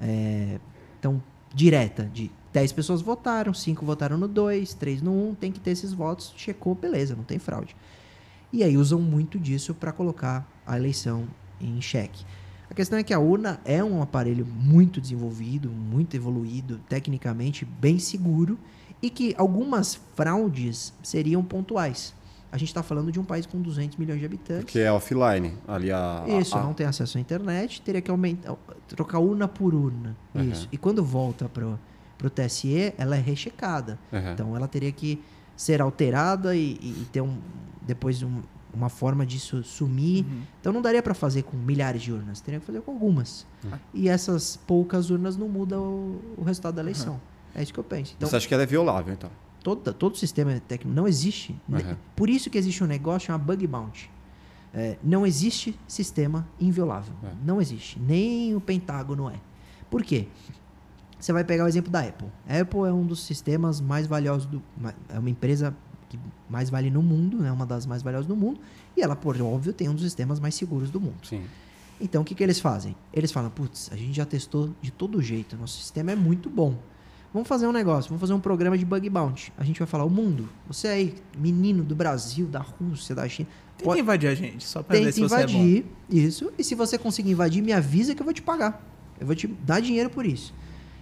é, 0.00 0.60
tão 1.00 1.22
direta 1.52 2.04
de 2.04 2.30
10 2.52 2.72
pessoas 2.72 3.02
votaram, 3.02 3.52
5 3.52 3.84
votaram 3.84 4.16
no 4.16 4.28
2, 4.28 4.74
3 4.74 5.02
no 5.02 5.30
1, 5.30 5.34
tem 5.34 5.50
que 5.50 5.58
ter 5.58 5.72
esses 5.72 5.92
votos, 5.92 6.32
checou, 6.36 6.74
beleza, 6.74 7.16
não 7.16 7.24
tem 7.24 7.38
fraude. 7.38 7.74
E 8.52 8.62
aí 8.62 8.76
usam 8.76 9.00
muito 9.00 9.40
disso 9.40 9.74
para 9.74 9.90
colocar 9.90 10.48
a 10.64 10.76
eleição 10.76 11.26
em 11.60 11.80
xeque. 11.80 12.24
A 12.70 12.74
questão 12.74 12.98
é 12.98 13.02
que 13.02 13.12
a 13.12 13.18
urna 13.18 13.60
é 13.64 13.84
um 13.84 14.02
aparelho 14.02 14.46
muito 14.46 15.00
desenvolvido, 15.00 15.70
muito 15.70 16.16
evoluído, 16.16 16.80
tecnicamente 16.88 17.64
bem 17.64 17.98
seguro 17.98 18.58
e 19.02 19.10
que 19.10 19.34
algumas 19.36 19.94
fraudes 20.14 20.92
seriam 21.02 21.44
pontuais. 21.44 22.14
A 22.50 22.56
gente 22.56 22.68
está 22.68 22.82
falando 22.82 23.10
de 23.10 23.18
um 23.18 23.24
país 23.24 23.46
com 23.46 23.60
200 23.60 23.98
milhões 23.98 24.20
de 24.20 24.26
habitantes. 24.26 24.72
Que 24.72 24.78
é 24.78 24.90
offline. 24.90 25.54
Ali 25.66 25.90
a, 25.90 26.24
Isso, 26.40 26.56
a, 26.56 26.62
não 26.62 26.72
tem 26.72 26.86
acesso 26.86 27.18
à 27.18 27.20
internet, 27.20 27.82
teria 27.82 28.00
que 28.00 28.10
aumentar, 28.10 28.54
trocar 28.88 29.18
urna 29.18 29.48
por 29.48 29.74
urna. 29.74 30.16
Uhum. 30.32 30.50
Isso. 30.50 30.68
E 30.70 30.78
quando 30.78 31.04
volta 31.04 31.48
para 31.48 31.66
o 31.66 32.30
TSE, 32.30 32.94
ela 32.96 33.16
é 33.16 33.20
rechecada. 33.20 33.98
Uhum. 34.12 34.32
Então 34.32 34.56
ela 34.56 34.68
teria 34.68 34.92
que 34.92 35.20
ser 35.56 35.82
alterada 35.82 36.54
e, 36.54 36.78
e 36.80 37.06
ter 37.12 37.20
um, 37.20 37.38
depois 37.82 38.22
um, 38.22 38.40
uma 38.76 38.88
forma 38.88 39.24
disso 39.24 39.62
sumir. 39.62 40.24
Uhum. 40.24 40.42
Então 40.60 40.72
não 40.72 40.82
daria 40.82 41.02
para 41.02 41.14
fazer 41.14 41.42
com 41.42 41.56
milhares 41.56 42.02
de 42.02 42.12
urnas, 42.12 42.40
teria 42.40 42.60
que 42.60 42.66
fazer 42.66 42.80
com 42.80 42.92
algumas. 42.92 43.46
Uhum. 43.64 43.70
E 43.92 44.08
essas 44.08 44.56
poucas 44.66 45.10
urnas 45.10 45.36
não 45.36 45.48
mudam 45.48 45.82
o, 45.82 46.34
o 46.38 46.44
resultado 46.44 46.74
da 46.74 46.82
eleição. 46.82 47.20
É 47.54 47.62
isso 47.62 47.72
que 47.72 47.78
eu 47.78 47.84
penso. 47.84 48.14
Então, 48.16 48.28
Você 48.28 48.36
acha 48.36 48.48
que 48.48 48.54
ela 48.54 48.64
é 48.64 48.66
violável, 48.66 49.12
então? 49.12 49.30
todo, 49.64 49.94
todo 49.94 50.16
sistema 50.16 50.60
técnico 50.68 50.94
não 50.94 51.08
existe. 51.08 51.58
Uhum. 51.68 51.96
Por 52.14 52.28
isso 52.28 52.50
que 52.50 52.58
existe 52.58 52.84
um 52.84 52.86
negócio 52.86 53.26
chamado 53.26 53.44
bug 53.44 53.66
bounty. 53.66 54.10
É, 54.72 54.98
não 55.02 55.26
existe 55.26 55.76
sistema 55.88 56.46
inviolável. 56.60 57.14
É. 57.24 57.30
Não 57.44 57.60
existe. 57.60 57.98
Nem 57.98 58.54
o 58.54 58.60
Pentágono 58.60 59.30
é. 59.30 59.40
Por 59.88 60.02
quê? 60.02 60.28
Você 61.18 61.32
vai 61.32 61.44
pegar 61.44 61.64
o 61.64 61.68
exemplo 61.68 61.90
da 61.90 62.00
Apple. 62.00 62.28
A 62.46 62.60
Apple 62.60 62.80
é 62.80 62.92
um 62.92 63.06
dos 63.06 63.24
sistemas 63.24 63.80
mais 63.80 64.06
valiosos 64.06 64.46
do. 64.46 64.62
É 65.08 65.18
uma 65.18 65.30
empresa 65.30 65.74
mais 66.48 66.70
vale 66.70 66.90
no 66.90 67.02
mundo, 67.02 67.38
é 67.40 67.42
né? 67.44 67.52
uma 67.52 67.64
das 67.66 67.86
mais 67.86 68.02
valiosas 68.02 68.26
do 68.26 68.36
mundo. 68.36 68.60
E 68.96 69.02
ela, 69.02 69.16
por 69.16 69.40
óbvio, 69.40 69.72
tem 69.72 69.88
um 69.88 69.94
dos 69.94 70.02
sistemas 70.04 70.38
mais 70.40 70.54
seguros 70.54 70.90
do 70.90 71.00
mundo. 71.00 71.16
Sim. 71.24 71.42
Então, 72.00 72.22
o 72.22 72.24
que, 72.24 72.34
que 72.34 72.42
eles 72.42 72.58
fazem? 72.60 72.94
Eles 73.12 73.30
falam, 73.32 73.50
putz, 73.50 73.88
a 73.92 73.96
gente 73.96 74.14
já 74.14 74.24
testou 74.26 74.70
de 74.82 74.90
todo 74.90 75.22
jeito, 75.22 75.56
nosso 75.56 75.78
sistema 75.78 76.12
é 76.12 76.16
muito 76.16 76.50
bom. 76.50 76.76
Vamos 77.32 77.48
fazer 77.48 77.66
um 77.66 77.72
negócio, 77.72 78.08
vamos 78.08 78.20
fazer 78.20 78.32
um 78.32 78.40
programa 78.40 78.78
de 78.78 78.84
bug 78.84 79.08
bounty. 79.10 79.52
A 79.58 79.64
gente 79.64 79.78
vai 79.78 79.86
falar, 79.88 80.04
o 80.04 80.10
mundo, 80.10 80.48
você 80.68 80.86
aí, 80.88 81.14
menino 81.36 81.82
do 81.82 81.94
Brasil, 81.94 82.46
da 82.46 82.60
Rússia, 82.60 83.14
da 83.14 83.28
China, 83.28 83.48
Tem 83.76 83.84
pode- 83.84 83.96
que 83.96 84.02
invadir 84.02 84.28
a 84.28 84.34
gente, 84.34 84.64
só 84.64 84.82
pra 84.82 84.94
ver 84.96 85.00
tenta 85.06 85.12
se 85.12 85.20
você 85.20 85.34
é 85.34 85.46
bom. 85.46 85.52
invadir, 85.52 85.84
isso, 86.08 86.52
e 86.58 86.62
se 86.62 86.74
você 86.76 86.96
conseguir 86.98 87.30
invadir, 87.32 87.60
me 87.62 87.72
avisa 87.72 88.14
que 88.14 88.20
eu 88.22 88.24
vou 88.24 88.32
te 88.34 88.42
pagar. 88.42 88.84
Eu 89.18 89.26
vou 89.26 89.34
te 89.34 89.46
dar 89.48 89.80
dinheiro 89.80 90.10
por 90.10 90.24
isso. 90.26 90.54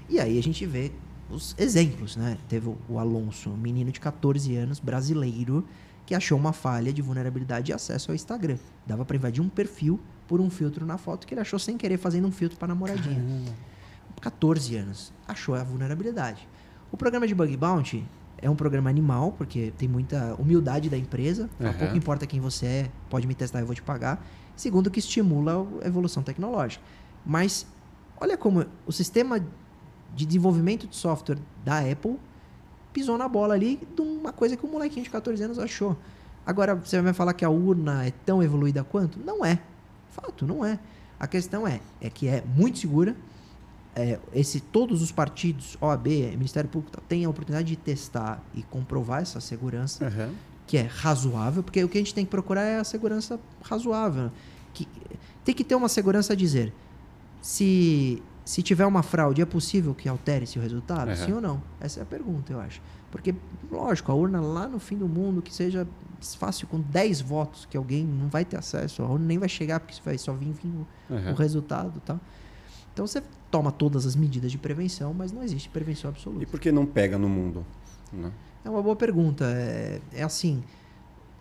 E 0.08 0.18
aí 0.20 0.38
a 0.38 0.42
gente 0.42 0.64
vê 0.64 0.90
os 1.32 1.54
exemplos, 1.58 2.16
né? 2.16 2.36
Teve 2.48 2.68
o- 2.88 2.98
Alonso, 2.98 3.50
um 3.50 3.56
menino 3.56 3.90
de 3.90 3.98
14 4.00 4.54
anos, 4.56 4.78
brasileiro, 4.78 5.64
que 6.06 6.14
achou 6.14 6.36
uma 6.38 6.52
falha 6.52 6.92
de 6.92 7.00
vulnerabilidade 7.02 7.66
de 7.66 7.72
acesso 7.72 8.10
ao 8.10 8.14
Instagram. 8.14 8.58
Dava 8.86 9.04
pra 9.04 9.16
invadir 9.16 9.40
um 9.42 9.48
perfil 9.48 9.98
por 10.28 10.40
um 10.40 10.50
filtro 10.50 10.84
na 10.84 10.98
foto 10.98 11.26
que 11.26 11.34
ele 11.34 11.40
achou 11.40 11.58
sem 11.58 11.76
querer 11.76 11.96
fazendo 11.96 12.26
um 12.28 12.32
filtro 12.32 12.58
pra 12.58 12.68
namoradinha. 12.68 13.22
14 14.20 14.76
anos. 14.76 15.12
Achou 15.26 15.54
a 15.54 15.62
vulnerabilidade. 15.64 16.46
O 16.90 16.96
programa 16.96 17.26
de 17.26 17.34
Bug 17.34 17.56
Bounty 17.56 18.04
é 18.38 18.48
um 18.50 18.54
programa 18.56 18.90
animal, 18.90 19.32
porque 19.32 19.72
tem 19.78 19.88
muita 19.88 20.34
humildade 20.38 20.88
da 20.90 20.98
empresa. 20.98 21.48
Aham. 21.60 21.72
Pouco 21.74 21.96
importa 21.96 22.26
quem 22.26 22.40
você 22.40 22.66
é, 22.66 22.90
pode 23.08 23.26
me 23.26 23.34
testar, 23.34 23.60
eu 23.60 23.66
vou 23.66 23.74
te 23.74 23.82
pagar. 23.82 24.24
Segundo, 24.56 24.90
que 24.90 24.98
estimula 24.98 25.66
a 25.82 25.86
evolução 25.86 26.22
tecnológica. 26.22 26.84
Mas 27.24 27.66
olha 28.20 28.36
como 28.36 28.66
o 28.86 28.92
sistema 28.92 29.40
de 30.14 30.26
desenvolvimento 30.26 30.86
de 30.86 30.96
software 30.96 31.38
da 31.64 31.78
Apple 31.78 32.18
pisou 32.92 33.16
na 33.16 33.28
bola 33.28 33.54
ali 33.54 33.80
de 33.94 34.02
uma 34.02 34.32
coisa 34.32 34.56
que 34.56 34.66
um 34.66 34.70
molequinho 34.70 35.04
de 35.04 35.10
14 35.10 35.42
anos 35.42 35.58
achou. 35.58 35.96
Agora, 36.44 36.74
você 36.74 36.96
vai 37.00 37.12
me 37.12 37.16
falar 37.16 37.32
que 37.32 37.44
a 37.44 37.50
urna 37.50 38.04
é 38.04 38.10
tão 38.10 38.42
evoluída 38.42 38.84
quanto? 38.84 39.18
Não 39.24 39.44
é. 39.44 39.58
Fato, 40.10 40.46
não 40.46 40.64
é. 40.64 40.78
A 41.18 41.26
questão 41.26 41.66
é, 41.66 41.80
é 42.00 42.10
que 42.10 42.28
é 42.28 42.42
muito 42.56 42.78
segura. 42.78 43.16
É, 43.94 44.18
esse, 44.34 44.60
todos 44.60 45.02
os 45.02 45.12
partidos, 45.12 45.76
OAB, 45.80 46.06
Ministério 46.32 46.68
Público, 46.68 47.00
têm 47.08 47.24
a 47.24 47.30
oportunidade 47.30 47.68
de 47.68 47.76
testar 47.76 48.42
e 48.54 48.62
comprovar 48.62 49.22
essa 49.22 49.40
segurança 49.40 50.04
Uhum. 50.04 50.34
que 50.66 50.76
é 50.78 50.82
razoável, 50.82 51.62
porque 51.62 51.82
o 51.84 51.88
que 51.88 51.98
a 51.98 52.00
gente 52.00 52.14
tem 52.14 52.24
que 52.24 52.30
procurar 52.30 52.62
é 52.62 52.78
a 52.78 52.84
segurança 52.84 53.38
razoável. 53.62 54.30
Que, 54.74 54.88
tem 55.44 55.54
que 55.54 55.62
ter 55.62 55.74
uma 55.74 55.88
segurança 55.88 56.32
a 56.32 56.36
dizer, 56.36 56.72
se, 57.40 58.22
se 58.44 58.62
tiver 58.62 58.86
uma 58.86 59.02
fraude, 59.02 59.40
é 59.40 59.46
possível 59.46 59.94
que 59.94 60.08
altere-se 60.08 60.58
o 60.58 60.62
resultado? 60.62 61.08
Uhum. 61.08 61.16
Sim 61.16 61.32
ou 61.32 61.40
não? 61.40 61.62
Essa 61.80 62.00
é 62.00 62.02
a 62.02 62.06
pergunta, 62.06 62.52
eu 62.52 62.60
acho. 62.60 62.80
Porque, 63.10 63.34
lógico, 63.70 64.10
a 64.10 64.14
urna 64.14 64.40
lá 64.40 64.66
no 64.66 64.78
fim 64.78 64.96
do 64.96 65.06
mundo, 65.08 65.40
que 65.42 65.52
seja 65.54 65.86
fácil, 66.38 66.66
com 66.66 66.80
10 66.80 67.20
votos, 67.20 67.66
que 67.66 67.76
alguém 67.76 68.04
não 68.04 68.28
vai 68.28 68.44
ter 68.44 68.56
acesso, 68.56 69.02
a 69.02 69.06
urna 69.06 69.26
nem 69.26 69.38
vai 69.38 69.48
chegar, 69.48 69.80
porque 69.80 69.94
vai 70.04 70.16
só 70.18 70.32
vir, 70.32 70.52
vir 70.52 70.68
o, 70.70 70.86
Uhum. 71.12 71.32
o 71.32 71.34
resultado 71.34 72.00
tal. 72.04 72.18
Então 72.92 73.06
você 73.06 73.22
toma 73.50 73.70
todas 73.72 74.06
as 74.06 74.14
medidas 74.16 74.50
de 74.52 74.58
prevenção, 74.58 75.12
mas 75.14 75.30
não 75.32 75.42
existe 75.42 75.68
prevenção 75.68 76.10
absoluta. 76.10 76.42
E 76.42 76.46
por 76.46 76.58
que 76.60 76.70
não 76.72 76.84
pega 76.86 77.18
no 77.18 77.28
mundo? 77.28 77.64
Né? 78.12 78.30
É 78.64 78.70
uma 78.70 78.82
boa 78.82 78.94
pergunta. 78.96 79.44
É, 79.46 80.00
é 80.12 80.22
assim. 80.22 80.62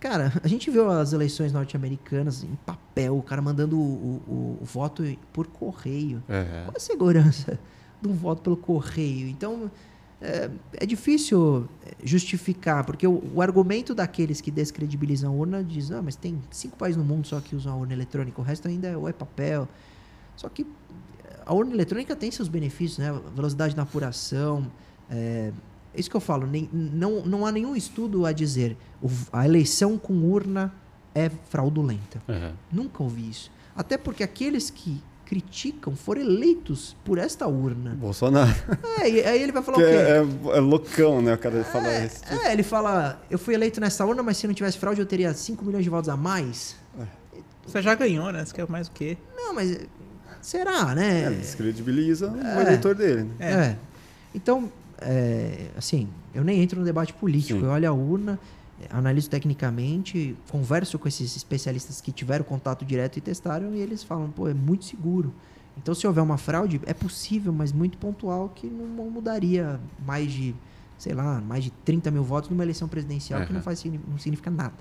Cara, 0.01 0.33
a 0.43 0.47
gente 0.47 0.69
viu 0.71 0.89
as 0.89 1.13
eleições 1.13 1.53
norte-americanas 1.53 2.43
em 2.43 2.55
papel, 2.65 3.15
o 3.17 3.21
cara 3.21 3.41
mandando 3.41 3.77
o, 3.79 4.21
o- 4.27 4.57
o 4.59 4.65
voto 4.65 5.03
por 5.31 5.45
correio. 5.47 6.17
Uhum. 6.27 6.63
Qual 6.65 6.73
a 6.75 6.79
segurança 6.79 7.59
de 8.01 8.07
um 8.09 8.13
voto 8.13 8.41
pelo 8.41 8.57
correio? 8.57 9.27
Então, 9.29 9.69
é, 10.19 10.49
é 10.73 10.85
difícil 10.87 11.67
justificar, 12.03 12.83
porque 12.83 13.05
o, 13.05 13.21
o 13.35 13.41
argumento 13.43 13.93
daqueles 13.93 14.41
que 14.41 14.49
descredibilizam 14.49 15.31
a 15.31 15.35
urna 15.35 15.63
diz: 15.63 15.91
ah, 15.91 16.01
mas 16.01 16.15
tem 16.15 16.41
cinco 16.49 16.75
países 16.77 16.97
no 16.97 17.03
mundo 17.05 17.27
só 17.27 17.39
que 17.39 17.55
usam 17.55 17.71
a 17.71 17.75
urna 17.75 17.93
eletrônica, 17.93 18.41
o 18.41 18.43
resto 18.43 18.67
ainda 18.67 18.87
é, 18.87 18.97
ou 18.97 19.07
é 19.07 19.13
papel. 19.13 19.67
Só 20.35 20.49
que 20.49 20.65
a 21.45 21.53
urna 21.53 21.73
eletrônica 21.73 22.15
tem 22.15 22.31
seus 22.31 22.47
benefícios, 22.47 22.97
né? 22.97 23.13
Velocidade 23.35 23.75
na 23.75 23.83
apuração. 23.83 24.65
É, 25.11 25.51
é 25.93 25.99
isso 25.99 26.09
que 26.09 26.15
eu 26.15 26.22
falo. 26.22 26.45
Nem, 26.47 26.69
não, 26.72 27.22
não 27.26 27.45
há 27.45 27.51
nenhum 27.51 27.76
estudo 27.76 28.26
a 28.26 28.31
dizer 28.31 28.77
o- 29.01 29.09
a 29.31 29.45
eleição 29.45 29.97
com 29.97 30.13
urna 30.13 30.73
é 31.13 31.30
fraudulenta. 31.49 32.22
Uhum. 32.27 32.51
Nunca 32.72 33.03
ouvi 33.03 33.30
isso. 33.30 33.51
Até 33.76 33.97
porque 33.97 34.23
aqueles 34.23 34.69
que 34.69 35.01
criticam 35.26 35.95
foram 35.95 36.22
eleitos 36.22 36.95
por 37.05 37.18
esta 37.18 37.47
urna. 37.47 37.91
Bolsonaro. 37.95 38.53
É, 38.99 39.09
e 39.09 39.23
aí 39.26 39.41
ele 39.41 39.51
vai 39.53 39.63
falar 39.63 39.77
Que 39.77 39.84
o 39.84 39.88
quê? 39.88 39.93
é, 39.93 40.57
é 40.57 40.59
loucão, 40.59 41.22
né? 41.22 41.34
O 41.34 41.38
cara 41.38 41.63
fala 41.63 41.88
isso. 42.05 42.22
É, 42.30 42.51
ele 42.51 42.63
fala, 42.63 43.22
eu 43.30 43.39
fui 43.39 43.53
eleito 43.53 43.80
nessa 43.80 44.05
urna, 44.05 44.22
mas 44.22 44.35
se 44.38 44.45
não 44.45 44.53
tivesse 44.53 44.77
fraude 44.77 44.99
eu 44.99 45.05
teria 45.05 45.34
5 45.34 45.63
milhões 45.63 45.84
de 45.85 45.89
votos 45.89 46.09
a 46.09 46.18
mais. 46.18 46.76
Você 47.65 47.81
já 47.81 47.93
ganhou, 47.95 48.31
né? 48.31 48.43
Você 48.43 48.53
quer 48.53 48.68
mais 48.68 48.88
o 48.88 48.91
quê? 48.91 49.18
Não, 49.35 49.53
mas 49.53 49.77
será, 50.41 50.93
né? 50.95 51.23
É, 51.26 51.30
descredibiliza 51.30 52.30
o 52.31 52.38
É. 52.59 52.61
eleitor 52.63 52.95
dele. 52.95 53.23
Né? 53.23 53.34
É. 53.39 53.51
É. 53.53 53.77
Então, 54.34 54.72
é, 55.01 55.67
assim, 55.77 56.07
eu 56.33 56.43
nem 56.43 56.61
entro 56.61 56.79
no 56.79 56.85
debate 56.85 57.13
político. 57.13 57.59
Sim. 57.59 57.65
Eu 57.65 57.71
olho 57.71 57.89
a 57.89 57.93
urna, 57.93 58.39
analiso 58.89 59.29
tecnicamente, 59.29 60.35
converso 60.49 60.97
com 60.97 61.07
esses 61.07 61.35
especialistas 61.35 62.01
que 62.01 62.11
tiveram 62.11 62.43
contato 62.45 62.83
direto 62.85 63.17
e 63.17 63.21
testaram, 63.21 63.73
e 63.75 63.79
eles 63.79 64.03
falam, 64.03 64.29
pô, 64.29 64.47
é 64.47 64.53
muito 64.53 64.85
seguro. 64.85 65.33
Então, 65.77 65.93
se 65.95 66.05
houver 66.05 66.21
uma 66.21 66.37
fraude, 66.37 66.81
é 66.85 66.93
possível, 66.93 67.53
mas 67.53 67.71
muito 67.71 67.97
pontual, 67.97 68.49
que 68.53 68.67
não 68.67 69.09
mudaria 69.09 69.79
mais 70.05 70.31
de, 70.31 70.53
sei 70.97 71.13
lá, 71.13 71.39
mais 71.41 71.63
de 71.63 71.71
30 71.71 72.11
mil 72.11 72.23
votos 72.23 72.49
numa 72.49 72.63
eleição 72.63 72.87
presidencial, 72.87 73.41
que 73.41 73.47
Uhum. 73.47 73.53
não, 73.55 73.61
faz, 73.61 73.83
não 73.85 74.17
significa 74.17 74.51
nada. 74.51 74.73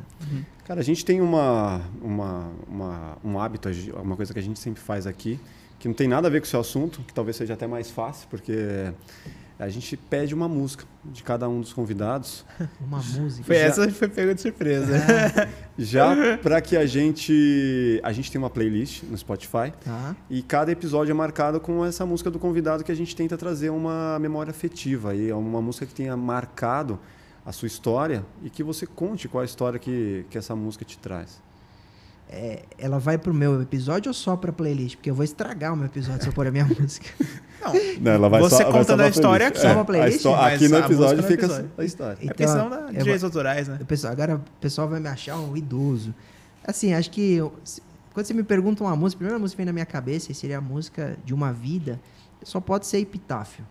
Cara, 0.64 0.80
a 0.80 0.82
gente 0.84 1.04
tem 1.04 1.20
uma, 1.20 1.80
uma, 2.02 2.50
uma, 2.68 3.18
um 3.24 3.38
hábito, 3.38 3.68
uma 4.02 4.16
coisa 4.16 4.32
que 4.32 4.38
a 4.38 4.42
gente 4.42 4.58
sempre 4.58 4.80
faz 4.82 5.06
aqui, 5.06 5.38
que 5.78 5.86
não 5.88 5.94
tem 5.94 6.08
nada 6.08 6.26
a 6.28 6.30
ver 6.30 6.40
com 6.40 6.46
o 6.46 6.50
seu 6.50 6.60
assunto, 6.60 7.00
que 7.06 7.14
talvez 7.14 7.36
seja 7.36 7.54
até 7.54 7.66
mais 7.66 7.90
fácil, 7.90 8.28
porque 8.28 8.92
a 9.60 9.68
gente 9.68 9.96
pede 9.96 10.34
uma 10.34 10.48
música 10.48 10.84
de 11.04 11.22
cada 11.22 11.48
um 11.48 11.60
dos 11.60 11.72
convidados, 11.72 12.44
Uma 12.80 12.96
música. 12.98 13.44
Foi 13.44 13.56
Já- 13.56 13.62
essa 13.62 13.86
que 13.86 13.92
foi 13.92 14.08
pega 14.08 14.34
de 14.34 14.40
surpresa. 14.40 14.94
já 15.78 16.38
para 16.42 16.60
que 16.60 16.76
a 16.76 16.86
gente. 16.86 18.00
A 18.02 18.12
gente 18.12 18.32
tem 18.32 18.38
uma 18.38 18.50
playlist 18.50 19.02
no 19.04 19.16
Spotify. 19.16 19.72
Tá? 19.84 20.16
E 20.28 20.42
cada 20.42 20.72
episódio 20.72 21.10
é 21.10 21.14
marcado 21.14 21.60
com 21.60 21.84
essa 21.84 22.04
música 22.06 22.30
do 22.30 22.38
convidado 22.38 22.82
que 22.82 22.90
a 22.90 22.94
gente 22.94 23.14
tenta 23.14 23.36
trazer 23.36 23.70
uma 23.70 24.18
memória 24.18 24.50
afetiva. 24.50 25.14
E 25.14 25.28
é 25.30 25.34
uma 25.34 25.60
música 25.60 25.84
que 25.86 25.94
tenha 25.94 26.16
marcado 26.16 26.98
a 27.44 27.52
sua 27.52 27.66
história 27.66 28.24
e 28.42 28.50
que 28.50 28.62
você 28.62 28.86
conte 28.86 29.28
qual 29.28 29.42
a 29.42 29.44
história 29.44 29.78
que, 29.78 30.24
que 30.30 30.38
essa 30.38 30.56
música 30.56 30.84
te 30.84 30.98
traz. 30.98 31.40
É, 32.32 32.62
ela 32.78 33.00
vai 33.00 33.18
pro 33.18 33.34
meu 33.34 33.60
episódio 33.60 34.08
ou 34.10 34.14
só 34.14 34.36
pra 34.36 34.52
playlist? 34.52 34.94
Porque 34.96 35.10
eu 35.10 35.14
vou 35.16 35.24
estragar 35.24 35.72
o 35.72 35.76
meu 35.76 35.86
episódio 35.86 36.22
se 36.22 36.28
eu 36.28 36.32
pôr 36.32 36.46
a 36.46 36.50
minha 36.52 36.64
música. 36.78 37.08
Não, 37.60 37.72
Não, 38.00 38.12
ela 38.12 38.28
vai 38.28 38.40
Você 38.40 38.56
só, 38.58 38.62
vai 38.70 38.72
contando 38.72 38.86
só 38.86 38.92
a 38.92 38.96
pra 38.96 39.08
história 39.08 39.48
aqui. 39.48 39.58
É, 39.58 39.60
Só 39.62 39.72
uma 39.72 39.84
playlist? 39.84 40.24
aqui 40.26 40.28
no 40.28 40.36
a 40.36 40.50
música 40.52 40.78
episódio 40.86 41.16
no 41.16 41.22
fica 41.24 41.44
episódio. 41.46 41.70
a 41.76 41.84
história. 41.84 42.18
é 42.22 42.26
porque 42.28 42.46
senão 42.46 42.70
dá 42.70 42.76
eu 42.76 42.92
direitos 42.92 43.24
autorais, 43.24 43.66
né? 43.68 43.80
Pessoal- 43.86 44.12
agora 44.12 44.36
o 44.36 44.40
pessoal 44.60 44.88
vai 44.88 45.00
me 45.00 45.08
achar 45.08 45.36
um 45.40 45.56
idoso. 45.56 46.14
Assim, 46.64 46.94
acho 46.94 47.10
que 47.10 47.34
eu- 47.34 47.52
se- 47.64 47.82
quando 48.14 48.26
você 48.26 48.32
me 48.34 48.44
pergunta 48.44 48.84
uma 48.84 48.94
música, 48.94 49.16
a 49.16 49.20
primeira 49.20 49.38
música 49.40 49.56
que 49.56 49.58
vem 49.58 49.66
na 49.66 49.72
minha 49.72 49.86
cabeça 49.86 50.30
e 50.30 50.34
seria 50.34 50.58
a 50.58 50.60
música 50.60 51.16
de 51.24 51.34
uma 51.34 51.52
vida, 51.52 51.98
só 52.44 52.60
pode 52.60 52.86
ser 52.86 52.98
Epitáfio. 52.98 53.64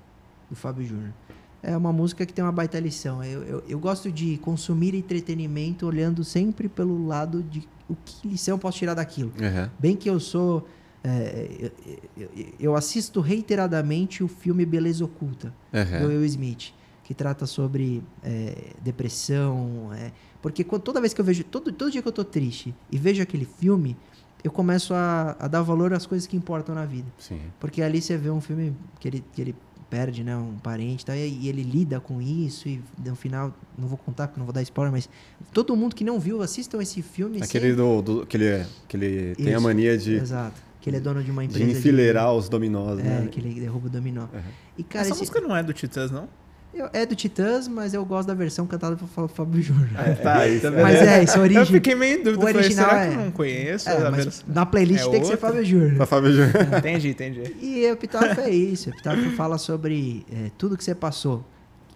do 0.49 0.55
Fábio 0.55 0.85
Júnior. 0.85 1.13
É 1.61 1.75
uma 1.75 1.91
música 1.91 2.25
que 2.25 2.33
tem 2.33 2.43
uma 2.43 2.51
baita 2.51 2.79
lição. 2.79 3.23
Eu, 3.23 3.43
eu, 3.43 3.63
eu 3.67 3.79
gosto 3.79 4.11
de 4.11 4.37
consumir 4.37 4.95
entretenimento 4.95 5.85
olhando 5.85 6.23
sempre 6.23 6.69
pelo 6.69 7.05
lado 7.05 7.43
de 7.43 7.67
o 7.89 7.95
que 8.05 8.27
lição 8.27 8.55
eu 8.55 8.59
posso 8.59 8.77
tirar 8.77 8.93
daquilo. 8.93 9.31
Uhum. 9.39 9.69
Bem 9.77 9.95
que 9.95 10.09
eu 10.09 10.19
sou. 10.19 10.65
é, 11.03 11.71
eu, 12.17 12.29
eu- 12.59 12.75
assisto 12.75 13.19
reiteradamente 13.21 14.23
o 14.23 14.27
filme 14.27 14.65
Beleza 14.65 15.03
Oculta, 15.03 15.53
Uhum. 15.73 15.99
do 16.01 16.07
Will 16.07 16.25
Smith, 16.25 16.73
que 17.03 17.13
trata 17.13 17.45
sobre 17.45 18.03
é, 18.23 18.73
depressão. 18.81 19.89
é, 19.93 20.11
porque 20.41 20.63
toda 20.63 21.01
vez 21.01 21.13
que 21.13 21.21
eu 21.21 21.25
vejo. 21.25 21.43
Todo, 21.43 21.71
todo 21.71 21.91
dia 21.91 22.01
que 22.01 22.07
eu 22.07 22.11
tô 22.13 22.23
triste 22.23 22.73
e 22.91 22.97
vejo 22.97 23.21
aquele 23.21 23.45
filme, 23.45 23.97
eu 24.43 24.51
começo 24.51 24.93
a, 24.93 25.35
a 25.39 25.47
dar 25.49 25.61
valor 25.61 25.93
às 25.93 26.05
coisas 26.05 26.25
que 26.27 26.37
importam 26.37 26.73
na 26.75 26.85
vida. 26.85 27.07
Sim. 27.17 27.41
Porque 27.59 27.81
ali 27.81 28.01
você 28.01 28.15
vê 28.15 28.29
um 28.29 28.39
filme 28.39 28.73
que 28.99 29.07
ele, 29.09 29.23
que 29.33 29.41
ele 29.41 29.55
perde, 29.89 30.23
né, 30.23 30.35
um 30.37 30.53
parente 30.61 31.01
e 31.03 31.05
tal, 31.05 31.15
e, 31.15 31.27
e 31.41 31.47
ele 31.49 31.63
lida 31.63 31.99
com 31.99 32.21
isso 32.21 32.67
e 32.69 32.81
no 33.03 33.15
final, 33.15 33.53
não 33.77 33.87
vou 33.87 33.97
contar 33.97 34.27
porque 34.27 34.39
não 34.39 34.45
vou 34.45 34.53
dar 34.53 34.61
spoiler, 34.61 34.91
mas 34.91 35.09
todo 35.53 35.75
mundo 35.75 35.95
que 35.95 36.03
não 36.03 36.19
viu, 36.19 36.41
assistam 36.41 36.81
esse 36.81 37.01
filme. 37.01 37.41
Aquele 37.41 37.73
do, 37.73 38.01
do- 38.01 38.25
que 38.25 38.37
ele, 38.37 38.65
que 38.87 38.95
ele 38.97 39.35
tem 39.35 39.47
a 39.47 39.57
Isso, 39.57 39.61
mania 39.63 39.97
de, 39.97 40.13
Exato. 40.15 40.61
Que 40.81 40.89
ele 40.89 40.97
é 40.97 40.99
dono 41.01 41.21
de 41.21 41.29
uma 41.29 41.45
de 41.45 41.49
empresa. 41.61 41.77
enfileirar 41.77 42.33
os 42.33 42.47
dominós, 42.47 42.99
É, 42.99 43.03
né? 43.03 43.27
que 43.29 43.39
ele 43.39 43.59
derruba 43.59 43.87
o 43.87 43.89
dominó. 43.89 44.27
Uhum. 44.33 44.39
E, 44.77 44.83
cara, 44.83 45.01
Essa 45.05 45.11
esse, 45.13 45.19
música 45.21 45.41
não 45.41 45.53
é 45.55 45.61
do 45.61 45.73
Titãs, 45.73 46.09
não? 46.09 46.29
Eu- 46.73 46.89
é 46.93 47.05
do 47.05 47.15
Titãs, 47.15 47.67
mas 47.67 47.93
eu 47.93 48.03
gosto 48.05 48.27
da 48.27 48.33
versão 48.33 48.65
cantada 48.67 48.95
pelo 48.95 49.27
Fábio 49.27 49.61
Júnior. 49.61 49.89
tá, 50.21 50.47
isso, 50.47 50.61
tá 50.61 50.69
vendo? 50.69 50.81
Mas 50.81 50.95
é, 51.01 51.23
isso 51.23 51.35
é 51.35 51.37
Eu 51.39 51.43
origem. 51.43 51.65
fiquei 51.65 51.95
meio 51.95 52.19
em 52.19 52.23
dúvida. 52.23 52.37
O 52.37 52.41
Falei, 52.47 52.55
original 52.57 52.89
será 52.89 53.05
é- 53.05 53.09
que 53.09 53.15
eu 53.15 53.19
não 53.25 53.31
conheço? 53.31 53.89
É, 53.89 54.07
a 54.07 54.11
mas 54.11 54.45
na 54.47 54.65
playlist 54.65 55.05
É 55.05 55.09
tem 55.09 55.19
que 55.21 55.25
ser 55.27 55.33
outra? 55.33 55.47
Fábio 55.49 55.65
Júnior. 55.65 55.95
Pra 55.95 56.05
Fábio 56.05 56.31
Júnior. 56.31 56.77
Entendi, 56.77 57.09
entendi. 57.09 57.55
E 57.61 57.85
Epitáfio 57.85 58.41
é 58.43 58.49
isso. 58.49 58.89
Epitáfio 58.89 59.31
fala 59.37 59.57
sobre 59.57 60.25
é, 60.31 60.51
tudo 60.57 60.77
que 60.77 60.83
você 60.83 60.93
passou, 60.95 61.43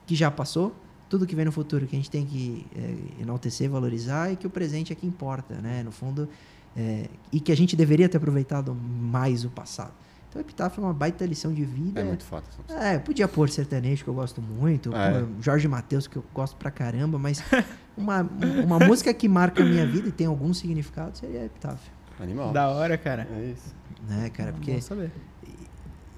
que 0.06 0.16
já 0.16 0.30
passou, 0.32 0.76
tudo 1.10 1.28
que 1.28 1.36
vem 1.36 1.45
no 1.45 1.52
futuro, 1.52 1.86
que 1.86 1.95
a 1.95 2.00
gente 2.00 2.10
tem 2.10 2.26
que 2.26 2.66
é, 2.76 3.22
enaltecer, 3.22 3.70
valorizar 3.70 4.32
e 4.32 4.36
que 4.36 4.48
o 4.48 4.50
presente 4.50 4.91
é 4.91 4.95
que 4.95 5.06
importa, 5.06 5.56
né? 5.62 5.84
No 5.84 5.91
fundo, 5.91 6.28
é, 6.76 7.06
e 7.32 7.40
que 7.40 7.52
a 7.52 7.56
gente 7.56 7.76
deveria 7.76 8.10
ter 8.10 8.18
aproveitado 8.18 8.74
mais 8.76 9.45
o 9.45 9.50
passado. 9.50 9.94
Então, 10.34 10.41
Epitáfio 10.41 10.81
é 10.81 10.84
uma 10.85 10.93
baita 10.93 11.23
lição 11.27 11.53
de 11.53 11.64
vida. 11.64 12.01
É 12.01 12.03
muito 12.03 12.23
foda. 12.26 12.43
É, 12.69 12.97
podia 12.97 13.27
pôr 13.27 13.49
sertanejo, 13.51 14.03
que 14.03 14.10
eu 14.10 14.15
gosto 14.15 14.41
muito, 14.41 14.91
é? 14.95 15.11
pôr 15.11 15.30
Jorge 15.39 15.68
Matheus, 15.68 16.07
que 16.07 16.15
eu 16.18 16.26
gosto 16.34 16.55
pra 16.55 16.72
caramba, 16.72 17.19
mas 17.19 17.43
uma, 17.95 18.22
uma 18.64 18.80
música 18.80 19.14
que 19.14 19.30
marca 19.30 19.61
a 19.61 19.65
minha 19.65 19.85
vida 19.85 20.10
e 20.10 20.11
tem 20.11 20.26
algum 20.26 20.51
significado 20.51 21.15
seria 21.15 21.45
Epitáfio. 21.45 21.91
Animal. 22.19 22.51
Da 22.51 22.68
hora, 22.69 22.97
cara. 22.97 23.27
É 23.31 23.51
isso. 23.51 23.76
Né, 24.10 24.31
cara? 24.31 24.53
Porque 24.53 24.72
Bom 24.73 24.81
saber. 24.81 25.11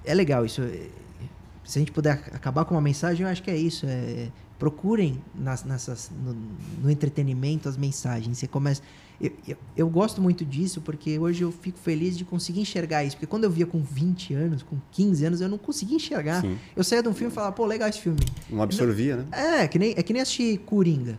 é 0.05 0.13
legal 0.13 0.45
isso. 0.45 0.61
é- 0.61 0.87
Se 1.65 1.77
a 1.77 1.81
gente 1.81 1.91
puder 1.91 2.13
acabar 2.31 2.63
com 2.63 2.73
uma 2.75 2.81
mensagem, 2.81 3.25
eu 3.25 3.29
acho 3.29 3.43
que 3.43 3.51
é 3.51 3.57
isso. 3.57 3.85
É, 3.85 4.29
procurem 4.57 5.21
nas, 5.33 5.65
nessas, 5.65 6.09
no, 6.23 6.33
no 6.81 6.89
entretenimento 6.89 7.67
as 7.67 7.75
mensagens. 7.75 8.37
Você 8.37 8.47
começa. 8.47 8.81
Eu, 9.19 9.31
eu, 9.47 9.57
eu 9.77 9.89
gosto 9.89 10.21
muito 10.21 10.43
disso 10.45 10.81
porque 10.81 11.17
hoje 11.17 11.43
eu 11.43 11.51
fico 11.51 11.79
feliz 11.79 12.17
de 12.17 12.25
conseguir 12.25 12.59
enxergar 12.61 13.03
isso. 13.03 13.15
Porque 13.15 13.25
quando 13.27 13.45
eu 13.45 13.49
via 13.49 13.65
com 13.65 13.81
20 13.81 14.33
anos, 14.33 14.63
com 14.63 14.77
15 14.91 15.25
anos, 15.25 15.41
eu 15.41 15.49
não 15.49 15.57
conseguia 15.57 15.95
enxergar. 15.95 16.41
Sim. 16.41 16.57
Eu 16.75 16.83
saía 16.83 17.01
de 17.01 17.09
um 17.09 17.13
filme 17.13 17.31
e 17.31 17.35
falava, 17.35 17.53
pô, 17.53 17.65
legal 17.65 17.87
esse 17.89 18.01
filme. 18.01 18.19
Não 18.49 18.61
absorvia, 18.61 19.17
né? 19.17 19.25
É, 19.31 19.67
que 19.67 19.79
nem, 19.79 19.93
é 19.95 20.03
que 20.03 20.11
nem 20.13 20.21
assistir 20.21 20.57
Coringa. 20.59 21.17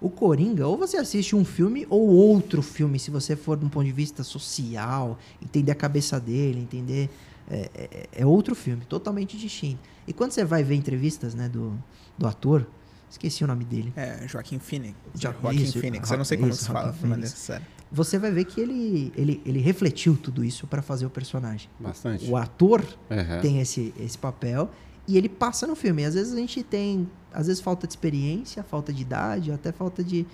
O 0.00 0.08
Coringa, 0.08 0.66
ou 0.66 0.76
você 0.76 0.96
assiste 0.96 1.34
um 1.34 1.44
filme 1.44 1.84
ou 1.90 2.06
outro 2.08 2.62
filme, 2.62 2.98
se 3.00 3.10
você 3.10 3.34
for 3.34 3.56
de 3.56 3.64
um 3.64 3.68
ponto 3.68 3.84
de 3.86 3.90
vista 3.92 4.22
social, 4.22 5.18
entender 5.42 5.72
a 5.72 5.74
cabeça 5.74 6.20
dele, 6.20 6.60
entender. 6.60 7.10
É, 7.50 7.70
é- 7.74 8.08
é 8.22 8.26
outro 8.26 8.54
filme, 8.54 8.84
totalmente 8.84 9.36
distinto. 9.38 9.78
E 10.06 10.12
quando 10.12 10.32
você 10.32 10.44
vai 10.44 10.62
ver 10.62 10.74
entrevistas 10.74 11.34
né, 11.34 11.48
do, 11.48 11.72
do 12.18 12.26
ator, 12.26 12.66
esqueci 13.10 13.44
o 13.44 13.46
nome 13.46 13.64
dele. 13.64 13.92
É, 13.96 14.26
Joaquim 14.28 14.58
Phoenix. 14.58 14.94
Jo- 15.14 15.32
Joaquim 15.42 15.62
isso, 15.62 15.80
Phoenix. 15.80 16.10
Eu 16.10 16.18
não 16.18 16.24
sei 16.24 16.36
como 16.38 16.50
isso, 16.50 16.64
se 16.64 16.70
fala, 16.70 16.94
mas 17.02 17.30
sério. 17.30 17.66
Você 17.90 18.18
vai 18.18 18.30
ver 18.30 18.44
que 18.44 18.60
ele, 18.60 19.10
ele, 19.16 19.40
ele 19.46 19.60
refletiu 19.60 20.14
tudo 20.16 20.44
isso 20.44 20.66
para 20.66 20.82
fazer 20.82 21.06
o 21.06 21.10
personagem. 21.10 21.70
Bastante. 21.80 22.30
O 22.30 22.36
ator 22.36 22.82
Uhum. 23.10 23.40
tem 23.40 23.60
esse, 23.60 23.94
esse 23.98 24.18
papel 24.18 24.70
e 25.06 25.16
ele 25.16 25.28
passa 25.28 25.66
no 25.66 25.74
filme. 25.74 26.02
E 26.02 26.04
às 26.04 26.12
vezes 26.14 26.34
a 26.34 26.36
gente 26.36 26.62
tem, 26.62 27.08
às 27.32 27.46
vezes 27.46 27.62
falta 27.62 27.86
de 27.86 27.92
experiência, 27.94 28.62
falta 28.62 28.92
de 28.92 29.00
idade, 29.02 29.50
até 29.50 29.72
falta 29.72 30.04
de 30.04 30.26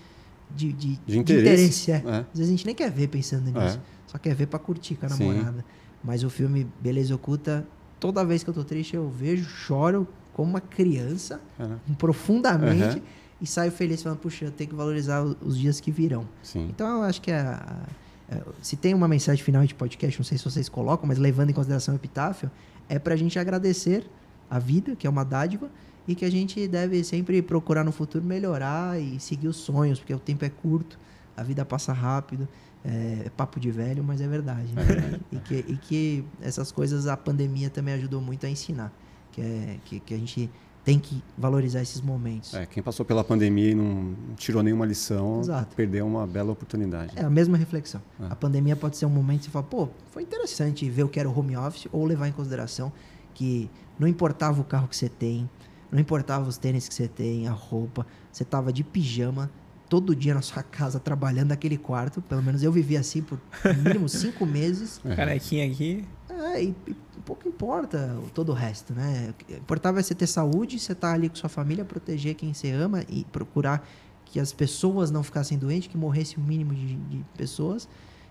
de, 0.50 0.72
de, 0.72 0.96
De 1.06 1.18
interesse. 1.18 1.90
é. 1.90 1.94
É. 1.96 1.98
Às 2.18 2.38
vezes 2.38 2.48
a 2.48 2.50
gente 2.50 2.66
nem 2.66 2.74
quer 2.74 2.90
ver 2.90 3.08
pensando 3.08 3.46
nisso, 3.46 3.76
É. 3.76 3.80
só 4.06 4.18
quer 4.18 4.34
ver 4.34 4.46
pra 4.46 4.58
curtir 4.58 4.94
com 4.94 5.06
a 5.06 5.08
Sim. 5.08 5.26
namorada. 5.32 5.64
Mas 6.02 6.22
o 6.22 6.30
filme 6.30 6.66
Beleza 6.80 7.14
Oculta, 7.14 7.66
toda 7.98 8.24
vez 8.24 8.44
que 8.44 8.50
eu 8.50 8.54
tô 8.54 8.62
triste 8.62 8.94
eu 8.94 9.08
vejo, 9.08 9.44
choro 9.48 10.06
como 10.34 10.50
uma 10.50 10.60
criança, 10.60 11.40
Cara, 11.56 11.78
profundamente 11.98 12.98
Uhum. 12.98 13.02
e 13.40 13.46
saio 13.46 13.72
feliz 13.72 14.02
falando, 14.02 14.18
puxa, 14.18 14.44
eu 14.44 14.50
tenho 14.50 14.68
que 14.70 14.76
valorizar 14.76 15.22
os 15.22 15.56
dias 15.58 15.80
que 15.80 15.90
virão. 15.90 16.26
Sim. 16.42 16.68
Então 16.70 16.98
eu 16.98 17.02
acho 17.04 17.20
que 17.22 17.30
a- 17.32 17.86
a- 18.30 18.34
a- 18.36 18.40
se 18.62 18.76
tem 18.76 18.92
uma 18.94 19.08
mensagem 19.08 19.42
final 19.42 19.64
de 19.64 19.74
podcast, 19.74 20.18
não 20.18 20.24
sei 20.24 20.36
se 20.38 20.44
vocês 20.44 20.68
colocam, 20.68 21.06
mas 21.06 21.18
levando 21.18 21.50
em 21.50 21.52
consideração 21.52 21.94
o 21.94 21.96
epitáfio, 21.96 22.50
é 22.88 22.98
pra 22.98 23.16
gente 23.16 23.38
agradecer 23.38 24.04
a 24.50 24.58
vida, 24.58 24.94
que 24.94 25.06
é 25.06 25.10
uma 25.10 25.24
dádiva, 25.24 25.68
e 26.06 26.14
que 26.14 26.24
a 26.24 26.30
gente 26.30 26.68
deve 26.68 27.02
sempre 27.02 27.40
procurar 27.40 27.82
no 27.82 27.90
futuro 27.92 28.22
melhorar 28.24 29.00
e 29.00 29.18
seguir 29.18 29.48
os 29.48 29.56
sonhos, 29.56 29.98
porque 29.98 30.12
o 30.12 30.18
tempo 30.18 30.44
é 30.44 30.50
curto, 30.50 30.98
a 31.36 31.42
vida 31.42 31.64
passa 31.64 31.92
rápido, 31.94 32.46
é, 32.84 33.22
é 33.24 33.30
papo 33.34 33.58
de 33.58 33.70
velho, 33.70 34.04
mas 34.04 34.20
é 34.20 34.28
verdade. 34.28 34.68
né? 34.74 35.18
E, 35.32 35.36
que, 35.38 35.54
e 35.66 35.76
que 35.78 36.24
essas 36.42 36.70
coisas 36.70 37.06
a 37.06 37.16
pandemia 37.16 37.70
também 37.70 37.94
ajudou 37.94 38.20
muito 38.20 38.44
a 38.44 38.50
ensinar, 38.50 38.92
que, 39.34 39.40
é, 39.40 39.76
que, 39.84 40.00
que 40.00 40.14
a 40.14 40.18
gente 40.18 40.50
tem 40.84 40.98
que 40.98 41.22
valorizar 41.36 41.80
esses 41.80 42.00
momentos. 42.00 42.52
É, 42.52 42.66
quem 42.66 42.82
passou 42.82 43.04
pela 43.06 43.24
pandemia 43.24 43.70
e 43.70 43.74
não 43.74 44.14
tirou 44.36 44.62
nenhuma 44.62 44.84
lição, 44.84 45.40
Exato. 45.40 45.74
perdeu 45.74 46.06
uma 46.06 46.26
bela 46.26 46.52
oportunidade. 46.52 47.12
É 47.16 47.24
a 47.24 47.30
mesma 47.30 47.56
reflexão. 47.56 48.02
É. 48.20 48.26
A 48.30 48.36
pandemia 48.36 48.76
pode 48.76 48.96
ser 48.96 49.06
um 49.06 49.10
momento 49.10 49.40
que 49.40 49.44
você 49.46 49.50
fala, 49.50 49.64
pô, 49.64 49.88
foi 50.10 50.22
interessante 50.22 50.88
ver 50.88 51.02
o 51.04 51.08
que 51.08 51.18
era 51.18 51.28
o 51.28 51.36
home 51.36 51.56
office, 51.56 51.88
ou 51.90 52.04
levar 52.04 52.28
em 52.28 52.32
consideração 52.32 52.92
que 53.32 53.70
não 53.98 54.06
importava 54.06 54.60
o 54.60 54.64
carro 54.64 54.86
que 54.86 54.96
você 54.96 55.08
tem, 55.08 55.48
não 55.90 55.98
importava 55.98 56.48
os 56.48 56.58
tênis 56.58 56.86
que 56.86 56.94
você 56.94 57.08
tem, 57.08 57.48
a 57.48 57.52
roupa, 57.52 58.06
você 58.30 58.44
tava 58.44 58.72
de 58.72 58.84
pijama 58.84 59.50
todo 59.94 60.16
dia 60.16 60.34
na 60.34 60.42
sua 60.42 60.60
casa 60.64 60.98
trabalhando 60.98 61.50
naquele 61.50 61.76
quarto. 61.78 62.20
Pelo 62.20 62.42
menos 62.42 62.64
eu 62.64 62.72
vivi 62.72 62.96
assim 62.96 63.22
por 63.22 63.38
no 63.64 63.82
mínimo 63.82 64.08
cinco 64.10 64.44
meses. 64.44 65.00
É. 65.04 65.14
Canequinha 65.14 65.66
aqui. 65.70 66.04
É, 66.28 66.64
e, 66.64 66.74
e 66.88 66.96
pouco 67.24 67.46
importa 67.46 68.18
o- 68.20 68.28
todo 68.30 68.48
o 68.50 68.52
resto, 68.54 68.92
né? 68.92 69.28
O 69.30 69.34
que 69.34 69.54
importava 69.54 70.00
é 70.00 70.02
você 70.02 70.12
ter 70.16 70.26
saúde, 70.26 70.80
você 70.80 70.90
estar 70.90 71.12
ali 71.12 71.28
com 71.28 71.36
sua 71.36 71.48
família, 71.48 71.84
proteger 71.84 72.34
quem 72.34 72.52
você 72.52 72.72
ama 72.72 73.04
e 73.08 73.24
procurar 73.30 73.88
que 74.24 74.40
as 74.40 74.52
pessoas 74.52 75.12
não 75.12 75.22
ficassem 75.22 75.56
doentes, 75.56 75.86
que 75.88 75.96
morresse 75.96 76.38
o 76.38 76.40
mínimo 76.40 76.74
de, 76.74 76.96
de 76.96 77.24
pessoas 77.36 77.88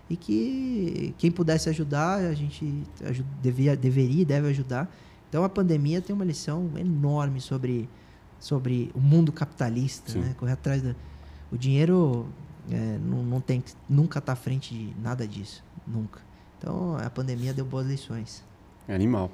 e 0.09 0.17
que 0.17 1.15
quem 1.17 1.31
pudesse 1.31 1.69
ajudar, 1.69 2.15
a 2.19 2.33
gente 2.33 2.83
aju- 3.05 3.23
devia, 3.41 3.77
deveria 3.77 4.23
e 4.23 4.25
deve 4.25 4.49
ajudar. 4.49 4.93
Então 5.29 5.45
a 5.45 5.49
pandemia 5.49 6.01
tem 6.01 6.13
uma 6.13 6.25
lição 6.25 6.69
enorme 6.77 7.39
sobre, 7.39 7.87
sobre 8.37 8.91
o 8.93 8.99
mundo 8.99 9.31
capitalista, 9.31 10.11
Sim. 10.11 10.19
né? 10.19 10.35
Correr 10.37 10.51
atrás 10.51 10.81
da... 10.81 10.93
O 11.53 11.57
dinheiro 11.57 12.25
é, 12.71 12.97
não, 12.97 13.21
não 13.23 13.39
tem 13.39 13.61
que 13.61 13.71
nunca 13.87 14.17
estar 14.17 14.33
à 14.33 14.35
frente 14.35 14.73
de 14.73 14.93
nada 14.99 15.27
disso, 15.27 15.63
nunca. 15.85 16.19
Então 16.57 16.97
a 16.97 17.09
pandemia 17.11 17.53
deu 17.53 17.63
boas 17.63 17.85
lições. 17.85 18.43
É 18.87 18.95
animal. 18.95 19.29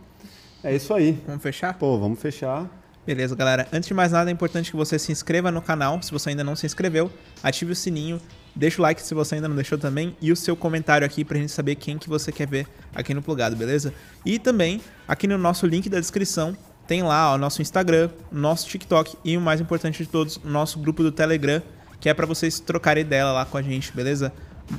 É 0.62 0.76
isso 0.76 0.94
aí. 0.94 1.18
Vamos 1.26 1.42
fechar? 1.42 1.74
Pô, 1.76 1.98
vamos 1.98 2.20
fechar. 2.20 2.70
Beleza, 3.08 3.36
galera. 3.38 3.68
Antes 3.72 3.88
de 3.88 3.94
mais 3.94 4.12
nada, 4.12 4.30
é 4.30 4.34
importante 4.34 4.70
que 4.70 4.76
você 4.76 5.00
se 5.00 5.14
inscreva 5.14 5.50
no 5.50 5.62
canal, 5.62 6.02
se 6.04 6.12
você 6.12 6.32
ainda 6.32 6.44
não 6.44 6.58
se 6.58 6.66
inscreveu, 6.66 7.10
ative 7.42 7.72
o 7.72 7.76
sininho, 7.76 8.22
deixa 8.54 8.82
o 8.82 8.84
like 8.84 9.02
se 9.02 9.14
você 9.14 9.36
ainda 9.36 9.48
não 9.48 9.56
deixou 9.56 9.78
também 9.78 10.16
e 10.22 10.32
o 10.32 10.36
seu 10.36 10.56
comentário 10.56 11.08
aqui 11.08 11.24
pra 11.24 11.38
gente 11.38 11.54
saber 11.54 11.76
quem 11.76 11.98
que 11.98 12.10
você 12.10 12.32
quer 12.34 12.48
ver 12.48 12.68
aqui 12.94 13.14
no 13.14 13.22
Plugado, 13.22 13.56
beleza? 13.56 13.94
E 14.26 14.38
também, 14.38 14.82
aqui 15.08 15.26
no 15.26 15.38
nosso 15.38 15.66
link 15.66 15.90
da 15.90 16.00
descrição, 16.00 16.56
tem 16.86 17.02
lá 17.02 17.34
o 17.34 17.38
nosso 17.38 17.62
Instagram, 17.62 18.10
nosso 18.32 18.68
TikTok 18.68 19.16
e 19.24 19.38
o 19.38 19.42
mais 19.42 19.62
importante 19.62 20.04
de 20.04 20.10
todos, 20.10 20.36
o 20.38 20.50
nosso 20.50 20.78
grupo 20.80 21.02
do 21.02 21.12
Telegram, 21.12 21.64
que 22.00 22.10
é 22.10 22.14
pra 22.14 22.26
vocês 22.26 22.60
trocarem 22.60 23.02
ideia 23.02 23.26
lá 23.26 23.46
com 23.46 23.58
a 23.58 23.62
gente, 23.62 23.92
beleza? 23.92 24.32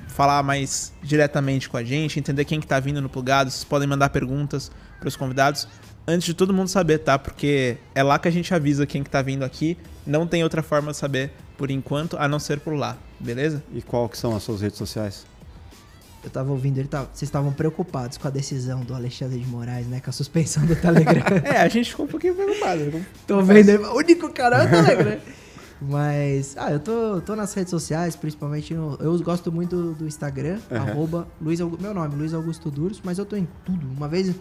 Falar 0.09 0.43
mais 0.43 0.93
diretamente 1.03 1.69
com 1.69 1.77
a 1.77 1.83
gente, 1.83 2.19
entender 2.19 2.45
quem 2.45 2.61
que 2.61 2.67
tá 2.67 2.79
vindo 2.79 3.01
no 3.01 3.09
Plugado, 3.09 3.51
vocês 3.51 3.65
podem 3.65 3.89
mandar 3.89 4.09
perguntas 4.11 4.71
pros 5.01 5.17
convidados 5.17 5.67
antes 6.07 6.27
de 6.27 6.35
todo 6.35 6.53
mundo 6.53 6.69
saber, 6.69 6.99
tá? 6.99 7.19
Porque 7.19 7.77
é 7.95 8.03
lá 8.03 8.19
que 8.19 8.29
a 8.29 8.31
gente 8.31 8.53
avisa 8.55 8.87
quem 8.87 9.03
que 9.03 9.11
tá 9.11 9.23
vindo 9.23 9.45
aqui. 9.45 9.77
Não 10.07 10.27
tem 10.27 10.43
outra 10.43 10.63
forma 10.63 10.93
de 10.93 10.97
saber 10.97 11.33
por 11.57 11.71
enquanto, 11.71 12.17
a 12.19 12.27
não 12.27 12.39
ser 12.39 12.61
por 12.61 12.75
lá, 12.75 12.97
beleza? 13.19 13.63
E 13.73 13.83
qual 13.83 14.09
que 14.09 14.17
são 14.17 14.35
as 14.35 14.43
suas 14.43 14.61
redes 14.61 14.79
sociais? 14.79 15.27
Eu 16.23 16.29
tava 16.29 16.51
ouvindo, 16.51 16.79
ele 16.79 16.89
tava, 16.89 17.07
vocês 17.07 17.23
estavam 17.23 17.53
preocupados 17.53 18.19
com 18.19 18.29
a 18.29 18.31
decisão 18.31 18.81
do 18.81 18.95
Alexandre 18.95 19.39
de 19.39 19.47
Moraes, 19.47 19.87
né? 19.87 20.01
Com 20.01 20.11
a 20.11 20.13
suspensão 20.13 20.65
do 20.67 20.77
Telegram. 20.77 21.23
É, 21.45 21.59
a 21.59 21.69
gente 21.69 21.91
ficou 21.91 22.05
um 22.05 22.09
pouquinho 22.09 22.35
preocupado. 22.35 23.05
tô 23.27 23.43
vendo 23.43 23.83
o 23.87 23.97
único 23.97 24.31
canal 24.31 24.61
é 24.61 24.67
o 24.67 24.69
Telegram. 24.69 25.19
Mas, 25.81 26.55
ah, 26.59 26.71
eu 26.71 26.79
tô, 26.81 27.21
tô 27.23 27.35
nas 27.35 27.55
redes 27.55 27.71
sociais, 27.71 28.15
principalmente 28.15 28.75
no. 28.75 28.97
Eu 29.01 29.19
gosto 29.21 29.51
muito 29.51 29.95
do, 29.95 30.07
Instagram, 30.07 30.59
Uhum. 30.71 30.77
arroba 30.77 31.29
Luiz 31.41 31.61
Augusto, 31.61 31.83
meu 31.83 31.95
nome, 31.95 32.15
Luiz 32.17 32.35
Augusto 32.35 32.71
Duros, 32.71 33.01
mas 33.03 33.19
eu 33.19 33.25
tô 33.25 33.35
em 33.37 33.49
tudo. 33.65 33.87
Uma 33.97 34.07
vez 34.07 34.35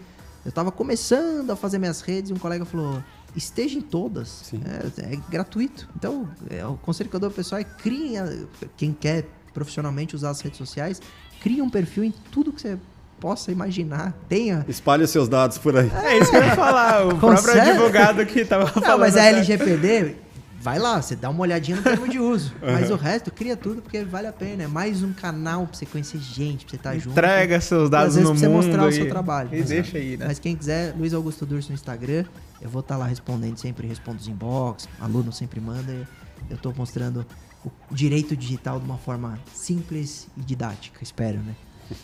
eu 0.44 0.52
tava 0.52 0.70
começando 0.70 1.50
a 1.50 1.56
fazer 1.56 1.78
minhas 1.78 2.02
redes 2.02 2.30
e 2.30 2.34
um 2.34 2.38
colega 2.38 2.64
falou: 2.66 3.02
esteja 3.34 3.78
em 3.78 3.80
todas. 3.80 4.52
É, 4.98 5.14
é, 5.14 5.18
gratuito. 5.30 5.88
Então, 5.96 6.28
é, 6.50 6.64
o 6.66 6.74
conselho 6.74 7.08
que 7.08 7.16
eu 7.16 7.20
dou 7.20 7.28
ao 7.28 7.34
pessoal 7.34 7.60
é 7.60 7.64
criem, 7.64 8.18
a- 8.18 8.28
quem 8.76 8.92
quer 8.92 9.26
profissionalmente 9.54 10.14
usar 10.14 10.30
as 10.30 10.40
redes 10.42 10.58
sociais, 10.58 11.00
crie 11.40 11.62
um 11.62 11.70
perfil 11.70 12.04
em 12.04 12.12
tudo 12.30 12.52
que 12.52 12.60
você 12.60 12.76
possa 13.18 13.50
imaginar. 13.50 14.12
Tenha. 14.28 14.64
Espalhe 14.68 15.04
os 15.04 15.10
seus 15.10 15.28
dados 15.28 15.56
por 15.58 15.76
aí. 15.76 15.90
É 16.04 16.18
isso 16.18 16.30
que 16.30 16.36
eu 16.36 16.44
ia 16.44 16.54
falar. 16.54 17.06
O 17.06 17.16
próprio 17.18 17.36
Consegue? 17.36 17.70
advogado 17.70 18.26
que 18.26 18.44
tava 18.44 18.66
falando. 18.66 18.88
Não, 18.90 18.98
mas 18.98 19.16
a 19.16 19.20
até- 19.20 19.28
LGPD, 19.30 20.16
vai 20.60 20.78
lá, 20.78 21.00
você 21.00 21.16
dá 21.16 21.30
uma 21.30 21.40
olhadinha 21.40 21.76
no 21.78 21.82
termo 21.82 22.08
de 22.08 22.18
uso. 22.18 22.52
Mas 22.62 22.90
o 22.90 22.96
resto, 22.96 23.30
cria 23.30 23.56
tudo 23.56 23.80
porque 23.82 24.04
vale 24.04 24.26
a 24.26 24.32
pena. 24.32 24.64
É 24.64 24.66
mais 24.66 25.02
um 25.02 25.12
canal 25.12 25.66
pra 25.66 25.76
você 25.76 25.86
conhecer 25.86 26.18
gente, 26.18 26.64
pra 26.64 26.70
você 26.70 26.76
estar 26.76 26.98
junto. 26.98 27.10
Entrega 27.12 27.60
seus 27.60 27.88
dados 27.88 28.08
às 28.08 28.14
vezes 28.16 28.28
no 28.28 28.34
pra 28.34 28.40
você 28.40 28.48
mundo 28.48 28.64
mostrar 28.66 28.84
o 28.84 28.88
e- 28.88 28.92
seu 28.92 29.08
trabalho. 29.08 29.48
E 29.52 29.58
Mas- 29.60 29.68
deixa 29.68 29.98
aí, 29.98 30.16
né? 30.16 30.26
Mas 30.28 30.38
quem 30.38 30.54
quiser, 30.54 30.94
Luiz 30.96 31.14
Augusto 31.14 31.46
Durso 31.46 31.68
no 31.70 31.74
Instagram, 31.74 32.24
eu 32.60 32.68
vou 32.68 32.80
estar 32.80 32.96
lá 32.96 33.06
respondendo 33.06 33.56
sempre, 33.58 33.86
respondo 33.86 34.18
os 34.18 34.28
inbox, 34.28 34.88
aluno 35.00 35.32
sempre 35.32 35.60
manda. 35.60 36.06
Eu 36.48 36.56
tô 36.56 36.72
mostrando 36.76 37.24
o 37.64 37.70
direito 37.94 38.36
digital 38.36 38.78
de 38.78 38.84
uma 38.86 38.96
forma 38.98 39.38
simples 39.54 40.28
e 40.36 40.40
didática, 40.40 40.98
espero, 41.02 41.38
né? 41.38 41.54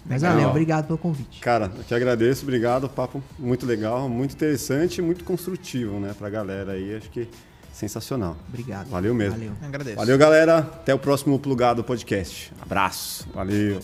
Mas 0.05 0.20
Legal. 0.20 0.37
valeu, 0.37 0.51
obrigado 0.51 0.87
pelo 0.87 0.99
convite. 0.99 1.41
Cara, 1.41 1.70
eu 1.77 1.85
que 1.85 1.95
agradeço, 1.95 2.43
obrigado. 2.43 2.89
Papo 2.89 3.23
muito 3.39 3.65
legal, 3.65 4.09
muito 4.09 4.35
interessante 4.35 4.99
e 4.99 5.03
muito 5.03 5.23
construtivo, 5.24 6.01
né, 6.01 6.12
pra 6.19 6.28
galera 6.28 6.73
aí. 6.73 6.97
Acho 6.97 7.09
que 7.09 7.28
sensacional. 7.77 8.36
Obrigado. 8.48 8.89
Valeu 8.89 9.15
mesmo. 9.15 9.39
Valeu. 9.39 9.53
Agradeço. 9.62 9.97
Valeu, 9.97 10.19
galera. 10.19 10.59
Até 10.59 10.94
o 10.94 10.98
próximo 10.98 11.39
Plugado 11.39 11.85
Podcast. 11.85 12.53
Abraço. 12.61 13.28
Valeu. 13.35 13.81